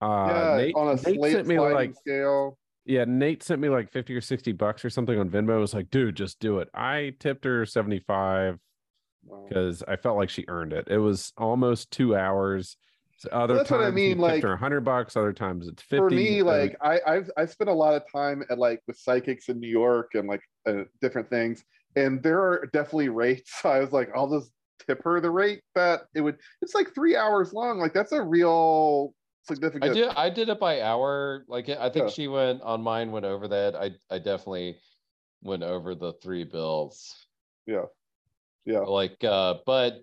Uh, 0.00 0.26
yeah, 0.30 0.56
Nate, 0.56 0.74
on 0.76 0.88
a 0.88 0.94
Nate 0.94 1.16
slate 1.16 1.32
sent 1.32 1.46
me 1.46 1.58
like 1.58 1.94
scale. 1.96 2.58
Yeah, 2.84 3.04
Nate 3.06 3.42
sent 3.42 3.60
me 3.60 3.68
like 3.68 3.90
50 3.90 4.14
or 4.14 4.20
60 4.20 4.52
bucks 4.52 4.84
or 4.84 4.90
something 4.90 5.18
on 5.18 5.28
Venmo. 5.28 5.54
I 5.54 5.56
was 5.58 5.74
like, 5.74 5.90
dude, 5.90 6.16
just 6.16 6.40
do 6.40 6.58
it. 6.60 6.68
I 6.72 7.12
tipped 7.18 7.44
her 7.44 7.66
75 7.66 8.58
Wow. 9.24 9.44
because 9.48 9.82
I 9.86 9.96
felt 9.96 10.16
like 10.16 10.30
she 10.30 10.44
earned 10.48 10.72
it. 10.72 10.88
It 10.88 10.98
was 10.98 11.32
almost 11.36 11.90
two 11.90 12.16
hours. 12.16 12.76
So 13.18 13.28
other 13.30 13.56
that's 13.56 13.70
what 13.70 13.80
I 13.80 13.84
times 13.84 13.96
mean, 13.96 14.18
like, 14.18 14.42
100 14.42 14.80
bucks, 14.82 15.16
other 15.16 15.32
times 15.32 15.66
it's 15.66 15.82
50. 15.82 15.96
For 15.98 16.10
me, 16.10 16.38
so- 16.38 16.46
like 16.46 16.76
I 16.80 17.00
I've 17.06 17.30
I 17.36 17.44
spent 17.46 17.68
a 17.68 17.74
lot 17.74 17.94
of 17.94 18.04
time 18.10 18.44
at 18.48 18.58
like 18.58 18.80
with 18.86 18.96
psychics 18.96 19.48
in 19.48 19.58
New 19.58 19.68
York 19.68 20.12
and 20.14 20.28
like 20.28 20.40
uh, 20.66 20.84
different 21.02 21.28
things, 21.28 21.64
and 21.96 22.22
there 22.22 22.40
are 22.40 22.66
definitely 22.72 23.08
rates. 23.08 23.52
I 23.64 23.80
was 23.80 23.92
like, 23.92 24.08
I'll 24.14 24.30
just 24.30 24.52
tip 24.86 25.02
her 25.02 25.20
the 25.20 25.30
rate 25.32 25.62
that 25.74 26.02
it 26.14 26.20
would. 26.20 26.38
It's 26.62 26.74
like 26.74 26.94
three 26.94 27.16
hours 27.16 27.52
long. 27.52 27.78
Like 27.80 27.92
that's 27.92 28.12
a 28.12 28.22
real 28.22 29.12
I 29.50 29.88
did 29.88 30.08
I 30.08 30.30
did 30.30 30.48
it 30.48 30.60
by 30.60 30.82
hour. 30.82 31.44
Like 31.48 31.68
I 31.68 31.88
think 31.90 32.06
Yeah. 32.06 32.10
she 32.12 32.28
went 32.28 32.62
on 32.62 32.82
mine 32.82 33.10
went 33.10 33.24
over 33.26 33.48
that. 33.48 33.74
I 33.74 33.90
I 34.10 34.18
definitely 34.18 34.78
went 35.42 35.62
over 35.62 35.94
the 35.94 36.12
three 36.14 36.44
bills. 36.44 37.14
Yeah, 37.66 37.84
yeah. 38.64 38.80
Like 38.80 39.22
uh 39.24 39.56
but 39.66 40.00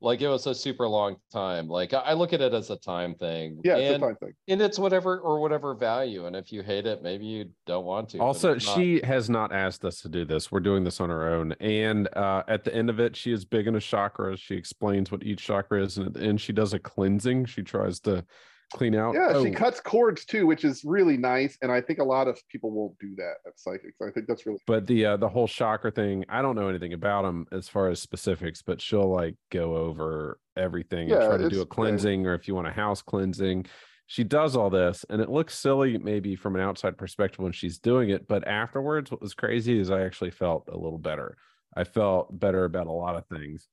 like 0.00 0.20
it 0.20 0.28
was 0.28 0.46
a 0.46 0.54
super 0.54 0.86
long 0.86 1.16
time. 1.32 1.68
Like 1.68 1.92
I 1.92 1.98
I 1.98 2.12
look 2.14 2.32
at 2.32 2.40
it 2.40 2.54
as 2.54 2.70
a 2.70 2.76
time 2.76 3.14
thing. 3.16 3.60
Yeah, 3.64 3.76
it's 3.76 3.94
and, 3.94 4.02
a 4.02 4.06
time 4.06 4.16
thing. 4.16 4.32
and 4.48 4.62
it's 4.62 4.78
whatever 4.78 5.18
or 5.18 5.40
whatever 5.40 5.74
value. 5.74 6.26
And 6.26 6.36
if 6.36 6.52
you 6.52 6.62
hate 6.62 6.86
it, 6.86 7.02
maybe 7.02 7.26
you 7.26 7.50
don't 7.66 7.84
want 7.84 8.10
to. 8.10 8.18
also 8.18 8.54
not- 8.54 8.62
she 8.62 9.00
has 9.02 9.28
not 9.28 9.52
asked 9.52 9.84
us 9.84 10.00
to 10.02 10.08
do 10.08 10.24
this 10.24 10.52
we're 10.52 10.60
doing 10.60 10.84
this 10.84 11.00
on 11.00 11.10
our 11.10 11.28
own 11.28 11.52
and 11.60 12.08
uh 12.16 12.42
at 12.48 12.64
the 12.64 12.74
end 12.74 12.88
of 12.90 13.00
it 13.00 13.16
she 13.16 13.32
is 13.32 13.44
big 13.44 13.66
in 13.66 13.74
into 13.74 13.80
chakras 13.80 14.38
she 14.38 14.54
explains 14.54 15.10
what 15.10 15.22
each 15.22 15.44
chakra 15.44 15.82
is 15.82 15.98
and 15.98 16.06
at 16.06 16.14
the 16.14 16.20
end 16.20 16.40
she 16.40 16.52
does 16.52 16.72
a 16.72 16.78
cleansing 16.78 17.44
she 17.44 17.62
tries 17.62 18.00
to 18.00 18.24
clean 18.72 18.94
out 18.94 19.14
Yeah, 19.14 19.42
she 19.42 19.48
Oh, 19.48 19.52
cuts 19.52 19.80
cords 19.80 20.24
too, 20.24 20.46
which 20.46 20.64
is 20.64 20.84
really 20.84 21.16
nice. 21.16 21.56
And 21.62 21.72
I 21.72 21.80
think 21.80 21.98
a 21.98 22.04
lot 22.04 22.28
of 22.28 22.38
people 22.48 22.70
won't 22.70 22.98
do 22.98 23.14
that 23.16 23.34
at 23.46 23.58
psychics. 23.58 23.98
I 24.02 24.10
think 24.10 24.26
that's 24.26 24.46
really 24.46 24.58
but 24.66 24.86
the 24.86 25.06
uh 25.06 25.16
the 25.16 25.28
whole 25.28 25.48
chakra 25.48 25.90
thing 25.90 26.24
i 26.28 26.42
don't 26.42 26.56
know 26.56 26.68
anything 26.68 26.92
about 26.92 27.22
them 27.22 27.46
as 27.52 27.68
far 27.68 27.88
as 27.88 28.00
specifics 28.00 28.62
but 28.62 28.80
she'll 28.80 29.08
like 29.10 29.34
go 29.50 29.76
over 29.76 30.38
everything 30.56 31.10
and 31.10 31.20
try 31.22 31.36
to 31.36 31.48
do 31.48 31.60
a 31.60 31.66
cleansing 31.66 32.26
or 32.26 32.34
if 32.34 32.46
you 32.48 32.54
want 32.54 32.66
a 32.66 32.72
house 32.72 33.00
cleansing 33.02 33.64
she 34.06 34.24
does 34.24 34.56
all 34.56 34.70
this 34.70 35.04
and 35.10 35.20
it 35.20 35.28
looks 35.30 35.56
silly 35.56 35.96
maybe 35.98 36.34
from 36.36 36.56
an 36.56 36.62
outside 36.62 36.96
perspective 36.98 37.40
when 37.40 37.52
she's 37.52 37.78
doing 37.78 38.10
it 38.10 38.26
but 38.26 38.46
afterwards 38.46 39.10
what 39.10 39.20
was 39.20 39.34
crazy 39.34 39.78
is 39.78 39.90
i 39.90 40.02
actually 40.02 40.30
felt 40.30 40.68
a 40.72 40.76
little 40.76 40.98
better 40.98 41.36
i 41.76 41.84
felt 41.84 42.38
better 42.38 42.64
about 42.64 42.86
a 42.86 42.92
lot 42.92 43.16
of 43.16 43.26
things 43.26 43.68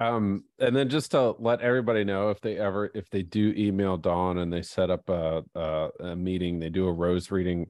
um 0.00 0.42
and 0.58 0.74
then 0.74 0.88
just 0.88 1.12
to 1.12 1.34
let 1.38 1.60
everybody 1.60 2.04
know 2.04 2.30
if 2.30 2.40
they 2.40 2.58
ever 2.58 2.90
if 2.94 3.08
they 3.10 3.22
do 3.22 3.54
email 3.56 3.96
dawn 3.96 4.38
and 4.38 4.52
they 4.52 4.62
set 4.62 4.90
up 4.90 5.08
a, 5.08 5.42
a, 5.54 5.88
a 6.00 6.16
meeting 6.16 6.58
they 6.58 6.68
do 6.68 6.86
a 6.86 6.92
rose 6.92 7.30
reading 7.30 7.66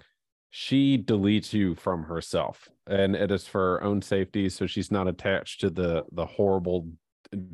she 0.50 0.96
deletes 0.96 1.52
you 1.52 1.74
from 1.74 2.04
herself 2.04 2.68
and 2.86 3.14
it 3.14 3.30
is 3.30 3.46
for 3.46 3.60
her 3.60 3.82
own 3.84 4.00
safety 4.00 4.48
so 4.48 4.66
she's 4.66 4.90
not 4.90 5.08
attached 5.08 5.60
to 5.60 5.68
the 5.68 6.04
the 6.12 6.24
horrible 6.24 6.88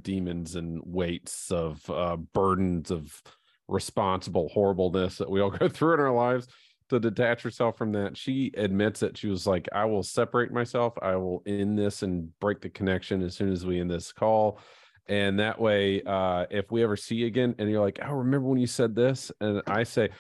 demons 0.03 0.55
and 0.55 0.81
weights 0.85 1.51
of 1.51 1.89
uh 1.91 2.17
burdens 2.17 2.91
of 2.91 3.23
responsible 3.67 4.49
horribleness 4.51 5.19
that 5.19 5.31
we 5.31 5.41
all 5.41 5.51
go 5.59 5.69
through 5.69 5.95
in 5.95 6.01
our 6.01 6.13
lives 6.13 6.47
to 6.91 7.01
detach 7.01 7.43
herself 7.43 7.77
from 7.77 7.93
that 7.93 8.17
she 8.17 8.53
admits 8.57 9.01
that 9.01 9.17
she 9.17 9.29
was 9.29 9.47
like 9.47 9.69
i 9.73 9.85
will 9.85 10.03
separate 10.03 10.53
myself 10.53 10.93
i 11.03 11.17
will 11.17 11.43
end 11.47 11.79
this 11.79 12.03
and 12.03 12.29
break 12.41 12.61
the 12.61 12.69
connection 12.69 13.23
as 13.23 13.35
soon 13.35 13.51
as 13.51 13.65
we 13.65 13.81
end 13.81 13.91
this 13.91 14.13
call 14.13 14.59
and 15.07 15.41
that 15.41 15.61
way 15.61 16.03
uh 16.03 16.45
if 16.51 16.71
we 16.71 16.83
ever 16.83 16.97
see 16.97 17.17
you 17.17 17.27
again 17.27 17.55
and 17.59 17.71
you're 17.71 17.81
like 17.81 17.99
i 18.03 18.11
remember 18.11 18.49
when 18.49 18.59
you 18.59 18.67
said 18.67 18.95
this 18.95 19.33
and 19.41 19.63
i 19.67 19.83
say 19.83 20.11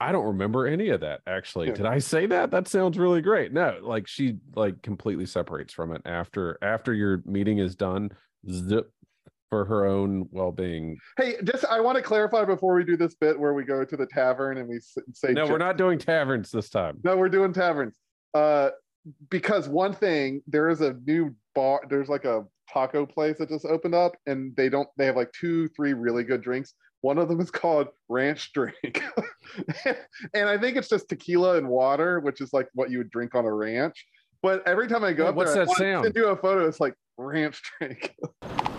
I 0.00 0.10
don't 0.10 0.26
remember 0.26 0.66
any 0.66 0.88
of 0.88 1.02
that 1.02 1.20
actually. 1.28 1.70
Did 1.70 1.86
I 1.86 2.00
say 2.00 2.26
that? 2.26 2.50
That 2.50 2.66
sounds 2.66 2.98
really 2.98 3.22
great. 3.22 3.52
No, 3.52 3.78
like 3.80 4.08
she 4.08 4.38
like 4.56 4.82
completely 4.82 5.26
separates 5.26 5.72
from 5.72 5.92
it 5.92 6.02
after 6.04 6.58
after 6.60 6.92
your 6.92 7.22
meeting 7.24 7.58
is 7.58 7.76
done. 7.76 8.10
Zip 8.50 8.90
for 9.52 9.66
her 9.66 9.84
own 9.84 10.26
well-being. 10.30 10.96
Hey, 11.18 11.34
just 11.44 11.66
I 11.66 11.78
want 11.78 11.96
to 11.96 12.02
clarify 12.02 12.42
before 12.46 12.74
we 12.74 12.84
do 12.84 12.96
this 12.96 13.14
bit 13.14 13.38
where 13.38 13.52
we 13.52 13.64
go 13.64 13.84
to 13.84 13.96
the 13.98 14.06
tavern 14.06 14.56
and 14.56 14.66
we 14.66 14.80
say 15.12 15.34
No, 15.34 15.46
we're 15.46 15.58
not 15.58 15.76
doing 15.76 15.98
taverns 15.98 16.50
this 16.50 16.70
time. 16.70 16.98
No, 17.04 17.18
we're 17.18 17.28
doing 17.28 17.52
taverns. 17.52 17.98
Uh, 18.32 18.70
because 19.28 19.68
one 19.68 19.92
thing, 19.92 20.40
there 20.46 20.70
is 20.70 20.80
a 20.80 20.94
new 21.04 21.36
bar. 21.54 21.82
There's 21.90 22.08
like 22.08 22.24
a 22.24 22.46
taco 22.72 23.04
place 23.04 23.36
that 23.40 23.50
just 23.50 23.66
opened 23.66 23.94
up, 23.94 24.16
and 24.24 24.56
they 24.56 24.70
don't. 24.70 24.88
They 24.96 25.04
have 25.04 25.16
like 25.16 25.30
two, 25.38 25.68
three 25.76 25.92
really 25.92 26.24
good 26.24 26.40
drinks. 26.40 26.72
One 27.02 27.18
of 27.18 27.28
them 27.28 27.38
is 27.38 27.50
called 27.50 27.88
Ranch 28.08 28.54
Drink, 28.54 29.02
and 30.32 30.48
I 30.48 30.56
think 30.56 30.78
it's 30.78 30.88
just 30.88 31.10
tequila 31.10 31.58
and 31.58 31.68
water, 31.68 32.20
which 32.20 32.40
is 32.40 32.54
like 32.54 32.68
what 32.72 32.90
you 32.90 32.96
would 32.96 33.10
drink 33.10 33.34
on 33.34 33.44
a 33.44 33.52
ranch. 33.52 34.02
But 34.42 34.66
every 34.66 34.88
time 34.88 35.04
I 35.04 35.12
go 35.12 35.24
Wait, 35.24 35.30
up 35.30 35.34
what's 35.34 35.52
there, 35.52 35.64
I 35.64 35.66
that 35.66 35.74
to 35.74 35.78
sound? 35.78 36.12
you 36.16 36.28
a 36.28 36.36
photo. 36.36 36.66
It's 36.66 36.80
like 36.80 36.94
Ranch 37.18 37.60
Drink. 37.78 38.14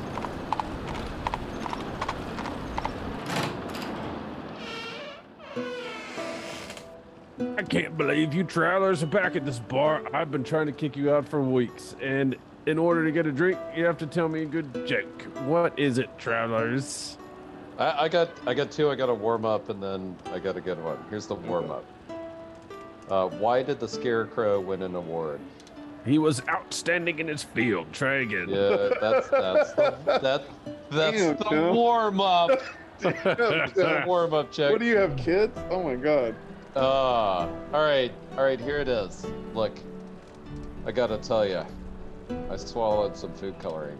can't 7.63 7.97
believe 7.97 8.33
you 8.33 8.43
travelers 8.43 9.03
are 9.03 9.07
back 9.07 9.35
at 9.35 9.45
this 9.45 9.59
bar. 9.59 10.03
I've 10.13 10.31
been 10.31 10.43
trying 10.43 10.67
to 10.67 10.71
kick 10.71 10.95
you 10.95 11.13
out 11.13 11.27
for 11.27 11.41
weeks, 11.41 11.95
and 12.01 12.35
in 12.65 12.77
order 12.77 13.03
to 13.05 13.11
get 13.11 13.25
a 13.25 13.31
drink, 13.31 13.59
you 13.75 13.85
have 13.85 13.97
to 13.99 14.07
tell 14.07 14.27
me 14.29 14.43
a 14.43 14.45
good 14.45 14.87
joke. 14.87 15.21
What 15.45 15.77
is 15.77 15.97
it, 15.97 16.17
travelers? 16.17 17.17
I, 17.77 18.03
I 18.03 18.09
got 18.09 18.29
I 18.45 18.53
got 18.53 18.71
two. 18.71 18.89
I 18.89 18.95
got 18.95 19.09
a 19.09 19.13
warm 19.13 19.45
up 19.45 19.69
and 19.69 19.81
then 19.81 20.15
I 20.31 20.39
got 20.39 20.57
a 20.57 20.61
good 20.61 20.81
one. 20.83 20.97
Here's 21.09 21.27
the 21.27 21.35
warm 21.35 21.71
up. 21.71 21.85
Uh, 23.09 23.27
why 23.27 23.63
did 23.63 23.79
the 23.79 23.87
scarecrow 23.87 24.59
win 24.59 24.81
an 24.81 24.95
award? 24.95 25.39
He 26.05 26.17
was 26.17 26.41
outstanding 26.49 27.19
in 27.19 27.27
his 27.27 27.43
field. 27.43 27.87
Try 27.93 28.15
again. 28.15 28.49
Yeah, 28.49 28.89
that's 29.01 29.29
that's 29.29 29.73
the, 29.73 29.97
that 30.05 30.43
that's 30.89 31.17
Damn, 31.17 31.37
the 31.37 31.71
warm 31.73 32.21
up. 32.21 32.61
the 32.99 34.03
warm 34.05 34.33
up 34.33 34.51
check. 34.51 34.71
what 34.71 34.79
do 34.79 34.85
you 34.85 34.97
have, 34.97 35.15
kids? 35.17 35.57
Oh 35.69 35.83
my 35.83 35.95
god. 35.95 36.35
Ah, 36.75 37.47
all 37.73 37.81
right, 37.83 38.11
all 38.37 38.43
right. 38.43 38.59
Here 38.59 38.79
it 38.79 38.87
is. 38.87 39.25
Look, 39.53 39.77
I 40.85 40.91
gotta 40.91 41.17
tell 41.17 41.47
you, 41.47 41.63
I 42.49 42.57
swallowed 42.57 43.15
some 43.15 43.33
food 43.33 43.57
coloring. 43.59 43.97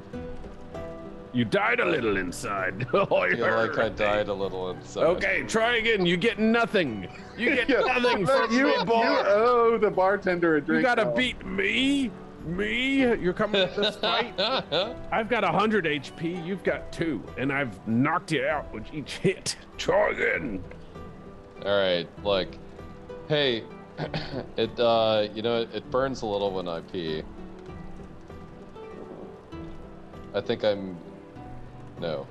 You 1.34 1.46
died 1.46 1.80
a 1.80 1.86
little 1.86 2.18
inside. 2.18 2.86
oh, 2.94 3.16
I 3.18 3.32
feel 3.32 3.56
like 3.56 3.78
I 3.78 3.90
died 3.90 4.28
a 4.28 4.34
little 4.34 4.70
inside. 4.70 5.04
Okay, 5.04 5.44
try 5.48 5.78
again. 5.78 6.06
You 6.06 6.16
get 6.16 6.38
nothing. 6.40 7.08
You 7.38 7.56
get 7.56 7.70
Yeah, 7.70 7.80
nothing 7.98 8.26
from 8.26 8.52
you, 8.52 8.66
me, 8.66 8.74
you 8.74 8.86
owe 8.88 9.78
the 9.80 9.90
bartender 9.90 10.58
a 10.58 10.62
drink. 10.62 10.82
You 10.82 10.84
gotta 10.84 11.06
now. 11.06 11.16
beat 11.16 11.44
me. 11.46 12.12
Me? 12.46 12.98
You're 12.98 13.34
coming 13.34 13.68
to 13.68 13.82
this 13.82 13.96
fight? 13.96 14.38
I've 15.12 15.30
got 15.30 15.44
100 15.44 15.86
HP. 15.86 16.46
You've 16.46 16.64
got 16.64 16.92
two, 16.92 17.24
and 17.38 17.54
I've 17.54 17.88
knocked 17.88 18.34
you 18.34 18.46
out 18.46 18.72
with 18.74 18.84
each 18.94 19.14
hit. 19.14 19.56
Try 19.78 20.12
again. 20.12 20.64
All 21.66 21.80
right, 21.80 22.08
look. 22.24 22.48
Hey, 23.30 23.64
it 24.58 24.80
uh, 24.80 25.28
you 25.34 25.42
know, 25.42 25.68
it 25.74 25.90
burns 25.92 26.22
a 26.22 26.26
little 26.26 26.52
when 26.52 26.68
I 26.68 26.82
pee. 26.82 27.24
I 30.34 30.42
think 30.42 30.64
I'm. 30.64 30.98
No. 32.00 32.26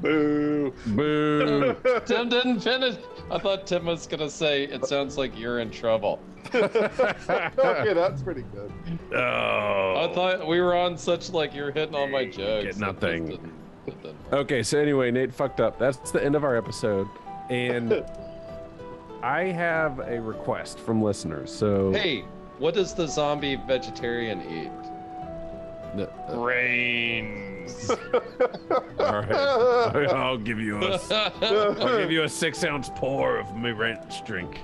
Boo. 0.00 0.72
Boo. 0.86 1.76
Tim 2.06 2.28
didn't 2.28 2.60
finish. 2.60 2.96
I 3.30 3.38
thought 3.38 3.66
Tim 3.66 3.86
was 3.86 4.06
gonna 4.06 4.30
say 4.30 4.64
it 4.64 4.86
sounds 4.86 5.16
like 5.16 5.38
you're 5.38 5.60
in 5.60 5.70
trouble. 5.70 6.18
okay, 6.54 7.94
that's 7.94 8.22
pretty 8.22 8.44
good. 8.52 8.72
oh. 9.14 10.08
I 10.08 10.12
thought 10.14 10.46
we 10.46 10.60
were 10.60 10.74
on 10.76 10.98
such 10.98 11.30
like 11.30 11.54
you're 11.54 11.70
hitting 11.72 11.94
all 11.94 12.06
my 12.08 12.24
jokes. 12.24 12.36
Get 12.36 12.58
It 12.58 12.66
just 12.66 12.80
nothing. 12.80 13.32
it. 13.86 14.14
Okay, 14.32 14.62
so 14.62 14.78
anyway, 14.78 15.10
Nate 15.10 15.32
fucked 15.32 15.60
up. 15.60 15.78
That's 15.78 16.10
the 16.10 16.22
end 16.22 16.34
of 16.34 16.44
our 16.44 16.56
episode. 16.56 17.08
And 17.50 18.04
I 19.22 19.44
have 19.44 19.98
a 20.00 20.20
request 20.20 20.78
from 20.78 21.02
listeners. 21.02 21.52
So 21.52 21.92
Hey, 21.92 22.24
what 22.58 22.74
does 22.74 22.94
the 22.94 23.06
zombie 23.06 23.56
vegetarian 23.56 24.42
eat? 24.42 24.70
Uh, 26.00 26.34
Brains. 26.34 27.90
all 28.98 29.22
right. 29.22 30.08
I'll 30.10 30.38
give 30.38 30.58
you 30.60 30.82
a 30.82 30.98
I'll 31.40 31.98
give 31.98 32.10
you 32.10 32.24
a 32.24 32.28
six 32.28 32.64
ounce 32.64 32.90
pour 32.96 33.38
of 33.38 33.54
my 33.54 33.70
ranch 33.70 34.24
drink. 34.24 34.58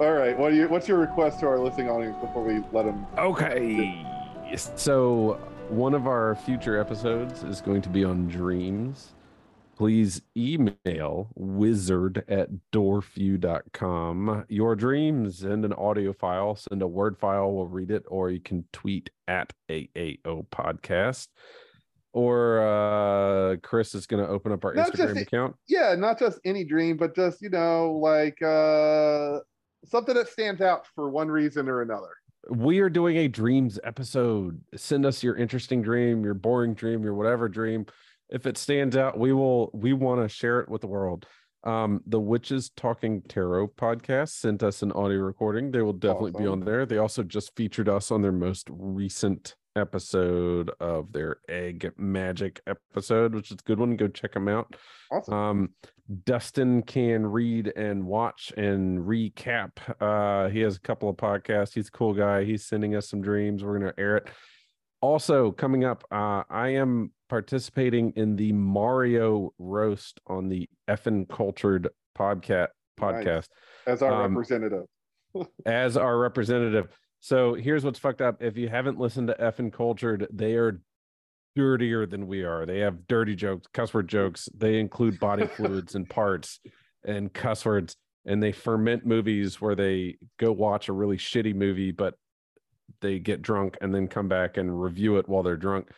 All 0.00 0.12
right, 0.12 0.38
what 0.38 0.50
do 0.50 0.56
you? 0.56 0.68
What's 0.68 0.86
your 0.86 0.98
request 0.98 1.40
to 1.40 1.46
our 1.48 1.58
listening 1.58 1.90
audience 1.90 2.16
before 2.20 2.44
we 2.44 2.62
let 2.72 2.84
them? 2.84 3.04
Okay. 3.16 4.06
So, 4.54 5.40
one 5.68 5.92
of 5.92 6.06
our 6.06 6.36
future 6.36 6.78
episodes 6.78 7.42
is 7.42 7.60
going 7.60 7.82
to 7.82 7.88
be 7.88 8.04
on 8.04 8.28
dreams. 8.28 9.14
Please 9.78 10.22
email 10.36 11.28
wizard 11.36 12.24
at 12.26 12.48
dorfyou.com 12.72 14.44
your 14.48 14.74
dreams. 14.74 15.38
Send 15.38 15.64
an 15.64 15.72
audio 15.72 16.12
file, 16.12 16.56
send 16.56 16.82
a 16.82 16.86
word 16.88 17.16
file, 17.16 17.52
we'll 17.52 17.66
read 17.68 17.92
it, 17.92 18.02
or 18.08 18.28
you 18.30 18.40
can 18.40 18.64
tweet 18.72 19.10
at 19.28 19.52
AAO 19.70 20.46
podcast. 20.48 21.28
Or 22.12 22.58
uh, 22.60 23.56
Chris 23.62 23.94
is 23.94 24.08
going 24.08 24.24
to 24.24 24.28
open 24.28 24.50
up 24.50 24.64
our 24.64 24.74
Not 24.74 24.90
Instagram 24.92 25.14
the- 25.14 25.20
account. 25.22 25.54
Yeah, 25.68 25.94
not 25.96 26.18
just 26.18 26.40
any 26.44 26.64
dream, 26.64 26.96
but 26.96 27.14
just, 27.14 27.40
you 27.40 27.50
know, 27.50 27.92
like 28.02 28.42
uh 28.42 29.38
something 29.84 30.16
that 30.16 30.26
stands 30.28 30.60
out 30.60 30.88
for 30.96 31.08
one 31.08 31.28
reason 31.30 31.68
or 31.68 31.82
another. 31.82 32.08
we 32.50 32.80
are 32.80 32.90
doing 32.90 33.16
a 33.18 33.28
dreams 33.28 33.78
episode 33.84 34.60
send 34.74 35.06
us 35.06 35.22
your 35.22 35.36
interesting 35.36 35.80
dream 35.82 36.24
your 36.24 36.34
boring 36.34 36.74
dream 36.74 37.02
your 37.04 37.14
whatever 37.14 37.48
dream 37.48 37.86
if 38.30 38.46
it 38.46 38.56
stands 38.58 38.96
out 38.96 39.18
we 39.18 39.32
will 39.32 39.70
we 39.72 39.92
want 39.92 40.20
to 40.20 40.28
share 40.28 40.60
it 40.60 40.68
with 40.68 40.80
the 40.80 40.86
world 40.86 41.26
um 41.64 42.00
the 42.06 42.20
witches 42.20 42.70
talking 42.76 43.20
tarot 43.28 43.66
podcast 43.68 44.30
sent 44.30 44.62
us 44.62 44.82
an 44.82 44.92
audio 44.92 45.18
recording 45.18 45.70
they 45.70 45.82
will 45.82 45.92
definitely 45.92 46.32
be 46.38 46.46
on 46.46 46.60
there 46.60 46.86
they 46.86 46.98
also 46.98 47.22
just 47.22 47.54
featured 47.56 47.88
us 47.88 48.10
on 48.10 48.22
their 48.22 48.32
most 48.32 48.68
recent 48.70 49.56
episode 49.76 50.70
of 50.80 51.12
their 51.12 51.36
egg 51.48 51.90
magic 51.96 52.60
episode 52.66 53.34
which 53.34 53.50
is 53.50 53.56
a 53.60 53.66
good 53.66 53.78
one 53.78 53.96
go 53.96 54.08
check 54.08 54.32
them 54.32 54.48
out 54.48 54.76
Awesome. 55.10 55.34
um, 55.34 55.68
Dustin 56.24 56.82
can 56.82 57.26
read 57.26 57.72
and 57.76 58.04
watch 58.04 58.50
and 58.56 58.98
recap. 59.00 59.72
Uh, 60.00 60.48
he 60.48 60.60
has 60.60 60.76
a 60.76 60.80
couple 60.80 61.10
of 61.10 61.16
podcasts. 61.16 61.74
He's 61.74 61.88
a 61.88 61.90
cool 61.90 62.14
guy. 62.14 62.44
He's 62.44 62.64
sending 62.64 62.94
us 62.96 63.10
some 63.10 63.20
dreams. 63.20 63.62
We're 63.62 63.78
gonna 63.78 63.92
air 63.98 64.16
it. 64.16 64.28
Also, 65.00 65.52
coming 65.52 65.84
up, 65.84 66.04
uh, 66.10 66.42
I 66.50 66.70
am 66.70 67.12
participating 67.28 68.12
in 68.16 68.36
the 68.36 68.52
Mario 68.52 69.52
roast 69.58 70.20
on 70.26 70.48
the 70.48 70.68
effin 70.88 71.28
cultured 71.28 71.88
podcast 72.18 72.68
Nice. 73.00 73.24
podcast 73.24 73.48
As 73.86 74.02
our 74.02 74.24
um, 74.24 74.34
representative. 74.34 74.86
as 75.66 75.96
our 75.96 76.18
representative. 76.18 76.88
So 77.20 77.54
here's 77.54 77.84
what's 77.84 77.98
fucked 77.98 78.20
up. 78.20 78.42
If 78.42 78.56
you 78.56 78.68
haven't 78.68 78.98
listened 78.98 79.28
to 79.28 79.34
effing 79.34 79.72
cultured, 79.72 80.26
they 80.32 80.54
are 80.54 80.80
dirtier 81.56 82.06
than 82.06 82.26
we 82.26 82.44
are. 82.44 82.66
They 82.66 82.78
have 82.80 83.06
dirty 83.08 83.34
jokes, 83.34 83.66
cuss 83.72 83.92
word 83.92 84.08
jokes. 84.08 84.48
They 84.56 84.78
include 84.78 85.18
body 85.18 85.46
fluids 85.56 85.94
and 85.94 86.08
parts 86.08 86.60
and 87.04 87.32
cuss 87.32 87.64
words. 87.64 87.96
And 88.24 88.42
they 88.42 88.52
ferment 88.52 89.06
movies 89.06 89.60
where 89.60 89.74
they 89.74 90.16
go 90.38 90.52
watch 90.52 90.88
a 90.88 90.92
really 90.92 91.16
shitty 91.16 91.54
movie, 91.54 91.92
but 91.92 92.14
they 93.00 93.18
get 93.18 93.42
drunk 93.42 93.76
and 93.80 93.94
then 93.94 94.08
come 94.08 94.28
back 94.28 94.56
and 94.56 94.82
review 94.82 95.18
it 95.18 95.28
while 95.28 95.42
they're 95.42 95.56
drunk. 95.56 95.88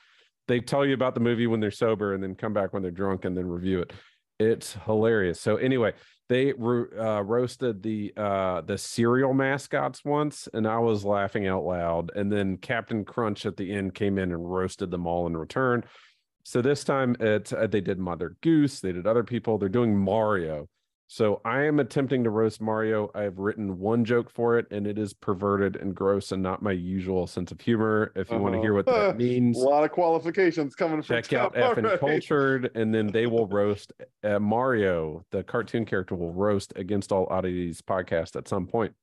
They 0.49 0.61
tell 0.61 0.85
you 0.85 0.95
about 0.95 1.15
the 1.15 1.21
movie 1.21 1.47
when 1.47 1.61
they're 1.61 1.71
sober 1.71 2.15
and 2.15 2.23
then 2.23 2.35
come 2.35 2.53
back 2.53 2.73
when 2.73 2.83
they're 2.83 2.91
drunk 2.91 3.25
and 3.25 3.37
then 3.37 3.47
review 3.47 3.81
it. 3.81 3.93
It's 4.39 4.75
hilarious. 4.87 5.41
So 5.41 5.57
anyway, 5.57 5.93
they 6.29 6.53
uh, 6.53 7.23
roasted 7.23 7.83
the 7.83 8.13
uh, 8.17 8.61
the 8.63 8.79
cereal 8.79 9.35
mascots 9.35 10.05
once, 10.05 10.49
and 10.55 10.67
I 10.67 10.79
was 10.79 11.05
laughing 11.05 11.47
out 11.47 11.65
loud. 11.65 12.11
And 12.15 12.33
then 12.33 12.57
Captain 12.57 13.05
Crunch 13.05 13.47
at 13.47 13.57
the 13.57 13.73
end 13.73 13.95
came 13.95 14.17
in 14.17 14.33
and 14.33 14.51
roasted 14.51 14.91
them 14.91 15.07
all 15.07 15.27
in 15.27 15.37
return. 15.37 15.85
So 16.45 16.63
this 16.63 16.85
time, 16.85 17.17
it 17.21 17.53
uh, 17.53 17.67
they 17.67 17.81
did 17.81 17.99
Mother 17.99 18.37
Goose, 18.43 18.81
they 18.81 18.93
did 18.93 19.07
other 19.07 19.25
people. 19.25 19.59
They're 19.59 19.69
doing 19.69 19.97
Mario. 19.97 20.69
So 21.13 21.41
I 21.45 21.63
am 21.63 21.81
attempting 21.81 22.23
to 22.23 22.31
roast 22.31 22.61
Mario. 22.61 23.11
I 23.17 23.23
have 23.23 23.41
written 23.41 23.81
one 23.81 24.05
joke 24.05 24.31
for 24.31 24.61
it, 24.61 24.69
and 24.71 24.87
it 24.87 24.97
is 24.97 25.13
perverted 25.13 25.75
and 25.75 25.93
gross 25.93 26.31
and 26.31 26.41
not 26.41 26.63
my 26.63 26.71
usual 26.71 27.27
sense 27.27 27.51
of 27.51 27.61
humor. 27.61 28.13
If 28.15 28.31
you 28.31 28.39
want 28.39 28.53
to 28.53 28.59
Uh-huh. 28.59 28.63
hear 28.63 28.75
what 28.75 28.87
that 28.87 29.17
means, 29.17 29.61
A 29.61 29.69
lot 29.69 29.83
of 29.83 29.91
qualifications 29.91 30.77
coming 30.77 31.03
from 31.03 31.17
check 31.17 31.33
out 31.33 31.55
Tom 31.55 31.75
effing 31.75 31.99
cultured 31.99 32.71
and 32.77 32.95
then 32.95 33.09
they 33.09 33.27
will 33.27 33.49
roast 33.49 33.93
uh, 34.23 34.39
mario 34.39 35.25
the 35.33 35.43
cartoon 35.43 35.85
character 35.85 36.15
will 36.15 36.33
roast 36.33 36.73
against 36.77 37.11
all 37.11 37.27
oddities 37.29 37.83
podcast 37.83 38.37
at 38.37 38.47
some 38.47 38.69
point 38.69 38.95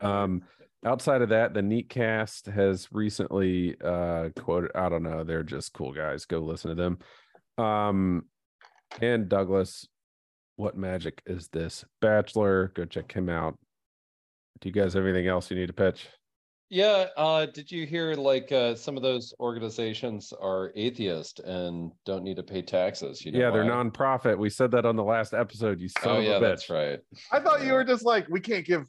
um 0.00 0.42
outside 0.84 1.20
of 1.20 1.30
that 1.30 1.52
the 1.52 1.62
neat 1.62 1.88
cast 1.88 2.46
has 2.46 2.92
recently 2.92 3.74
uh 3.82 4.28
quoted 4.36 4.70
i 4.76 4.88
don't 4.88 5.02
know 5.02 5.24
they're 5.24 5.42
just 5.42 5.72
cool 5.72 5.92
guys 5.92 6.26
go 6.26 6.38
listen 6.38 6.68
to 6.68 6.76
them 6.76 6.98
um 7.58 8.24
and 9.00 9.28
douglas 9.28 9.88
what 10.56 10.76
magic 10.76 11.22
is 11.26 11.48
this 11.48 11.84
bachelor 12.00 12.72
go 12.74 12.84
check 12.84 13.12
him 13.12 13.28
out 13.28 13.56
do 14.60 14.68
you 14.68 14.72
guys 14.72 14.94
have 14.94 15.04
anything 15.04 15.26
else 15.26 15.50
you 15.50 15.56
need 15.56 15.66
to 15.66 15.72
pitch 15.72 16.08
Yeah, 16.68 17.06
uh, 17.16 17.46
did 17.46 17.70
you 17.70 17.86
hear 17.86 18.14
like 18.14 18.50
uh, 18.50 18.74
some 18.74 18.96
of 18.96 19.02
those 19.04 19.32
organizations 19.38 20.32
are 20.40 20.72
atheist 20.74 21.38
and 21.40 21.92
don't 22.04 22.24
need 22.24 22.36
to 22.38 22.42
pay 22.42 22.60
taxes? 22.62 23.24
You 23.24 23.30
know 23.32 23.38
yeah 23.38 23.50
they're 23.50 23.64
nonprofit. 23.64 24.36
we 24.36 24.50
said 24.50 24.72
that 24.72 24.84
on 24.84 24.96
the 24.96 25.04
last 25.04 25.32
episode 25.32 25.78
you 25.78 25.88
son 25.88 26.16
Oh 26.16 26.20
yeah, 26.20 26.38
that's 26.40 26.68
right. 26.68 26.98
I 27.30 27.38
thought 27.38 27.64
you 27.64 27.72
were 27.72 27.84
just 27.84 28.04
like, 28.04 28.26
we 28.28 28.40
can't 28.40 28.64
give. 28.66 28.84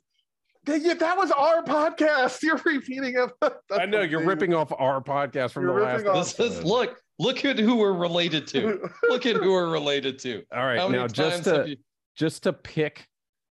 Dang 0.66 0.84
it, 0.86 0.98
that 1.00 1.16
was 1.18 1.30
our 1.32 1.62
podcast. 1.64 2.42
You're 2.46 2.60
repeating 2.66 3.14
it. 3.16 3.54
I 3.72 3.86
know 3.86 4.02
you're 4.02 4.26
ripping 4.26 4.54
off 4.56 4.74
our 4.78 5.00
podcast 5.02 5.52
from 5.52 5.64
You're 5.64 5.80
the 5.80 5.86
last. 5.86 5.98
ripping 6.00 6.12
off- 6.12 6.36
This 6.36 6.40
is 6.58 6.64
look, 6.64 7.00
look 7.20 7.46
at 7.46 7.58
who 7.60 7.76
we're 7.78 7.94
related 7.94 8.48
to. 8.48 8.90
Look 9.10 9.26
at 9.26 9.36
who 9.36 9.52
we're 9.52 9.70
related 9.70 10.20
to. 10.20 10.44
All 10.56 10.66
right, 10.66 10.90
now 10.92 11.08
just 11.08 11.44
to 11.46 11.70
you- 11.70 11.78
just 12.16 12.44
to 12.44 12.54
pick 12.54 13.08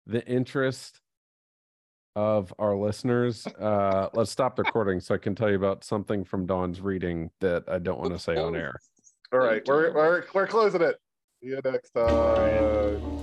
the 0.08 0.26
interest 0.28 1.00
of 2.16 2.54
our 2.60 2.76
listeners, 2.76 3.46
uh, 3.60 4.10
let's 4.14 4.32
stop 4.32 4.56
the 4.56 4.64
recording 4.64 5.00
so 5.00 5.16
I 5.16 5.18
can 5.18 5.36
tell 5.36 5.50
you 5.50 5.56
about 5.56 5.84
something 5.84 6.24
from 6.24 6.46
Dawn's 6.46 6.80
reading 6.82 7.30
that 7.42 7.64
I 7.68 7.80
don't 7.80 8.00
want 8.00 8.14
to 8.14 8.20
say 8.20 8.38
on 8.38 8.56
air. 8.56 8.80
All 9.34 9.40
right, 9.40 9.62
we're, 9.68 9.94
we're, 9.94 10.24
we're 10.34 10.48
closing 10.48 10.82
it. 10.82 10.96
See 11.44 11.50
you 11.50 11.60
next 11.64 11.92
time. 11.92 13.15